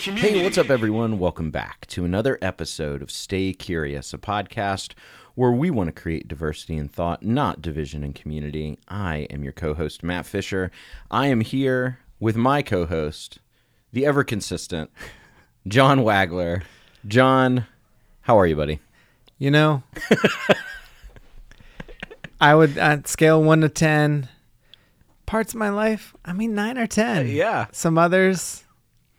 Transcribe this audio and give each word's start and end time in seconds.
mean 0.00 0.14
division 0.14 0.16
in 0.16 0.22
community. 0.22 0.38
Hey, 0.38 0.44
what's 0.44 0.58
up, 0.58 0.70
everyone? 0.70 1.18
Welcome 1.18 1.50
back 1.50 1.86
to 1.88 2.04
another 2.04 2.38
episode 2.40 3.02
of 3.02 3.10
Stay 3.10 3.52
Curious, 3.52 4.14
a 4.14 4.18
podcast 4.18 4.92
where 5.34 5.50
we 5.50 5.70
want 5.70 5.88
to 5.94 6.00
create 6.00 6.26
diversity 6.26 6.76
in 6.76 6.88
thought, 6.88 7.22
not 7.22 7.60
division 7.60 8.02
in 8.02 8.14
community. 8.14 8.78
I 8.88 9.26
am 9.30 9.42
your 9.42 9.52
co 9.52 9.74
host, 9.74 10.02
Matt 10.02 10.24
Fisher. 10.24 10.70
I 11.10 11.26
am 11.26 11.42
here 11.42 11.98
with 12.18 12.34
my 12.34 12.62
co 12.62 12.86
host, 12.86 13.40
the 13.92 14.06
ever 14.06 14.24
consistent 14.24 14.90
John 15.68 16.00
Wagler. 16.00 16.62
John, 17.06 17.66
how 18.22 18.38
are 18.38 18.46
you, 18.46 18.56
buddy? 18.56 18.80
You 19.38 19.50
know, 19.50 19.82
I 22.40 22.54
would 22.54 22.78
at 22.78 23.06
scale 23.06 23.42
one 23.42 23.60
to 23.60 23.68
ten. 23.68 24.28
Parts 25.26 25.52
of 25.52 25.58
my 25.58 25.68
life, 25.68 26.14
I 26.24 26.32
mean 26.32 26.54
nine 26.54 26.78
or 26.78 26.86
ten. 26.86 27.28
Yeah. 27.28 27.66
Some 27.70 27.98
others, 27.98 28.64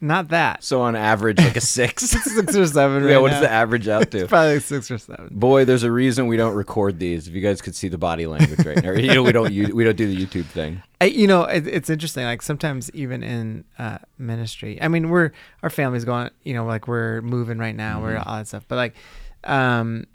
not 0.02 0.30
that. 0.30 0.64
So, 0.64 0.82
on 0.82 0.96
average, 0.96 1.38
like 1.38 1.56
a 1.56 1.62
six. 1.62 2.04
Six 2.10 2.56
or 2.56 2.66
seven. 2.66 3.04
yeah, 3.08 3.14
right 3.16 3.22
what 3.22 3.32
is 3.32 3.36
now. 3.36 3.42
the 3.42 3.52
average 3.52 3.88
out 3.88 4.10
to? 4.12 4.28
Probably 4.28 4.56
like 4.56 4.64
six 4.64 4.90
or 4.90 4.98
seven. 4.98 5.30
Boy, 5.32 5.64
there's 5.64 5.84
a 5.84 5.92
reason 5.92 6.28
we 6.28 6.38
don't 6.38 6.56
record 6.56 6.98
these. 7.00 7.28
If 7.28 7.34
you 7.36 7.42
guys 7.42 7.62
could 7.62 7.76
see 7.76 7.88
the 7.88 7.98
body 7.98 8.26
language 8.26 8.66
right 8.66 8.82
now, 8.84 8.92
you 8.94 9.14
know, 9.14 9.22
we 9.24 9.32
don't 9.32 9.50
we 9.52 9.84
don't 9.84 9.96
do 9.96 10.08
the 10.14 10.26
YouTube 10.26 10.46
thing. 10.46 10.82
I, 11.00 11.06
you 11.06 11.28
know, 11.28 11.44
it, 11.44 11.68
it's 11.68 11.90
interesting. 11.90 12.26
Like 12.26 12.42
sometimes 12.42 12.90
even 12.92 13.22
in 13.24 13.64
uh, 13.80 14.00
ministry, 14.18 14.82
I 14.82 14.88
mean, 14.88 15.10
we're 15.10 15.32
our 15.64 15.70
family's 15.70 16.04
going. 16.06 16.30
You 16.44 16.56
know, 16.56 16.66
like 16.66 16.88
we're 16.88 17.22
moving 17.22 17.58
right 17.60 17.76
now. 17.76 18.02
We're 18.02 18.18
all 18.18 18.38
that 18.38 18.48
stuff. 18.48 18.66
But 18.68 18.76
like, 18.78 18.96
um, 19.44 20.06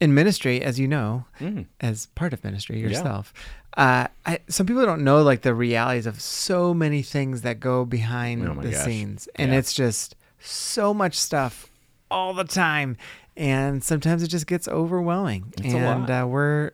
in 0.00 0.12
ministry, 0.14 0.60
as 0.60 0.78
you 0.78 0.88
know, 0.88 1.24
Mm. 1.40 1.66
as 1.80 2.06
part 2.14 2.32
of 2.32 2.42
ministry 2.44 2.80
yourself, 2.80 3.32
uh, 3.76 4.06
I, 4.24 4.38
some 4.48 4.66
people 4.66 4.84
don't 4.86 5.02
know 5.04 5.22
like 5.22 5.42
the 5.42 5.54
realities 5.54 6.06
of 6.06 6.20
so 6.20 6.72
many 6.74 7.02
things 7.02 7.42
that 7.42 7.60
go 7.60 7.84
behind 7.84 8.46
Oh 8.48 8.54
the 8.60 8.70
gosh. 8.70 8.84
scenes, 8.84 9.28
and 9.36 9.50
Yeah. 9.52 9.58
it's 9.58 9.72
just 9.72 10.14
so 10.38 10.94
much 10.94 11.14
stuff 11.18 11.70
all 12.10 12.34
the 12.34 12.44
time, 12.44 12.96
and 13.36 13.82
sometimes 13.82 14.22
it 14.22 14.28
just 14.28 14.46
gets 14.46 14.68
overwhelming. 14.68 15.52
It's 15.58 15.74
a 15.74 15.76
and 15.78 16.00
lot. 16.02 16.10
Uh, 16.10 16.26
we're 16.26 16.70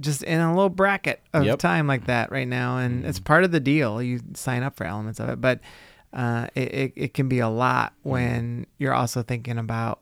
just 0.00 0.22
in 0.24 0.40
a 0.40 0.52
little 0.52 0.68
bracket 0.68 1.20
of 1.32 1.44
Yep. 1.44 1.58
time 1.60 1.86
like 1.86 2.06
that 2.06 2.30
right 2.30 2.48
now, 2.48 2.78
and 2.78 3.06
it's 3.06 3.20
part 3.20 3.44
of 3.44 3.52
the 3.52 3.60
deal. 3.60 4.02
You 4.02 4.20
sign 4.34 4.62
up 4.62 4.76
for 4.76 4.84
elements 4.84 5.20
of 5.20 5.28
it, 5.30 5.40
but 5.40 5.60
uh, 6.12 6.48
it, 6.54 6.74
it 6.74 6.92
it 6.96 7.14
can 7.14 7.28
be 7.28 7.38
a 7.38 7.48
lot 7.48 7.94
when 8.02 8.66
you're 8.78 8.92
also 8.92 9.22
thinking 9.22 9.56
about 9.56 10.00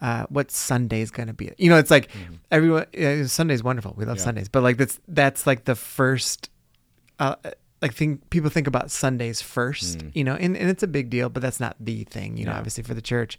uh, 0.00 0.26
what 0.28 0.50
Sunday's 0.50 1.10
going 1.10 1.28
to 1.28 1.32
be. 1.34 1.52
You 1.58 1.70
know, 1.70 1.78
it's 1.78 1.90
like 1.90 2.10
everyone. 2.50 2.86
Uh, 2.98 3.26
Sunday's 3.26 3.62
wonderful. 3.62 3.94
We 3.96 4.04
love 4.04 4.18
Yeah. 4.18 4.24
Sundays, 4.24 4.48
but 4.48 4.62
like 4.62 4.76
that's 4.76 5.00
that's 5.08 5.46
like 5.46 5.64
the 5.64 5.74
first. 5.74 6.50
Uh, 7.18 7.36
like 7.82 7.92
think 7.94 8.28
people 8.30 8.50
think 8.50 8.66
about 8.66 8.90
Sundays 8.90 9.40
first, 9.42 10.02
you 10.14 10.24
know, 10.24 10.34
and, 10.34 10.56
and 10.56 10.70
it's 10.70 10.82
a 10.82 10.86
big 10.86 11.10
deal, 11.10 11.28
but 11.28 11.42
that's 11.42 11.60
not 11.60 11.76
the 11.78 12.04
thing, 12.04 12.36
you 12.38 12.46
know, 12.46 12.52
obviously 12.52 12.82
for 12.82 12.94
the 12.94 13.02
church. 13.02 13.38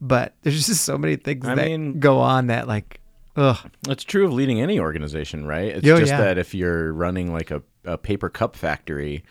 But 0.00 0.34
there's 0.42 0.66
just 0.66 0.82
so 0.84 0.96
many 0.98 1.16
things 1.16 1.46
I 1.46 1.54
that 1.54 1.66
mean- 1.66 1.98
go 1.98 2.18
on 2.18 2.48
that 2.48 2.68
like, 2.68 3.00
ugh, 3.36 3.56
It's 3.88 4.04
true 4.04 4.26
of 4.26 4.32
leading 4.32 4.60
any 4.60 4.78
organization, 4.78 5.46
right? 5.46 5.76
It's 5.76 5.86
Oh, 5.88 5.98
just 5.98 6.10
yeah. 6.12 6.20
that 6.20 6.38
if 6.38 6.54
you're 6.54 6.92
running 6.92 7.32
like 7.32 7.50
a, 7.50 7.62
a 7.84 7.96
paper 7.96 8.28
cup 8.28 8.56
factory, 8.56 9.24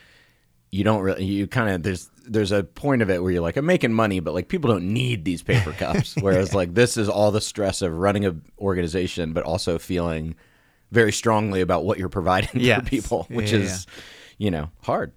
you 0.71 0.83
don't 0.83 1.01
really 1.01 1.23
you 1.25 1.47
kind 1.47 1.69
of 1.69 1.83
there's 1.83 2.09
there's 2.25 2.51
a 2.51 2.63
point 2.63 3.01
of 3.01 3.09
it 3.09 3.23
where 3.23 3.31
you're 3.31 3.41
like 3.41 3.57
I'm 3.57 3.65
making 3.65 3.93
money, 3.93 4.19
but 4.19 4.33
like 4.33 4.47
people 4.49 4.69
don't 4.69 4.91
need 4.93 5.23
these 5.25 5.41
paper 5.41 5.71
cups. 5.77 6.15
Whereas 6.19 6.53
like 6.53 6.73
this 6.73 6.97
is 6.97 7.07
all 7.09 7.31
the 7.31 7.41
stress 7.41 7.81
of 7.81 7.97
running 7.97 8.25
a 8.25 8.35
organization, 8.59 9.33
but 9.33 9.43
also 9.43 9.79
feeling 9.79 10.35
very 10.91 11.11
strongly 11.11 11.61
about 11.61 11.85
what 11.85 11.97
you're 11.97 12.09
providing 12.09 12.61
Yes. 12.61 12.79
for 12.81 12.85
people, 12.89 13.27
which 13.29 13.51
Yeah, 13.51 13.59
is 13.59 13.87
you 14.37 14.51
know 14.51 14.69
hard. 14.83 15.13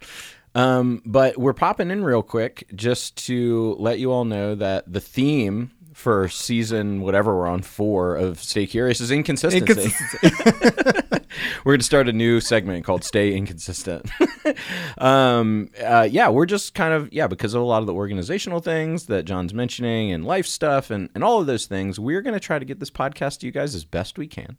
Um, 0.54 1.00
but 1.06 1.36
we're 1.38 1.52
popping 1.52 1.90
in 1.92 2.02
real 2.02 2.22
quick 2.24 2.64
just 2.74 3.16
to 3.26 3.76
let 3.78 4.00
you 4.00 4.10
all 4.10 4.24
know 4.24 4.56
that 4.56 4.92
the 4.92 5.00
theme 5.00 5.70
for 6.00 6.28
season 6.28 7.02
whatever 7.02 7.36
we're 7.36 7.46
on 7.46 7.62
four 7.62 8.16
of 8.16 8.42
Stay 8.42 8.66
Curious 8.66 9.00
is 9.00 9.10
inconsistency. 9.10 9.92
we're 11.64 11.72
going 11.72 11.78
to 11.78 11.84
start 11.84 12.08
a 12.08 12.12
new 12.12 12.40
segment 12.40 12.84
called 12.84 13.04
Stay 13.04 13.34
Inconsistent. 13.34 14.10
um, 14.98 15.68
uh, 15.84 16.08
yeah, 16.10 16.28
we're 16.30 16.46
just 16.46 16.74
kind 16.74 16.94
of, 16.94 17.12
yeah, 17.12 17.26
because 17.26 17.52
of 17.52 17.60
a 17.60 17.64
lot 17.64 17.80
of 17.80 17.86
the 17.86 17.92
organizational 17.92 18.60
things 18.60 19.06
that 19.06 19.26
John's 19.26 19.52
mentioning 19.52 20.10
and 20.10 20.24
life 20.24 20.46
stuff 20.46 20.90
and, 20.90 21.10
and 21.14 21.22
all 21.22 21.38
of 21.38 21.46
those 21.46 21.66
things, 21.66 22.00
we're 22.00 22.22
going 22.22 22.34
to 22.34 22.40
try 22.40 22.58
to 22.58 22.64
get 22.64 22.80
this 22.80 22.90
podcast 22.90 23.40
to 23.40 23.46
you 23.46 23.52
guys 23.52 23.74
as 23.74 23.84
best 23.84 24.18
we 24.18 24.26
can. 24.26 24.56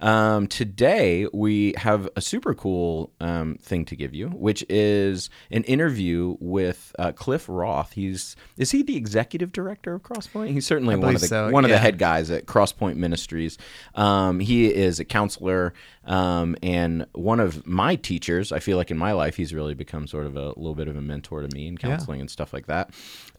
Um, 0.00 0.46
today, 0.46 1.26
we 1.32 1.74
have 1.76 2.08
a 2.16 2.20
super 2.20 2.54
cool 2.54 3.12
um, 3.20 3.58
thing 3.60 3.84
to 3.86 3.96
give 3.96 4.14
you, 4.14 4.28
which 4.28 4.64
is 4.68 5.28
an 5.50 5.62
interview 5.64 6.36
with 6.40 6.94
uh, 6.98 7.12
Cliff 7.12 7.46
Roth. 7.48 7.92
He's 7.92 8.34
is 8.56 8.70
he 8.70 8.82
the 8.82 8.96
executive 8.96 9.52
director 9.52 9.94
of 9.94 10.02
Crosspoint? 10.02 10.50
He's 10.50 10.66
certainly 10.70 10.94
one 10.94 11.16
of 11.16 11.20
the 11.20 11.26
so, 11.26 11.50
one 11.50 11.64
of 11.64 11.70
the 11.70 11.78
head 11.78 11.98
guys 11.98 12.30
at 12.30 12.46
Crosspoint 12.46 12.94
Ministries. 12.94 13.58
Um, 13.96 14.38
he 14.38 14.72
is 14.72 15.00
a 15.00 15.04
counselor 15.04 15.74
um, 16.04 16.54
and 16.62 17.06
one 17.12 17.40
of 17.40 17.66
my 17.66 17.96
teachers. 17.96 18.52
I 18.52 18.60
feel 18.60 18.76
like 18.76 18.92
in 18.92 18.96
my 18.96 19.10
life, 19.10 19.34
he's 19.34 19.52
really 19.52 19.74
become 19.74 20.06
sort 20.06 20.26
of 20.26 20.36
a 20.36 20.50
little 20.50 20.76
bit 20.76 20.86
of 20.86 20.96
a 20.96 21.00
mentor 21.00 21.42
to 21.42 21.48
me 21.52 21.66
in 21.66 21.76
counseling 21.76 22.20
and 22.20 22.30
stuff 22.30 22.52
like 22.52 22.66
that. 22.68 22.90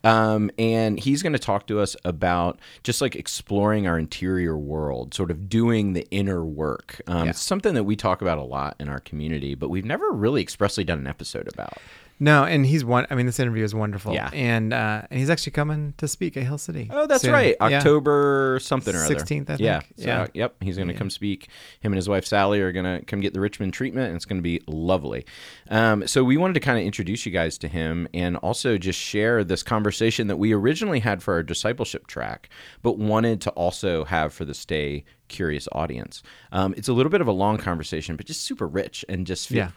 Um, 0.03 0.51
and 0.59 0.99
he's 0.99 1.23
going 1.23 1.33
to 1.33 1.39
talk 1.39 1.67
to 1.67 1.79
us 1.79 1.95
about 2.03 2.59
just 2.83 3.01
like 3.01 3.15
exploring 3.15 3.87
our 3.87 3.97
interior 3.97 4.57
world, 4.57 5.13
sort 5.13 5.31
of 5.31 5.47
doing 5.47 5.93
the 5.93 6.05
inner 6.11 6.43
work. 6.43 7.01
Um, 7.07 7.29
It's 7.29 7.41
something 7.41 7.75
that 7.75 7.85
we 7.85 7.95
talk 7.95 8.21
about 8.21 8.39
a 8.39 8.43
lot 8.43 8.75
in 8.77 8.89
our 8.89 8.99
community, 8.99 9.55
but 9.55 9.69
we've 9.69 9.85
never 9.85 10.11
really 10.11 10.41
expressly 10.41 10.83
done 10.83 10.99
an 10.99 11.07
episode 11.07 11.47
about. 11.47 11.77
No, 12.23 12.43
and 12.43 12.63
he's 12.67 12.85
one. 12.85 13.07
I 13.09 13.15
mean, 13.15 13.25
this 13.25 13.39
interview 13.39 13.63
is 13.63 13.73
wonderful. 13.73 14.13
Yeah. 14.13 14.29
and 14.31 14.73
uh, 14.73 15.01
and 15.09 15.19
he's 15.19 15.29
actually 15.31 15.53
coming 15.53 15.95
to 15.97 16.07
speak 16.07 16.37
at 16.37 16.43
Hill 16.43 16.59
City. 16.59 16.87
Oh, 16.91 17.07
that's 17.07 17.23
soon. 17.23 17.33
right. 17.33 17.55
Yeah. 17.59 17.77
October 17.79 18.59
something 18.61 18.93
or 18.95 19.03
other. 19.03 19.15
16th, 19.15 19.49
I 19.49 19.55
Yeah. 19.59 19.79
think. 19.79 19.93
So, 19.97 20.03
Yeah. 20.05 20.27
Yep. 20.35 20.55
He's 20.61 20.75
going 20.77 20.87
to 20.89 20.93
come 20.93 21.09
speak. 21.09 21.49
Him 21.79 21.91
and 21.93 21.95
his 21.97 22.07
wife 22.07 22.23
Sally 22.25 22.61
are 22.61 22.71
going 22.71 22.85
to 22.85 23.03
come 23.05 23.21
get 23.21 23.33
the 23.33 23.39
Richmond 23.39 23.73
treatment, 23.73 24.07
and 24.07 24.15
it's 24.15 24.25
going 24.25 24.37
to 24.37 24.43
be 24.43 24.61
lovely. 24.67 25.25
Um, 25.69 26.05
so 26.07 26.23
we 26.23 26.37
wanted 26.37 26.53
to 26.53 26.59
kind 26.59 26.77
of 26.77 26.85
introduce 26.85 27.25
you 27.25 27.31
guys 27.31 27.57
to 27.57 27.67
him, 27.67 28.07
and 28.13 28.37
also 28.37 28.77
just 28.77 28.99
share 28.99 29.43
this 29.43 29.63
conversation 29.63 30.27
that 30.27 30.37
we 30.37 30.53
originally 30.53 30.99
had 30.99 31.23
for 31.23 31.33
our 31.33 31.43
discipleship 31.43 32.05
track, 32.05 32.49
but 32.83 32.99
wanted 32.99 33.41
to 33.41 33.49
also 33.51 34.05
have 34.05 34.31
for 34.31 34.45
the 34.45 34.53
Stay 34.53 35.05
Curious 35.31 35.67
audience. 35.71 36.21
Um, 36.51 36.73
it's 36.77 36.87
a 36.89 36.93
little 36.93 37.09
bit 37.09 37.21
of 37.21 37.27
a 37.27 37.31
long 37.31 37.57
conversation, 37.57 38.17
but 38.17 38.25
just 38.25 38.41
super 38.43 38.67
rich 38.67 39.05
and 39.09 39.25
just 39.25 39.47
feel, 39.47 39.69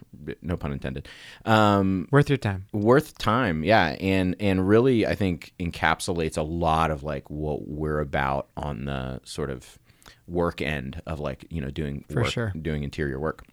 no 0.43 0.57
pun 0.57 0.73
intended. 0.73 1.09
Um, 1.45 2.09
Worth 2.11 2.29
your 2.29 2.37
time. 2.39 2.67
worth 2.73 3.17
time 3.19 3.63
yeah 3.65 3.97
and 4.01 4.35
and 4.41 4.67
really 4.69 5.07
i 5.07 5.15
think 5.15 5.53
encapsulates 5.61 6.37
a 6.37 6.43
lot 6.43 6.91
of 6.91 7.03
like 7.03 7.31
what 7.31 7.69
we're 7.69 8.01
about 8.01 8.49
on 8.57 8.85
the 8.87 9.21
sort 9.25 9.51
of 9.51 9.79
work 10.27 10.61
end 10.61 11.01
of 11.07 11.21
like 11.21 11.47
you 11.51 11.61
know 11.61 11.71
doing 11.71 12.05
For 12.11 12.23
work, 12.23 12.31
sure. 12.33 12.53
doing 12.61 12.83
interior 12.83 13.19
work 13.21 13.45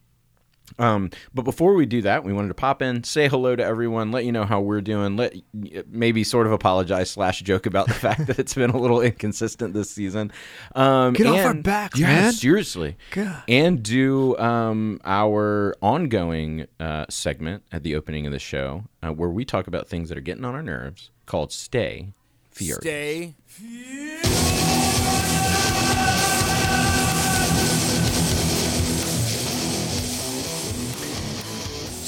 um, 0.79 1.09
but 1.33 1.43
before 1.43 1.73
we 1.73 1.85
do 1.85 2.01
that, 2.03 2.23
we 2.23 2.33
wanted 2.33 2.49
to 2.49 2.53
pop 2.53 2.81
in, 2.81 3.03
say 3.03 3.27
hello 3.27 3.55
to 3.55 3.63
everyone, 3.63 4.11
let 4.11 4.25
you 4.25 4.31
know 4.31 4.43
how 4.45 4.61
we're 4.61 4.81
doing, 4.81 5.15
let 5.17 5.35
maybe 5.87 6.23
sort 6.23 6.45
of 6.47 6.53
apologize 6.53 7.09
slash 7.11 7.41
joke 7.41 7.65
about 7.65 7.87
the 7.87 7.93
fact 8.05 8.27
that 8.27 8.39
it's 8.39 8.53
been 8.53 8.69
a 8.71 8.77
little 8.77 9.01
inconsistent 9.01 9.73
this 9.73 9.91
season. 9.91 10.31
Um, 10.75 11.13
Get 11.13 11.27
off 11.27 11.37
our 11.39 11.51
and- 11.51 11.63
backs, 11.63 11.99
yeah, 11.99 12.07
man. 12.07 12.33
Seriously, 12.33 12.97
God. 13.11 13.43
and 13.47 13.81
do 13.83 14.37
um, 14.37 14.99
our 15.05 15.75
ongoing 15.81 16.67
uh, 16.79 17.05
segment 17.09 17.63
at 17.71 17.83
the 17.83 17.95
opening 17.95 18.25
of 18.25 18.31
the 18.31 18.39
show 18.39 18.83
uh, 19.03 19.11
where 19.11 19.29
we 19.29 19.45
talk 19.45 19.67
about 19.67 19.87
things 19.87 20.09
that 20.09 20.17
are 20.17 20.21
getting 20.21 20.45
on 20.45 20.55
our 20.55 20.63
nerves 20.63 21.11
called 21.25 21.51
Stay 21.51 22.13
Furious. 22.51 22.79
Stay. 22.81 23.35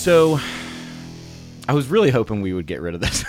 So 0.04 0.38
I 1.66 1.72
was 1.72 1.88
really 1.88 2.10
hoping 2.10 2.42
we 2.42 2.52
would 2.52 2.68
get 2.68 2.82
rid 2.82 2.94
of 2.94 3.00
this. 3.00 3.24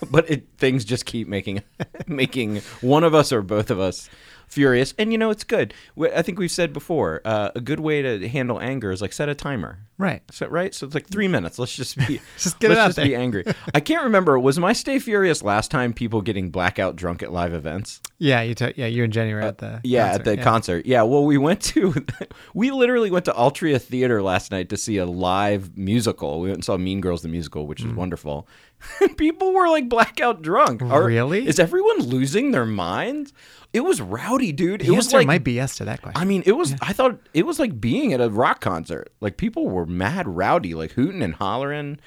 but 0.10 0.30
it, 0.30 0.46
things 0.58 0.84
just 0.84 1.06
keep 1.06 1.26
making 1.26 1.62
making 2.06 2.58
one 2.82 3.02
of 3.02 3.14
us 3.14 3.32
or 3.32 3.40
both 3.40 3.70
of 3.70 3.80
us 3.80 4.10
furious. 4.52 4.94
And 4.98 5.10
you 5.12 5.18
know, 5.18 5.30
it's 5.30 5.44
good. 5.44 5.74
I 6.14 6.22
think 6.22 6.38
we've 6.38 6.50
said 6.50 6.72
before, 6.72 7.20
uh, 7.24 7.50
a 7.54 7.60
good 7.60 7.80
way 7.80 8.02
to 8.02 8.28
handle 8.28 8.60
anger 8.60 8.92
is 8.92 9.00
like 9.00 9.12
set 9.12 9.28
a 9.28 9.34
timer. 9.34 9.78
Right. 9.98 10.22
So, 10.32 10.48
right? 10.48 10.74
So 10.74 10.86
it's 10.86 10.94
like 10.94 11.06
three 11.08 11.28
minutes. 11.28 11.58
Let's 11.58 11.74
just 11.76 11.96
be 11.96 12.20
Just 12.38 12.58
get 12.58 12.70
let's 12.70 12.80
out 12.80 12.86
just 12.88 12.96
there. 12.96 13.06
be 13.06 13.14
angry. 13.14 13.44
I 13.74 13.80
can't 13.80 14.02
remember. 14.04 14.38
Was 14.38 14.58
my 14.58 14.72
stay 14.72 14.98
furious 14.98 15.42
last 15.42 15.70
time 15.70 15.92
people 15.92 16.22
getting 16.22 16.50
blackout 16.50 16.96
drunk 16.96 17.22
at 17.22 17.32
live 17.32 17.52
events? 17.54 18.00
Yeah, 18.18 18.42
you. 18.42 18.54
T- 18.54 18.72
yeah, 18.76 18.86
you 18.86 19.04
and 19.04 19.12
Jenny 19.12 19.32
were 19.32 19.40
at 19.40 19.58
the. 19.58 19.80
Yeah, 19.84 20.08
concert, 20.08 20.18
at 20.20 20.24
the 20.24 20.36
yeah. 20.36 20.42
concert. 20.42 20.86
Yeah, 20.86 21.02
well, 21.02 21.24
we 21.24 21.38
went 21.38 21.60
to, 21.62 21.94
we 22.54 22.70
literally 22.72 23.10
went 23.10 23.24
to 23.26 23.32
Altria 23.32 23.80
Theater 23.80 24.22
last 24.22 24.50
night 24.50 24.68
to 24.70 24.76
see 24.76 24.96
a 24.98 25.06
live 25.06 25.76
musical. 25.78 26.40
We 26.40 26.48
went 26.48 26.58
and 26.58 26.64
saw 26.64 26.76
Mean 26.76 27.00
Girls 27.00 27.22
the 27.22 27.28
musical, 27.28 27.66
which 27.66 27.82
Mm. 27.82 27.86
was 27.88 27.94
wonderful. 27.94 28.48
People 29.16 29.52
were 29.52 29.68
like 29.68 29.88
blackout 29.88 30.42
drunk. 30.42 30.82
Are- 30.82 31.04
Really? 31.04 31.46
Is 31.46 31.58
everyone 31.58 32.00
losing 32.00 32.50
their 32.50 32.66
minds? 32.66 33.32
It 33.72 33.80
was 33.80 34.00
rowdy, 34.00 34.52
dude. 34.52 34.82
The 34.82 34.88
it 34.88 34.90
was 34.90 35.12
like 35.12 35.44
be 35.44 35.52
yes 35.52 35.76
to 35.76 35.86
that 35.86 36.02
question. 36.02 36.20
I 36.20 36.26
mean, 36.26 36.42
it 36.44 36.52
was. 36.52 36.74
I 36.82 36.92
thought 36.92 37.18
it 37.32 37.46
was 37.46 37.58
like 37.58 37.80
being 37.80 38.12
at 38.12 38.20
a 38.20 38.28
rock 38.28 38.60
concert. 38.60 39.12
Like 39.20 39.38
people 39.38 39.68
were 39.68 39.86
mad 39.86 40.28
rowdy, 40.28 40.74
like 40.74 40.92
hooting 40.92 41.22
and 41.22 41.34
hollering, 41.34 41.98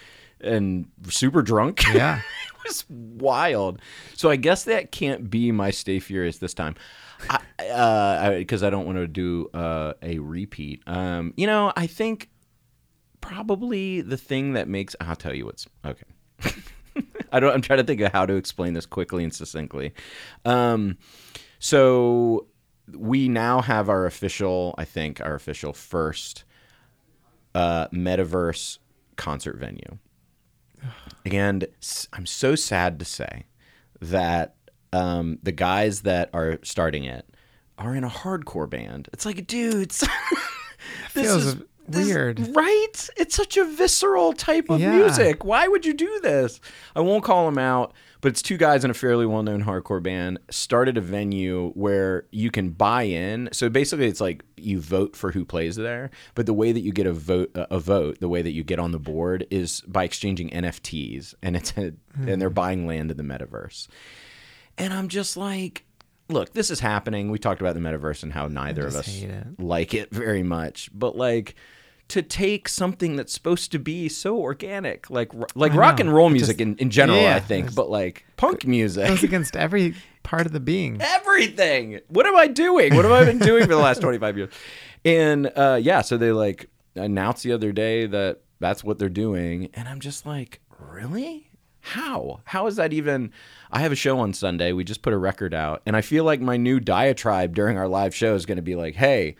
and 0.41 0.87
super 1.09 1.41
drunk. 1.41 1.83
yeah. 1.93 2.19
It 2.19 2.67
was 2.67 2.85
wild. 2.89 3.81
So 4.15 4.29
I 4.29 4.35
guess 4.35 4.63
that 4.65 4.91
can't 4.91 5.29
be 5.29 5.51
my 5.51 5.71
Stay 5.71 5.99
Furious 5.99 6.37
this 6.37 6.53
time. 6.53 6.75
Because 7.19 8.63
I, 8.63 8.65
uh, 8.65 8.67
I, 8.67 8.69
don't 8.69 8.85
want 8.85 8.97
to 8.97 9.07
do 9.07 9.49
uh, 9.53 9.93
a 10.01 10.19
repeat. 10.19 10.83
Um, 10.85 11.33
you 11.37 11.47
know, 11.47 11.71
I 11.75 11.87
think 11.87 12.29
probably 13.21 14.01
the 14.01 14.17
thing 14.17 14.53
that 14.53 14.67
makes 14.67 14.95
I'll 15.01 15.15
tell 15.15 15.33
you 15.33 15.45
what's 15.45 15.67
okay. 15.83 16.05
I 17.31 17.39
don't. 17.39 17.53
I'm 17.53 17.61
trying 17.61 17.79
to 17.79 17.83
think 17.83 18.01
of 18.01 18.11
how 18.11 18.25
to 18.25 18.35
explain 18.35 18.73
this 18.73 18.85
quickly 18.85 19.23
and 19.23 19.33
succinctly. 19.33 19.93
Um, 20.45 20.97
so 21.59 22.47
we 22.93 23.27
now 23.27 23.61
have 23.61 23.89
our 23.89 24.05
official, 24.05 24.75
I 24.77 24.85
think, 24.85 25.19
our 25.21 25.35
official 25.35 25.73
first 25.73 26.43
uh, 27.53 27.87
metaverse 27.89 28.79
concert 29.15 29.57
venue, 29.57 29.97
and 31.25 31.67
I'm 32.13 32.25
so 32.25 32.55
sad 32.55 32.99
to 32.99 33.05
say 33.05 33.45
that 34.01 34.55
um, 34.93 35.39
the 35.43 35.51
guys 35.51 36.01
that 36.01 36.29
are 36.33 36.59
starting 36.63 37.03
it 37.03 37.25
are 37.77 37.95
in 37.95 38.03
a 38.03 38.09
hardcore 38.09 38.69
band. 38.69 39.09
It's 39.11 39.25
like, 39.25 39.45
dudes, 39.47 40.07
this 41.13 41.27
is 41.27 41.55
weird. 41.87 42.55
Right? 42.55 43.09
It's 43.17 43.35
such 43.35 43.57
a 43.57 43.65
visceral 43.65 44.33
type 44.33 44.69
of 44.69 44.79
yeah. 44.79 44.95
music. 44.95 45.43
Why 45.43 45.67
would 45.67 45.85
you 45.85 45.93
do 45.93 46.19
this? 46.21 46.59
I 46.95 47.01
won't 47.01 47.23
call 47.23 47.45
them 47.45 47.57
out, 47.57 47.93
but 48.21 48.29
it's 48.29 48.41
two 48.41 48.57
guys 48.57 48.83
in 48.83 48.91
a 48.91 48.93
fairly 48.93 49.25
well 49.25 49.43
known 49.43 49.63
hardcore 49.63 50.01
band 50.01 50.39
started 50.49 50.97
a 50.97 51.01
venue 51.01 51.71
where 51.71 52.25
you 52.31 52.51
can 52.51 52.69
buy 52.69 53.03
in. 53.03 53.49
So 53.51 53.69
basically, 53.69 54.07
it's 54.07 54.21
like 54.21 54.43
you 54.57 54.79
vote 54.79 55.15
for 55.15 55.31
who 55.31 55.45
plays 55.45 55.75
there, 55.75 56.09
but 56.33 56.45
the 56.45 56.53
way 56.53 56.71
that 56.71 56.81
you 56.81 56.91
get 56.91 57.07
a 57.07 57.13
vote, 57.13 57.51
a 57.55 57.79
vote, 57.79 58.19
the 58.19 58.29
way 58.29 58.41
that 58.41 58.51
you 58.51 58.63
get 58.63 58.79
on 58.79 58.91
the 58.91 58.99
board 58.99 59.45
is 59.51 59.81
by 59.81 60.03
exchanging 60.03 60.49
NFTs, 60.49 61.35
and 61.41 61.55
it's 61.55 61.71
a, 61.71 61.91
mm. 61.91 61.95
and 62.27 62.41
they're 62.41 62.49
hmm. 62.49 62.55
buying 62.55 62.87
land 62.87 63.11
in 63.11 63.17
the 63.17 63.23
metaverse. 63.23 63.87
And 64.77 64.93
I'm 64.93 65.07
just 65.07 65.37
like, 65.37 65.84
look, 66.29 66.53
this 66.53 66.71
is 66.71 66.79
happening. 66.79 67.31
We 67.31 67.39
talked 67.39 67.61
about 67.61 67.75
the 67.75 67.81
metaverse 67.81 68.23
and 68.23 68.33
how 68.33 68.47
neither 68.47 68.87
of 68.87 68.95
us 68.95 69.21
it. 69.21 69.59
like 69.59 69.93
it 69.93 70.11
very 70.11 70.43
much, 70.43 70.89
but 70.93 71.15
like 71.15 71.55
to 72.07 72.21
take 72.21 72.69
something 72.69 73.15
that's 73.15 73.33
supposed 73.33 73.71
to 73.71 73.79
be 73.79 74.09
so 74.09 74.37
organic, 74.37 75.09
like 75.09 75.31
like 75.55 75.73
rock 75.73 75.99
and 75.99 76.13
roll 76.13 76.29
music 76.29 76.57
just, 76.57 76.61
in, 76.61 76.75
in 76.77 76.89
general, 76.89 77.19
yeah, 77.19 77.35
I 77.35 77.39
think, 77.39 77.73
but 77.73 77.89
like 77.89 78.25
punk 78.37 78.65
music 78.65 79.07
goes 79.07 79.23
against 79.23 79.55
every 79.55 79.95
part 80.23 80.45
of 80.45 80.51
the 80.51 80.59
being. 80.59 81.01
Everything. 81.01 81.99
What 82.09 82.25
am 82.25 82.35
I 82.35 82.47
doing? 82.47 82.95
What 82.95 83.05
have 83.05 83.11
I 83.11 83.25
been 83.25 83.39
doing 83.39 83.63
for 83.63 83.69
the 83.69 83.77
last 83.77 84.01
twenty 84.01 84.17
five 84.17 84.37
years? 84.37 84.53
And 85.03 85.51
uh, 85.55 85.79
yeah, 85.81 86.01
so 86.01 86.17
they 86.17 86.31
like 86.31 86.69
announced 86.95 87.43
the 87.43 87.53
other 87.53 87.71
day 87.71 88.05
that 88.05 88.41
that's 88.59 88.83
what 88.83 88.99
they're 88.99 89.09
doing, 89.09 89.69
and 89.73 89.87
I'm 89.87 89.99
just 89.99 90.25
like, 90.25 90.61
really? 90.79 91.49
How? 91.81 92.41
How 92.45 92.65
is 92.65 92.77
that 92.77 92.93
even? 92.93 93.31
I 93.75 93.79
have 93.79 93.91
a 93.91 93.95
show 93.95 94.19
on 94.19 94.33
Sunday. 94.33 94.71
We 94.71 94.83
just 94.83 95.01
put 95.01 95.13
a 95.13 95.17
record 95.17 95.53
out, 95.53 95.81
and 95.85 95.95
I 95.95 96.01
feel 96.01 96.23
like 96.23 96.41
my 96.41 96.57
new 96.57 96.79
diatribe 96.79 97.53
during 97.53 97.77
our 97.77 97.87
live 97.87 98.15
show 98.15 98.33
is 98.33 98.45
going 98.45 98.57
to 98.57 98.61
be 98.61 98.75
like, 98.75 98.95
hey 98.95 99.35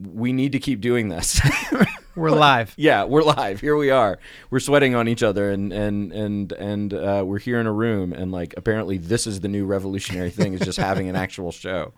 we 0.00 0.32
need 0.32 0.52
to 0.52 0.58
keep 0.58 0.80
doing 0.80 1.08
this. 1.08 1.40
we're 2.16 2.30
live. 2.30 2.74
Yeah, 2.76 3.04
we're 3.04 3.22
live. 3.22 3.60
Here 3.60 3.76
we 3.76 3.90
are. 3.90 4.18
We're 4.50 4.60
sweating 4.60 4.94
on 4.94 5.08
each 5.08 5.22
other, 5.22 5.50
and 5.50 5.72
and 5.72 6.12
and 6.12 6.52
and 6.52 6.94
uh, 6.94 7.22
we're 7.26 7.38
here 7.38 7.60
in 7.60 7.66
a 7.66 7.72
room, 7.72 8.12
and 8.12 8.32
like 8.32 8.54
apparently 8.56 8.98
this 8.98 9.26
is 9.26 9.40
the 9.40 9.48
new 9.48 9.66
revolutionary 9.66 10.30
thing 10.30 10.54
is 10.54 10.60
just 10.60 10.78
having 10.78 11.08
an 11.08 11.16
actual 11.16 11.52
show, 11.52 11.92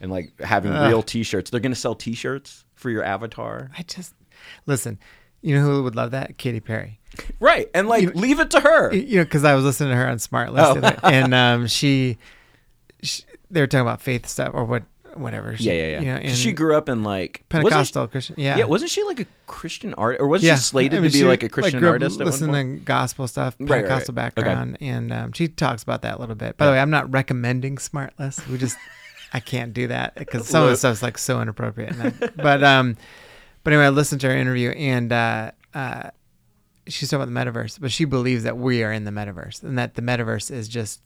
and 0.00 0.10
like 0.10 0.38
having 0.40 0.72
real 0.72 1.02
T-shirts. 1.02 1.50
They're 1.50 1.60
gonna 1.60 1.74
sell 1.74 1.94
T-shirts 1.94 2.64
for 2.74 2.90
your 2.90 3.02
avatar. 3.02 3.70
I 3.76 3.82
just 3.82 4.14
listen. 4.66 4.98
You 5.42 5.56
know 5.56 5.62
who 5.62 5.82
would 5.82 5.96
love 5.96 6.12
that? 6.12 6.38
Katy 6.38 6.60
Perry. 6.60 6.99
Right, 7.38 7.68
and 7.74 7.88
like 7.88 8.02
you, 8.02 8.10
leave 8.10 8.40
it 8.40 8.50
to 8.52 8.60
her. 8.60 8.94
You 8.94 9.18
know, 9.18 9.24
because 9.24 9.44
I 9.44 9.54
was 9.54 9.64
listening 9.64 9.90
to 9.90 9.96
her 9.96 10.08
on 10.08 10.18
SmartLess, 10.18 10.98
oh. 11.02 11.08
and 11.08 11.34
um, 11.34 11.66
she, 11.66 12.18
she, 13.02 13.24
they 13.50 13.60
were 13.60 13.66
talking 13.66 13.82
about 13.82 14.00
faith 14.00 14.26
stuff 14.26 14.50
or 14.54 14.64
what 14.64 14.84
whatever. 15.14 15.56
She, 15.56 15.64
yeah, 15.64 15.72
yeah, 15.72 16.00
yeah. 16.00 16.20
You 16.20 16.28
know, 16.28 16.34
she 16.34 16.52
grew 16.52 16.76
up 16.76 16.88
in 16.88 17.02
like 17.02 17.44
Pentecostal 17.48 18.06
Christian. 18.08 18.36
Yeah, 18.38 18.58
yeah. 18.58 18.64
Wasn't 18.64 18.90
she 18.90 19.02
like 19.04 19.20
a 19.20 19.26
Christian 19.46 19.94
art, 19.94 20.20
or 20.20 20.28
was 20.28 20.42
yeah. 20.42 20.54
she 20.54 20.60
slated 20.60 20.98
I 20.98 21.02
mean, 21.02 21.10
to 21.10 21.14
be 21.14 21.20
she, 21.20 21.24
like 21.24 21.42
a 21.42 21.48
Christian 21.48 21.80
like, 21.80 21.90
artist? 21.90 22.18
Listening 22.18 22.78
to 22.78 22.84
gospel 22.84 23.26
stuff, 23.26 23.58
Pentecostal 23.58 24.14
right, 24.14 24.24
right, 24.24 24.34
background, 24.34 24.76
okay. 24.76 24.86
and 24.86 25.12
um, 25.12 25.32
she 25.32 25.48
talks 25.48 25.82
about 25.82 26.02
that 26.02 26.16
a 26.16 26.20
little 26.20 26.36
bit. 26.36 26.56
By 26.56 26.64
yeah. 26.64 26.70
the 26.70 26.74
way, 26.74 26.80
I'm 26.80 26.90
not 26.90 27.10
recommending 27.10 27.76
SmartLess. 27.76 28.46
We 28.48 28.58
just 28.58 28.76
I 29.32 29.40
can't 29.40 29.72
do 29.72 29.88
that 29.88 30.14
because 30.14 30.48
some 30.48 30.64
of 30.64 30.70
the 30.70 30.76
stuff's 30.76 31.02
like 31.02 31.18
so 31.18 31.40
inappropriate. 31.40 31.94
but 32.36 32.62
um, 32.62 32.96
but 33.62 33.72
anyway, 33.72 33.86
I 33.86 33.90
listened 33.90 34.20
to 34.22 34.28
her 34.28 34.36
interview 34.36 34.70
and 34.70 35.12
uh, 35.12 35.52
uh, 35.74 36.10
she's 36.90 37.10
talking 37.10 37.22
about 37.22 37.32
the 37.32 37.50
metaverse, 37.52 37.80
but 37.80 37.92
she 37.92 38.04
believes 38.04 38.44
that 38.44 38.56
we 38.56 38.82
are 38.82 38.92
in 38.92 39.04
the 39.04 39.10
metaverse 39.10 39.62
and 39.62 39.78
that 39.78 39.94
the 39.94 40.02
metaverse 40.02 40.50
is 40.50 40.68
just 40.68 41.00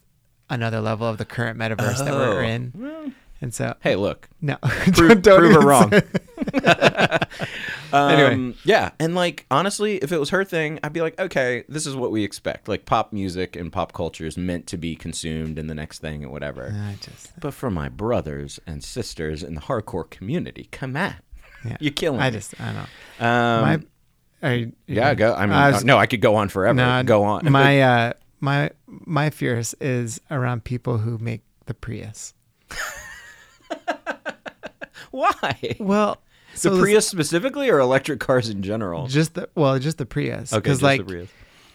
another 0.50 0.80
level 0.80 1.06
of 1.06 1.18
the 1.18 1.24
current 1.24 1.58
metaverse 1.58 2.00
oh. 2.00 2.04
that 2.04 2.14
we're 2.14 2.44
oh. 2.44 2.48
in. 2.48 2.72
Well 2.74 3.12
and 3.44 3.52
so, 3.52 3.74
hey, 3.80 3.94
look, 3.96 4.28
no, 4.40 4.56
prove, 4.62 5.20
don't 5.20 5.38
prove 5.38 5.52
her 5.52 5.60
wrong. 5.60 5.92
um, 7.92 8.10
anyway, 8.10 8.54
yeah, 8.64 8.92
and 8.98 9.14
like 9.14 9.44
honestly, 9.50 9.96
if 9.96 10.12
it 10.12 10.18
was 10.18 10.30
her 10.30 10.44
thing, 10.44 10.80
I'd 10.82 10.94
be 10.94 11.02
like, 11.02 11.20
okay, 11.20 11.64
this 11.68 11.86
is 11.86 11.94
what 11.94 12.10
we 12.10 12.24
expect. 12.24 12.68
Like 12.68 12.86
pop 12.86 13.12
music 13.12 13.54
and 13.54 13.72
pop 13.72 13.92
culture 13.92 14.24
is 14.24 14.38
meant 14.38 14.66
to 14.68 14.78
be 14.78 14.96
consumed 14.96 15.58
in 15.58 15.66
the 15.66 15.74
next 15.74 15.98
thing 15.98 16.22
and 16.22 16.32
whatever. 16.32 16.74
I 16.74 16.96
just, 17.00 17.38
but 17.38 17.52
for 17.52 17.70
my 17.70 17.90
brothers 17.90 18.60
and 18.66 18.82
sisters 18.82 19.42
in 19.42 19.54
the 19.54 19.60
hardcore 19.60 20.08
community, 20.08 20.68
come 20.72 20.96
at. 20.96 21.22
yeah. 21.66 21.76
you're 21.80 21.92
killing. 21.92 22.20
I 22.20 22.30
me. 22.30 22.36
just, 22.36 22.58
I 22.58 22.72
know. 22.72 23.26
Um, 23.26 23.60
my, 23.60 23.80
you, 24.42 24.72
yeah, 24.86 25.14
go. 25.14 25.34
I 25.34 25.46
mean, 25.46 25.54
I 25.54 25.70
was, 25.70 25.84
no, 25.84 25.98
I 25.98 26.06
could 26.06 26.20
go 26.20 26.34
on 26.36 26.48
forever. 26.48 27.02
Go 27.04 27.24
on. 27.24 27.50
My 27.50 27.80
uh, 27.80 28.12
my 28.40 28.70
my 28.86 29.30
fears 29.30 29.74
is 29.80 30.20
around 30.30 30.64
people 30.64 30.98
who 30.98 31.18
make 31.18 31.42
the 31.66 31.74
Prius. 31.74 32.34
Why? 35.10 35.76
Well, 35.78 36.18
so 36.54 36.74
the 36.74 36.80
Prius 36.80 37.08
specifically, 37.08 37.70
or 37.70 37.78
electric 37.78 38.20
cars 38.20 38.48
in 38.48 38.62
general? 38.62 39.06
Just 39.06 39.34
the 39.34 39.48
well, 39.54 39.78
just 39.78 39.98
the 39.98 40.06
Prius. 40.06 40.52
Okay, 40.52 40.60
because 40.60 40.82
like 40.82 41.02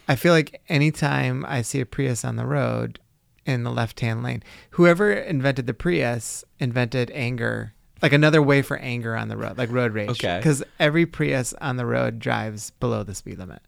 I 0.07 0.15
feel 0.15 0.33
like 0.33 0.61
anytime 0.69 1.45
I 1.47 1.61
see 1.61 1.81
a 1.81 1.85
Prius 1.85 2.23
on 2.23 2.35
the 2.35 2.45
road 2.45 2.99
in 3.45 3.63
the 3.63 3.71
left-hand 3.71 4.23
lane, 4.23 4.43
whoever 4.71 5.11
invented 5.11 5.67
the 5.67 5.73
Prius 5.73 6.43
invented 6.59 7.11
anger, 7.11 7.73
like 8.01 8.13
another 8.13 8.41
way 8.41 8.61
for 8.61 8.77
anger 8.77 9.15
on 9.15 9.27
the 9.27 9.37
road, 9.37 9.57
like 9.57 9.71
road 9.71 9.93
rage. 9.93 10.09
Okay. 10.09 10.37
Because 10.37 10.63
every 10.79 11.05
Prius 11.05 11.53
on 11.61 11.77
the 11.77 11.85
road 11.85 12.19
drives 12.19 12.71
below 12.71 13.03
the 13.03 13.15
speed 13.15 13.39
limit. 13.39 13.61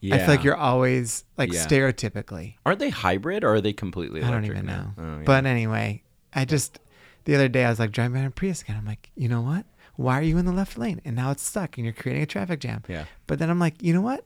Yeah. 0.00 0.16
I 0.16 0.18
feel 0.18 0.28
like 0.28 0.44
you're 0.44 0.56
always 0.56 1.24
like 1.36 1.52
yeah. 1.52 1.66
stereotypically. 1.66 2.54
Aren't 2.64 2.78
they 2.78 2.90
hybrid 2.90 3.44
or 3.44 3.54
are 3.54 3.60
they 3.60 3.72
completely 3.72 4.20
electric? 4.20 4.44
I 4.44 4.46
don't 4.46 4.56
even 4.56 4.66
know. 4.66 4.90
Oh, 4.98 5.18
yeah. 5.18 5.24
But 5.24 5.46
anyway, 5.46 6.02
I 6.32 6.44
just 6.44 6.78
the 7.24 7.34
other 7.34 7.48
day 7.48 7.64
I 7.64 7.70
was 7.70 7.78
like 7.78 7.92
driving 7.92 8.20
by 8.20 8.26
a 8.26 8.30
Prius 8.30 8.62
again. 8.62 8.76
I'm 8.76 8.86
like, 8.86 9.10
you 9.16 9.28
know 9.28 9.40
what? 9.40 9.66
Why 9.96 10.18
are 10.18 10.22
you 10.22 10.38
in 10.38 10.44
the 10.44 10.52
left 10.52 10.78
lane? 10.78 11.00
And 11.04 11.16
now 11.16 11.30
it's 11.30 11.42
stuck 11.42 11.76
and 11.76 11.84
you're 11.84 11.94
creating 11.94 12.22
a 12.22 12.26
traffic 12.26 12.60
jam. 12.60 12.82
Yeah. 12.86 13.06
But 13.26 13.38
then 13.38 13.50
I'm 13.50 13.58
like, 13.58 13.82
you 13.82 13.92
know 13.92 14.02
what? 14.02 14.24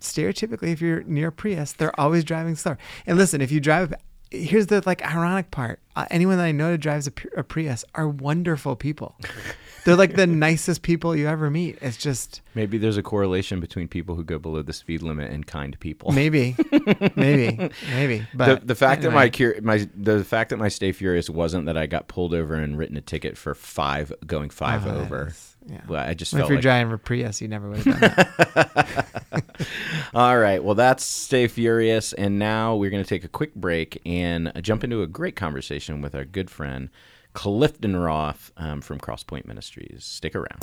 Stereotypically, 0.00 0.72
if 0.72 0.80
you're 0.80 1.02
near 1.02 1.30
Prius, 1.30 1.72
they're 1.72 1.98
always 2.00 2.24
driving 2.24 2.56
slower. 2.56 2.78
And 3.06 3.18
listen, 3.18 3.40
if 3.40 3.52
you 3.52 3.60
drive, 3.60 3.92
here's 4.32 4.66
the 4.68 4.82
like 4.86 5.04
ironic 5.04 5.50
part. 5.50 5.80
Uh, 5.94 6.06
anyone 6.10 6.38
that 6.38 6.44
I 6.44 6.52
know 6.52 6.72
that 6.72 6.78
drives 6.78 7.06
a, 7.06 7.12
a 7.36 7.42
Prius 7.42 7.84
are 7.94 8.08
wonderful 8.08 8.76
people. 8.76 9.16
They're 9.84 9.96
like 9.96 10.14
the 10.14 10.28
nicest 10.28 10.82
people 10.82 11.16
you 11.16 11.26
ever 11.26 11.50
meet. 11.50 11.76
It's 11.82 11.96
just 11.96 12.40
maybe 12.54 12.78
there's 12.78 12.96
a 12.96 13.02
correlation 13.02 13.58
between 13.58 13.88
people 13.88 14.14
who 14.14 14.22
go 14.22 14.38
below 14.38 14.62
the 14.62 14.72
speed 14.72 15.02
limit 15.02 15.32
and 15.32 15.44
kind 15.44 15.78
people. 15.80 16.12
Maybe, 16.12 16.56
maybe, 17.16 17.70
maybe. 17.90 18.26
But 18.32 18.60
the, 18.60 18.66
the 18.66 18.74
fact 18.76 19.04
anyway. 19.04 19.28
that 19.28 19.64
my 19.64 19.78
my 19.78 19.88
the 19.96 20.24
fact 20.24 20.50
that 20.50 20.58
my 20.58 20.68
stay 20.68 20.92
furious 20.92 21.28
wasn't 21.28 21.66
that 21.66 21.76
I 21.76 21.86
got 21.86 22.06
pulled 22.06 22.32
over 22.32 22.54
and 22.54 22.78
written 22.78 22.96
a 22.96 23.00
ticket 23.00 23.36
for 23.36 23.56
five 23.56 24.12
going 24.24 24.50
five 24.50 24.86
oh, 24.86 25.00
over. 25.00 25.28
Is, 25.28 25.51
yeah. 25.66 25.80
Well, 25.88 26.02
I 26.02 26.14
just 26.14 26.32
well, 26.32 26.42
if 26.42 26.48
you're 26.48 26.56
like... 26.56 26.62
driving 26.62 26.92
a 26.92 26.98
Prius, 26.98 27.40
you 27.40 27.48
never 27.48 27.68
would 27.68 27.78
have 27.78 28.00
done 28.00 28.00
that. 28.00 29.66
All 30.14 30.38
right. 30.38 30.62
Well, 30.62 30.74
that's 30.74 31.04
Stay 31.04 31.48
Furious, 31.48 32.12
and 32.12 32.38
now 32.38 32.76
we're 32.76 32.90
going 32.90 33.02
to 33.02 33.08
take 33.08 33.24
a 33.24 33.28
quick 33.28 33.54
break 33.54 34.00
and 34.04 34.52
jump 34.60 34.84
into 34.84 35.02
a 35.02 35.06
great 35.06 35.36
conversation 35.36 36.00
with 36.00 36.14
our 36.14 36.24
good 36.24 36.50
friend 36.50 36.90
Clifton 37.32 37.96
Roth 37.96 38.52
um, 38.56 38.80
from 38.80 38.98
Crosspoint 38.98 39.46
Ministries. 39.46 40.04
Stick 40.04 40.34
around. 40.34 40.62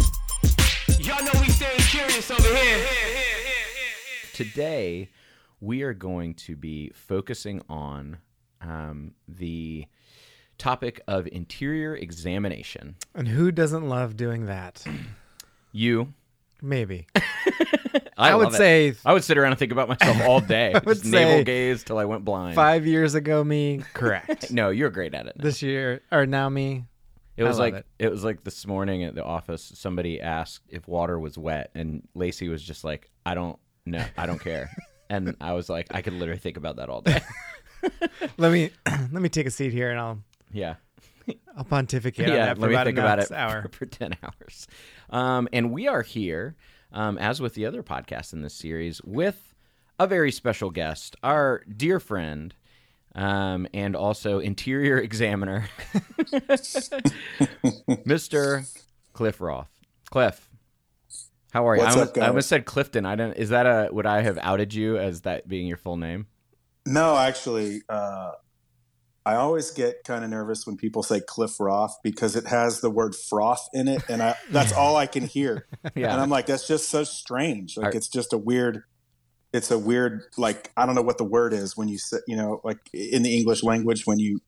Y'all 1.00 1.24
know 1.24 1.32
we 1.40 1.50
staying 1.50 1.80
curious 1.80 2.30
over 2.30 2.56
here. 2.56 2.88
Today, 4.34 5.10
we 5.62 5.82
are 5.84 5.94
going 5.94 6.34
to 6.34 6.56
be 6.56 6.92
focusing 6.94 7.62
on 7.70 8.18
um, 8.62 9.14
the 9.28 9.86
topic 10.60 11.02
of 11.08 11.28
interior 11.28 11.96
examination. 11.96 12.96
And 13.16 13.28
who 13.28 13.52
doesn't 13.52 13.88
love 13.88 14.16
doing 14.16 14.46
that? 14.46 14.86
You. 15.72 16.16
Maybe. 16.64 17.06
I, 18.18 18.32
I 18.32 18.36
would 18.36 18.54
say 18.54 18.96
I 19.06 19.14
would 19.14 19.24
sit 19.24 19.38
around 19.38 19.52
and 19.52 19.60
think 19.60 19.72
about 19.72 19.88
myself 19.88 20.20
all 20.24 20.42
day. 20.58 20.74
I 20.74 20.80
would 20.80 21.06
navel 21.06 21.44
gaze 21.44 21.84
till 21.84 22.00
I 22.00 22.06
went 22.06 22.26
blind. 22.26 22.56
Five 22.56 22.88
years 22.88 23.14
ago, 23.14 23.44
me 23.44 23.84
correct. 23.94 24.50
no, 24.52 24.72
you're 24.72 24.90
great 24.90 25.14
at 25.14 25.28
it. 25.28 25.38
Now. 25.38 25.44
This 25.44 25.62
year 25.62 26.02
or 26.12 26.26
now 26.26 26.50
me. 26.50 26.86
It 27.38 27.44
was 27.44 27.60
like 27.60 27.76
it. 27.76 27.86
it. 28.00 28.10
was 28.10 28.24
like 28.24 28.44
this 28.44 28.66
morning 28.66 29.04
at 29.04 29.14
the 29.14 29.24
office. 29.24 29.72
Somebody 29.76 30.20
asked 30.20 30.64
if 30.70 30.88
water 30.88 31.20
was 31.20 31.38
wet, 31.38 31.70
and 31.76 32.02
Lacey 32.16 32.50
was 32.50 32.64
just 32.64 32.84
like, 32.84 33.12
"I 33.28 33.36
don't 33.36 33.60
know, 33.86 34.04
I 34.18 34.26
don't 34.26 34.42
care." 34.42 34.72
and 35.10 35.36
I 35.42 35.54
was 35.54 35.70
like, 35.70 35.88
I 35.92 36.02
could 36.02 36.14
literally 36.14 36.40
think 36.40 36.58
about 36.58 36.78
that 36.78 36.90
all 36.90 37.02
day. 37.02 37.22
let 38.38 38.52
me 38.52 38.72
let 38.86 39.22
me 39.22 39.30
take 39.30 39.48
a 39.48 39.52
seat 39.52 39.74
here 39.74 39.90
and 39.90 40.00
I'll 40.00 40.20
yeah. 40.52 40.76
I'll 41.56 41.64
pontificate 41.64 42.28
on 42.28 42.34
yeah, 42.36 42.46
that 42.48 42.56
for 42.56 42.62
let 42.62 42.68
me 42.70 42.74
about 42.74 42.86
think 42.86 42.98
an 42.98 43.04
about 43.04 43.20
it 43.20 43.32
hour. 43.32 43.62
For, 43.64 43.70
for 43.80 43.86
10 43.86 44.18
hours. 44.24 44.68
Um, 45.10 45.48
and 45.54 45.72
we 45.72 45.88
are 45.88 46.02
here, 46.02 46.56
um, 46.92 47.18
as 47.18 47.42
with 47.42 47.54
the 47.54 47.66
other 47.66 47.84
podcasts 47.84 48.34
in 48.34 48.42
this 48.42 48.54
series, 48.54 49.02
with 49.04 49.54
a 50.00 50.08
very 50.08 50.32
special 50.32 50.70
guest, 50.72 51.16
our 51.24 51.64
dear 51.76 52.00
friend, 52.00 52.56
um, 53.16 53.68
and 53.74 53.96
also 53.96 54.40
interior 54.40 54.98
examiner, 55.02 55.70
Mr. 57.90 58.82
Cliff 59.14 59.42
Roth. 59.42 59.70
Cliff, 60.10 60.50
how 61.52 61.68
are 61.68 61.76
you? 61.76 61.82
What's 61.82 61.96
I, 61.96 62.00
up, 62.00 62.08
almost, 62.08 62.18
I 62.18 62.28
almost 62.28 62.50
said 62.50 62.66
Clifton. 62.66 63.06
I 63.06 63.16
don't. 63.16 63.34
Is 63.34 63.50
that 63.50 63.66
a? 63.66 63.90
Would 63.92 64.06
I 64.06 64.22
have 64.22 64.40
outed 64.42 64.74
you 64.74 64.98
as 64.98 65.22
that 65.22 65.48
being 65.48 65.68
your 65.68 65.78
full 65.78 65.98
name? 65.98 66.28
No, 66.86 67.18
actually, 67.18 67.82
uh, 67.90 68.32
I 69.30 69.36
always 69.36 69.70
get 69.70 70.04
kind 70.06 70.24
of 70.24 70.32
nervous 70.32 70.66
when 70.66 70.76
people 70.76 71.04
say 71.04 71.20
Cliff 71.20 71.60
Roth 71.60 71.96
because 72.02 72.36
it 72.36 72.48
has 72.48 72.82
the 72.82 72.90
word 72.90 73.14
froth 73.14 73.70
in 73.74 73.88
it, 73.88 74.02
and 74.10 74.24
I, 74.24 74.36
that's 74.50 74.74
all 74.74 74.96
I 74.96 75.06
can 75.06 75.28
hear. 75.28 75.68
Yeah. 75.96 76.12
And 76.12 76.22
I'm 76.22 76.30
like, 76.30 76.46
that's 76.46 76.68
just 76.68 76.90
so 76.90 77.04
strange. 77.04 77.78
Like, 77.78 77.94
Are- 77.94 77.98
it's 77.98 78.08
just 78.08 78.34
a 78.34 78.38
weird. 78.38 78.84
It's 79.54 79.72
a 79.72 79.78
weird, 79.78 80.24
like 80.38 80.72
I 80.76 80.86
don't 80.86 80.96
know 80.96 81.02
what 81.02 81.18
the 81.18 81.24
word 81.24 81.54
is 81.54 81.78
when 81.78 81.88
you 81.88 81.98
say, 81.98 82.18
you 82.28 82.36
know, 82.36 82.60
like 82.64 82.78
in 82.94 83.24
the 83.24 83.36
English 83.36 83.64
language 83.64 84.06
when 84.06 84.20
you 84.20 84.42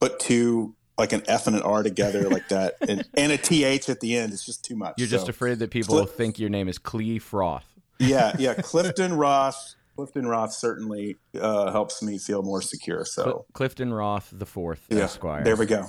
put 0.00 0.18
two 0.20 0.74
like 0.98 1.12
an 1.12 1.22
F 1.26 1.46
and 1.46 1.56
an 1.56 1.62
R 1.62 1.82
together 1.82 2.28
like 2.28 2.48
that, 2.48 2.76
and, 2.86 3.08
and 3.16 3.32
a 3.32 3.38
TH 3.38 3.88
at 3.88 4.00
the 4.00 4.16
end. 4.16 4.32
It's 4.32 4.44
just 4.44 4.64
too 4.64 4.76
much. 4.76 4.94
You're 4.98 5.08
just 5.08 5.28
afraid 5.28 5.58
that 5.60 5.70
people 5.70 5.96
Cliff- 5.96 6.14
think 6.14 6.38
your 6.38 6.50
name 6.50 6.68
is 6.68 6.78
Clee 6.78 7.18
Froth. 7.18 7.64
yeah, 7.98 8.36
yeah. 8.38 8.54
Clifton 8.62 9.14
Roth. 9.14 9.74
Clifton 10.00 10.26
Roth 10.26 10.54
certainly 10.54 11.18
uh, 11.38 11.70
helps 11.70 12.02
me 12.02 12.16
feel 12.16 12.42
more 12.42 12.62
secure. 12.62 13.04
So 13.04 13.22
Cl- 13.22 13.46
Clifton 13.52 13.92
Roth 13.92 14.30
the 14.32 14.46
fourth 14.46 14.86
yeah, 14.88 15.00
Esquire. 15.00 15.44
there 15.44 15.56
we 15.56 15.66
go. 15.66 15.82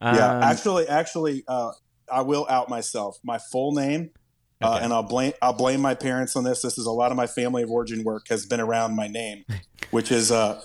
Um, 0.00 0.16
yeah, 0.16 0.40
actually, 0.42 0.88
actually, 0.88 1.44
uh, 1.46 1.70
I 2.12 2.22
will 2.22 2.44
out 2.50 2.68
myself. 2.68 3.18
My 3.22 3.38
full 3.38 3.70
name, 3.70 4.10
uh, 4.60 4.80
and 4.82 4.92
I'll 4.92 5.04
blame 5.04 5.34
I'll 5.40 5.52
blame 5.52 5.80
my 5.80 5.94
parents 5.94 6.34
on 6.34 6.42
this. 6.42 6.62
This 6.62 6.76
is 6.76 6.86
a 6.86 6.90
lot 6.90 7.12
of 7.12 7.16
my 7.16 7.28
family 7.28 7.62
of 7.62 7.70
origin 7.70 8.02
work 8.02 8.26
has 8.30 8.46
been 8.46 8.58
around 8.58 8.96
my 8.96 9.06
name, 9.06 9.44
which 9.92 10.10
is 10.10 10.32
uh, 10.32 10.60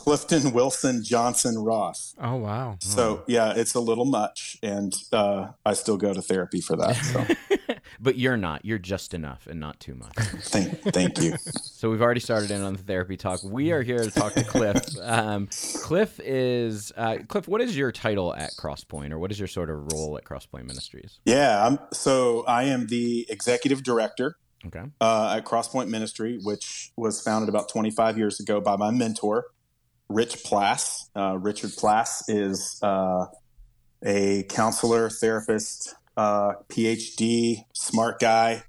Clifton 0.00 0.52
Wilson 0.52 1.04
Johnson 1.04 1.58
Roth. 1.58 2.14
Oh 2.18 2.36
wow. 2.36 2.78
So 2.80 3.22
yeah, 3.26 3.52
it's 3.54 3.74
a 3.74 3.80
little 3.80 4.06
much, 4.06 4.56
and 4.62 4.94
uh, 5.12 5.48
I 5.66 5.74
still 5.74 5.98
go 5.98 6.14
to 6.14 6.22
therapy 6.22 6.62
for 6.62 6.74
that. 6.76 6.94
So 6.96 7.74
but 8.00 8.16
you're 8.16 8.38
not. 8.38 8.64
You're 8.64 8.78
just 8.78 9.12
enough 9.12 9.46
and 9.46 9.60
not 9.60 9.78
too 9.78 9.94
much. 9.94 10.14
thank 10.14 10.80
thank 10.94 11.20
you. 11.20 11.34
So 11.62 11.90
we've 11.90 12.00
already 12.00 12.20
started 12.20 12.50
in 12.50 12.62
on 12.62 12.72
the 12.72 12.82
therapy 12.82 13.18
talk. 13.18 13.40
We 13.44 13.72
are 13.72 13.82
here 13.82 13.98
to 13.98 14.10
talk 14.10 14.32
to 14.34 14.42
Cliff. 14.44 14.78
Um, 15.02 15.48
Cliff 15.82 16.18
is 16.24 16.92
uh, 16.96 17.18
Cliff. 17.28 17.46
What 17.46 17.60
is 17.60 17.76
your 17.76 17.92
title 17.92 18.34
at 18.34 18.52
Crosspoint, 18.58 19.10
or 19.12 19.18
what 19.18 19.30
is 19.30 19.38
your 19.38 19.48
sort 19.48 19.68
of 19.68 19.92
role 19.92 20.16
at 20.16 20.24
Crosspoint 20.24 20.64
Ministries? 20.64 21.20
Yeah, 21.26 21.66
I'm, 21.66 21.78
so 21.92 22.42
I 22.48 22.64
am 22.64 22.86
the 22.86 23.26
executive 23.28 23.82
director 23.82 24.36
Okay. 24.66 24.82
uh, 25.00 25.34
at 25.36 25.44
Crosspoint 25.44 25.88
Ministry, 25.88 26.38
which 26.42 26.90
was 26.96 27.20
founded 27.20 27.50
about 27.50 27.68
25 27.68 28.16
years 28.16 28.40
ago 28.40 28.60
by 28.62 28.76
my 28.76 28.90
mentor, 28.90 29.44
Rich 30.10 30.42
Plass. 30.42 31.08
Uh, 31.14 31.38
Richard 31.38 31.70
Plass 31.76 32.28
is 32.28 32.78
uh, 32.82 33.26
a 34.04 34.42
counselor, 34.48 35.08
therapist, 35.08 35.94
uh, 36.16 36.54
PhD, 36.68 37.64
smart 37.72 38.18
guy 38.18 38.64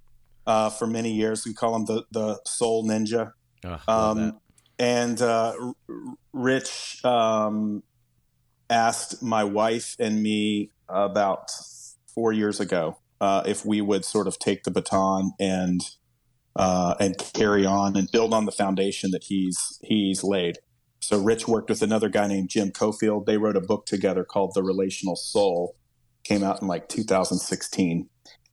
uh, 0.46 0.70
for 0.70 0.86
many 0.86 1.12
years. 1.12 1.46
We 1.46 1.54
call 1.54 1.76
him 1.76 1.86
the, 1.86 2.06
the 2.12 2.40
soul 2.46 2.86
ninja. 2.86 3.34
Ugh. 3.66 3.80
Um, 3.88 4.40
and 4.78 5.20
uh, 5.22 5.54
Rich 6.32 7.04
um, 7.04 7.84
asked 8.70 9.24
my 9.24 9.44
wife 9.44 9.96
and 10.00 10.22
me 10.22 10.70
about 10.88 11.50
four 12.14 12.34
years 12.34 12.60
ago 12.60 12.98
uh, 13.20 13.44
if 13.46 13.66
we 13.66 13.82
would 13.82 14.06
sort 14.06 14.28
of 14.28 14.38
take 14.38 14.64
the 14.64 14.72
baton 14.72 15.32
and 15.40 15.82
uh, 16.56 16.96
and 17.00 17.18
carry 17.18 17.66
on 17.66 17.96
and 17.96 18.12
build 18.12 18.34
on 18.34 18.46
the 18.46 18.52
foundation 18.52 19.10
that 19.12 19.24
he's 19.24 19.80
he's 19.84 20.24
laid. 20.24 20.60
So 21.01 21.20
Rich 21.20 21.48
worked 21.48 21.70
with 21.70 21.81
another 21.81 22.10
guy 22.10 22.27
named 22.27 22.50
Jim 22.50 22.72
Cofield. 22.72 23.25
They 23.25 23.38
wrote 23.38 23.58
a 23.58 23.62
book 23.62 23.86
together 23.86 24.24
called 24.24 24.53
The 24.53 24.63
Relational 24.63 25.15
Soul. 25.15 25.75
Came 26.24 26.43
out 26.43 26.62
in 26.62 26.67
like 26.67 26.88
2016, 26.88 28.08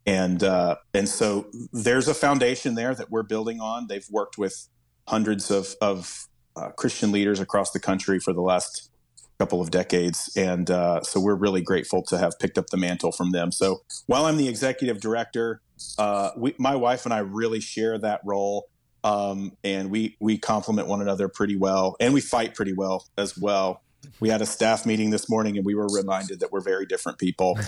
and 0.06 0.42
uh, 0.42 0.76
and 0.94 1.06
so 1.06 1.50
there's 1.70 2.08
a 2.08 2.14
foundation 2.14 2.74
there 2.74 2.94
that 2.94 3.10
we're 3.10 3.22
building 3.22 3.60
on. 3.60 3.88
They've 3.88 4.06
worked 4.10 4.38
with 4.38 4.68
hundreds 5.06 5.50
of 5.50 5.74
of 5.82 6.26
uh, 6.56 6.70
Christian 6.70 7.12
leaders 7.12 7.40
across 7.40 7.72
the 7.72 7.78
country 7.78 8.18
for 8.18 8.32
the 8.32 8.40
last 8.40 8.90
couple 9.38 9.60
of 9.60 9.70
decades, 9.70 10.32
and 10.34 10.70
uh, 10.70 11.02
so 11.02 11.20
we're 11.20 11.34
really 11.34 11.60
grateful 11.60 12.02
to 12.04 12.16
have 12.16 12.38
picked 12.38 12.56
up 12.56 12.68
the 12.68 12.78
mantle 12.78 13.12
from 13.12 13.32
them. 13.32 13.52
So 13.52 13.82
while 14.06 14.24
I'm 14.24 14.38
the 14.38 14.48
executive 14.48 14.98
director, 14.98 15.60
uh, 15.98 16.30
we, 16.38 16.54
my 16.58 16.74
wife 16.74 17.04
and 17.04 17.12
I 17.12 17.18
really 17.18 17.60
share 17.60 17.98
that 17.98 18.22
role, 18.24 18.68
um, 19.04 19.56
and 19.64 19.90
we 19.90 20.16
we 20.20 20.38
complement 20.38 20.88
one 20.88 21.00
another 21.00 21.28
pretty 21.28 21.56
well, 21.56 21.96
and 22.00 22.14
we 22.14 22.20
fight 22.20 22.54
pretty 22.54 22.72
well 22.72 23.06
as 23.16 23.36
well. 23.36 23.82
We 24.20 24.28
had 24.28 24.40
a 24.40 24.46
staff 24.46 24.86
meeting 24.86 25.10
this 25.10 25.28
morning, 25.28 25.56
and 25.56 25.66
we 25.66 25.74
were 25.74 25.88
reminded 25.88 26.40
that 26.40 26.52
we're 26.52 26.60
very 26.60 26.86
different 26.86 27.18
people, 27.18 27.58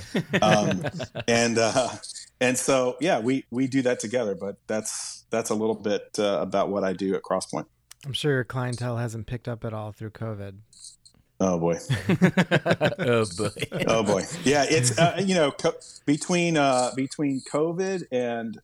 um, 0.42 0.84
and 1.28 1.58
uh, 1.58 1.88
and 2.40 2.56
so 2.58 2.96
yeah, 3.00 3.20
we 3.20 3.44
we 3.50 3.66
do 3.66 3.82
that 3.82 4.00
together. 4.00 4.34
But 4.34 4.56
that's 4.66 5.24
that's 5.30 5.50
a 5.50 5.54
little 5.54 5.74
bit 5.74 6.16
uh, 6.18 6.38
about 6.40 6.68
what 6.70 6.84
I 6.84 6.92
do 6.92 7.14
at 7.14 7.22
Crosspoint. 7.22 7.66
I'm 8.06 8.12
sure 8.12 8.32
your 8.32 8.44
clientele 8.44 8.96
hasn't 8.96 9.26
picked 9.26 9.48
up 9.48 9.64
at 9.64 9.74
all 9.74 9.92
through 9.92 10.10
COVID. 10.10 10.54
Oh 11.40 11.58
boy. 11.58 11.78
oh 12.98 13.24
boy. 13.36 13.48
oh 13.86 14.02
boy 14.02 14.24
yeah 14.44 14.66
it's 14.68 14.98
uh, 14.98 15.22
you 15.24 15.34
know 15.34 15.50
co- 15.50 15.72
between 16.04 16.58
uh 16.58 16.90
between 16.94 17.40
covid 17.40 18.04
and 18.12 18.60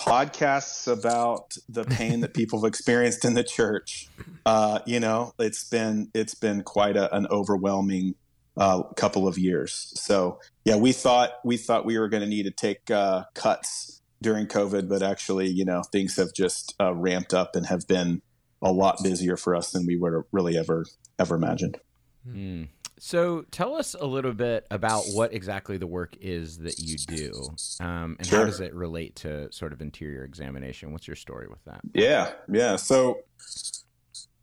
podcasts 0.00 0.90
about 0.90 1.56
the 1.68 1.84
pain 1.84 2.20
that 2.20 2.34
people 2.34 2.60
have 2.60 2.68
experienced 2.68 3.24
in 3.24 3.34
the 3.34 3.44
church 3.44 4.08
uh 4.46 4.78
you 4.86 4.98
know 4.98 5.32
it's 5.38 5.68
been 5.68 6.10
it's 6.14 6.34
been 6.34 6.62
quite 6.62 6.96
a, 6.96 7.14
an 7.14 7.26
overwhelming 7.30 8.14
uh, 8.56 8.82
couple 8.96 9.28
of 9.28 9.38
years 9.38 9.92
so 9.96 10.38
yeah 10.64 10.76
we 10.76 10.92
thought 10.92 11.32
we 11.44 11.56
thought 11.56 11.84
we 11.84 11.98
were 11.98 12.08
going 12.08 12.22
to 12.22 12.28
need 12.28 12.44
to 12.44 12.50
take 12.50 12.90
uh, 12.90 13.24
cuts 13.34 14.00
during 14.22 14.46
covid 14.46 14.88
but 14.88 15.02
actually 15.02 15.48
you 15.48 15.64
know 15.64 15.82
things 15.92 16.16
have 16.16 16.32
just 16.34 16.74
uh, 16.80 16.92
ramped 16.94 17.32
up 17.32 17.54
and 17.54 17.66
have 17.66 17.86
been 17.86 18.20
a 18.62 18.72
lot 18.72 18.98
busier 19.02 19.36
for 19.36 19.54
us 19.54 19.70
than 19.70 19.86
we 19.86 19.96
would 19.96 20.12
really 20.32 20.58
ever 20.58 20.84
ever 21.18 21.34
imagined 21.36 21.78
Hmm. 22.24 22.64
So 23.02 23.46
tell 23.50 23.76
us 23.76 23.96
a 23.98 24.04
little 24.04 24.34
bit 24.34 24.66
about 24.70 25.04
what 25.12 25.32
exactly 25.32 25.78
the 25.78 25.86
work 25.86 26.16
is 26.20 26.58
that 26.58 26.78
you 26.78 26.98
do, 26.98 27.32
um, 27.80 28.16
and 28.18 28.26
how 28.26 28.44
does 28.44 28.60
it 28.60 28.74
relate 28.74 29.16
to 29.16 29.50
sort 29.50 29.72
of 29.72 29.80
interior 29.80 30.22
examination? 30.22 30.92
What's 30.92 31.08
your 31.08 31.16
story 31.16 31.48
with 31.48 31.64
that? 31.64 31.80
Yeah, 31.94 32.32
yeah. 32.46 32.76
So, 32.76 33.20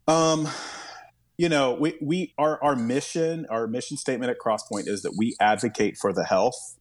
um, 0.08 0.48
you 1.38 1.50
know, 1.50 1.74
we 1.74 2.00
we 2.02 2.34
our 2.40 2.62
our 2.64 2.76
mission, 2.76 3.46
our 3.52 3.68
mission 3.68 3.96
statement 3.96 4.32
at 4.32 4.38
Crosspoint 4.40 4.88
is 4.88 5.04
that 5.04 5.14
we 5.16 5.36
advocate 5.40 5.96
for 5.96 6.12
the 6.12 6.24
health, 6.24 6.78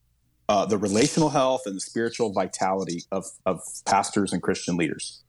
uh, 0.48 0.64
the 0.64 0.78
relational 0.78 1.28
health, 1.28 1.62
and 1.66 1.76
the 1.76 1.80
spiritual 1.82 2.32
vitality 2.32 3.02
of 3.12 3.26
of 3.44 3.60
pastors 3.84 4.32
and 4.32 4.42
Christian 4.42 4.78
leaders. 4.78 5.22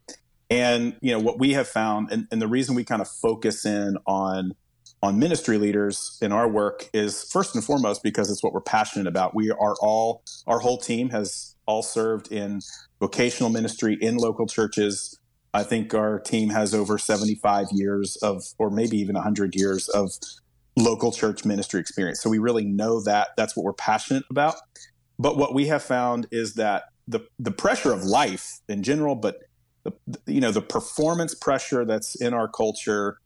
And 0.50 0.96
you 1.02 1.12
know 1.12 1.20
what 1.20 1.40
we 1.40 1.54
have 1.54 1.68
found, 1.68 2.10
and, 2.10 2.26
and 2.32 2.42
the 2.42 2.48
reason 2.48 2.74
we 2.74 2.86
kind 2.86 3.02
of 3.02 3.10
focus 3.10 3.66
in 3.66 3.98
on 4.06 4.54
on 5.04 5.20
ministry 5.20 5.58
leaders 5.58 6.18
in 6.22 6.32
our 6.32 6.48
work 6.48 6.90
is 6.94 7.30
first 7.32 7.54
and 7.56 7.64
foremost 7.64 8.02
because 8.02 8.32
it's 8.32 8.44
what 8.44 8.54
we're 8.54 8.62
passionate 8.62 9.08
about. 9.08 9.36
We 9.36 9.52
are 9.52 9.76
all 9.80 10.24
our 10.48 10.60
whole 10.60 10.78
team 10.78 11.10
has 11.10 11.56
all 11.68 11.84
served 11.84 12.32
in 12.32 12.62
vocational 13.00 13.50
ministry 13.52 13.98
in 14.02 14.18
local 14.18 14.48
churches. 14.48 15.20
I 15.54 15.64
think 15.64 15.94
our 15.94 16.20
team 16.20 16.50
has 16.50 16.74
over 16.74 16.98
75 16.98 17.68
years 17.72 18.16
of, 18.18 18.44
or 18.58 18.70
maybe 18.72 18.98
even 18.98 19.16
100 19.16 19.56
years 19.56 19.88
of 19.90 20.12
local 20.76 21.12
church 21.12 21.46
ministry 21.46 21.80
experience. 21.80 22.22
So 22.22 22.30
we 22.30 22.40
really 22.40 22.66
know 22.66 23.02
that. 23.04 23.30
That's 23.38 23.56
what 23.56 23.64
we're 23.64 23.74
passionate 23.74 24.24
about. 24.30 24.56
But 25.20 25.38
what 25.38 25.54
we 25.54 25.68
have 25.68 25.84
found 25.84 26.28
is 26.32 26.56
that 26.56 26.86
the, 27.08 27.22
the 27.40 27.52
pressure 27.52 27.92
of 27.92 28.04
life 28.04 28.60
in 28.68 28.84
general, 28.84 29.16
but 29.16 29.38
the, 29.84 29.94
you 30.26 30.42
know, 30.42 30.52
the 30.52 30.62
performance 30.62 31.34
pressure 31.34 31.86
that's 31.86 32.16
in 32.16 32.34
our 32.34 32.48
culture, 32.48 33.18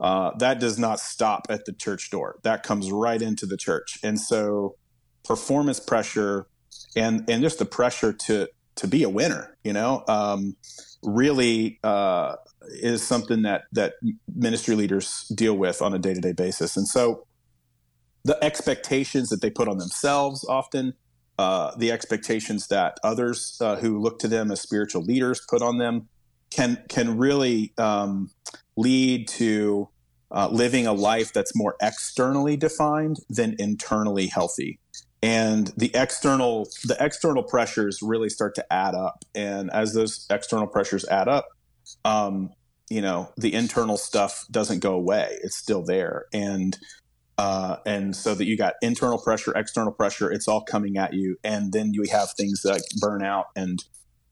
uh, 0.00 0.32
that 0.38 0.60
does 0.60 0.78
not 0.78 1.00
stop 1.00 1.46
at 1.48 1.64
the 1.64 1.72
church 1.72 2.10
door. 2.10 2.38
That 2.42 2.62
comes 2.62 2.92
right 2.92 3.20
into 3.20 3.46
the 3.46 3.56
church. 3.56 3.98
And 4.02 4.20
so 4.20 4.76
performance 5.24 5.80
pressure 5.80 6.46
and, 6.96 7.28
and 7.28 7.42
just 7.42 7.58
the 7.58 7.64
pressure 7.64 8.12
to, 8.12 8.48
to 8.76 8.86
be 8.86 9.02
a 9.02 9.08
winner, 9.08 9.56
you 9.64 9.72
know, 9.72 10.04
um, 10.06 10.56
really 11.02 11.78
uh, 11.82 12.36
is 12.70 13.06
something 13.06 13.42
that 13.42 13.64
that 13.72 13.94
ministry 14.34 14.74
leaders 14.74 15.30
deal 15.34 15.54
with 15.54 15.82
on 15.82 15.94
a 15.94 15.98
day 15.98 16.14
to 16.14 16.20
day 16.20 16.32
basis. 16.32 16.76
And 16.76 16.86
so, 16.86 17.26
the 18.24 18.42
expectations 18.42 19.28
that 19.30 19.40
they 19.40 19.50
put 19.50 19.68
on 19.68 19.78
themselves 19.78 20.44
often, 20.48 20.94
uh, 21.38 21.74
the 21.76 21.90
expectations 21.92 22.66
that 22.68 22.98
others 23.02 23.56
uh, 23.60 23.76
who 23.76 23.98
look 23.98 24.18
to 24.18 24.28
them 24.28 24.50
as 24.50 24.60
spiritual 24.60 25.02
leaders 25.02 25.40
put 25.48 25.62
on 25.62 25.78
them, 25.78 26.08
can 26.50 26.82
can 26.88 27.18
really 27.18 27.72
um, 27.78 28.30
lead 28.76 29.28
to 29.28 29.88
uh, 30.30 30.48
living 30.50 30.86
a 30.86 30.92
life 30.92 31.32
that's 31.32 31.56
more 31.56 31.76
externally 31.80 32.56
defined 32.56 33.18
than 33.28 33.56
internally 33.58 34.26
healthy. 34.26 34.78
And 35.22 35.72
the 35.76 35.90
external 35.94 36.68
the 36.84 36.96
external 37.00 37.42
pressures 37.42 38.00
really 38.02 38.28
start 38.28 38.54
to 38.56 38.72
add 38.72 38.94
up. 38.94 39.24
And 39.34 39.70
as 39.70 39.94
those 39.94 40.26
external 40.30 40.66
pressures 40.66 41.04
add 41.06 41.28
up 41.28 41.48
um, 42.04 42.50
you 42.90 43.02
know 43.02 43.30
the 43.36 43.52
internal 43.54 43.96
stuff 43.96 44.46
doesn't 44.50 44.80
go 44.80 44.94
away. 44.94 45.38
It's 45.42 45.56
still 45.56 45.82
there. 45.82 46.26
And 46.32 46.78
uh, 47.36 47.76
and 47.86 48.16
so 48.16 48.34
that 48.34 48.46
you 48.46 48.56
got 48.56 48.74
internal 48.82 49.18
pressure 49.18 49.56
external 49.56 49.92
pressure 49.92 50.30
it's 50.30 50.48
all 50.48 50.62
coming 50.62 50.96
at 50.96 51.14
you. 51.14 51.36
And 51.44 51.72
then 51.72 51.92
you 51.92 52.04
have 52.10 52.30
things 52.32 52.62
like 52.64 52.82
burnout 53.02 53.44
and 53.54 53.84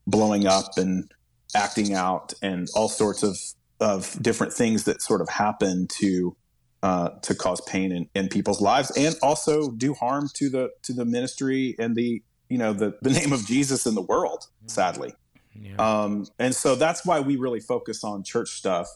blowing 0.07 0.47
up 0.47 0.77
and 0.77 1.11
acting 1.57 1.95
out 1.95 2.35
and 2.43 2.69
all 2.75 2.89
sorts 2.89 3.23
of 3.23 3.37
of 3.81 4.17
different 4.23 4.53
things 4.53 4.85
that 4.85 5.03
sort 5.03 5.21
of 5.21 5.29
happen 5.29 5.87
to 5.89 6.37
uh, 6.83 7.11
to 7.23 7.35
cause 7.35 7.61
pain 7.63 7.91
in, 7.91 8.09
in 8.15 8.29
people's 8.29 8.61
lives 8.61 8.91
and 8.97 9.17
also 9.23 9.71
do 9.73 9.95
harm 9.95 10.29
to 10.35 10.49
the 10.49 10.71
to 10.83 10.93
the 10.93 11.05
ministry 11.05 11.75
and 11.79 11.97
the 11.97 12.23
you 12.49 12.59
know 12.59 12.73
the 12.73 12.97
the 13.03 13.11
name 13.11 13.33
of 13.33 13.45
Jesus 13.47 13.87
in 13.87 13.95
the 13.95 14.03
world 14.03 14.45
sadly. 14.67 15.13
Yeah. 15.59 15.77
um, 15.79 16.27
and 16.39 16.55
so 16.55 16.75
that's 16.75 17.07
why 17.07 17.21
we 17.21 17.37
really 17.37 17.61
focus 17.61 18.05
on 18.05 18.23
church 18.23 18.51
stuff. 18.51 18.89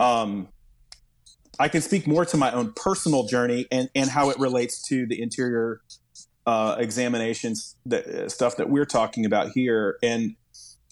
Um, 0.00 0.48
I 1.60 1.68
can 1.68 1.80
speak 1.80 2.08
more 2.08 2.24
to 2.26 2.36
my 2.36 2.50
own 2.50 2.72
personal 2.74 3.24
journey 3.26 3.66
and 3.70 3.88
and 3.94 4.10
how 4.10 4.30
it 4.30 4.38
relates 4.38 4.82
to 4.88 5.06
the 5.06 5.22
interior 5.22 5.80
uh, 6.46 6.76
examinations 6.78 7.76
that 7.86 8.06
uh, 8.06 8.28
stuff 8.28 8.56
that 8.56 8.68
we're 8.68 8.84
talking 8.84 9.24
about 9.24 9.50
here. 9.54 9.96
And 10.02 10.34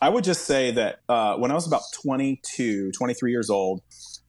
I 0.01 0.09
would 0.09 0.25
just 0.25 0.47
say 0.47 0.71
that 0.73 1.01
uh, 1.09 1.37
when 1.37 1.51
I 1.51 1.55
was 1.55 1.67
about 1.67 1.83
22, 2.03 2.93
23 2.93 3.31
years 3.31 3.51
old, 3.51 3.83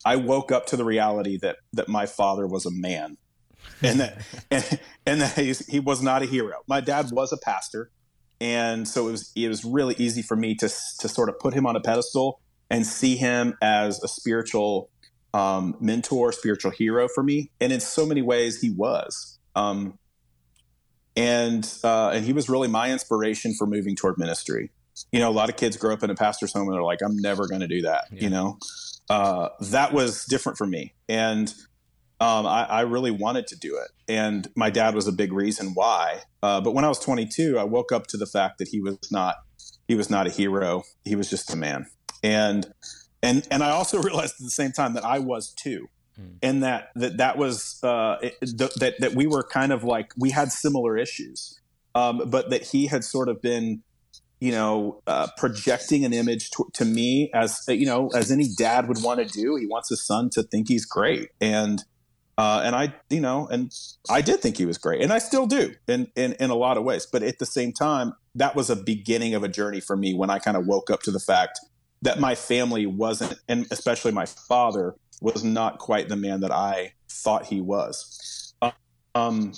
I 0.04 0.16
woke 0.16 0.52
up 0.52 0.66
to 0.66 0.76
the 0.76 0.84
reality 0.84 1.38
that 1.38 1.56
that 1.72 1.88
my 1.88 2.06
father 2.06 2.46
was 2.46 2.66
a 2.66 2.70
man, 2.70 3.16
and 3.82 4.00
that 4.00 4.18
and, 4.50 4.80
and 5.06 5.20
that 5.22 5.38
he 5.68 5.80
was 5.80 6.02
not 6.02 6.22
a 6.22 6.26
hero. 6.26 6.58
My 6.66 6.80
dad 6.80 7.10
was 7.10 7.32
a 7.32 7.38
pastor, 7.38 7.90
and 8.40 8.86
so 8.86 9.08
it 9.08 9.12
was 9.12 9.32
it 9.34 9.48
was 9.48 9.64
really 9.64 9.94
easy 9.96 10.22
for 10.22 10.36
me 10.36 10.54
to 10.56 10.68
to 10.68 11.08
sort 11.08 11.28
of 11.28 11.38
put 11.38 11.54
him 11.54 11.66
on 11.66 11.76
a 11.76 11.80
pedestal 11.80 12.40
and 12.68 12.86
see 12.86 13.16
him 13.16 13.54
as 13.62 14.02
a 14.02 14.08
spiritual 14.08 14.90
um, 15.34 15.76
mentor, 15.80 16.32
spiritual 16.32 16.70
hero 16.70 17.08
for 17.08 17.22
me. 17.22 17.50
And 17.60 17.72
in 17.72 17.80
so 17.80 18.06
many 18.06 18.22
ways, 18.22 18.60
he 18.60 18.70
was. 18.70 19.38
Um, 19.54 19.98
and 21.16 21.70
uh, 21.84 22.10
and 22.10 22.24
he 22.24 22.32
was 22.32 22.48
really 22.48 22.68
my 22.68 22.90
inspiration 22.90 23.54
for 23.54 23.66
moving 23.66 23.96
toward 23.96 24.18
ministry 24.18 24.70
you 25.10 25.20
know, 25.20 25.30
a 25.30 25.32
lot 25.32 25.48
of 25.48 25.56
kids 25.56 25.76
grow 25.76 25.92
up 25.92 26.02
in 26.02 26.10
a 26.10 26.14
pastor's 26.14 26.52
home 26.52 26.66
and 26.68 26.74
they're 26.74 26.82
like, 26.82 27.02
I'm 27.02 27.16
never 27.16 27.46
going 27.46 27.60
to 27.60 27.68
do 27.68 27.82
that. 27.82 28.04
Yeah. 28.10 28.22
You 28.22 28.30
know, 28.30 28.58
uh, 29.08 29.48
that 29.60 29.92
was 29.92 30.24
different 30.24 30.58
for 30.58 30.66
me. 30.66 30.94
And 31.08 31.52
um, 32.20 32.46
I, 32.46 32.64
I, 32.64 32.80
really 32.82 33.10
wanted 33.10 33.48
to 33.48 33.56
do 33.56 33.76
it. 33.78 33.90
And 34.08 34.48
my 34.54 34.70
dad 34.70 34.94
was 34.94 35.08
a 35.08 35.12
big 35.12 35.32
reason 35.32 35.72
why. 35.74 36.20
Uh, 36.40 36.60
but 36.60 36.72
when 36.72 36.84
I 36.84 36.88
was 36.88 37.00
22, 37.00 37.58
I 37.58 37.64
woke 37.64 37.90
up 37.90 38.06
to 38.08 38.16
the 38.16 38.26
fact 38.26 38.58
that 38.58 38.68
he 38.68 38.80
was 38.80 38.98
not, 39.10 39.36
he 39.88 39.96
was 39.96 40.08
not 40.08 40.28
a 40.28 40.30
hero. 40.30 40.84
He 41.04 41.16
was 41.16 41.28
just 41.28 41.52
a 41.52 41.56
man. 41.56 41.86
And, 42.22 42.72
and, 43.24 43.46
and 43.50 43.64
I 43.64 43.70
also 43.70 44.00
realized 44.02 44.34
at 44.38 44.44
the 44.44 44.50
same 44.50 44.70
time 44.70 44.94
that 44.94 45.04
I 45.04 45.18
was 45.18 45.52
too. 45.52 45.88
Mm. 46.20 46.36
And 46.42 46.62
that, 46.62 46.90
that, 46.94 47.16
that 47.16 47.38
was, 47.38 47.82
uh, 47.82 48.18
it, 48.22 48.36
th- 48.40 48.74
that, 48.74 49.00
that 49.00 49.14
we 49.14 49.26
were 49.26 49.42
kind 49.42 49.72
of 49.72 49.82
like, 49.82 50.12
we 50.16 50.30
had 50.30 50.52
similar 50.52 50.96
issues. 50.96 51.58
Um, 51.94 52.22
but 52.30 52.50
that 52.50 52.62
he 52.62 52.86
had 52.86 53.04
sort 53.04 53.28
of 53.28 53.42
been 53.42 53.82
you 54.42 54.50
know, 54.50 55.00
uh, 55.06 55.28
projecting 55.36 56.04
an 56.04 56.12
image 56.12 56.50
to, 56.50 56.68
to, 56.72 56.84
me 56.84 57.30
as 57.32 57.62
you 57.68 57.86
know, 57.86 58.08
as 58.08 58.32
any 58.32 58.48
dad 58.58 58.88
would 58.88 59.00
want 59.00 59.20
to 59.20 59.24
do. 59.24 59.54
He 59.54 59.68
wants 59.68 59.88
his 59.88 60.04
son 60.04 60.30
to 60.30 60.42
think 60.42 60.66
he's 60.66 60.84
great, 60.84 61.28
and 61.40 61.80
uh, 62.36 62.60
and 62.64 62.74
I, 62.74 62.92
you 63.08 63.20
know, 63.20 63.46
and 63.46 63.72
I 64.10 64.20
did 64.20 64.40
think 64.40 64.56
he 64.58 64.66
was 64.66 64.78
great, 64.78 65.00
and 65.00 65.12
I 65.12 65.18
still 65.18 65.46
do 65.46 65.76
in, 65.86 66.10
in 66.16 66.32
in 66.40 66.50
a 66.50 66.56
lot 66.56 66.76
of 66.76 66.82
ways. 66.82 67.06
But 67.06 67.22
at 67.22 67.38
the 67.38 67.46
same 67.46 67.72
time, 67.72 68.14
that 68.34 68.56
was 68.56 68.68
a 68.68 68.74
beginning 68.74 69.34
of 69.34 69.44
a 69.44 69.48
journey 69.48 69.78
for 69.78 69.96
me 69.96 70.12
when 70.12 70.28
I 70.28 70.40
kind 70.40 70.56
of 70.56 70.66
woke 70.66 70.90
up 70.90 71.02
to 71.02 71.12
the 71.12 71.20
fact 71.20 71.60
that 72.02 72.18
my 72.18 72.34
family 72.34 72.84
wasn't, 72.84 73.38
and 73.46 73.68
especially 73.70 74.10
my 74.10 74.26
father 74.26 74.96
was 75.20 75.44
not 75.44 75.78
quite 75.78 76.08
the 76.08 76.16
man 76.16 76.40
that 76.40 76.50
I 76.50 76.94
thought 77.08 77.46
he 77.46 77.60
was. 77.60 78.54
Um, 79.14 79.52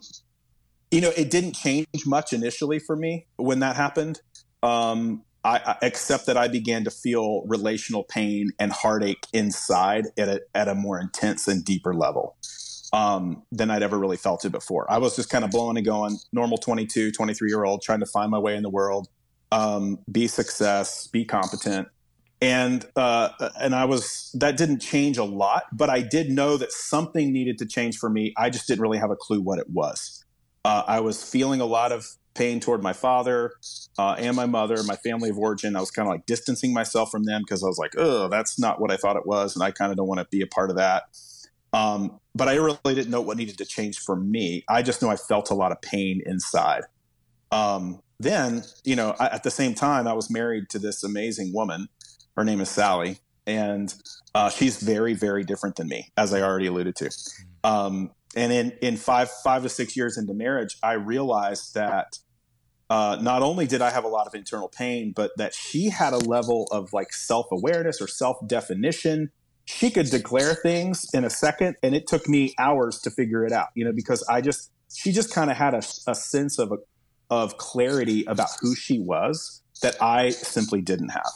you 0.91 1.01
know, 1.01 1.13
it 1.17 1.31
didn't 1.31 1.55
change 1.55 1.87
much 2.05 2.35
initially 2.35 2.79
for 2.79 2.97
me 2.97 3.27
when 3.37 3.61
that 3.61 3.77
happened 3.77 4.21
um, 4.65 5.23
I, 5.45 5.57
I, 5.59 5.77
except 5.83 6.27
that 6.27 6.37
I 6.37 6.49
began 6.49 6.85
to 6.85 6.91
feel 6.91 7.43
relational 7.47 8.03
pain 8.03 8.51
and 8.59 8.73
heartache 8.73 9.27
inside 9.33 10.07
at 10.17 10.29
a, 10.29 10.41
at 10.55 10.69
a 10.69 10.75
more 10.75 10.99
intense 10.99 11.47
and 11.47 11.63
deeper 11.63 11.95
level 11.95 12.37
um, 12.95 13.43
than 13.53 13.71
I'd 13.71 13.83
ever 13.83 13.99
really 13.99 14.17
felt 14.17 14.45
it 14.45 14.53
before. 14.53 14.91
I 14.91 14.99
was 14.99 15.17
just 15.17 15.29
kind 15.29 15.45
of 15.45 15.51
blowing 15.51 15.77
and 15.77 15.85
going, 15.85 16.17
normal 16.33 16.57
22, 16.57 17.13
23 17.13 17.49
year 17.49 17.65
old, 17.65 17.83
trying 17.83 18.01
to 18.01 18.07
find 18.07 18.31
my 18.31 18.39
way 18.39 18.57
in 18.57 18.63
the 18.63 18.71
world, 18.71 19.09
um, 19.53 19.99
be 20.11 20.27
success, 20.29 21.07
be 21.09 21.25
competent. 21.27 21.89
And 22.41 22.85
uh, 22.97 23.31
and 23.61 23.75
I 23.75 23.85
was 23.87 24.31
that 24.35 24.57
didn't 24.57 24.81
change 24.81 25.17
a 25.17 25.25
lot, 25.25 25.65
but 25.73 25.89
I 25.89 26.03
did 26.03 26.31
know 26.31 26.57
that 26.59 26.73
something 26.73 27.33
needed 27.33 27.59
to 27.59 27.67
change 27.67 27.97
for 27.97 28.11
me. 28.11 28.35
I 28.37 28.51
just 28.51 28.67
didn't 28.67 28.83
really 28.83 28.99
have 28.99 29.11
a 29.11 29.17
clue 29.17 29.41
what 29.41 29.59
it 29.59 29.71
was. 29.71 30.25
Uh, 30.65 30.83
I 30.87 31.01
was 31.01 31.23
feeling 31.23 31.61
a 31.61 31.65
lot 31.65 31.91
of 31.91 32.07
pain 32.35 32.61
toward 32.61 32.83
my 32.83 32.93
father 32.93 33.53
uh, 33.99 34.17
and 34.19 34.37
my 34.37 34.47
mother, 34.47 34.83
my 34.85 34.97
family 34.97 35.31
of 35.31 35.39
origin. 35.39 35.77
I 35.77 35.81
was 35.81 35.91
kind 35.91 36.09
of 36.09 36.13
like 36.13 36.27
distancing 36.27 36.73
myself 36.73 37.11
from 37.11 37.25
them 37.25 37.43
because 37.43 37.63
I 37.63 37.67
was 37.67 37.79
like, 37.79 37.95
oh, 37.97 38.29
that's 38.29 38.59
not 38.59 38.81
what 38.81 38.91
I 38.91 38.97
thought 38.97 39.17
it 39.17 39.27
was. 39.27 39.55
And 39.55 39.63
I 39.63 39.71
kind 39.71 39.91
of 39.91 39.97
don't 39.97 40.09
want 40.09 40.21
to 40.21 40.27
be 40.31 40.43
a 40.43 40.47
part 40.47 40.71
of 40.71 40.77
that. 40.77 41.05
Um, 41.73 42.21
but 42.35 42.49
I 42.49 42.55
really 42.55 42.79
didn't 42.85 43.11
know 43.11 43.21
what 43.21 43.37
needed 43.37 43.59
to 43.59 43.65
change 43.65 43.99
for 43.99 44.17
me. 44.17 44.65
I 44.69 44.83
just 44.83 45.03
know 45.03 45.11
I 45.11 45.17
felt 45.17 45.51
a 45.51 45.55
lot 45.55 45.73
of 45.73 45.81
pain 45.83 46.23
inside. 46.25 46.83
Um, 47.51 48.01
then, 48.21 48.63
you 48.85 48.97
know, 48.97 49.15
I, 49.19 49.27
at 49.27 49.43
the 49.43 49.51
same 49.51 49.75
time, 49.75 50.07
I 50.07 50.13
was 50.13 50.31
married 50.31 50.69
to 50.71 50.79
this 50.79 51.03
amazing 51.03 51.53
woman. 51.53 51.89
Her 52.37 52.45
name 52.45 52.61
is 52.61 52.71
Sally. 52.71 53.19
And 53.47 53.93
uh, 54.35 54.51
she's 54.51 54.83
very, 54.83 55.15
very 55.15 55.45
different 55.45 55.77
than 55.77 55.89
me, 55.89 56.11
as 56.17 56.33
I 56.33 56.41
already 56.41 56.67
alluded 56.67 56.97
to. 56.97 57.11
Um, 57.63 58.13
and 58.37 58.53
in, 58.53 58.71
in 58.81 58.97
five, 58.97 59.31
five 59.31 59.63
to 59.63 59.69
six 59.69 59.97
years 59.97 60.17
into 60.17 60.35
marriage, 60.35 60.77
I 60.83 60.93
realized 60.95 61.75
that 61.75 62.19
uh, 62.91 63.19
not 63.21 63.43
only 63.43 63.67
did 63.67 63.81
I 63.83 63.91
have 63.91 64.05
a 64.05 64.09
lot 64.09 64.27
of 64.27 64.35
internal 64.35 64.69
pain, 64.69 65.13
but 65.15 65.33
that 65.37 65.55
she 65.55 65.89
had 65.89 66.13
a 66.13 66.19
level 66.19 66.69
of 66.71 66.93
like 66.93 67.13
self 67.13 67.47
awareness 67.51 68.01
or 68.01 68.09
self 68.09 68.37
definition. 68.47 69.31
She 69.65 69.91
could 69.91 70.11
declare 70.11 70.55
things 70.55 71.07
in 71.15 71.25
a 71.25 71.31
second, 71.31 71.77
and 71.83 71.95
it 71.95 72.07
took 72.07 72.29
me 72.29 72.55
hours 72.59 73.01
to 73.01 73.11
figure 73.11 73.47
it 73.47 73.53
out, 73.53 73.69
you 73.75 73.85
know, 73.85 73.93
because 73.93 74.23
I 74.29 74.43
just, 74.43 74.71
she 74.95 75.11
just 75.11 75.33
kind 75.33 75.51
of 75.51 75.57
had 75.57 75.73
a, 75.73 75.83
a 76.07 76.15
sense 76.15 76.59
of, 76.59 76.73
a, 76.73 76.77
of 77.31 77.57
clarity 77.57 78.27
about 78.27 78.51
who 78.61 78.75
she 78.75 78.99
was 78.99 79.63
that 79.81 80.01
I 80.03 80.31
simply 80.31 80.83
didn't 80.83 81.09
have. 81.09 81.33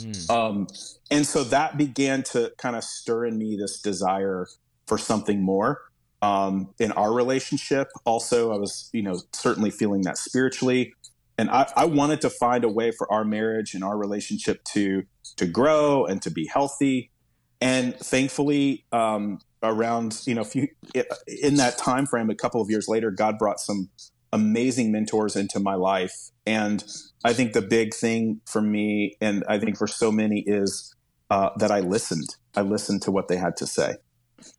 Hmm. 0.00 0.30
Um, 0.30 0.66
and 1.12 1.24
so 1.24 1.44
that 1.44 1.78
began 1.78 2.24
to 2.24 2.52
kind 2.58 2.74
of 2.74 2.82
stir 2.82 3.26
in 3.26 3.38
me 3.38 3.56
this 3.56 3.80
desire 3.80 4.48
for 4.86 4.98
something 4.98 5.40
more 5.40 5.80
um, 6.24 6.70
in 6.78 6.90
our 6.92 7.12
relationship. 7.12 7.88
Also, 8.06 8.50
I 8.52 8.56
was, 8.56 8.88
you 8.92 9.02
know, 9.02 9.20
certainly 9.34 9.70
feeling 9.70 10.02
that 10.02 10.16
spiritually, 10.16 10.94
and 11.36 11.50
I, 11.50 11.70
I, 11.76 11.84
wanted 11.84 12.22
to 12.22 12.30
find 12.30 12.64
a 12.64 12.68
way 12.68 12.92
for 12.92 13.12
our 13.12 13.24
marriage 13.24 13.74
and 13.74 13.84
our 13.84 13.98
relationship 13.98 14.64
to 14.72 15.02
to 15.36 15.46
grow 15.46 16.06
and 16.06 16.22
to 16.22 16.30
be 16.30 16.46
healthy. 16.46 17.10
And 17.60 17.94
thankfully, 17.96 18.86
um, 18.92 19.38
around 19.62 20.22
you 20.26 20.34
know, 20.34 20.44
few, 20.44 20.68
in 21.26 21.56
that 21.56 21.76
time 21.76 22.06
frame, 22.06 22.30
a 22.30 22.34
couple 22.34 22.62
of 22.62 22.70
years 22.70 22.88
later, 22.88 23.10
God 23.10 23.38
brought 23.38 23.60
some 23.60 23.90
amazing 24.32 24.92
mentors 24.92 25.36
into 25.36 25.60
my 25.60 25.74
life. 25.74 26.30
And 26.46 26.84
I 27.24 27.34
think 27.34 27.52
the 27.52 27.62
big 27.62 27.94
thing 27.94 28.40
for 28.46 28.62
me, 28.62 29.16
and 29.20 29.44
I 29.48 29.58
think 29.58 29.76
for 29.76 29.86
so 29.86 30.10
many, 30.10 30.40
is 30.46 30.94
uh, 31.30 31.50
that 31.56 31.70
I 31.70 31.80
listened. 31.80 32.36
I 32.54 32.62
listened 32.62 33.02
to 33.02 33.10
what 33.10 33.28
they 33.28 33.36
had 33.36 33.56
to 33.58 33.66
say. 33.66 33.96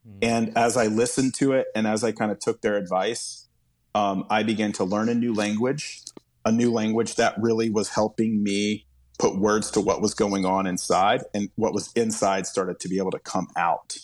Mm. 0.06 0.18
And 0.22 0.58
as 0.58 0.76
I 0.76 0.86
listened 0.86 1.34
to 1.34 1.52
it 1.52 1.66
and 1.74 1.86
as 1.86 2.04
I 2.04 2.12
kind 2.12 2.30
of 2.30 2.38
took 2.38 2.60
their 2.60 2.76
advice, 2.76 3.48
um, 3.94 4.26
I 4.28 4.42
began 4.42 4.72
to 4.72 4.84
learn 4.84 5.08
a 5.08 5.14
new 5.14 5.32
language, 5.32 6.02
a 6.44 6.52
new 6.52 6.72
language 6.72 7.16
that 7.16 7.34
really 7.38 7.70
was 7.70 7.88
helping 7.90 8.42
me 8.42 8.86
put 9.18 9.38
words 9.38 9.70
to 9.72 9.80
what 9.80 10.02
was 10.02 10.14
going 10.14 10.44
on 10.44 10.66
inside. 10.66 11.22
And 11.32 11.50
what 11.56 11.72
was 11.72 11.92
inside 11.94 12.46
started 12.46 12.78
to 12.80 12.88
be 12.88 12.98
able 12.98 13.12
to 13.12 13.18
come 13.18 13.48
out. 13.56 13.96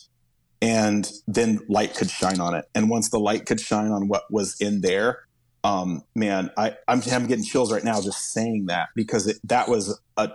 And 0.63 1.11
then 1.27 1.61
light 1.69 1.95
could 1.95 2.09
shine 2.09 2.41
on 2.41 2.55
it. 2.55 2.67
And 2.75 2.89
once 2.89 3.11
the 3.11 3.19
light 3.19 3.47
could 3.47 3.61
shine 3.61 3.91
on 3.91 4.09
what 4.09 4.31
was 4.31 4.61
in 4.61 4.81
there, 4.81 5.25
um, 5.65 6.03
man, 6.15 6.51
I, 6.57 6.77
I'm, 6.89 7.03
I'm 7.11 7.27
getting 7.27 7.45
chills 7.45 7.73
right 7.73 7.85
now 7.85 8.01
just 8.01 8.33
saying 8.33 8.67
that 8.67 8.89
because 8.95 9.27
it, 9.27 9.39
that 9.45 9.69
was 9.69 10.01
a, 10.17 10.31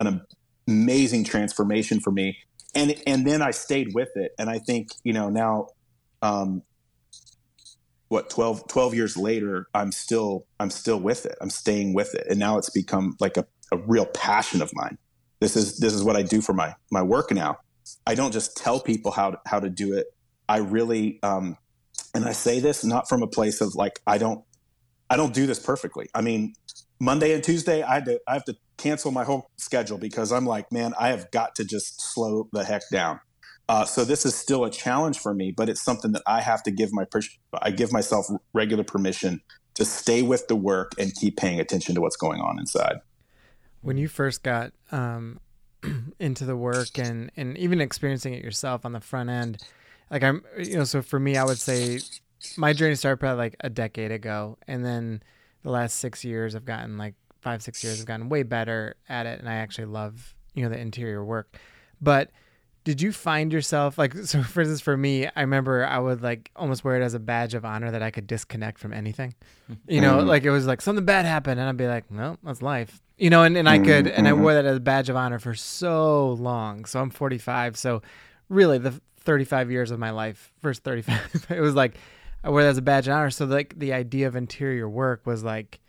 an 0.00 0.24
amazing 0.66 1.24
transformation 1.24 2.00
for 2.00 2.10
me 2.10 2.38
and 2.78 3.02
and 3.06 3.26
then 3.26 3.42
I 3.42 3.50
stayed 3.50 3.94
with 3.94 4.10
it, 4.14 4.32
and 4.38 4.48
I 4.48 4.58
think 4.58 4.90
you 5.02 5.12
know 5.12 5.28
now, 5.28 5.68
um, 6.22 6.62
what 8.08 8.30
12, 8.30 8.68
12 8.68 8.94
years 8.94 9.16
later, 9.16 9.66
I'm 9.74 9.92
still 9.92 10.46
I'm 10.60 10.70
still 10.70 11.00
with 11.00 11.26
it. 11.26 11.36
I'm 11.40 11.50
staying 11.50 11.92
with 11.92 12.14
it, 12.14 12.26
and 12.30 12.38
now 12.38 12.56
it's 12.56 12.70
become 12.70 13.16
like 13.20 13.36
a, 13.36 13.46
a 13.72 13.78
real 13.78 14.06
passion 14.06 14.62
of 14.62 14.70
mine. 14.74 14.96
this 15.40 15.56
is 15.56 15.78
this 15.78 15.92
is 15.92 16.04
what 16.04 16.16
I 16.16 16.22
do 16.22 16.40
for 16.40 16.52
my 16.52 16.74
my 16.90 17.02
work 17.02 17.32
now. 17.32 17.58
I 18.06 18.14
don't 18.14 18.32
just 18.32 18.56
tell 18.56 18.80
people 18.80 19.10
how 19.10 19.32
to, 19.32 19.38
how 19.46 19.60
to 19.60 19.70
do 19.70 19.94
it. 19.94 20.06
I 20.48 20.58
really 20.58 21.18
um, 21.22 21.56
and 22.14 22.24
I 22.24 22.32
say 22.32 22.60
this 22.60 22.84
not 22.84 23.08
from 23.08 23.22
a 23.22 23.26
place 23.26 23.60
of 23.60 23.74
like 23.74 24.00
I 24.06 24.18
don't 24.18 24.44
I 25.10 25.16
don't 25.16 25.34
do 25.34 25.46
this 25.46 25.58
perfectly. 25.58 26.08
I 26.14 26.20
mean, 26.20 26.54
Monday 27.00 27.32
and 27.32 27.42
Tuesday 27.42 27.82
I 27.82 27.94
had 27.94 28.04
to 28.06 28.20
I 28.26 28.34
have 28.34 28.44
to 28.44 28.56
cancel 28.76 29.10
my 29.10 29.24
whole 29.24 29.50
schedule 29.56 29.98
because 29.98 30.32
I'm 30.32 30.46
like, 30.46 30.72
man, 30.72 30.94
I 30.98 31.08
have 31.08 31.30
got 31.30 31.54
to 31.56 31.64
just 31.64 32.00
slow 32.00 32.48
the 32.52 32.64
heck 32.64 32.82
down. 32.90 33.20
Uh, 33.68 33.84
so 33.84 34.04
this 34.04 34.24
is 34.24 34.34
still 34.34 34.64
a 34.64 34.70
challenge 34.70 35.18
for 35.18 35.34
me, 35.34 35.52
but 35.52 35.68
it's 35.68 35.82
something 35.82 36.12
that 36.12 36.22
I 36.26 36.40
have 36.40 36.62
to 36.62 36.70
give 36.70 36.90
my 36.92 37.04
I 37.60 37.70
give 37.70 37.92
myself 37.92 38.26
regular 38.54 38.84
permission 38.84 39.42
to 39.74 39.84
stay 39.84 40.22
with 40.22 40.48
the 40.48 40.56
work 40.56 40.92
and 40.98 41.14
keep 41.14 41.36
paying 41.36 41.60
attention 41.60 41.94
to 41.94 42.00
what's 42.00 42.16
going 42.16 42.40
on 42.40 42.58
inside. 42.58 43.00
When 43.82 43.96
you 43.98 44.08
first 44.08 44.42
got 44.42 44.72
um, 44.90 45.38
into 46.18 46.44
the 46.46 46.56
work 46.56 46.98
and 46.98 47.30
and 47.36 47.58
even 47.58 47.80
experiencing 47.80 48.32
it 48.32 48.42
yourself 48.42 48.86
on 48.86 48.92
the 48.92 49.00
front 49.00 49.28
end, 49.28 49.62
like 50.10 50.22
I'm, 50.22 50.42
you 50.58 50.78
know, 50.78 50.84
so 50.84 51.02
for 51.02 51.20
me, 51.20 51.36
I 51.36 51.44
would 51.44 51.58
say 51.58 52.00
my 52.56 52.72
journey 52.72 52.94
started 52.94 53.18
probably 53.18 53.38
like 53.38 53.56
a 53.60 53.68
decade 53.68 54.12
ago, 54.12 54.56
and 54.66 54.84
then 54.84 55.22
the 55.68 55.72
last 55.72 55.98
six 55.98 56.24
years, 56.24 56.56
I've 56.56 56.64
gotten 56.64 56.96
like 56.96 57.14
five 57.40 57.62
six 57.62 57.84
years, 57.84 58.00
I've 58.00 58.06
gotten 58.06 58.28
way 58.28 58.42
better 58.42 58.96
at 59.08 59.26
it, 59.26 59.38
and 59.38 59.48
I 59.48 59.56
actually 59.56 59.86
love 59.86 60.34
you 60.54 60.62
know 60.62 60.70
the 60.70 60.78
interior 60.78 61.24
work, 61.24 61.56
but 62.00 62.30
did 62.84 63.02
you 63.02 63.12
find 63.12 63.52
yourself 63.52 63.98
like 63.98 64.14
so 64.24 64.42
for 64.42 64.60
instance 64.62 64.80
for 64.80 64.96
me 64.96 65.26
i 65.36 65.42
remember 65.42 65.84
i 65.84 65.98
would 65.98 66.22
like 66.22 66.50
almost 66.56 66.84
wear 66.84 66.98
it 66.98 67.04
as 67.04 67.12
a 67.12 67.18
badge 67.18 67.52
of 67.52 67.62
honor 67.62 67.90
that 67.90 68.02
i 68.02 68.10
could 68.10 68.26
disconnect 68.26 68.78
from 68.78 68.94
anything 68.94 69.34
you 69.86 70.00
know 70.00 70.18
mm-hmm. 70.18 70.28
like 70.28 70.44
it 70.44 70.50
was 70.50 70.66
like 70.66 70.80
something 70.80 71.04
bad 71.04 71.26
happened 71.26 71.60
and 71.60 71.68
i'd 71.68 71.76
be 71.76 71.86
like 71.86 72.10
no 72.10 72.38
that's 72.42 72.62
life 72.62 73.02
you 73.18 73.28
know 73.28 73.42
and, 73.42 73.58
and 73.58 73.68
i 73.68 73.78
could 73.78 74.06
and 74.06 74.26
i 74.26 74.30
mm-hmm. 74.30 74.40
wore 74.40 74.54
that 74.54 74.64
as 74.64 74.78
a 74.78 74.80
badge 74.80 75.10
of 75.10 75.16
honor 75.16 75.38
for 75.38 75.54
so 75.54 76.32
long 76.40 76.86
so 76.86 76.98
i'm 76.98 77.10
45 77.10 77.76
so 77.76 78.00
really 78.48 78.78
the 78.78 78.98
35 79.20 79.70
years 79.70 79.90
of 79.90 79.98
my 79.98 80.10
life 80.10 80.50
first 80.62 80.82
35 80.82 81.46
it 81.50 81.60
was 81.60 81.74
like 81.74 81.98
i 82.44 82.50
wear 82.50 82.64
that 82.64 82.70
as 82.70 82.78
a 82.78 82.82
badge 82.82 83.08
of 83.08 83.14
honor. 83.14 83.30
So 83.30 83.44
like 83.44 83.78
the 83.78 83.92
idea 83.92 84.26
of 84.26 84.36
interior 84.36 84.88
work 84.88 85.26
was 85.26 85.42
like 85.42 85.80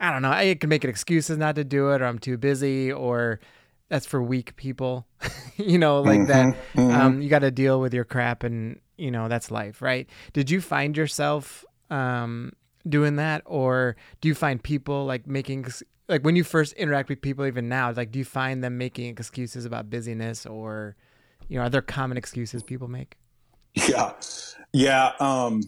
i 0.00 0.10
don't 0.10 0.22
know. 0.22 0.30
I 0.30 0.54
can 0.54 0.68
make 0.68 0.84
excuses 0.84 1.38
not 1.38 1.54
to 1.56 1.64
do 1.64 1.90
it 1.90 2.02
or 2.02 2.06
i'm 2.06 2.18
too 2.18 2.36
busy 2.36 2.92
or 2.92 3.40
that's 3.88 4.06
for 4.06 4.22
weak 4.22 4.56
people 4.56 5.06
you 5.56 5.78
know 5.78 6.00
like 6.00 6.20
mm-hmm, 6.20 6.28
that. 6.28 6.56
Mm-hmm. 6.74 6.90
Um, 6.90 7.22
you 7.22 7.28
got 7.28 7.40
to 7.40 7.50
deal 7.50 7.80
with 7.80 7.94
your 7.94 8.04
crap 8.04 8.42
and 8.42 8.80
you 8.96 9.10
know 9.10 9.28
that's 9.28 9.50
life 9.50 9.82
right? 9.82 10.08
Did 10.32 10.50
you 10.50 10.60
find 10.60 10.96
yourself 10.96 11.64
um, 11.90 12.52
doing 12.88 13.16
that 13.16 13.42
or 13.46 13.96
do 14.20 14.28
you 14.28 14.34
find 14.34 14.62
people 14.62 15.06
like 15.06 15.26
making 15.26 15.66
like 16.08 16.22
when 16.22 16.36
you 16.36 16.44
first 16.44 16.72
interact 16.74 17.08
with 17.08 17.20
people 17.20 17.46
even 17.46 17.68
now 17.68 17.92
like 17.92 18.10
do 18.10 18.18
you 18.18 18.24
find 18.24 18.62
them 18.62 18.76
making 18.76 19.08
excuses 19.08 19.64
about 19.64 19.88
busyness 19.88 20.44
or 20.44 20.96
you 21.48 21.58
know 21.58 21.64
are 21.64 21.70
there 21.70 21.82
common 21.82 22.16
excuses 22.16 22.62
people 22.62 22.88
make 22.88 23.16
yeah 23.74 24.12
yeah 24.72 25.12
um 25.20 25.62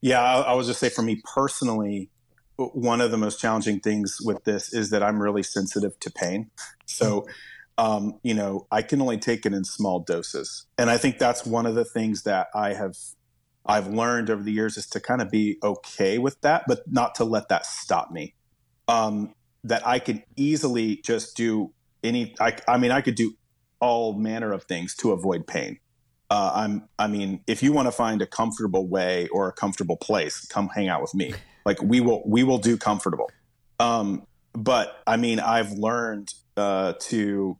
yeah 0.00 0.22
I, 0.22 0.40
I 0.40 0.54
was 0.54 0.66
just 0.66 0.80
say 0.80 0.88
for 0.88 1.02
me 1.02 1.20
personally 1.34 2.10
one 2.56 3.00
of 3.00 3.10
the 3.10 3.16
most 3.16 3.40
challenging 3.40 3.80
things 3.80 4.18
with 4.22 4.44
this 4.44 4.72
is 4.72 4.90
that 4.90 5.02
i'm 5.02 5.20
really 5.20 5.42
sensitive 5.42 5.98
to 6.00 6.10
pain 6.10 6.50
so 6.86 7.26
um, 7.76 8.20
you 8.22 8.34
know, 8.34 8.66
I 8.70 8.82
can 8.82 9.00
only 9.00 9.18
take 9.18 9.46
it 9.46 9.52
in 9.52 9.64
small 9.64 10.00
doses. 10.00 10.66
And 10.78 10.88
I 10.90 10.96
think 10.96 11.18
that's 11.18 11.44
one 11.44 11.66
of 11.66 11.74
the 11.74 11.84
things 11.84 12.22
that 12.22 12.48
I 12.54 12.74
have 12.74 12.94
I've 13.66 13.88
learned 13.88 14.30
over 14.30 14.42
the 14.42 14.52
years 14.52 14.76
is 14.76 14.86
to 14.88 15.00
kind 15.00 15.22
of 15.22 15.30
be 15.30 15.56
okay 15.62 16.18
with 16.18 16.40
that, 16.42 16.64
but 16.68 16.80
not 16.86 17.14
to 17.16 17.24
let 17.24 17.48
that 17.48 17.64
stop 17.64 18.10
me. 18.10 18.34
Um, 18.88 19.34
that 19.64 19.86
I 19.86 19.98
could 19.98 20.22
easily 20.36 20.96
just 20.96 21.36
do 21.36 21.72
any. 22.02 22.34
I, 22.38 22.56
I 22.68 22.76
mean, 22.76 22.90
I 22.90 23.00
could 23.00 23.14
do 23.14 23.32
all 23.80 24.12
manner 24.12 24.52
of 24.52 24.64
things 24.64 24.94
to 24.96 25.12
avoid 25.12 25.46
pain. 25.46 25.78
Uh, 26.30 26.52
I'm. 26.54 26.88
I 26.98 27.06
mean, 27.06 27.40
if 27.46 27.62
you 27.62 27.72
want 27.72 27.86
to 27.86 27.92
find 27.92 28.22
a 28.22 28.26
comfortable 28.26 28.86
way 28.86 29.28
or 29.28 29.48
a 29.48 29.52
comfortable 29.52 29.96
place, 29.96 30.46
come 30.46 30.68
hang 30.68 30.88
out 30.88 31.02
with 31.02 31.14
me. 31.14 31.34
Like 31.66 31.80
we 31.80 31.98
will. 31.98 32.22
We 32.26 32.44
will 32.44 32.58
do 32.58 32.76
comfortable. 32.76 33.30
Um, 33.80 34.26
but 34.52 35.00
I 35.06 35.16
mean, 35.16 35.40
I've 35.40 35.72
learned 35.72 36.34
uh, 36.58 36.92
to 37.04 37.56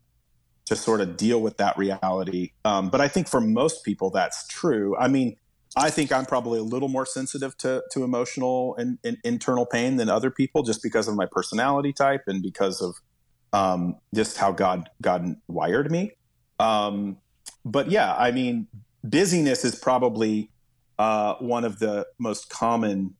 to 0.65 0.75
sort 0.75 1.01
of 1.01 1.17
deal 1.17 1.41
with 1.41 1.57
that 1.57 1.75
reality. 1.77 2.51
Um, 2.63 2.89
but 2.89 3.01
I 3.01 3.07
think 3.07 3.27
for 3.27 3.41
most 3.41 3.83
people, 3.83 4.09
that's 4.09 4.47
true. 4.47 4.95
I 4.97 5.07
mean, 5.07 5.37
I 5.77 5.89
think 5.89 6.11
I'm 6.11 6.25
probably 6.25 6.59
a 6.59 6.63
little 6.63 6.87
more 6.87 7.05
sensitive 7.05 7.57
to, 7.57 7.83
to 7.91 8.03
emotional 8.03 8.75
and, 8.77 8.97
and 9.03 9.17
internal 9.23 9.65
pain 9.65 9.97
than 9.97 10.09
other 10.09 10.31
people 10.31 10.63
just 10.63 10.81
because 10.81 11.07
of 11.07 11.15
my 11.15 11.27
personality 11.29 11.93
type 11.93 12.23
and 12.27 12.41
because 12.41 12.81
of 12.81 12.95
um, 13.53 13.97
just 14.13 14.37
how 14.37 14.51
God 14.51 14.89
God 15.01 15.35
wired 15.47 15.91
me. 15.91 16.11
Um, 16.59 17.17
but 17.65 17.91
yeah, 17.91 18.15
I 18.15 18.31
mean, 18.31 18.67
busyness 19.03 19.65
is 19.65 19.75
probably 19.75 20.51
uh, 20.97 21.35
one 21.35 21.65
of 21.65 21.79
the 21.79 22.07
most 22.19 22.49
common 22.49 23.15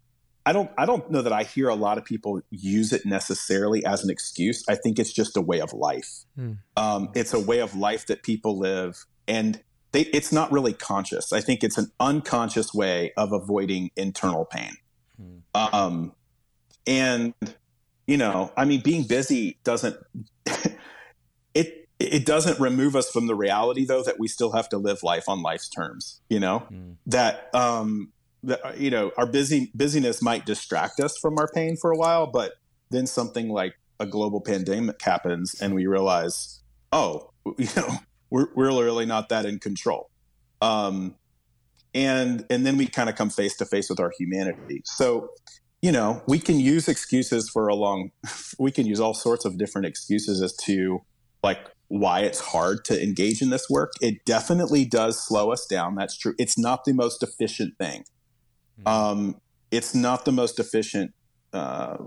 I 0.46 0.54
don't 0.54 0.70
I 0.78 0.86
don't 0.86 1.10
know 1.10 1.22
that 1.24 1.34
I 1.34 1.44
hear 1.44 1.70
a 1.70 1.76
lot 1.76 1.98
of 1.98 2.06
people 2.06 2.40
use 2.52 2.94
it 2.94 3.06
necessarily 3.06 3.84
as 3.84 4.04
an 4.04 4.12
excuse. 4.12 4.64
I 4.70 4.76
think 4.76 5.00
it's 5.00 5.12
just 5.12 5.36
a 5.36 5.42
way 5.42 5.60
of 5.60 5.74
life. 5.74 6.26
Mm. 6.38 6.58
Um, 6.78 7.10
it's 7.16 7.34
a 7.34 7.40
way 7.40 7.60
of 7.60 7.76
life 7.76 8.06
that 8.08 8.22
people 8.22 8.60
live, 8.60 9.06
and 9.28 9.60
they, 9.92 10.02
it's 10.02 10.32
not 10.32 10.52
really 10.52 10.74
conscious. 10.74 11.34
I 11.34 11.42
think 11.42 11.64
it's 11.64 11.80
an 11.80 11.92
unconscious 12.00 12.74
way 12.74 13.12
of 13.18 13.32
avoiding 13.32 13.90
internal 13.96 14.46
pain. 14.46 14.78
Mm. 15.20 15.74
Um, 15.74 16.14
and 16.86 17.34
you 18.06 18.18
know, 18.18 18.52
I 18.56 18.66
mean, 18.66 18.82
being 18.82 19.04
busy 19.04 19.58
doesn't 19.64 19.98
it 21.56 21.85
it 22.00 22.26
doesn't 22.26 22.60
remove 22.60 22.96
us 22.96 23.10
from 23.10 23.28
the 23.28 23.36
reality 23.36 23.86
though 23.86 24.04
that 24.04 24.20
we 24.20 24.28
still 24.28 24.52
have 24.52 24.68
to 24.70 24.78
live 24.78 25.04
life 25.04 25.30
on 25.30 25.42
life's 25.42 25.70
terms. 25.70 26.22
You 26.30 26.40
know 26.40 26.68
mm. 26.72 26.96
that 27.06 27.54
um, 27.54 28.12
that 28.44 28.66
uh, 28.66 28.74
you 28.78 28.90
know 28.90 29.12
our 29.18 29.26
busy 29.26 29.72
busyness 29.74 30.22
might 30.22 30.46
distract 30.46 31.00
us 31.00 31.18
from 31.18 31.38
our 31.38 31.50
pain 31.54 31.78
for 31.78 31.92
a 31.92 31.98
while, 31.98 32.28
but 32.28 32.54
then 32.92 33.08
something 33.08 33.50
like 33.50 33.76
a 34.00 34.06
global 34.06 34.42
pandemic 34.42 35.02
happens, 35.02 35.56
and 35.62 35.74
we 35.74 35.88
realize, 35.88 36.62
oh, 36.92 37.32
you 37.58 37.70
know, 37.76 37.90
we're 38.30 38.48
we're 38.56 38.72
really 38.72 39.06
not 39.06 39.30
that 39.30 39.46
in 39.46 39.60
control. 39.60 40.10
Um, 40.62 41.16
and 41.94 42.46
and 42.50 42.66
then 42.66 42.78
we 42.78 42.88
kind 42.88 43.10
of 43.10 43.16
come 43.16 43.30
face 43.30 43.56
to 43.58 43.66
face 43.66 43.90
with 43.90 44.00
our 44.00 44.12
humanity. 44.18 44.82
So, 44.86 45.30
you 45.82 45.92
know, 45.92 46.22
we 46.28 46.40
can 46.40 46.60
use 46.60 46.88
excuses 46.88 47.50
for 47.50 47.68
a 47.68 47.76
long. 47.76 48.12
We 48.58 48.72
can 48.72 48.86
use 48.86 49.02
all 49.02 49.14
sorts 49.14 49.44
of 49.44 49.58
different 49.58 49.86
excuses 49.86 50.42
as 50.42 50.56
to 50.64 51.02
like 51.44 51.60
why 51.88 52.22
it's 52.22 52.40
hard 52.40 52.84
to 52.86 53.02
engage 53.02 53.42
in 53.42 53.50
this 53.50 53.70
work. 53.70 53.94
It 54.02 54.26
definitely 54.26 54.86
does 54.86 55.24
slow 55.26 55.52
us 55.52 55.66
down. 55.66 55.96
That's 55.96 56.18
true. 56.18 56.34
It's 56.38 56.58
not 56.58 56.86
the 56.86 56.94
most 56.94 57.22
efficient 57.22 57.78
thing. 57.78 58.04
Mm-hmm. 58.80 58.88
Um, 58.88 59.42
it's 59.72 59.94
not 59.94 60.26
the 60.26 60.32
most 60.32 60.60
efficient 60.60 61.14
uh, 61.54 61.98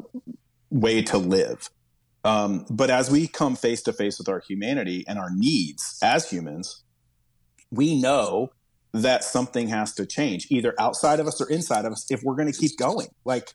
way 0.71 1.03
to 1.03 1.19
live. 1.19 1.71
Um, 2.25 2.67
but 2.69 2.91
as 2.91 3.11
we 3.11 3.29
come 3.29 3.57
face 3.57 3.83
to 3.83 3.93
face 3.93 4.19
with 4.19 4.29
our 4.29 4.41
humanity 4.41 5.05
and 5.07 5.19
our 5.19 5.31
needs 5.33 5.99
as 6.03 6.31
humans, 6.31 6.83
we 7.71 8.01
know 8.01 8.51
that 8.93 9.23
something 9.23 9.69
has 9.69 9.95
to 9.95 10.07
change, 10.07 10.49
either 10.51 10.75
outside 10.81 11.21
of 11.21 11.27
us 11.27 11.41
or 11.41 11.49
inside 11.49 11.85
of 11.85 11.93
us, 11.93 12.11
if 12.11 12.23
we're 12.23 12.35
going 12.35 12.51
to 12.51 12.59
keep 12.59 12.77
going. 12.77 13.07
Like, 13.25 13.53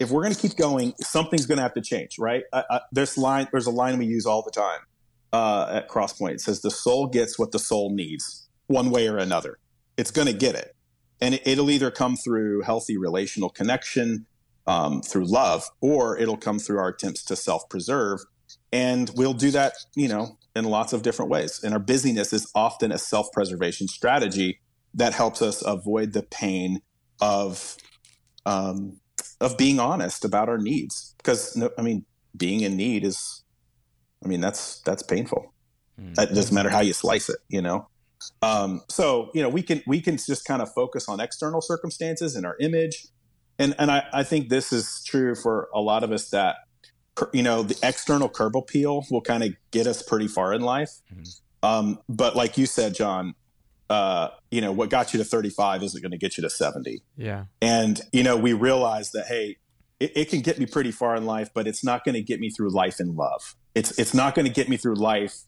if 0.00 0.10
we're 0.10 0.22
going 0.22 0.34
to 0.34 0.40
keep 0.40 0.56
going, 0.56 0.94
something's 1.00 1.46
going 1.46 1.58
to 1.58 1.62
have 1.62 1.74
to 1.74 1.82
change, 1.82 2.16
right? 2.18 2.42
Uh, 2.52 2.62
uh, 2.68 2.78
this 2.90 3.16
line, 3.16 3.46
there's 3.52 3.66
a 3.66 3.70
line 3.70 3.98
we 3.98 4.06
use 4.06 4.26
all 4.26 4.42
the 4.42 4.50
time 4.50 4.80
uh, 5.32 5.68
at 5.70 5.88
Crosspoint. 5.88 6.32
It 6.32 6.40
says, 6.40 6.60
"The 6.60 6.70
soul 6.70 7.06
gets 7.06 7.38
what 7.38 7.52
the 7.52 7.58
soul 7.58 7.90
needs, 7.90 8.48
one 8.66 8.90
way 8.90 9.08
or 9.08 9.18
another. 9.18 9.58
It's 9.96 10.10
going 10.10 10.28
to 10.28 10.32
get 10.32 10.54
it 10.54 10.74
and 11.20 11.40
it'll 11.44 11.70
either 11.70 11.90
come 11.90 12.16
through 12.16 12.62
healthy 12.62 12.96
relational 12.96 13.50
connection 13.50 14.26
um, 14.66 15.02
through 15.02 15.24
love 15.24 15.64
or 15.80 16.18
it'll 16.18 16.36
come 16.36 16.58
through 16.58 16.78
our 16.78 16.88
attempts 16.88 17.24
to 17.24 17.36
self-preserve 17.36 18.20
and 18.72 19.10
we'll 19.16 19.32
do 19.32 19.50
that 19.50 19.74
you 19.96 20.08
know 20.08 20.36
in 20.54 20.64
lots 20.64 20.92
of 20.92 21.02
different 21.02 21.30
ways 21.30 21.60
and 21.62 21.72
our 21.72 21.80
busyness 21.80 22.32
is 22.32 22.50
often 22.54 22.92
a 22.92 22.98
self-preservation 22.98 23.88
strategy 23.88 24.60
that 24.94 25.12
helps 25.12 25.40
us 25.40 25.62
avoid 25.62 26.12
the 26.12 26.22
pain 26.22 26.80
of 27.20 27.76
um, 28.46 28.98
of 29.40 29.56
being 29.56 29.78
honest 29.78 30.24
about 30.24 30.48
our 30.48 30.58
needs 30.58 31.14
because 31.18 31.60
i 31.78 31.82
mean 31.82 32.04
being 32.36 32.60
in 32.60 32.76
need 32.76 33.04
is 33.04 33.39
i 34.24 34.28
mean 34.28 34.40
that's 34.40 34.80
that's 34.80 35.02
painful 35.02 35.52
mm-hmm. 36.00 36.12
it 36.20 36.34
doesn't 36.34 36.54
matter 36.54 36.70
how 36.70 36.80
you 36.80 36.92
slice 36.92 37.28
it 37.28 37.38
you 37.48 37.62
know 37.62 37.86
um, 38.42 38.82
so 38.88 39.30
you 39.34 39.42
know 39.42 39.48
we 39.48 39.62
can 39.62 39.82
we 39.86 40.00
can 40.00 40.16
just 40.16 40.44
kind 40.44 40.62
of 40.62 40.72
focus 40.72 41.08
on 41.08 41.20
external 41.20 41.60
circumstances 41.60 42.36
and 42.36 42.44
our 42.44 42.56
image, 42.60 43.06
and 43.58 43.74
and 43.78 43.90
I, 43.90 44.04
I 44.12 44.22
think 44.22 44.48
this 44.48 44.72
is 44.72 45.02
true 45.04 45.34
for 45.34 45.68
a 45.74 45.80
lot 45.80 46.04
of 46.04 46.12
us 46.12 46.30
that 46.30 46.56
you 47.32 47.42
know 47.42 47.62
the 47.62 47.78
external 47.82 48.28
curb 48.28 48.56
appeal 48.56 49.04
will 49.10 49.22
kind 49.22 49.42
of 49.42 49.54
get 49.70 49.86
us 49.86 50.02
pretty 50.02 50.28
far 50.28 50.52
in 50.52 50.60
life. 50.60 50.90
Mm-hmm. 51.12 51.22
Um, 51.62 51.98
but 52.08 52.36
like 52.36 52.56
you 52.58 52.66
said, 52.66 52.94
John, 52.94 53.34
uh, 53.88 54.28
you 54.50 54.60
know 54.60 54.72
what 54.72 54.90
got 54.90 55.14
you 55.14 55.18
to 55.18 55.24
35 55.24 55.82
isn't 55.82 56.02
going 56.02 56.12
to 56.12 56.18
get 56.18 56.36
you 56.36 56.42
to 56.42 56.50
70. 56.50 57.02
Yeah, 57.16 57.44
and 57.62 58.00
you 58.12 58.22
know 58.22 58.36
we 58.36 58.52
realize 58.52 59.12
that 59.12 59.26
hey, 59.26 59.56
it, 59.98 60.12
it 60.14 60.28
can 60.28 60.40
get 60.40 60.58
me 60.58 60.66
pretty 60.66 60.90
far 60.90 61.16
in 61.16 61.24
life, 61.24 61.50
but 61.54 61.66
it's 61.66 61.84
not 61.84 62.04
going 62.04 62.16
to 62.16 62.22
get 62.22 62.38
me 62.38 62.50
through 62.50 62.70
life 62.70 63.00
in 63.00 63.16
love. 63.16 63.54
It's 63.74 63.98
it's 63.98 64.14
not 64.14 64.34
going 64.34 64.46
to 64.46 64.52
get 64.52 64.68
me 64.68 64.76
through 64.76 64.96
life 64.96 65.42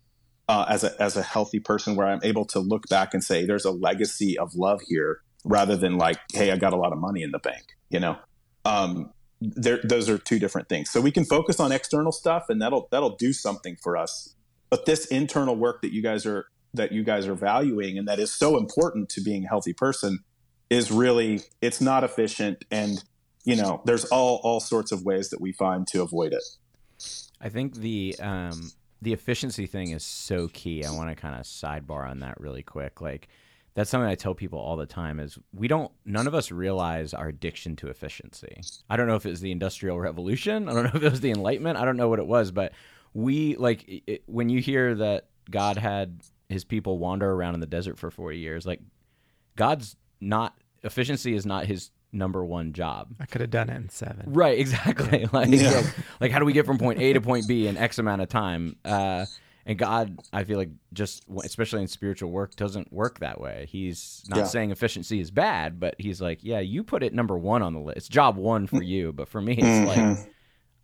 uh, 0.49 0.67
as 0.69 0.85
a 0.85 1.01
as 1.03 1.17
a 1.17 1.23
healthy 1.23 1.61
person 1.61 1.97
where 1.97 2.07
I'm 2.07 2.21
able 2.23 2.45
to 2.47 2.61
look 2.61 2.89
back 2.89 3.15
and 3.15 3.23
say 3.23 3.45
there's 3.47 3.65
a 3.65 3.71
legacy 3.71 4.39
of 4.39 4.55
love 4.55 4.81
here 4.89 5.21
rather 5.45 5.77
than 5.77 5.99
like 5.99 6.19
hey 6.33 6.51
I 6.53 6.57
got 6.57 6.73
a 6.73 6.77
lot 6.77 6.93
of 6.93 6.99
money 6.99 7.23
in 7.23 7.33
the 7.33 7.39
bank 7.39 7.65
you 7.93 8.01
know? 8.01 8.17
Um, 8.65 9.13
there 9.41 9.81
those 9.83 10.09
are 10.09 10.19
two 10.19 10.39
different 10.39 10.69
things. 10.69 10.91
So 10.91 11.01
we 11.01 11.11
can 11.11 11.25
focus 11.25 11.61
on 11.61 11.73
external 11.73 12.13
stuff 12.13 12.47
and 12.49 12.63
that'll 12.63 12.89
that'll 12.91 13.17
do 13.17 13.33
something 13.33 13.77
for 13.77 13.97
us. 13.97 14.35
But 14.71 14.87
this 14.87 15.07
internal 15.07 15.57
work 15.57 15.83
that 15.83 15.93
you 15.93 16.03
guys 16.03 16.25
are 16.27 16.47
that 16.75 16.93
you 16.93 17.05
guys 17.05 17.27
are 17.27 17.35
valuing 17.35 17.99
and 17.99 18.09
that 18.09 18.19
is 18.19 18.33
so 18.33 18.57
important 18.57 19.09
to 19.11 19.21
being 19.21 19.45
a 19.45 19.49
healthy 19.49 19.73
person 19.73 20.21
is 20.71 20.91
really 20.91 21.43
it's 21.61 21.81
not 21.81 22.03
efficient 22.03 22.65
and 22.71 23.05
you 23.45 23.57
know 23.57 23.83
there's 23.85 24.05
all 24.07 24.41
all 24.45 24.61
sorts 24.61 24.93
of 24.93 25.05
ways 25.05 25.29
that 25.31 25.41
we 25.41 25.53
find 25.53 25.87
to 25.89 26.01
avoid 26.01 26.33
it 26.33 26.45
I 27.43 27.49
think 27.49 27.75
the 27.75 28.17
um, 28.21 28.71
the 29.03 29.13
efficiency 29.13 29.67
thing 29.67 29.91
is 29.91 30.05
so 30.05 30.49
key. 30.49 30.85
I 30.85 30.93
want 30.93 31.11
to 31.11 31.21
kind 31.21 31.35
of 31.35 31.43
sidebar 31.43 32.09
on 32.09 32.21
that 32.21 32.41
really 32.41 32.63
quick. 32.63 33.01
Like 33.01 33.29
that's 33.75 33.91
something 33.91 34.09
I 34.09 34.15
tell 34.15 34.35
people 34.35 34.59
all 34.59 34.77
the 34.77 34.87
time 34.87 35.19
is 35.19 35.39
we 35.53 35.67
don't 35.67 35.91
none 36.05 36.27
of 36.27 36.35
us 36.35 36.51
realize 36.51 37.13
our 37.13 37.29
addiction 37.29 37.75
to 37.77 37.89
efficiency. 37.89 38.61
I 38.89 38.97
don't 38.97 39.09
know 39.09 39.17
if 39.17 39.27
it 39.27 39.31
was 39.31 39.41
the 39.41 39.51
industrial 39.51 39.99
revolution, 39.99 40.69
I 40.69 40.73
don't 40.73 40.85
know 40.85 40.93
if 40.95 41.03
it 41.03 41.11
was 41.11 41.21
the 41.21 41.31
enlightenment, 41.31 41.79
I 41.79 41.85
don't 41.85 41.97
know 41.97 42.09
what 42.09 42.21
it 42.21 42.27
was, 42.27 42.53
but 42.53 42.73
we 43.15 43.57
like 43.57 43.85
it, 44.07 44.23
when 44.27 44.49
you 44.49 44.61
hear 44.61 44.95
that 44.95 45.29
God 45.51 45.77
had 45.77 46.21
his 46.49 46.65
people 46.65 46.99
wander 46.99 47.31
around 47.31 47.55
in 47.55 47.61
the 47.61 47.67
desert 47.67 47.99
for 47.99 48.11
40 48.11 48.39
years, 48.39 48.67
like 48.67 48.81
God's 49.57 49.97
not 50.21 50.55
efficiency 50.83 51.35
is 51.35 51.47
not 51.47 51.67
his 51.67 51.91
number 52.13 52.45
one 52.45 52.73
job. 52.73 53.15
I 53.21 53.27
could 53.27 53.41
have 53.41 53.51
done 53.51 53.71
it 53.71 53.77
in 53.77 53.89
seven. 53.89 54.33
Right, 54.33 54.59
exactly. 54.59 55.27
Like, 55.33 55.49
Yeah. 55.51 55.71
like, 55.71 55.87
like, 56.21 56.31
how 56.31 56.39
do 56.39 56.45
we 56.45 56.53
get 56.53 56.67
from 56.67 56.79
point 56.79 57.01
A 57.01 57.13
to 57.15 57.21
point 57.21 57.49
B 57.49 57.67
in 57.67 57.77
X 57.77 57.99
amount 57.99 58.23
of 58.23 58.29
time? 58.29 58.77
Uh, 58.85 59.25
and 59.65 59.79
God, 59.79 60.19
I 60.33 60.45
feel 60.45 60.59
like 60.59 60.71
just 60.93 61.25
especially 61.45 61.83
in 61.83 61.89
spiritual 61.89 62.31
work, 62.31 62.57
doesn't 62.57 62.93
work 62.93 63.21
that 63.21 63.41
way. 63.41 63.67
He's 63.71 64.25
not 64.29 64.39
Yeah. 64.39 64.45
saying 64.45 64.71
efficiency 64.73 65.21
is 65.21 65.31
bad, 65.31 65.79
but 65.81 65.95
he's 65.99 66.21
like, 66.21 66.43
yeah, 66.43 66.59
you 66.61 66.83
put 66.85 67.03
it 67.03 67.15
number 67.15 67.39
one 67.39 67.63
on 67.63 67.73
the 67.73 67.81
list. 67.81 67.97
It's 67.99 68.09
job 68.09 68.37
one 68.37 68.67
for 68.67 68.83
you, 68.83 69.13
but 69.13 69.29
for 69.29 69.41
me, 69.41 69.53
it's 69.55 69.63
Mhm. 69.63 69.87
like 70.17 70.29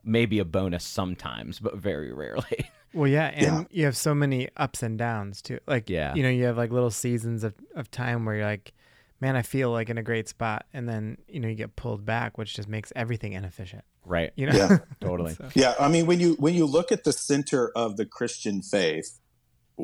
maybe 0.04 0.38
a 0.38 0.44
bonus 0.44 0.84
sometimes, 0.84 1.58
but 1.58 1.76
very 1.76 2.12
rarely. 2.12 2.66
Well, 2.94 3.06
yeah, 3.06 3.26
and 3.34 3.42
Yeah. 3.42 3.64
you 3.70 3.84
have 3.84 3.98
so 3.98 4.14
many 4.14 4.48
ups 4.56 4.82
and 4.82 4.96
downs 4.96 5.42
too. 5.42 5.58
Like, 5.66 5.90
Yeah. 5.90 6.14
you 6.14 6.22
know, 6.22 6.30
you 6.30 6.44
have 6.44 6.56
like 6.56 6.72
little 6.72 6.90
seasons 6.90 7.44
of, 7.44 7.52
of 7.74 7.90
time 7.90 8.24
where 8.24 8.36
you're 8.36 8.46
like, 8.46 8.72
man, 9.20 9.36
I 9.36 9.42
feel 9.42 9.70
like 9.70 9.90
in 9.90 9.98
a 9.98 10.02
great 10.02 10.28
spot, 10.28 10.66
and 10.72 10.88
then 10.88 11.18
you 11.28 11.40
know 11.40 11.48
you 11.48 11.54
get 11.54 11.76
pulled 11.76 12.04
back, 12.04 12.38
which 12.38 12.54
just 12.54 12.68
makes 12.68 12.92
everything 12.96 13.32
inefficient. 13.32 13.84
right. 14.04 14.32
You 14.36 14.46
know, 14.46 14.56
Yeah. 14.56 14.78
Totally. 15.00 15.34
So- 15.34 15.48
Yeah, 15.54 15.74
I 15.78 15.88
mean, 15.88 16.06
when 16.06 16.20
you 16.20 16.34
when 16.38 16.54
you 16.54 16.64
look 16.66 16.92
at 16.92 17.04
the 17.04 17.12
center 17.12 17.70
of 17.76 17.96
the 17.96 18.06
Christian 18.06 18.62
faith, 18.62 19.18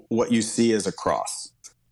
what 0.09 0.33
you 0.33 0.43
see 0.43 0.73
is 0.73 0.87
a 0.87 0.93
cross, 0.93 1.51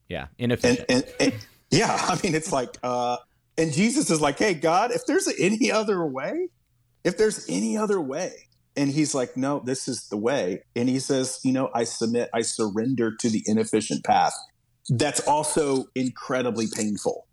Yeah. 0.09 0.23
and, 0.39 0.53
Inefficient. 0.53 0.87
and, 0.89 1.05
and 1.21 1.33
yeah, 1.71 1.97
I 2.09 2.19
mean, 2.23 2.35
it's 2.35 2.53
like, 2.53 2.77
uh, 2.83 3.17
and 3.59 3.73
Jesus 3.73 4.11
is 4.11 4.21
like, 4.21 4.39
"Hey, 4.39 4.55
God, 4.55 4.91
if 4.93 5.07
there's 5.07 5.29
any 5.39 5.71
other 5.71 6.05
way, 6.07 6.49
if 7.05 7.17
there's 7.19 7.47
any 7.49 7.77
other 7.77 8.01
way," 8.01 8.33
and 8.77 8.91
He's 8.91 9.15
like, 9.15 9.37
"No, 9.37 9.61
this 9.61 9.89
is 9.89 10.09
the 10.09 10.17
way," 10.17 10.63
and 10.75 10.89
He 10.89 10.99
says, 10.99 11.39
"You 11.45 11.53
know, 11.53 11.71
I 11.75 11.85
submit, 11.85 12.31
I 12.35 12.43
surrender 12.43 13.15
to 13.21 13.29
the 13.29 13.43
inefficient 13.47 14.05
path." 14.05 14.35
That's 14.89 15.21
also 15.29 15.85
incredibly 15.95 16.67
painful. 16.75 17.27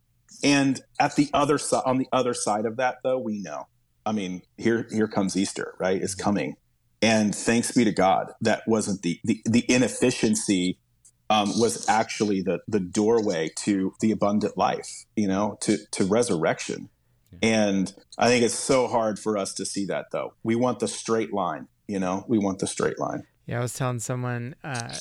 And 0.43 0.82
at 0.99 1.15
the 1.15 1.30
other 1.34 1.58
side, 1.58 1.84
on 1.86 1.97
the 1.97 2.08
other 2.12 2.34
side 2.34 2.65
of 2.65 2.78
that, 2.78 2.97
though, 3.04 3.19
we 3.19 3.39
know. 3.39 3.67
I 4.06 4.12
mean, 4.12 4.41
here 4.58 4.88
here 4.91 5.08
comes 5.08 5.36
Easter, 5.36 5.75
right? 5.80 6.02
It's 6.02 6.15
coming, 6.15 6.56
and 7.02 7.36
thanks 7.36 7.71
be 7.71 7.84
to 7.84 7.91
God 7.91 8.32
that 8.41 8.63
wasn't 8.67 9.02
the 9.02 9.19
the, 9.23 9.41
the 9.45 9.65
inefficiency 9.71 10.80
um, 11.30 11.49
was 11.60 11.88
actually 11.88 12.41
the 12.41 12.60
the 12.67 12.80
doorway 12.80 13.49
to 13.58 13.93
the 13.99 14.12
abundant 14.12 14.58
life, 14.58 15.06
you 15.15 15.28
know, 15.28 15.58
to 15.62 15.78
to 15.91 16.06
resurrection. 16.06 16.89
And 17.41 17.93
I 18.17 18.28
think 18.28 18.43
it's 18.43 18.56
so 18.56 18.88
hard 18.88 19.19
for 19.19 19.38
us 19.38 19.54
to 19.56 19.65
see 19.65 19.86
that, 19.86 20.08
though. 20.12 20.34
We 20.43 20.56
want 20.56 20.80
the 20.80 20.88
straight 20.88 21.34
line, 21.34 21.67
you 21.88 21.99
know. 21.99 22.25
We 22.28 22.38
want 22.38 22.60
the 22.60 22.67
straight 22.67 22.99
line. 22.99 23.23
Yeah, 23.45 23.60
I 23.60 23.62
was 23.62 23.73
telling 23.73 23.99
someone 23.99 24.56
uh, 24.63 24.95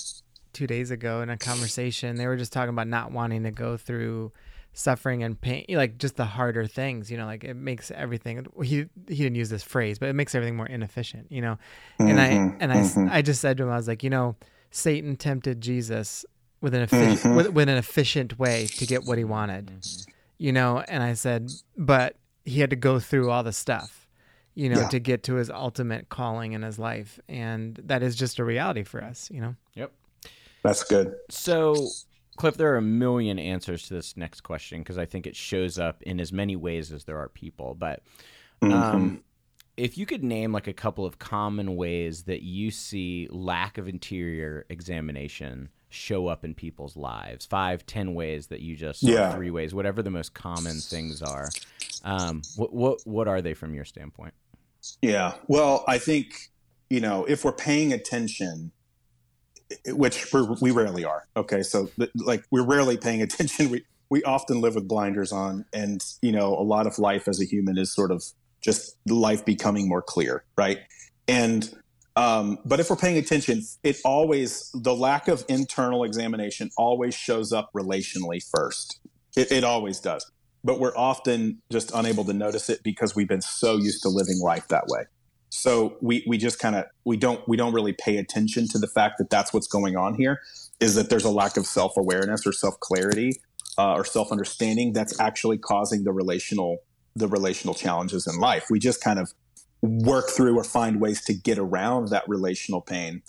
two 0.53 0.67
days 0.67 0.91
ago 0.91 1.23
in 1.23 1.31
a 1.31 1.37
conversation, 1.37 2.17
they 2.17 2.27
were 2.27 2.37
just 2.37 2.53
talking 2.53 2.71
about 2.71 2.89
not 2.89 3.13
wanting 3.13 3.45
to 3.45 3.51
go 3.51 3.77
through 3.77 4.33
suffering 4.79 5.23
and 5.25 5.41
pain, 5.41 5.65
like 5.71 5.99
just 5.99 6.17
the 6.17 6.25
harder 6.25 6.67
things. 6.67 7.11
You 7.11 7.17
know, 7.19 7.27
like 7.27 7.43
it 7.45 7.55
makes 7.55 7.91
everything. 7.91 8.47
He 8.63 8.87
he 9.09 9.17
didn't 9.17 9.35
use 9.35 9.51
this 9.51 9.63
phrase, 9.65 9.99
but 9.99 10.09
it 10.09 10.13
makes 10.15 10.35
everything 10.35 10.57
more 10.57 10.67
inefficient. 10.67 11.31
You 11.31 11.43
know, 11.43 11.59
and 11.99 12.19
Mhm, 12.19 12.19
I 12.19 12.57
and 12.61 12.73
I 12.73 12.77
s 12.79 12.97
I. 12.97 13.19
I 13.19 13.23
just 13.23 13.41
said 13.41 13.57
to 13.59 13.65
him, 13.65 13.71
I 13.71 13.77
was 13.77 13.89
like, 13.89 14.03
you 14.03 14.11
know, 14.11 14.37
Satan 14.71 15.17
tempted 15.17 15.61
Jesus 15.61 16.25
with 16.61 16.75
an 16.75 16.83
efficient 16.83 17.21
Mhm. 17.21 17.37
with, 17.37 17.49
with 17.53 17.69
an 17.69 17.77
efficient 17.77 18.39
way 18.39 18.67
to 18.67 18.87
get 18.87 19.05
what 19.05 19.19
he 19.19 19.25
wanted. 19.25 19.71
You 20.39 20.53
know, 20.53 20.85
and 20.87 21.03
I 21.03 21.15
said, 21.15 21.51
but 21.77 22.17
he 22.45 22.61
had 22.61 22.71
to 22.71 22.77
go 22.77 22.99
through 23.01 23.31
all 23.31 23.43
the 23.43 23.53
stuff 23.53 24.05
you 24.55 24.69
know, 24.69 24.81
Yeah. 24.81 24.89
to 24.89 24.99
get 24.99 25.23
to 25.23 25.35
his 25.35 25.51
ultimate 25.51 26.09
calling 26.09 26.51
in 26.53 26.63
his 26.63 26.81
life. 26.81 27.21
And 27.29 27.81
that 27.85 28.03
is 28.03 28.17
just 28.17 28.41
a 28.41 28.45
reality 28.45 28.83
for 28.83 29.01
us, 29.05 29.31
you 29.31 29.41
know? 29.41 29.55
Yep. 29.75 29.93
That's 30.65 30.83
good. 30.83 31.15
So, 31.29 31.87
Cliff, 32.39 32.57
there 32.57 32.73
are 32.73 32.77
a 32.79 32.83
million 32.83 33.39
answers 33.39 33.89
to 33.89 33.95
this 33.95 34.17
next 34.17 34.43
question 34.43 34.79
because 34.81 34.97
I 34.97 35.05
think 35.07 35.27
it 35.27 35.37
shows 35.37 35.79
up 35.79 36.03
in 36.05 36.21
as 36.21 36.33
many 36.33 36.57
ways 36.57 36.93
as 36.93 37.05
there 37.05 37.19
are 37.19 37.29
people. 37.29 37.75
But 37.75 38.03
Mhm. 38.63 38.73
um, 38.73 39.25
if 39.77 39.99
you 39.99 40.07
could 40.07 40.25
name 40.25 40.53
like 40.53 40.67
a 40.67 40.73
couple 40.73 41.05
of 41.05 41.19
common 41.19 41.77
ways 41.77 42.25
that 42.25 42.43
you 42.43 42.71
see 42.71 43.29
lack 43.31 43.77
of 43.79 43.89
interior 43.89 44.65
examination 44.69 45.69
show 45.91 46.27
up 46.27 46.45
in 46.45 46.55
people's 46.55 46.97
lives, 46.97 47.47
five, 47.47 47.85
ten 47.87 48.15
ways 48.15 48.49
that 48.49 48.61
you 48.61 48.77
just, 48.77 49.03
Yeah. 49.03 49.35
three 49.35 49.51
ways, 49.51 49.75
whatever 49.75 50.03
the 50.03 50.11
most 50.11 50.35
common 50.35 50.79
things 50.81 51.23
are. 51.23 51.49
Um, 52.05 52.43
what 52.57 52.73
what 52.73 53.01
what 53.07 53.27
are 53.29 53.41
they 53.43 53.55
from 53.55 53.75
your 53.75 53.85
standpoint? 53.85 54.35
Yeah. 55.03 55.35
Well, 55.49 55.85
I 55.89 55.99
think, 55.99 56.51
you 56.91 57.01
know, 57.01 57.25
if 57.25 57.45
we're 57.45 57.53
paying 57.53 57.93
attention, 57.93 58.73
which 59.87 60.33
we're, 60.33 60.53
we 60.61 60.71
rarely 60.71 61.05
are. 61.05 61.27
Okay. 61.37 61.63
So, 61.63 61.91
like, 62.15 62.45
we're 62.51 62.65
rarely 62.65 62.97
paying 62.97 63.23
attention. 63.29 63.71
We, 63.71 63.85
we 64.11 64.23
often 64.23 64.61
live 64.61 64.75
with 64.75 64.89
blinders 64.89 65.33
on. 65.33 65.65
And, 65.73 66.05
you 66.23 66.33
know, 66.33 66.55
a 66.55 66.63
lot 66.63 66.87
of 66.87 66.99
life 66.99 67.29
as 67.29 67.41
a 67.41 67.45
human 67.45 67.79
is 67.79 67.93
sort 67.93 68.11
of 68.11 68.25
just 68.61 68.97
life 69.07 69.45
becoming 69.45 69.89
more 69.89 70.03
clear. 70.03 70.45
Right. 70.57 70.81
And, 71.27 71.73
um, 72.17 72.59
but 72.65 72.81
if 72.81 72.91
we're 72.91 72.97
paying 72.97 73.19
attention, 73.19 73.63
it 73.83 73.99
always, 74.05 74.71
the 74.75 74.95
lack 74.95 75.29
of 75.29 75.45
internal 75.49 76.05
examination 76.05 76.71
always 76.77 77.15
shows 77.15 77.53
up 77.53 77.71
relationally 77.75 78.43
first. 78.43 78.99
It, 79.37 79.53
it 79.53 79.65
always 79.65 80.01
does 80.01 80.29
but 80.65 80.81
we're 80.81 80.97
often 80.97 81.63
just 81.71 81.91
unable 81.95 82.25
to 82.25 82.33
notice 82.33 82.69
it 82.69 82.83
because 82.83 83.15
we've 83.15 83.29
been 83.29 83.41
so 83.43 83.77
used 83.77 84.03
to 84.03 84.09
living 84.09 84.41
life 84.41 84.69
that 84.69 84.85
way. 84.89 85.05
So 85.51 85.97
we 86.01 86.25
we 86.27 86.39
just 86.39 86.59
kind 86.59 86.77
of 86.77 86.85
we 87.05 87.17
don't 87.17 87.47
we 87.49 87.57
don't 87.57 87.73
really 87.73 87.93
pay 87.93 88.19
attention 88.19 88.69
to 88.69 88.79
the 88.79 88.87
fact 88.87 89.19
that 89.19 89.31
that's 89.31 89.53
what's 89.53 89.67
going 89.67 89.97
on 89.97 90.15
here 90.15 90.41
is 90.81 90.95
that 90.95 91.11
there's 91.11 91.25
a 91.25 91.31
lack 91.31 91.57
of 91.57 91.67
self 91.67 91.97
awareness 91.97 92.47
or 92.47 92.53
self 92.53 92.79
clarity 92.81 93.41
uh, 93.79 93.95
or 93.95 94.05
self 94.05 94.31
understanding 94.31 94.93
that's 94.93 95.19
actually 95.21 95.59
causing 95.59 96.05
the 96.05 96.13
relational 96.13 96.79
the 97.17 97.29
relational 97.29 97.75
challenges 97.75 98.27
in 98.27 98.39
life. 98.39 98.67
We 98.71 98.79
just 98.79 99.03
kind 99.03 99.19
of 99.19 99.33
work 99.81 100.31
through 100.31 100.57
or 100.57 100.65
find 100.65 101.01
ways 101.01 101.25
to 101.25 101.35
get 101.35 101.59
around 101.59 102.09
that 102.09 102.29
relational 102.29 102.81
pain, 102.81 103.23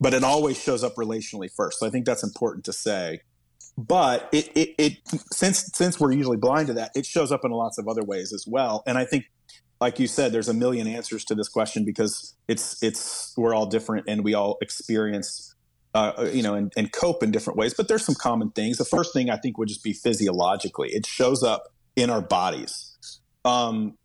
but 0.00 0.14
it 0.14 0.24
always 0.24 0.60
shows 0.60 0.82
up 0.82 0.94
relationally 0.94 1.50
first. 1.50 1.80
So 1.80 1.86
I 1.86 1.90
think 1.90 2.06
that's 2.06 2.22
important 2.22 2.64
to 2.66 2.72
say 2.72 3.20
but 3.78 4.28
it, 4.32 4.48
it, 4.54 4.74
it 4.78 4.92
since 5.32 5.70
since 5.74 6.00
we're 6.00 6.12
usually 6.12 6.36
blind 6.36 6.68
to 6.68 6.72
that 6.74 6.90
it 6.94 7.04
shows 7.04 7.30
up 7.30 7.44
in 7.44 7.50
lots 7.50 7.78
of 7.78 7.86
other 7.88 8.02
ways 8.02 8.32
as 8.32 8.46
well 8.46 8.82
and 8.86 8.96
i 8.96 9.04
think 9.04 9.26
like 9.80 9.98
you 9.98 10.06
said 10.06 10.32
there's 10.32 10.48
a 10.48 10.54
million 10.54 10.86
answers 10.86 11.24
to 11.24 11.34
this 11.34 11.48
question 11.48 11.84
because 11.84 12.34
it's 12.48 12.82
it's 12.82 13.34
we're 13.36 13.54
all 13.54 13.66
different 13.66 14.06
and 14.08 14.24
we 14.24 14.34
all 14.34 14.58
experience 14.60 15.54
uh, 15.94 16.28
you 16.32 16.42
know 16.42 16.54
and, 16.54 16.72
and 16.76 16.92
cope 16.92 17.22
in 17.22 17.30
different 17.30 17.58
ways 17.58 17.74
but 17.74 17.88
there's 17.88 18.04
some 18.04 18.14
common 18.14 18.50
things. 18.50 18.78
The 18.78 18.84
first 18.84 19.12
thing 19.12 19.30
i 19.30 19.36
think 19.36 19.58
would 19.58 19.68
just 19.68 19.82
be 19.82 19.92
physiologically 19.92 20.90
it 20.90 21.06
shows 21.06 21.42
up 21.42 21.72
in 21.94 22.10
our 22.10 22.20
bodies. 22.20 22.92
Um, 23.44 23.96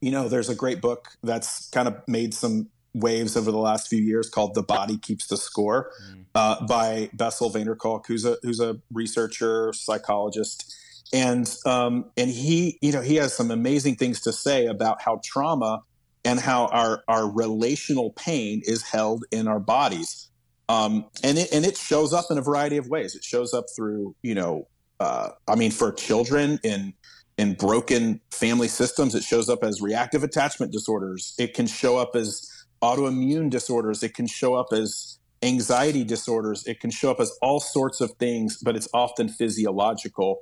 you 0.00 0.10
know 0.10 0.28
there's 0.28 0.48
a 0.48 0.54
great 0.54 0.80
book 0.80 1.08
that's 1.22 1.70
kind 1.70 1.88
of 1.88 1.96
made 2.06 2.34
some 2.34 2.68
waves 2.94 3.36
over 3.36 3.50
the 3.50 3.58
last 3.58 3.88
few 3.88 4.00
years 4.00 4.30
called 4.30 4.54
the 4.54 4.62
body 4.62 4.96
keeps 4.96 5.26
the 5.26 5.36
score 5.36 5.90
uh, 6.34 6.64
by 6.66 7.10
Bessel 7.12 7.50
van 7.50 7.66
der 7.66 7.74
Kolk, 7.74 8.06
who's 8.06 8.24
a 8.24 8.36
who's 8.42 8.60
a 8.60 8.76
researcher, 8.92 9.72
psychologist, 9.72 10.74
and 11.14 11.56
um, 11.64 12.10
and 12.16 12.28
he 12.28 12.76
you 12.82 12.92
know 12.92 13.00
he 13.00 13.14
has 13.14 13.32
some 13.32 13.50
amazing 13.50 13.94
things 13.94 14.20
to 14.22 14.32
say 14.32 14.66
about 14.66 15.00
how 15.00 15.20
trauma 15.24 15.80
and 16.24 16.40
how 16.40 16.66
our 16.66 17.04
our 17.06 17.30
relational 17.30 18.10
pain 18.10 18.60
is 18.64 18.82
held 18.82 19.24
in 19.30 19.46
our 19.46 19.60
bodies, 19.60 20.28
um, 20.68 21.06
and 21.22 21.38
it 21.38 21.52
and 21.52 21.64
it 21.64 21.78
shows 21.78 22.12
up 22.12 22.26
in 22.30 22.36
a 22.36 22.42
variety 22.42 22.76
of 22.76 22.88
ways. 22.88 23.14
It 23.14 23.22
shows 23.22 23.54
up 23.54 23.66
through 23.74 24.16
you 24.22 24.34
know 24.34 24.66
uh, 24.98 25.30
I 25.46 25.54
mean 25.54 25.70
for 25.70 25.92
children 25.92 26.58
in 26.64 26.92
in 27.38 27.54
broken 27.54 28.20
family 28.30 28.68
systems, 28.68 29.14
it 29.14 29.22
shows 29.24 29.48
up 29.48 29.64
as 29.64 29.80
reactive 29.80 30.22
attachment 30.22 30.72
disorders. 30.72 31.34
It 31.38 31.54
can 31.54 31.66
show 31.66 31.96
up 31.96 32.14
as 32.14 32.48
autoimmune 32.82 33.50
disorders. 33.50 34.02
It 34.02 34.14
can 34.14 34.26
show 34.26 34.54
up 34.54 34.68
as 34.72 35.18
anxiety 35.44 36.04
disorders, 36.04 36.66
it 36.66 36.80
can 36.80 36.90
show 36.90 37.10
up 37.10 37.20
as 37.20 37.30
all 37.42 37.60
sorts 37.60 38.00
of 38.00 38.10
things, 38.12 38.58
but 38.62 38.76
it's 38.76 38.88
often 38.94 39.28
physiological. 39.28 40.40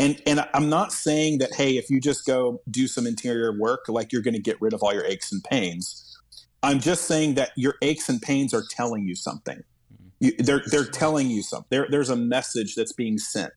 And 0.00 0.20
and 0.26 0.48
I'm 0.54 0.70
not 0.70 0.92
saying 0.92 1.38
that 1.38 1.54
hey, 1.54 1.76
if 1.76 1.90
you 1.90 2.00
just 2.00 2.26
go 2.26 2.62
do 2.70 2.88
some 2.88 3.06
interior 3.06 3.56
work, 3.56 3.84
like 3.86 4.12
you're 4.12 4.22
going 4.22 4.34
to 4.34 4.40
get 4.40 4.58
rid 4.60 4.72
of 4.72 4.82
all 4.82 4.94
your 4.94 5.04
aches 5.04 5.30
and 5.30 5.44
pains. 5.44 6.06
I'm 6.62 6.80
just 6.80 7.04
saying 7.04 7.34
that 7.34 7.50
your 7.54 7.74
aches 7.82 8.08
and 8.08 8.20
pains 8.20 8.54
are 8.54 8.64
telling 8.70 9.06
you 9.06 9.14
something. 9.14 9.62
You, 10.18 10.32
they're 10.38 10.62
they're 10.66 10.86
telling 10.86 11.28
you 11.28 11.42
something. 11.42 11.66
There, 11.68 11.86
there's 11.90 12.08
a 12.08 12.16
message 12.16 12.74
that's 12.76 12.94
being 12.94 13.18
sent. 13.18 13.52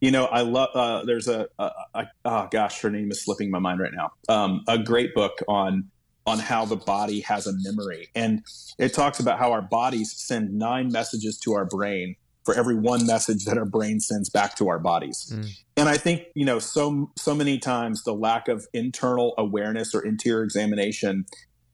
You 0.00 0.10
know, 0.10 0.26
I 0.26 0.42
love. 0.42 0.68
Uh, 0.74 1.04
there's 1.06 1.28
a, 1.28 1.48
a, 1.58 1.70
a, 1.94 2.06
oh 2.26 2.48
gosh, 2.50 2.80
her 2.82 2.90
name 2.90 3.10
is 3.10 3.24
slipping 3.24 3.50
my 3.50 3.58
mind 3.58 3.80
right 3.80 3.92
now. 3.94 4.10
Um, 4.28 4.64
a 4.68 4.78
great 4.78 5.14
book 5.14 5.38
on 5.48 5.90
on 6.26 6.40
how 6.40 6.66
the 6.66 6.76
body 6.76 7.20
has 7.20 7.46
a 7.46 7.52
memory, 7.62 8.08
and 8.14 8.44
it 8.78 8.92
talks 8.92 9.18
about 9.18 9.38
how 9.38 9.52
our 9.52 9.62
bodies 9.62 10.12
send 10.14 10.52
nine 10.52 10.92
messages 10.92 11.38
to 11.38 11.54
our 11.54 11.64
brain 11.64 12.16
for 12.46 12.54
every 12.54 12.76
one 12.76 13.04
message 13.06 13.44
that 13.44 13.58
our 13.58 13.64
brain 13.66 14.00
sends 14.00 14.30
back 14.30 14.54
to 14.54 14.68
our 14.68 14.78
bodies. 14.78 15.30
Mm. 15.34 15.50
And 15.76 15.88
I 15.88 15.98
think 15.98 16.22
you 16.34 16.46
know, 16.46 16.58
so 16.58 17.10
so 17.18 17.34
many 17.34 17.58
times 17.58 18.04
the 18.04 18.14
lack 18.14 18.48
of 18.48 18.66
internal 18.72 19.34
awareness 19.36 19.94
or 19.94 20.00
interior 20.00 20.44
examination 20.44 21.26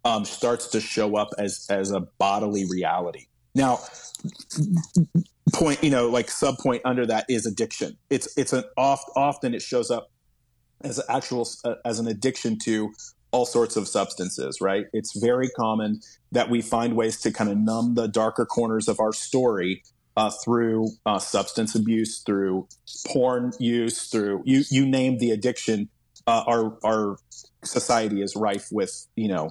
um, 0.05 0.25
starts 0.25 0.67
to 0.69 0.81
show 0.81 1.17
up 1.17 1.29
as 1.39 1.67
as 1.71 1.93
a 1.93 2.01
bodily 2.19 2.65
reality. 2.69 3.27
Now, 3.55 3.81
point 5.53 5.83
you 5.83 5.91
know 5.91 6.09
like 6.09 6.31
sub 6.31 6.57
point 6.59 6.81
under 6.85 7.05
that 7.05 7.27
is 7.29 7.47
addiction 7.47 7.97
it's 8.11 8.37
it's 8.39 8.53
an 8.53 8.65
oft 8.77 9.11
often 9.17 9.55
it 9.55 9.61
shows 9.61 9.91
up 9.91 10.11
as 10.83 10.99
an 10.99 11.05
actual 11.09 11.47
uh, 11.65 11.75
as 11.85 11.99
an 11.99 12.07
addiction 12.07 12.59
to 12.59 12.93
all 13.33 13.45
sorts 13.45 13.77
of 13.77 13.87
substances 13.87 14.61
right 14.61 14.87
it's 14.93 15.19
very 15.19 15.49
common 15.51 16.01
that 16.31 16.49
we 16.49 16.63
find 16.63 16.97
ways 16.97 17.21
to 17.21 17.31
kind 17.31 17.51
of 17.51 17.59
numb 17.59 17.95
the 17.95 18.07
darker 18.07 18.47
corners 18.47 18.89
of 18.89 19.01
our 19.01 19.13
story 19.13 19.83
uh, 20.17 20.31
through 20.45 20.89
uh, 21.07 21.19
substance 21.19 21.75
abuse 21.75 22.21
through 22.21 22.67
porn 23.07 23.53
use 23.59 24.09
through 24.11 24.43
you 24.45 24.63
you 24.71 24.87
name 24.87 25.19
the 25.19 25.31
addiction 25.31 25.89
uh, 26.27 26.45
our 26.47 26.79
our 26.85 27.17
society 27.65 28.23
is 28.23 28.37
rife 28.37 28.69
with 28.71 29.07
you 29.17 29.29
know 29.29 29.51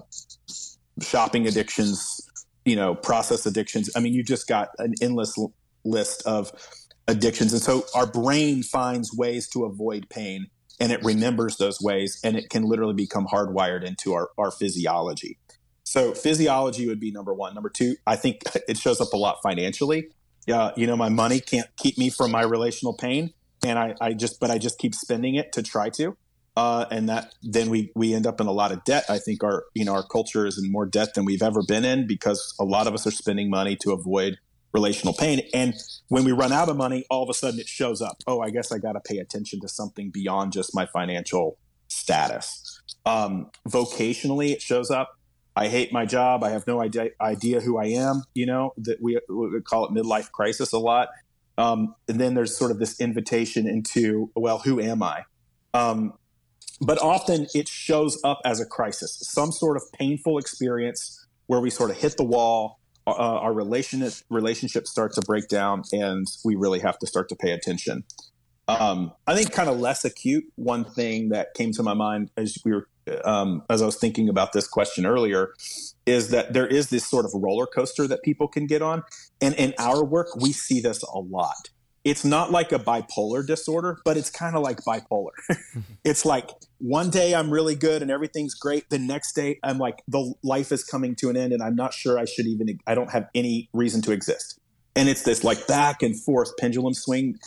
shopping 1.02 1.47
addictions 1.47 2.21
you 2.65 2.76
know 2.76 2.93
process 2.93 3.45
addictions 3.45 3.89
i 3.95 4.00
mean 4.00 4.13
you 4.13 4.24
just 4.24 4.47
got 4.47 4.69
an 4.78 4.93
endless 5.02 5.38
list 5.84 6.26
of 6.26 6.52
addictions. 7.08 7.54
And 7.54 7.62
so 7.62 7.86
our 7.95 8.08
brain 8.08 8.63
finds 8.63 9.15
ways 9.15 9.47
to 9.50 9.65
avoid 9.65 10.10
pain 10.10 10.47
and 10.80 10.91
it 10.91 11.04
remembers 11.04 11.58
those 11.58 11.80
ways 11.82 12.19
and 12.24 12.36
it 12.36 12.50
can 12.50 12.63
literally 12.63 12.93
become 12.93 13.28
hardwired 13.28 13.84
into 13.84 14.13
our, 14.13 14.30
our 14.38 14.52
physiology. 14.52 15.38
So 15.84 16.13
physiology 16.13 16.88
would 16.88 17.00
be 17.00 17.12
number 17.12 17.34
one. 17.34 17.54
Number 17.54 17.69
two, 17.69 17.95
I 18.08 18.15
think 18.15 18.43
it 18.67 18.78
shows 18.78 19.02
up 19.02 19.13
a 19.13 19.17
lot 19.17 19.38
financially. 19.43 20.10
Uh, 20.49 20.71
you 20.75 20.88
know, 20.88 20.95
my 20.95 21.10
money 21.10 21.39
can't 21.39 21.67
keep 21.77 21.97
me 21.97 22.10
from 22.10 22.32
my 22.32 22.41
relational 22.41 22.93
pain. 22.93 23.34
And 23.63 23.77
I, 23.77 23.95
I 24.01 24.13
just, 24.13 24.39
but 24.39 24.49
I 24.49 24.58
just 24.58 24.80
keep 24.80 24.95
spending 24.95 25.36
it 25.36 25.51
to 25.54 25.62
try 25.63 25.89
to. 25.89 26.17
Uh, 26.58 26.86
and 26.91 27.08
that 27.08 27.34
then 27.41 27.69
we 27.69 27.91
we 27.95 28.13
end 28.13 28.27
up 28.27 28.41
in 28.41 28.47
a 28.47 28.51
lot 28.51 28.73
of 28.73 28.84
debt. 28.84 29.06
I 29.08 29.19
think 29.19 29.41
our 29.41 29.63
you 29.73 29.86
know 29.86 29.93
our 29.93 30.06
culture 30.06 30.45
is 30.45 30.62
in 30.62 30.69
more 30.69 30.86
debt 30.86 31.13
than 31.13 31.23
we've 31.23 31.41
ever 31.41 31.62
been 31.65 31.86
in 31.86 32.08
because 32.08 32.54
a 32.60 32.65
lot 32.65 32.88
of 32.88 32.93
us 32.93 33.08
are 33.08 33.12
spending 33.12 33.49
money 33.49 33.77
to 33.84 33.91
avoid 33.93 34.38
relational 34.73 35.13
pain. 35.13 35.41
And 35.54 35.73
when 36.10 36.23
we 36.23 36.32
run 36.32 36.51
out 36.51 36.69
of 36.69 36.77
money, 36.77 37.06
all 37.10 37.23
of 37.23 37.30
a 37.30 37.34
sudden 37.34 37.60
it 37.60 37.67
shows 37.67 38.01
up. 38.01 38.17
Oh, 38.27 38.41
I 38.41 38.49
guess 38.49 38.71
I 38.71 38.80
got 38.80 38.93
to 38.93 38.99
pay 38.99 39.17
attention 39.17 39.60
to 39.62 39.67
something 39.67 40.12
beyond 40.12 40.51
just 40.51 40.75
my 40.75 40.86
financial 40.86 41.58
status. 41.88 42.82
Um, 43.06 43.49
vocationally, 43.67 44.51
it 44.51 44.62
shows 44.62 44.91
up. 44.91 45.17
I 45.56 45.68
hate 45.68 45.92
my 45.92 46.06
job. 46.06 46.44
I 46.44 46.52
have 46.52 46.66
no 46.66 46.82
idea, 46.82 47.10
idea 47.20 47.62
who 47.62 47.78
I 47.78 47.86
am. 47.86 48.24
You 48.34 48.46
know 48.46 48.74
that 48.78 49.02
we, 49.02 49.20
we 49.30 49.62
call 49.62 49.86
it 49.86 49.92
midlife 49.92 50.32
crisis 50.32 50.72
a 50.72 50.80
lot. 50.80 51.10
Um, 51.58 51.96
and 52.08 52.20
then 52.20 52.34
there's 52.34 52.58
sort 52.58 52.72
of 52.72 52.80
this 52.80 53.00
invitation 53.00 53.68
into, 53.68 54.32
well, 54.36 54.60
who 54.60 54.80
am 54.80 55.04
I? 55.04 55.24
Um, 55.74 56.14
but 56.80 57.00
often 57.02 57.48
it 57.54 57.68
shows 57.68 58.20
up 58.24 58.40
as 58.46 58.60
a 58.60 58.66
crisis, 58.66 59.20
some 59.22 59.52
sort 59.52 59.78
of 59.78 59.84
painful 59.94 60.38
experience 60.38 61.26
where 61.48 61.60
we 61.60 61.70
sort 61.70 61.92
of 61.92 61.98
hit 61.98 62.18
the 62.18 62.24
wall 62.24 62.80
uh, 63.08 63.12
our 63.12 63.54
relationship 63.54 64.14
relationships 64.30 64.90
start 64.92 65.14
to 65.14 65.22
break 65.22 65.48
down, 65.48 65.84
and 65.92 66.28
we 66.44 66.56
really 66.56 66.80
have 66.80 67.00
to 67.00 67.08
start 67.08 67.30
to 67.30 67.36
pay 67.36 67.52
attention. 67.52 68.04
Um, 68.68 69.12
I 69.28 69.36
think 69.36 69.52
kind 69.52 69.70
of 69.70 69.80
less 69.80 70.06
acute. 70.06 70.46
One 70.56 70.86
thing 70.86 71.30
that 71.30 71.54
came 71.56 71.72
to 71.74 71.84
my 71.84 71.94
mind 71.94 72.30
as 72.38 72.58
we 72.64 72.72
were 72.72 72.88
um, 73.24 73.63
as 73.69 73.82
I 73.82 73.86
was 73.86 73.97
thinking 73.97 74.30
about 74.30 74.54
this 74.54 74.67
question 74.67 75.06
earlier 75.06 75.54
is 76.06 76.30
that 76.30 76.54
there 76.54 76.67
is 76.67 76.89
this 76.89 77.08
sort 77.08 77.26
of 77.26 77.32
roller 77.36 77.65
coaster 77.65 78.08
that 78.08 78.24
people 78.24 78.47
can 78.47 78.67
get 78.67 78.82
on, 78.82 79.04
and 79.41 79.54
in 79.56 79.74
our 79.78 80.04
work 80.04 80.36
we 80.36 80.52
see 80.52 80.80
this 80.80 81.04
a 81.04 81.19
lot 81.19 81.69
it's 82.04 82.26
not 82.26 82.52
like 82.52 82.71
a 82.71 82.80
bipolar 82.80 83.45
disorder, 83.45 84.00
but 84.04 84.17
it's 84.17 84.30
kind 84.30 84.56
of 84.56 84.63
like 84.63 84.78
bipolar. 84.78 85.32
it's 86.04 86.26
like 86.26 86.50
one 86.80 87.10
day 87.10 87.36
I'm 87.36 87.52
really 87.52 87.76
good 87.76 88.02
and 88.02 88.10
everything's 88.10 88.56
great. 88.56 88.89
The 88.89 88.97
next 88.97 89.34
day 89.34 89.60
I'm 89.63 89.78
like, 89.78 90.02
the 90.08 90.34
life 90.43 90.71
is 90.71 90.84
coming 90.84 91.15
to 91.17 91.30
an 91.30 91.38
end 91.38 91.54
and 91.54 91.62
I'm 91.62 91.76
not 91.76 91.93
sure 91.93 92.17
I 92.17 92.26
should 92.26 92.47
even, 92.47 92.80
I 92.88 92.95
don't 92.95 93.12
have 93.12 93.28
any 93.36 93.69
reason 93.74 94.02
to 94.04 94.12
exist. 94.12 94.60
And 94.95 95.08
it's 95.08 95.24
this 95.24 95.43
like 95.43 95.67
back 95.67 96.02
and 96.02 96.19
forth 96.19 96.58
pendulum 96.58 96.93
swing. 96.93 97.38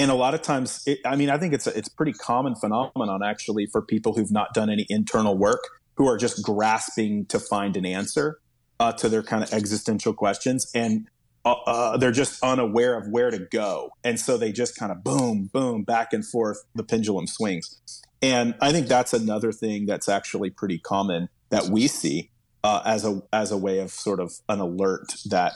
And 0.00 0.10
a 0.10 0.14
lot 0.14 0.32
of 0.32 0.40
times, 0.40 0.82
it, 0.86 0.98
I 1.04 1.14
mean, 1.14 1.28
I 1.28 1.36
think 1.36 1.52
it's 1.52 1.66
a, 1.66 1.76
it's 1.76 1.90
pretty 1.90 2.14
common 2.14 2.54
phenomenon 2.54 3.22
actually 3.22 3.66
for 3.66 3.82
people 3.82 4.14
who've 4.14 4.32
not 4.32 4.54
done 4.54 4.70
any 4.70 4.86
internal 4.88 5.36
work 5.36 5.60
who 5.96 6.08
are 6.08 6.16
just 6.16 6.42
grasping 6.42 7.26
to 7.26 7.38
find 7.38 7.76
an 7.76 7.84
answer 7.84 8.40
uh, 8.80 8.92
to 8.92 9.10
their 9.10 9.22
kind 9.22 9.44
of 9.44 9.52
existential 9.52 10.14
questions. 10.14 10.70
And 10.74 11.06
uh, 11.44 11.52
uh, 11.66 11.96
they're 11.98 12.12
just 12.12 12.42
unaware 12.42 12.96
of 12.96 13.08
where 13.08 13.30
to 13.30 13.40
go. 13.52 13.90
And 14.02 14.18
so 14.18 14.38
they 14.38 14.52
just 14.52 14.74
kind 14.74 14.90
of 14.90 15.04
boom, 15.04 15.50
boom, 15.52 15.82
back 15.82 16.14
and 16.14 16.26
forth, 16.26 16.64
the 16.74 16.82
pendulum 16.82 17.26
swings. 17.26 17.78
And 18.22 18.54
I 18.58 18.72
think 18.72 18.86
that's 18.86 19.12
another 19.12 19.52
thing 19.52 19.84
that's 19.84 20.08
actually 20.08 20.48
pretty 20.48 20.78
common 20.78 21.28
that 21.50 21.64
we 21.64 21.88
see 21.88 22.30
uh, 22.64 22.80
as 22.86 23.04
a 23.04 23.22
as 23.34 23.52
a 23.52 23.58
way 23.58 23.80
of 23.80 23.90
sort 23.90 24.20
of 24.20 24.32
an 24.48 24.60
alert 24.60 25.12
that 25.26 25.52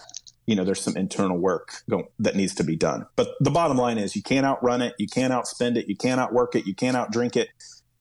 you 0.46 0.54
know 0.54 0.64
there's 0.64 0.80
some 0.80 0.96
internal 0.96 1.38
work 1.38 1.83
go- 1.88 2.09
that 2.18 2.37
needs 2.37 2.54
to 2.57 2.64
be 2.64 2.76
done. 2.76 3.07
But 3.16 3.28
the 3.40 3.50
bottom 3.50 3.76
line 3.76 3.98
is 3.98 4.16
you 4.16 4.22
can't 4.22 4.46
outrun 4.46 4.83
it, 4.83 4.94
you 4.98 5.07
can't 5.07 5.33
outspend 5.33 5.76
it, 5.76 5.88
you 5.88 5.96
can't 5.96 6.20
outwork 6.20 6.54
it, 6.54 6.66
you 6.66 6.74
can't 6.74 6.96
outdrink 6.96 7.37
it. 7.37 7.48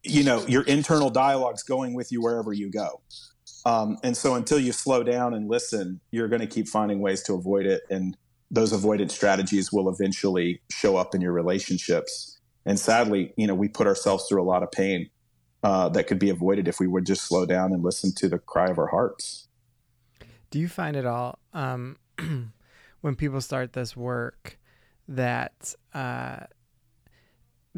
You 0.03 0.23
know 0.23 0.45
your 0.47 0.63
internal 0.63 1.10
dialogue's 1.10 1.63
going 1.63 1.93
with 1.93 2.12
you 2.12 2.21
wherever 2.21 2.53
you 2.53 2.69
go. 2.69 3.01
Um, 3.65 3.97
and 4.03 4.15
so 4.15 4.36
until 4.36 4.60
you 4.60 4.71
slow 4.71 5.03
down 5.03 5.34
and 5.34 5.49
listen, 5.49 6.01
you're 6.12 6.27
going 6.27 6.41
to 6.41 6.47
keep 6.47 6.67
finding 6.67 6.99
ways 6.99 7.23
to 7.23 7.34
avoid 7.34 7.65
it. 7.65 7.82
And 7.89 8.17
those 8.51 8.73
avoidance 8.73 9.15
strategies 9.15 9.71
will 9.71 9.89
eventually 9.89 10.62
show 10.69 10.97
up 10.97 11.15
in 11.15 11.21
your 11.21 11.32
relationships. 11.32 12.39
And 12.65 12.79
sadly, 12.79 13.34
you 13.38 13.47
know, 13.47 13.56
we 13.56 13.67
put 13.67 13.88
ourselves 13.88 14.25
through 14.27 14.41
a 14.41 14.45
lot 14.45 14.63
of 14.63 14.71
pain 14.71 15.10
uh, 15.63 15.89
that 15.89 16.08
could 16.08 16.19
be 16.19 16.29
avoided 16.29 16.67
if 16.67 16.79
we 16.79 16.88
would 16.88 17.06
just 17.06 17.23
slow 17.23 17.45
down 17.45 17.71
and 17.73 17.84
listen 17.84 18.13
to 18.15 18.27
the 18.27 18.38
cry 18.38 18.67
of 18.67 18.77
our 18.77 18.88
hearts. 18.88 19.47
Do 20.51 20.60
you 20.60 20.67
find 20.67 20.95
it 20.95 21.06
all 21.06 21.39
um, 21.53 21.97
when 23.02 23.15
people 23.15 23.41
start 23.41 23.73
this 23.73 23.95
work 23.95 24.58
that 25.08 25.76
uh, 25.93 26.38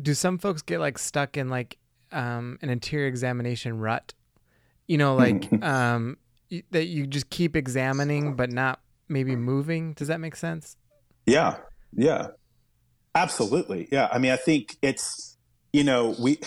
do 0.01 0.13
some 0.13 0.37
folks 0.37 0.61
get 0.61 0.79
like 0.79 0.97
stuck 0.97 1.37
in 1.37 1.49
like 1.49 1.77
um, 2.11 2.57
an 2.61 2.69
interior 2.69 3.07
examination 3.07 3.79
rut? 3.79 4.13
You 4.87 4.97
know 4.97 5.15
like 5.15 5.51
um 5.63 6.17
that 6.71 6.85
you 6.85 7.07
just 7.07 7.29
keep 7.29 7.55
examining 7.55 8.35
but 8.35 8.51
not 8.51 8.79
maybe 9.07 9.35
moving? 9.35 9.93
Does 9.93 10.07
that 10.07 10.19
make 10.19 10.35
sense? 10.35 10.77
Yeah. 11.25 11.57
Yeah. 11.93 12.27
Absolutely. 13.13 13.87
Yeah. 13.91 14.09
I 14.11 14.19
mean 14.19 14.31
i 14.31 14.35
think 14.35 14.77
it's 14.81 15.37
you 15.73 15.83
know 15.83 16.15
we 16.19 16.39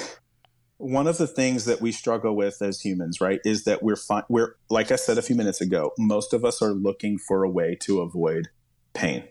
one 0.79 1.07
of 1.07 1.19
the 1.19 1.27
things 1.27 1.65
that 1.65 1.81
we 1.81 1.93
struggle 1.93 2.35
with 2.35 2.63
as 2.63 2.81
humans 2.81 3.21
right 3.21 3.41
is 3.45 3.65
that 3.65 3.83
we're 3.83 3.97
fi- 3.97 4.25
we're 4.29 4.55
like 4.71 4.91
i 4.91 4.97
said 4.97 5.19
a 5.19 5.23
few 5.23 5.37
minutes 5.37 5.61
ago 5.61 5.93
most 5.99 6.33
of 6.33 6.45
us 6.45 6.63
are 6.63 6.73
looking 6.73 7.19
for 7.19 7.43
a 7.43 7.51
way 7.51 7.77
to 7.81 8.01
avoid 8.01 8.49
pain 8.95 9.25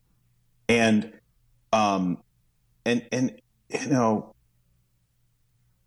and 0.69 1.13
um 1.73 2.17
and 2.85 3.05
and 3.11 3.41
you 3.69 3.87
know 3.87 4.33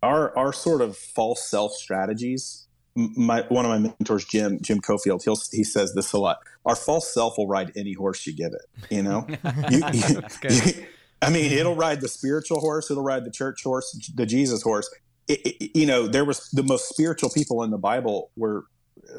our 0.01 0.35
our 0.37 0.51
sort 0.51 0.81
of 0.81 0.97
false 0.97 1.47
self 1.47 1.73
strategies 1.73 2.67
my 2.95 3.45
one 3.49 3.65
of 3.65 3.71
my 3.71 3.77
mentors, 3.77 4.25
Jim 4.25 4.59
Jim 4.61 4.81
Cofield, 4.81 5.23
he 5.23 5.57
he 5.57 5.63
says 5.63 5.93
this 5.93 6.11
a 6.13 6.19
lot. 6.19 6.39
Our 6.65 6.75
false 6.75 7.13
self 7.13 7.37
will 7.37 7.47
ride 7.47 7.71
any 7.75 7.93
horse 7.93 8.25
you 8.27 8.35
give 8.35 8.53
it. 8.53 8.65
You 8.89 9.03
know, 9.03 9.27
you, 9.69 9.81
you, 9.93 10.21
you, 10.49 10.85
I 11.21 11.29
mean, 11.29 11.51
it'll 11.51 11.75
ride 11.75 12.01
the 12.01 12.07
spiritual 12.07 12.59
horse, 12.59 12.91
it'll 12.91 13.03
ride 13.03 13.23
the 13.25 13.31
church 13.31 13.63
horse, 13.63 13.97
the 14.13 14.25
Jesus 14.25 14.61
horse. 14.61 14.93
It, 15.27 15.71
you 15.75 15.85
know, 15.85 16.07
there 16.07 16.25
was 16.25 16.49
the 16.49 16.63
most 16.63 16.89
spiritual 16.89 17.29
people 17.29 17.63
in 17.63 17.71
the 17.71 17.77
Bible 17.77 18.31
were 18.35 18.65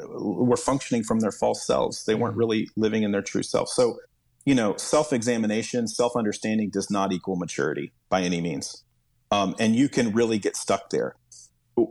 were 0.09 0.57
functioning 0.57 1.03
from 1.03 1.19
their 1.19 1.31
false 1.31 1.65
selves. 1.65 2.05
They 2.05 2.15
weren't 2.15 2.37
really 2.37 2.69
living 2.75 3.03
in 3.03 3.11
their 3.11 3.21
true 3.21 3.43
self. 3.43 3.69
So, 3.69 3.97
you 4.45 4.55
know, 4.55 4.75
self 4.77 5.13
examination, 5.13 5.87
self 5.87 6.15
understanding 6.15 6.69
does 6.69 6.89
not 6.89 7.11
equal 7.11 7.35
maturity 7.35 7.93
by 8.09 8.21
any 8.21 8.41
means, 8.41 8.83
um, 9.31 9.55
and 9.59 9.75
you 9.75 9.89
can 9.89 10.13
really 10.13 10.37
get 10.37 10.55
stuck 10.55 10.89
there 10.89 11.15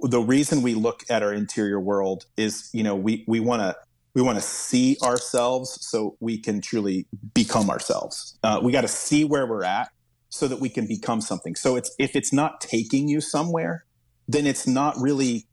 the 0.03 0.21
reason 0.21 0.63
we 0.63 0.75
look 0.75 1.03
at 1.11 1.23
our 1.23 1.33
interior 1.33 1.81
world 1.81 2.27
is, 2.37 2.71
you 2.73 2.83
know, 2.83 2.95
we, 2.95 3.25
we 3.27 3.41
want 3.41 3.63
to 3.63 3.77
we 4.15 4.21
want 4.21 4.37
to 4.37 4.45
see 4.45 4.99
ourselves 5.03 5.79
so 5.81 6.17
we 6.21 6.37
can 6.37 6.61
truly 6.61 7.07
become 7.33 7.71
ourselves. 7.71 8.39
Uh, 8.43 8.61
we 8.63 8.71
got 8.71 8.83
to 8.83 8.89
see 8.89 9.25
where 9.25 9.47
we're 9.47 9.65
at 9.65 9.89
so 10.29 10.47
that 10.49 10.61
we 10.61 10.69
can 10.69 10.87
become 10.87 11.23
something. 11.23 11.57
So 11.57 11.77
it's 11.77 11.95
if 11.99 12.15
it's 12.15 12.33
not 12.33 12.61
taking 12.61 13.09
you 13.09 13.23
somewhere, 13.23 13.87
then 14.33 14.47
it's 14.47 14.67
not 14.67 14.97
really 14.99 15.47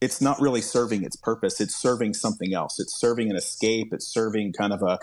it's 0.00 0.20
not 0.20 0.40
really 0.40 0.60
serving 0.60 1.04
its 1.04 1.14
purpose. 1.14 1.60
It's 1.60 1.76
serving 1.76 2.14
something 2.14 2.52
else. 2.52 2.80
It's 2.80 2.98
serving 2.98 3.30
an 3.30 3.36
escape. 3.36 3.92
It's 3.92 4.08
serving 4.08 4.52
kind 4.52 4.72
of 4.72 4.82
a 4.82 4.98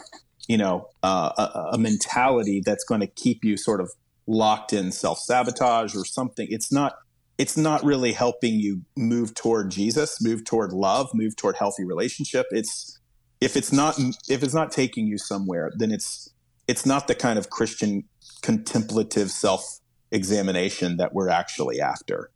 you 0.48 0.58
know 0.58 0.90
uh, 1.04 1.32
a, 1.38 1.70
a 1.74 1.78
mentality 1.78 2.62
that's 2.66 2.84
going 2.84 3.02
to 3.02 3.08
keep 3.08 3.44
you 3.44 3.56
sort 3.58 3.82
of 3.82 3.90
locked 4.28 4.74
in 4.74 4.92
self 4.92 5.20
sabotage 5.20 5.96
or 5.96 6.06
something. 6.06 6.48
It's 6.50 6.72
not 6.72 6.96
it's 7.38 7.56
not 7.56 7.84
really 7.86 8.12
helping 8.12 8.56
you 8.56 8.82
move 8.98 9.34
toward 9.34 9.72
Jesus, 9.72 10.22
move 10.22 10.44
toward 10.44 10.74
love, 10.74 11.10
move 11.14 11.38
toward 11.38 11.56
healthy 11.56 11.86
relationship. 11.86 12.48
It's 12.52 13.00
if 13.40 13.56
it's 13.56 13.72
not 13.72 13.98
if 14.28 14.44
it's 14.44 14.54
not 14.54 14.72
taking 14.72 15.08
you 15.08 15.18
somewhere, 15.18 15.72
then 15.78 15.92
it's 15.92 16.30
it's 16.68 16.86
not 16.86 17.08
the 17.08 17.16
kind 17.16 17.40
of 17.40 17.50
Christian 17.50 18.04
contemplative 18.42 19.32
self 19.32 19.80
examination 20.12 20.98
that 20.98 21.14
we're 21.14 21.30
actually 21.30 21.80
after. 21.80 22.32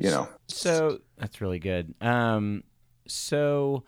You 0.00 0.10
know. 0.10 0.28
So 0.48 0.98
that's 1.18 1.40
really 1.40 1.58
good. 1.58 1.94
Um, 2.00 2.64
so 3.06 3.84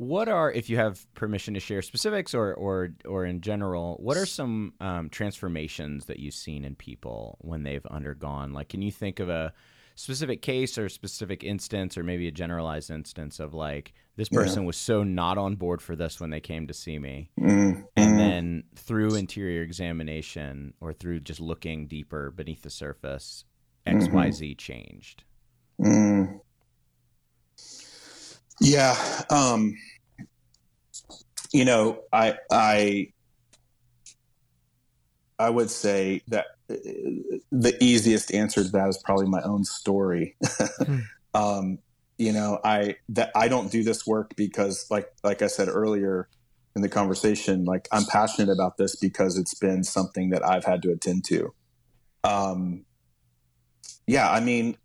what 0.00 0.30
are 0.30 0.50
if 0.50 0.70
you 0.70 0.78
have 0.78 1.06
permission 1.12 1.52
to 1.52 1.60
share 1.60 1.82
specifics 1.82 2.32
or 2.32 2.54
or 2.54 2.88
or 3.04 3.26
in 3.26 3.42
general 3.42 3.98
what 4.00 4.16
are 4.16 4.24
some 4.24 4.72
um, 4.80 5.10
transformations 5.10 6.06
that 6.06 6.18
you've 6.18 6.32
seen 6.32 6.64
in 6.64 6.74
people 6.74 7.36
when 7.42 7.64
they've 7.64 7.84
undergone 7.84 8.54
like 8.54 8.70
can 8.70 8.80
you 8.80 8.90
think 8.90 9.20
of 9.20 9.28
a 9.28 9.52
specific 9.96 10.40
case 10.40 10.78
or 10.78 10.88
specific 10.88 11.44
instance 11.44 11.98
or 11.98 12.02
maybe 12.02 12.26
a 12.26 12.32
generalized 12.32 12.90
instance 12.90 13.38
of 13.38 13.52
like 13.52 13.92
this 14.16 14.30
person 14.30 14.62
yeah. 14.62 14.66
was 14.68 14.78
so 14.78 15.02
not 15.02 15.36
on 15.36 15.54
board 15.54 15.82
for 15.82 15.94
this 15.94 16.18
when 16.18 16.30
they 16.30 16.40
came 16.40 16.66
to 16.66 16.72
see 16.72 16.98
me 16.98 17.30
mm-hmm. 17.38 17.82
and 17.94 18.18
then 18.18 18.64
through 18.76 19.14
interior 19.14 19.60
examination 19.60 20.72
or 20.80 20.94
through 20.94 21.20
just 21.20 21.40
looking 21.40 21.86
deeper 21.86 22.30
beneath 22.30 22.62
the 22.62 22.70
surface 22.70 23.44
xyz 23.86 24.08
mm-hmm. 24.08 24.56
changed 24.56 25.24
mm. 25.80 26.40
yeah 28.60 28.96
um, 29.30 29.74
you 31.52 31.64
know 31.64 32.02
i 32.12 32.36
i 32.50 33.08
i 35.38 35.50
would 35.50 35.70
say 35.70 36.22
that 36.28 36.46
the 37.50 37.76
easiest 37.80 38.32
answer 38.32 38.62
to 38.62 38.70
that 38.70 38.88
is 38.88 38.98
probably 38.98 39.26
my 39.26 39.42
own 39.42 39.64
story. 39.64 40.36
mm. 40.44 41.02
um, 41.34 41.78
you 42.18 42.32
know, 42.32 42.60
I 42.62 42.96
that 43.10 43.30
I 43.34 43.48
don't 43.48 43.72
do 43.72 43.82
this 43.82 44.06
work 44.06 44.34
because, 44.36 44.86
like 44.90 45.10
like 45.24 45.42
I 45.42 45.46
said 45.46 45.68
earlier 45.68 46.28
in 46.76 46.82
the 46.82 46.88
conversation, 46.88 47.64
like 47.64 47.88
I'm 47.92 48.04
passionate 48.04 48.52
about 48.52 48.76
this 48.76 48.96
because 48.96 49.38
it's 49.38 49.54
been 49.54 49.84
something 49.84 50.30
that 50.30 50.46
I've 50.46 50.64
had 50.64 50.82
to 50.82 50.92
attend 50.92 51.24
to. 51.26 51.54
Um, 52.24 52.84
yeah, 54.06 54.30
I 54.30 54.40
mean, 54.40 54.76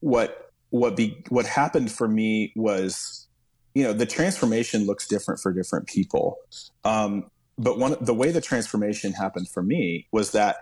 what 0.00 0.50
what 0.70 0.96
be 0.96 1.22
what 1.28 1.46
happened 1.46 1.90
for 1.90 2.08
me 2.08 2.52
was, 2.56 3.28
you 3.74 3.82
know, 3.82 3.92
the 3.92 4.06
transformation 4.06 4.86
looks 4.86 5.06
different 5.06 5.40
for 5.40 5.52
different 5.52 5.86
people. 5.86 6.36
Um, 6.84 7.30
but 7.58 7.78
one 7.78 7.96
the 8.00 8.14
way 8.14 8.30
the 8.30 8.40
transformation 8.40 9.12
happened 9.12 9.48
for 9.48 9.62
me 9.62 10.06
was 10.12 10.32
that 10.32 10.56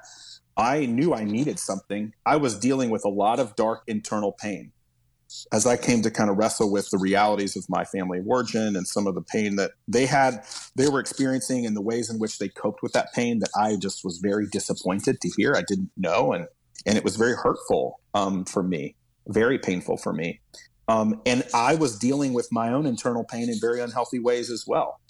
I 0.56 0.86
knew 0.86 1.14
I 1.14 1.24
needed 1.24 1.58
something. 1.58 2.12
I 2.26 2.36
was 2.36 2.58
dealing 2.58 2.90
with 2.90 3.04
a 3.04 3.08
lot 3.08 3.40
of 3.40 3.56
dark 3.56 3.82
internal 3.86 4.32
pain 4.32 4.72
as 5.52 5.66
I 5.66 5.76
came 5.76 6.02
to 6.02 6.10
kind 6.10 6.30
of 6.30 6.36
wrestle 6.36 6.70
with 6.70 6.90
the 6.90 6.98
realities 6.98 7.56
of 7.56 7.64
my 7.68 7.84
family 7.84 8.18
of 8.18 8.26
origin 8.26 8.76
and 8.76 8.86
some 8.86 9.06
of 9.06 9.14
the 9.14 9.22
pain 9.22 9.56
that 9.56 9.72
they 9.86 10.06
had, 10.06 10.44
they 10.74 10.88
were 10.88 11.00
experiencing 11.00 11.66
and 11.66 11.76
the 11.76 11.80
ways 11.80 12.10
in 12.10 12.18
which 12.18 12.38
they 12.38 12.48
coped 12.48 12.82
with 12.82 12.92
that 12.92 13.12
pain 13.14 13.38
that 13.40 13.50
I 13.58 13.76
just 13.76 14.04
was 14.04 14.18
very 14.18 14.46
disappointed 14.50 15.20
to 15.20 15.30
hear. 15.36 15.54
I 15.54 15.62
didn't 15.66 15.90
know. 15.96 16.32
And, 16.32 16.46
and 16.86 16.96
it 16.96 17.04
was 17.04 17.16
very 17.16 17.34
hurtful 17.34 18.00
um, 18.14 18.44
for 18.44 18.62
me, 18.62 18.94
very 19.28 19.58
painful 19.58 19.96
for 19.96 20.12
me. 20.12 20.40
Um, 20.88 21.20
and 21.24 21.44
I 21.54 21.76
was 21.76 21.98
dealing 21.98 22.32
with 22.32 22.48
my 22.50 22.72
own 22.72 22.86
internal 22.86 23.24
pain 23.24 23.48
in 23.48 23.60
very 23.60 23.80
unhealthy 23.80 24.18
ways 24.18 24.50
as 24.50 24.64
well. 24.66 25.00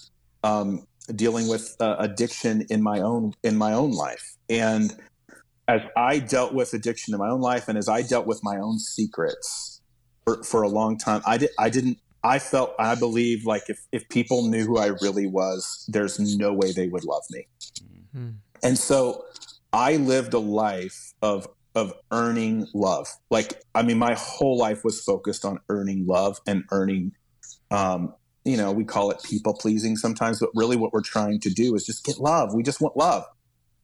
Um, 0.45 0.87
dealing 1.15 1.49
with 1.49 1.77
uh, 1.81 1.97
addiction 1.99 2.67
in 2.71 2.83
my 2.83 3.01
own 3.01 3.33
in 3.43 3.57
my 3.57 3.73
own 3.73 3.91
life 3.91 4.37
and 4.49 4.95
as 5.71 5.83
I 5.97 6.19
dealt 6.19 6.53
with 6.53 6.75
addiction 6.75 7.15
in 7.15 7.21
my 7.21 7.29
own 7.29 7.41
life 7.41 7.69
and 7.69 7.79
as 7.79 7.89
I 7.89 8.03
dealt 8.03 8.27
with 8.27 8.41
my 8.43 8.57
own 8.57 8.79
secrets 8.81 9.81
for, 10.25 10.43
for 10.43 10.63
a 10.63 10.69
long 10.69 10.99
time, 10.99 11.23
I 11.25 11.39
did 11.39 11.51
I 11.59 11.71
didn't 11.71 11.99
I 12.25 12.39
felt 12.39 12.75
I 12.79 12.97
believe 12.97 13.47
like 13.47 13.63
if 13.69 13.79
if 13.93 14.09
people 14.09 14.49
knew 14.49 14.67
who 14.67 14.79
I 14.79 14.89
really 15.01 15.27
was, 15.27 15.85
there's 15.89 16.19
no 16.37 16.53
way 16.53 16.73
they 16.73 16.89
would 16.89 17.05
love 17.05 17.23
me. 17.31 17.47
Mm-hmm. 18.17 18.31
And 18.63 18.77
so 18.77 19.25
I 19.73 19.97
lived 19.97 20.35
a 20.35 20.41
life 20.41 21.13
of 21.23 21.47
of 21.75 21.93
earning 22.11 22.67
love. 22.75 23.09
Like 23.31 23.63
I 23.75 23.83
mean 23.83 23.99
my 23.99 24.15
whole 24.15 24.59
life 24.59 24.85
was 24.85 25.03
focused 25.03 25.45
on 25.45 25.61
earning 25.69 26.07
love 26.07 26.41
and 26.47 26.65
earning 26.71 27.13
um 27.71 28.15
you 28.43 28.57
know, 28.57 28.73
we 28.73 28.85
call 28.85 29.11
it 29.11 29.23
people 29.23 29.53
pleasing 29.53 29.97
sometimes, 29.97 30.41
but 30.41 30.49
really 30.55 30.75
what 30.75 30.95
we're 30.95 31.03
trying 31.03 31.41
to 31.41 31.51
do 31.51 31.75
is 31.75 31.85
just 31.85 32.05
get 32.05 32.19
love. 32.19 32.55
We 32.55 32.63
just 32.63 32.81
want 32.81 32.97
love 32.97 33.25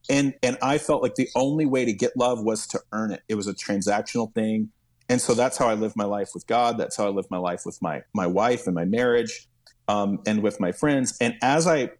and 0.09 0.33
and 0.43 0.57
I 0.61 0.77
felt 0.77 1.03
like 1.03 1.15
the 1.15 1.29
only 1.35 1.65
way 1.65 1.85
to 1.85 1.93
get 1.93 2.15
love 2.15 2.43
was 2.43 2.67
to 2.67 2.81
earn 2.91 3.11
it. 3.11 3.21
It 3.27 3.35
was 3.35 3.47
a 3.47 3.53
transactional 3.53 4.33
thing, 4.33 4.69
and 5.09 5.21
so 5.21 5.33
that's 5.33 5.57
how 5.57 5.67
I 5.67 5.73
lived 5.73 5.95
my 5.95 6.05
life 6.05 6.31
with 6.33 6.47
God. 6.47 6.77
That's 6.77 6.95
how 6.95 7.05
I 7.05 7.09
lived 7.09 7.29
my 7.29 7.37
life 7.37 7.63
with 7.65 7.81
my 7.81 8.03
my 8.13 8.27
wife 8.27 8.65
and 8.67 8.75
my 8.75 8.85
marriage, 8.85 9.47
um, 9.87 10.19
and 10.25 10.41
with 10.41 10.59
my 10.59 10.71
friends. 10.71 11.17
And 11.19 11.35
as 11.41 11.67
I 11.67 11.91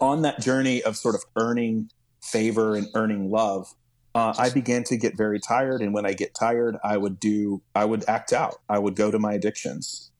on 0.00 0.22
that 0.22 0.40
journey 0.40 0.82
of 0.82 0.96
sort 0.96 1.14
of 1.14 1.24
earning 1.36 1.90
favor 2.22 2.76
and 2.76 2.88
earning 2.94 3.30
love, 3.30 3.74
uh, 4.16 4.34
I 4.38 4.48
began 4.48 4.82
to 4.84 4.96
get 4.96 5.16
very 5.16 5.38
tired. 5.38 5.82
And 5.82 5.92
when 5.92 6.06
I 6.06 6.14
get 6.14 6.34
tired, 6.34 6.76
I 6.82 6.96
would 6.96 7.20
do 7.20 7.62
I 7.74 7.84
would 7.84 8.04
act 8.08 8.32
out. 8.32 8.56
I 8.68 8.78
would 8.78 8.96
go 8.96 9.10
to 9.10 9.18
my 9.18 9.34
addictions, 9.34 10.10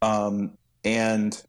um, 0.00 0.56
and 0.84 1.40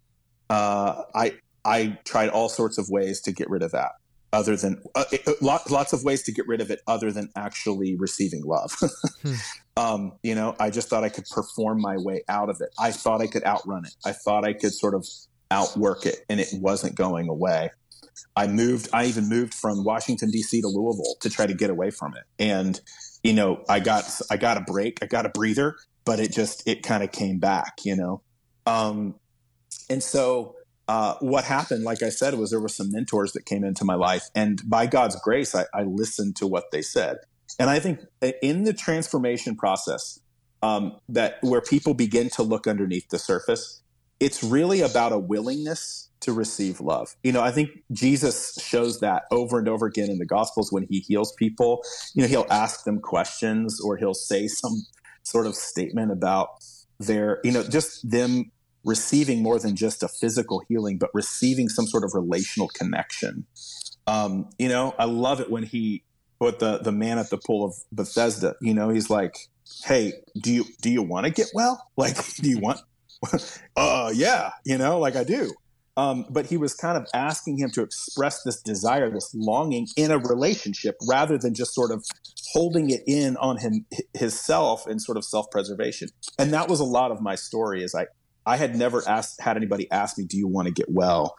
uh, 0.49 1.03
I 1.15 1.33
I 1.63 1.97
tried 2.03 2.29
all 2.29 2.49
sorts 2.49 2.77
of 2.77 2.89
ways 2.89 3.21
to 3.21 3.31
get 3.31 3.49
rid 3.49 3.63
of 3.63 3.71
that 3.71 3.93
other 4.33 4.57
than 4.57 4.81
uh, 4.95 5.05
it, 5.11 5.41
lots 5.41 5.93
of 5.93 6.03
ways 6.03 6.23
to 6.23 6.33
get 6.33 6.47
rid 6.47 6.59
of 6.59 6.71
it 6.71 6.81
other 6.87 7.11
than 7.11 7.29
actually 7.37 7.95
receiving 7.95 8.43
love. 8.43 8.75
hmm. 9.21 9.33
um, 9.77 10.13
you 10.23 10.35
know, 10.35 10.55
I 10.59 10.71
just 10.71 10.89
thought 10.89 11.03
I 11.03 11.09
could 11.09 11.25
perform 11.31 11.79
my 11.79 11.97
way 11.97 12.23
out 12.27 12.49
of 12.49 12.59
it. 12.59 12.69
I 12.79 12.91
thought 12.91 13.21
I 13.21 13.27
could 13.27 13.43
outrun 13.45 13.85
it. 13.85 13.95
I 14.05 14.11
thought 14.11 14.43
I 14.43 14.53
could 14.53 14.73
sort 14.73 14.95
of 14.95 15.07
outwork 15.51 16.05
it, 16.05 16.25
and 16.29 16.41
it 16.41 16.49
wasn't 16.53 16.95
going 16.95 17.29
away. 17.29 17.69
I 18.35 18.47
moved. 18.47 18.89
I 18.93 19.05
even 19.05 19.29
moved 19.29 19.53
from 19.53 19.83
Washington 19.83 20.31
D.C. 20.31 20.61
to 20.61 20.67
Louisville 20.67 21.15
to 21.21 21.29
try 21.29 21.45
to 21.45 21.53
get 21.53 21.69
away 21.69 21.91
from 21.91 22.13
it. 22.15 22.23
And 22.39 22.79
you 23.23 23.33
know, 23.33 23.63
I 23.69 23.79
got 23.79 24.05
I 24.29 24.37
got 24.37 24.57
a 24.57 24.61
break. 24.61 24.99
I 25.01 25.05
got 25.05 25.25
a 25.25 25.29
breather, 25.29 25.75
but 26.05 26.19
it 26.19 26.31
just 26.31 26.67
it 26.67 26.83
kind 26.83 27.03
of 27.03 27.11
came 27.11 27.39
back. 27.39 27.73
You 27.83 27.95
know, 27.95 28.21
um, 28.65 29.15
and 29.89 30.01
so 30.03 30.55
uh, 30.87 31.15
what 31.19 31.43
happened, 31.45 31.83
like 31.83 32.03
I 32.03 32.09
said, 32.09 32.33
was 32.35 32.51
there 32.51 32.59
were 32.59 32.67
some 32.67 32.91
mentors 32.91 33.33
that 33.33 33.45
came 33.45 33.63
into 33.63 33.85
my 33.85 33.95
life, 33.95 34.29
and 34.35 34.61
by 34.65 34.85
God's 34.85 35.15
grace, 35.21 35.55
I, 35.55 35.65
I 35.73 35.83
listened 35.83 36.35
to 36.37 36.47
what 36.47 36.71
they 36.71 36.81
said. 36.81 37.17
And 37.59 37.69
I 37.69 37.79
think 37.79 37.99
in 38.41 38.63
the 38.63 38.73
transformation 38.73 39.55
process, 39.55 40.19
um, 40.63 40.97
that 41.09 41.37
where 41.41 41.61
people 41.61 41.93
begin 41.93 42.29
to 42.31 42.41
look 42.41 42.67
underneath 42.67 43.09
the 43.09 43.19
surface, 43.19 43.82
it's 44.19 44.43
really 44.43 44.81
about 44.81 45.11
a 45.11 45.19
willingness 45.19 46.09
to 46.21 46.31
receive 46.31 46.79
love. 46.79 47.15
You 47.23 47.33
know, 47.33 47.41
I 47.41 47.51
think 47.51 47.69
Jesus 47.91 48.57
shows 48.61 49.01
that 49.01 49.23
over 49.31 49.59
and 49.59 49.67
over 49.67 49.85
again 49.85 50.09
in 50.09 50.19
the 50.19 50.25
Gospels 50.25 50.71
when 50.71 50.87
he 50.89 50.99
heals 50.99 51.33
people. 51.33 51.83
You 52.13 52.21
know, 52.21 52.27
he'll 52.29 52.47
ask 52.49 52.85
them 52.85 52.99
questions 52.99 53.81
or 53.81 53.97
he'll 53.97 54.13
say 54.13 54.47
some 54.47 54.83
sort 55.23 55.45
of 55.45 55.55
statement 55.55 56.11
about 56.11 56.47
their, 56.99 57.39
you 57.43 57.51
know, 57.51 57.63
just 57.63 58.09
them 58.09 58.51
receiving 58.85 59.41
more 59.41 59.59
than 59.59 59.75
just 59.75 60.03
a 60.03 60.07
physical 60.07 60.61
healing, 60.67 60.97
but 60.97 61.09
receiving 61.13 61.69
some 61.69 61.85
sort 61.85 62.03
of 62.03 62.11
relational 62.13 62.69
connection. 62.69 63.45
Um, 64.07 64.49
you 64.57 64.69
know, 64.69 64.93
I 64.97 65.05
love 65.05 65.39
it 65.41 65.49
when 65.49 65.63
he, 65.63 66.03
with 66.39 66.59
the 66.59 66.79
the 66.79 66.91
man 66.91 67.19
at 67.19 67.29
the 67.29 67.37
pool 67.37 67.65
of 67.65 67.73
Bethesda, 67.91 68.55
you 68.59 68.73
know, 68.73 68.89
he's 68.89 69.09
like, 69.09 69.37
"Hey, 69.85 70.13
do 70.41 70.51
you 70.51 70.65
do 70.81 70.91
you 70.91 71.01
want 71.01 71.25
to 71.25 71.31
get 71.31 71.47
well? 71.53 71.89
Like, 71.95 72.17
do 72.35 72.49
you 72.49 72.59
want? 72.59 72.79
uh, 73.75 74.11
yeah, 74.13 74.51
you 74.65 74.77
know, 74.77 74.99
like 74.99 75.15
I 75.15 75.23
do." 75.23 75.53
Um, 75.95 76.25
but 76.29 76.47
he 76.47 76.57
was 76.57 76.73
kind 76.73 76.97
of 76.97 77.05
asking 77.13 77.59
him 77.59 77.69
to 77.71 77.83
express 77.83 78.41
this 78.43 78.61
desire, 78.61 79.11
this 79.11 79.31
longing 79.35 79.87
in 79.95 80.09
a 80.09 80.17
relationship, 80.17 80.95
rather 81.07 81.37
than 81.37 81.53
just 81.53 81.75
sort 81.75 81.91
of 81.91 82.03
holding 82.51 82.89
it 82.89 83.01
in 83.05 83.37
on 83.37 83.57
him 83.57 83.85
his 84.13 84.39
self 84.39 84.87
and 84.87 85.01
sort 85.01 85.17
of 85.17 85.23
self 85.23 85.51
preservation. 85.51 86.09
And 86.39 86.51
that 86.53 86.67
was 86.67 86.79
a 86.79 86.85
lot 86.85 87.11
of 87.11 87.21
my 87.21 87.35
story. 87.35 87.83
Is 87.83 87.93
I 87.93 88.07
I 88.45 88.57
had 88.57 88.75
never 88.75 89.07
asked 89.07 89.39
had 89.41 89.55
anybody 89.55 89.89
ask 89.91 90.17
me, 90.17 90.25
"Do 90.25 90.37
you 90.37 90.47
want 90.47 90.67
to 90.67 90.73
get 90.73 90.87
well?" 90.89 91.35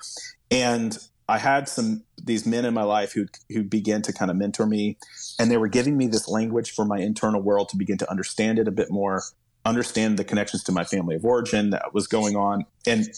And 0.51 0.97
I 1.29 1.39
had 1.39 1.69
some 1.69 2.05
these 2.23 2.47
men 2.47 2.65
in 2.65 2.75
my 2.75 2.83
life 2.83 3.13
who 3.13 3.27
who 3.51 3.65
began 3.65 4.03
to 4.03 4.13
kind 4.13 4.31
of 4.31 4.37
mentor 4.37 4.67
me, 4.67 4.99
and 5.39 5.51
they 5.51 5.57
were 5.57 5.69
giving 5.69 5.97
me 5.97 6.07
this 6.07 6.29
language 6.29 6.73
for 6.73 6.85
my 6.85 6.99
internal 6.99 7.43
world 7.43 7.71
to 7.71 7.77
begin 7.77 7.99
to 7.99 8.11
understand 8.11 8.59
it 8.59 8.69
a 8.69 8.73
bit 8.73 8.89
more. 8.91 9.23
Understand 9.65 10.19
the 10.19 10.25
connections 10.25 10.63
to 10.65 10.73
my 10.73 10.85
family 10.85 11.17
of 11.17 11.25
origin 11.25 11.71
that 11.71 11.95
was 11.95 12.07
going 12.07 12.37
on, 12.37 12.65
and 12.87 13.09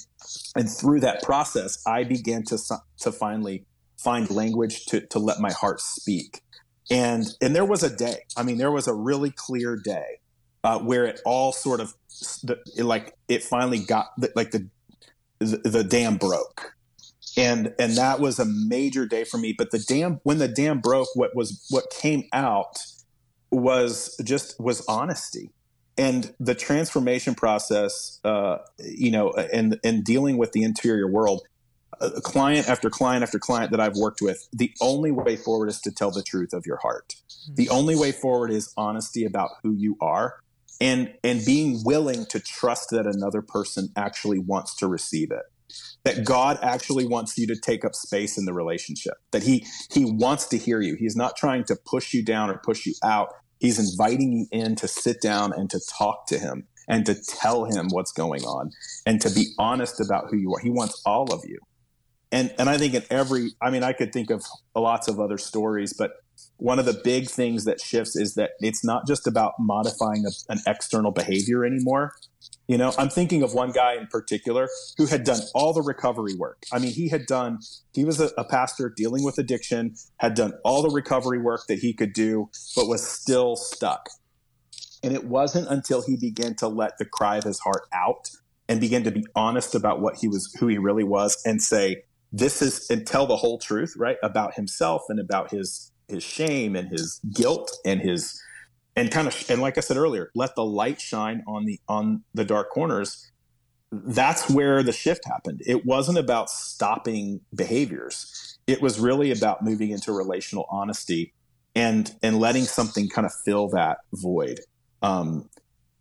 and 0.55 0.70
through 0.70 1.01
that 1.01 1.22
process, 1.22 1.82
I 1.86 2.05
began 2.05 2.44
to 2.44 2.59
to 3.01 3.12
finally 3.12 3.66
find 3.99 4.30
language 4.30 4.86
to 4.86 5.01
to 5.01 5.18
let 5.18 5.40
my 5.40 5.53
heart 5.53 5.80
speak. 5.80 6.42
And 6.90 7.26
and 7.40 7.55
there 7.55 7.64
was 7.64 7.82
a 7.82 7.94
day. 7.94 8.20
I 8.36 8.42
mean, 8.42 8.59
there 8.59 8.70
was 8.70 8.86
a 8.86 8.94
really 8.94 9.30
clear 9.30 9.76
day 9.76 10.20
uh, 10.64 10.78
where 10.80 11.05
it 11.05 11.20
all 11.24 11.53
sort 11.53 11.80
of 11.80 11.94
it, 12.76 12.84
like 12.84 13.14
it 13.28 13.42
finally 13.42 13.78
got 13.78 14.09
like 14.34 14.51
the 14.51 14.68
the, 15.38 15.59
the 15.59 15.84
dam 15.84 16.16
broke 16.16 16.72
and 17.36 17.74
and 17.78 17.97
that 17.97 18.20
was 18.20 18.38
a 18.38 18.44
major 18.44 19.07
day 19.07 19.22
for 19.22 19.38
me 19.38 19.55
but 19.57 19.70
the 19.70 19.78
dam 19.78 20.18
when 20.22 20.38
the 20.38 20.49
dam 20.49 20.80
broke 20.80 21.09
what 21.14 21.36
was 21.36 21.66
what 21.70 21.90
came 21.90 22.24
out 22.32 22.78
was 23.51 24.16
just 24.24 24.59
was 24.59 24.84
honesty 24.88 25.51
and 25.99 26.34
the 26.38 26.55
transformation 26.55 27.34
process 27.34 28.20
uh, 28.24 28.59
you 28.78 29.11
know 29.11 29.30
and 29.32 29.78
and 29.84 30.05
dealing 30.05 30.36
with 30.38 30.53
the 30.53 30.62
interior 30.62 31.11
world 31.11 31.42
a 32.01 32.20
client 32.20 32.68
after 32.68 32.90
client 32.90 33.22
after 33.22 33.38
client 33.38 33.70
that 33.70 33.80
I've 33.80 33.97
worked 33.97 34.20
with, 34.20 34.47
the 34.53 34.70
only 34.82 35.11
way 35.11 35.36
forward 35.36 35.68
is 35.68 35.80
to 35.80 35.90
tell 35.90 36.11
the 36.11 36.22
truth 36.22 36.53
of 36.53 36.66
your 36.66 36.76
heart. 36.78 37.14
The 37.55 37.70
only 37.70 37.97
way 37.97 38.12
forward 38.12 38.51
is 38.51 38.72
honesty 38.76 39.24
about 39.24 39.51
who 39.62 39.72
you 39.72 39.97
are 40.01 40.34
and 40.80 41.14
and 41.24 41.44
being 41.44 41.82
willing 41.84 42.26
to 42.26 42.40
trust 42.40 42.88
that 42.90 43.07
another 43.07 43.40
person 43.40 43.88
actually 43.97 44.38
wants 44.38 44.76
to 44.76 44.86
receive 44.86 45.30
it 45.30 45.44
that 46.05 46.24
God 46.24 46.59
actually 46.62 47.07
wants 47.07 47.36
you 47.36 47.47
to 47.49 47.57
take 47.57 47.84
up 47.84 47.94
space 47.94 48.38
in 48.38 48.44
the 48.44 48.55
relationship, 48.55 49.14
that 49.32 49.42
he 49.42 49.66
he 49.90 50.05
wants 50.05 50.47
to 50.49 50.59
hear 50.59 50.80
you. 50.80 50.94
He's 50.94 51.16
not 51.16 51.36
trying 51.36 51.64
to 51.64 51.76
push 51.76 52.14
you 52.14 52.24
down 52.24 52.51
or 52.51 52.61
push 52.64 52.86
you 52.86 52.94
out. 53.03 53.32
He's 53.59 53.78
inviting 53.78 54.32
you 54.32 54.46
in 54.52 54.76
to 54.76 54.88
sit 54.88 55.20
down 55.20 55.52
and 55.52 55.70
to 55.70 55.80
talk 55.98 56.26
to 56.28 56.38
him 56.38 56.66
and 56.88 57.04
to 57.07 57.14
tell 57.14 57.64
him 57.64 57.88
what's 57.90 58.12
going 58.12 58.42
on 58.44 58.70
and 59.04 59.20
to 59.20 59.30
be 59.30 59.46
honest 59.59 60.00
about 60.00 60.30
who 60.30 60.36
you 60.36 60.54
are. 60.54 60.61
He 60.61 60.70
wants 60.70 61.02
all 61.04 61.32
of 61.32 61.44
you. 61.44 61.59
And 62.32 62.54
and 62.59 62.68
I 62.68 62.76
think 62.76 62.94
in 62.94 63.04
every 63.11 63.52
I 63.61 63.70
mean 63.70 63.82
I 63.82 63.92
could 63.92 64.12
think 64.12 64.30
of 64.30 64.44
lots 64.74 65.09
of 65.09 65.20
other 65.20 65.38
stories, 65.38 65.92
but 65.92 66.12
one 66.59 66.78
of 66.78 66.84
the 66.84 67.00
big 67.04 67.28
things 67.28 67.64
that 67.64 67.80
shifts 67.80 68.16
is 68.16 68.34
that 68.34 68.50
it's 68.61 68.84
not 68.84 69.07
just 69.07 69.26
about 69.26 69.54
modifying 69.59 70.24
a, 70.26 70.52
an 70.52 70.59
external 70.66 71.11
behavior 71.11 71.64
anymore. 71.64 72.14
You 72.68 72.78
know, 72.78 72.92
I'm 72.98 73.08
thinking 73.08 73.42
of 73.42 73.54
one 73.54 73.70
guy 73.70 73.94
in 73.94 74.08
particular 74.08 74.68
who 74.96 75.06
had 75.06 75.22
done 75.22 75.40
all 75.54 75.72
the 75.72 75.82
recovery 75.82 76.34
work. 76.34 76.64
I 76.72 76.80
mean, 76.80 76.92
he 76.92 77.08
had 77.08 77.26
done, 77.26 77.60
he 77.92 78.04
was 78.04 78.20
a, 78.20 78.30
a 78.36 78.44
pastor 78.44 78.92
dealing 78.94 79.22
with 79.22 79.38
addiction, 79.38 79.94
had 80.16 80.34
done 80.34 80.54
all 80.64 80.82
the 80.82 80.90
recovery 80.90 81.40
work 81.40 81.66
that 81.68 81.78
he 81.78 81.92
could 81.92 82.12
do, 82.12 82.50
but 82.74 82.88
was 82.88 83.06
still 83.06 83.54
stuck. 83.54 84.08
And 85.04 85.14
it 85.14 85.24
wasn't 85.24 85.68
until 85.68 86.02
he 86.02 86.16
began 86.16 86.56
to 86.56 86.66
let 86.66 86.98
the 86.98 87.04
cry 87.04 87.36
of 87.36 87.44
his 87.44 87.60
heart 87.60 87.82
out 87.92 88.30
and 88.68 88.80
begin 88.80 89.04
to 89.04 89.12
be 89.12 89.24
honest 89.36 89.76
about 89.76 90.00
what 90.00 90.16
he 90.16 90.26
was, 90.26 90.52
who 90.58 90.66
he 90.66 90.78
really 90.78 91.04
was, 91.04 91.40
and 91.44 91.62
say, 91.62 92.02
this 92.32 92.60
is, 92.60 92.90
and 92.90 93.06
tell 93.06 93.28
the 93.28 93.36
whole 93.36 93.58
truth, 93.58 93.94
right, 93.96 94.16
about 94.24 94.54
himself 94.54 95.02
and 95.08 95.20
about 95.20 95.52
his 95.52 95.92
his 96.08 96.22
shame 96.22 96.76
and 96.76 96.88
his 96.88 97.20
guilt 97.34 97.76
and 97.84 98.00
his 98.00 98.40
and 98.97 99.11
kind 99.11 99.28
of 99.28 99.51
and 99.51 99.61
like 99.61 99.76
I 99.76 99.80
said 99.80 99.97
earlier, 99.97 100.30
let 100.34 100.55
the 100.55 100.64
light 100.64 101.01
shine 101.01 101.44
on 101.47 101.66
the 101.66 101.78
on 101.88 102.24
the 102.34 102.44
dark 102.44 102.70
corners. 102.70 103.30
That's 103.92 104.51
where 104.51 104.82
the 104.82 104.92
shift 104.92 105.24
happened. 105.26 105.62
It 105.64 105.86
wasn't 105.86 106.18
about 106.18 106.51
stopping 106.51 107.40
behaviors. 107.55 108.59
It 108.66 108.82
was 108.82 108.99
really 108.99 109.30
about 109.30 109.62
moving 109.62 109.90
into 109.90 110.12
relational 110.12 110.66
honesty 110.70 111.32
and 111.74 112.12
and 112.22 112.40
letting 112.40 112.64
something 112.64 113.09
kind 113.09 113.26
of 113.26 113.32
fill 113.44 113.68
that 113.68 113.99
void. 114.12 114.61
Um, 115.03 115.49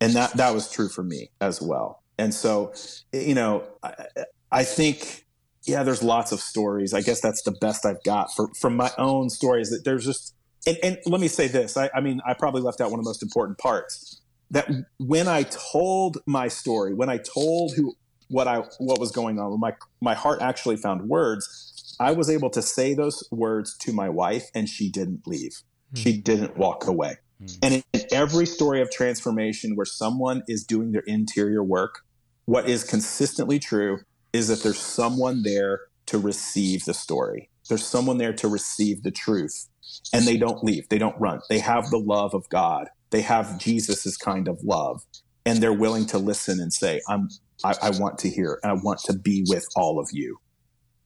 and 0.00 0.14
that 0.14 0.32
that 0.32 0.52
was 0.52 0.70
true 0.70 0.88
for 0.88 1.04
me 1.04 1.30
as 1.40 1.62
well. 1.62 2.02
And 2.18 2.34
so, 2.34 2.72
you 3.12 3.34
know, 3.34 3.62
I, 3.82 4.06
I 4.50 4.64
think 4.64 5.26
yeah, 5.66 5.82
there's 5.82 6.02
lots 6.02 6.30
of 6.30 6.40
stories. 6.40 6.94
I 6.94 7.00
guess 7.00 7.20
that's 7.20 7.42
the 7.42 7.50
best 7.50 7.84
I've 7.84 8.02
got 8.04 8.32
for, 8.34 8.48
from 8.54 8.76
my 8.76 8.90
own 8.98 9.30
stories. 9.30 9.70
That 9.70 9.84
there's 9.84 10.04
just, 10.04 10.35
and, 10.66 10.78
and 10.82 10.98
let 11.06 11.20
me 11.20 11.28
say 11.28 11.48
this. 11.48 11.76
I, 11.76 11.90
I 11.94 12.00
mean, 12.00 12.20
I 12.26 12.34
probably 12.34 12.62
left 12.62 12.80
out 12.80 12.90
one 12.90 12.98
of 12.98 13.04
the 13.04 13.08
most 13.08 13.22
important 13.22 13.58
parts. 13.58 14.20
That 14.50 14.68
when 14.98 15.26
I 15.26 15.44
told 15.44 16.18
my 16.26 16.48
story, 16.48 16.94
when 16.94 17.08
I 17.08 17.18
told 17.18 17.74
who 17.74 17.94
what 18.28 18.46
I 18.46 18.62
what 18.78 19.00
was 19.00 19.10
going 19.10 19.38
on, 19.38 19.58
my 19.58 19.74
my 20.00 20.14
heart 20.14 20.40
actually 20.40 20.76
found 20.76 21.08
words. 21.08 21.96
I 21.98 22.12
was 22.12 22.28
able 22.28 22.50
to 22.50 22.62
say 22.62 22.94
those 22.94 23.26
words 23.30 23.76
to 23.78 23.92
my 23.92 24.08
wife, 24.08 24.50
and 24.54 24.68
she 24.68 24.90
didn't 24.90 25.26
leave. 25.26 25.62
Hmm. 25.94 26.00
She 26.00 26.16
didn't 26.20 26.56
walk 26.56 26.86
away. 26.86 27.16
Hmm. 27.38 27.46
And 27.62 27.74
in, 27.74 27.82
in 27.92 28.02
every 28.12 28.46
story 28.46 28.82
of 28.82 28.90
transformation 28.90 29.76
where 29.76 29.86
someone 29.86 30.42
is 30.46 30.64
doing 30.64 30.92
their 30.92 31.02
interior 31.06 31.62
work, 31.62 32.00
what 32.44 32.68
is 32.68 32.84
consistently 32.84 33.58
true 33.58 34.00
is 34.32 34.48
that 34.48 34.62
there's 34.62 34.78
someone 34.78 35.42
there 35.42 35.80
to 36.06 36.18
receive 36.18 36.84
the 36.84 36.94
story. 36.94 37.50
There's 37.68 37.84
someone 37.84 38.18
there 38.18 38.32
to 38.34 38.48
receive 38.48 39.02
the 39.02 39.10
truth. 39.10 39.66
And 40.12 40.24
they 40.26 40.36
don't 40.36 40.62
leave. 40.64 40.88
They 40.88 40.98
don't 40.98 41.18
run. 41.20 41.40
They 41.48 41.58
have 41.58 41.90
the 41.90 41.98
love 41.98 42.34
of 42.34 42.48
God. 42.48 42.88
They 43.10 43.22
have 43.22 43.58
Jesus's 43.58 44.16
kind 44.16 44.48
of 44.48 44.58
love. 44.62 45.02
And 45.44 45.58
they're 45.58 45.72
willing 45.72 46.06
to 46.06 46.18
listen 46.18 46.60
and 46.60 46.72
say, 46.72 47.00
I'm 47.08 47.28
I, 47.64 47.74
I 47.82 47.90
want 47.90 48.18
to 48.18 48.28
hear 48.28 48.58
and 48.62 48.70
I 48.72 48.74
want 48.74 49.00
to 49.04 49.14
be 49.14 49.44
with 49.48 49.66
all 49.76 49.98
of 49.98 50.08
you. 50.12 50.38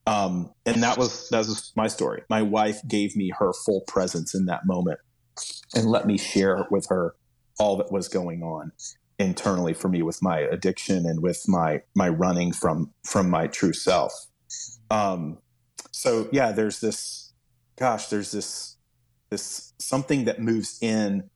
Um, 0.07 0.51
and 0.67 0.83
that 0.83 0.99
was 0.99 1.29
that 1.29 1.39
was 1.39 1.73
my 1.77 1.87
story. 1.87 2.23
My 2.29 2.43
wife 2.43 2.81
gave 2.89 3.17
me 3.17 3.33
her 3.39 3.53
full 3.53 3.83
presence 3.87 4.35
in 4.35 4.47
that 4.47 4.63
moment 4.65 4.99
and 5.75 5.87
let 5.87 6.07
me 6.07 6.19
share 6.19 6.67
with 6.71 6.87
her 6.89 7.15
all 7.59 7.77
that 7.77 7.93
was 7.93 8.09
going 8.09 8.43
on 8.43 8.73
internally 9.19 9.75
for 9.75 9.89
me 9.89 10.03
with 10.03 10.19
my 10.23 10.41
addiction 10.41 11.05
and 11.07 11.23
with 11.23 11.43
my 11.47 11.83
my 11.95 12.09
running 12.09 12.53
from 12.53 12.91
from 13.05 13.29
my 13.29 13.47
true 13.47 13.73
self 13.73 14.13
um 14.91 15.37
so 15.91 16.27
yeah 16.33 16.53
there's 16.53 16.81
this 16.81 17.20
gosh 17.81 18.07
there's 18.07 18.33
this 18.33 18.77
this 19.31 19.73
something 19.79 20.25
that 20.25 20.41
moves 20.41 20.79
in 20.81 21.29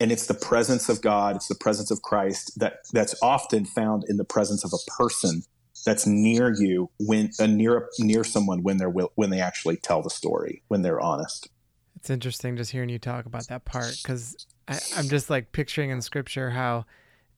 and 0.00 0.12
it's 0.12 0.26
the 0.26 0.34
presence 0.34 0.88
of 0.88 1.00
god 1.00 1.36
it's 1.36 1.48
the 1.48 1.54
presence 1.54 1.90
of 1.90 2.02
christ 2.02 2.58
that 2.58 2.78
that's 2.92 3.14
often 3.22 3.64
found 3.64 4.04
in 4.08 4.16
the 4.16 4.24
presence 4.24 4.64
of 4.64 4.72
a 4.72 4.90
person 4.90 5.42
that's 5.86 6.06
near 6.06 6.54
you 6.54 6.90
when 6.98 7.30
uh, 7.40 7.46
near 7.46 7.88
near 7.98 8.24
someone 8.24 8.62
when 8.62 8.76
they're 8.76 8.90
when 8.90 9.30
they 9.30 9.40
actually 9.40 9.76
tell 9.76 10.02
the 10.02 10.10
story 10.10 10.62
when 10.68 10.82
they're 10.82 11.00
honest. 11.00 11.48
It's 11.96 12.08
interesting 12.10 12.56
just 12.56 12.70
hearing 12.70 12.88
you 12.88 12.98
talk 12.98 13.26
about 13.26 13.48
that 13.48 13.64
part 13.64 13.96
because 14.02 14.46
i'm 14.68 15.08
just 15.08 15.28
like 15.28 15.50
picturing 15.50 15.90
in 15.90 16.00
scripture 16.00 16.50
how 16.50 16.84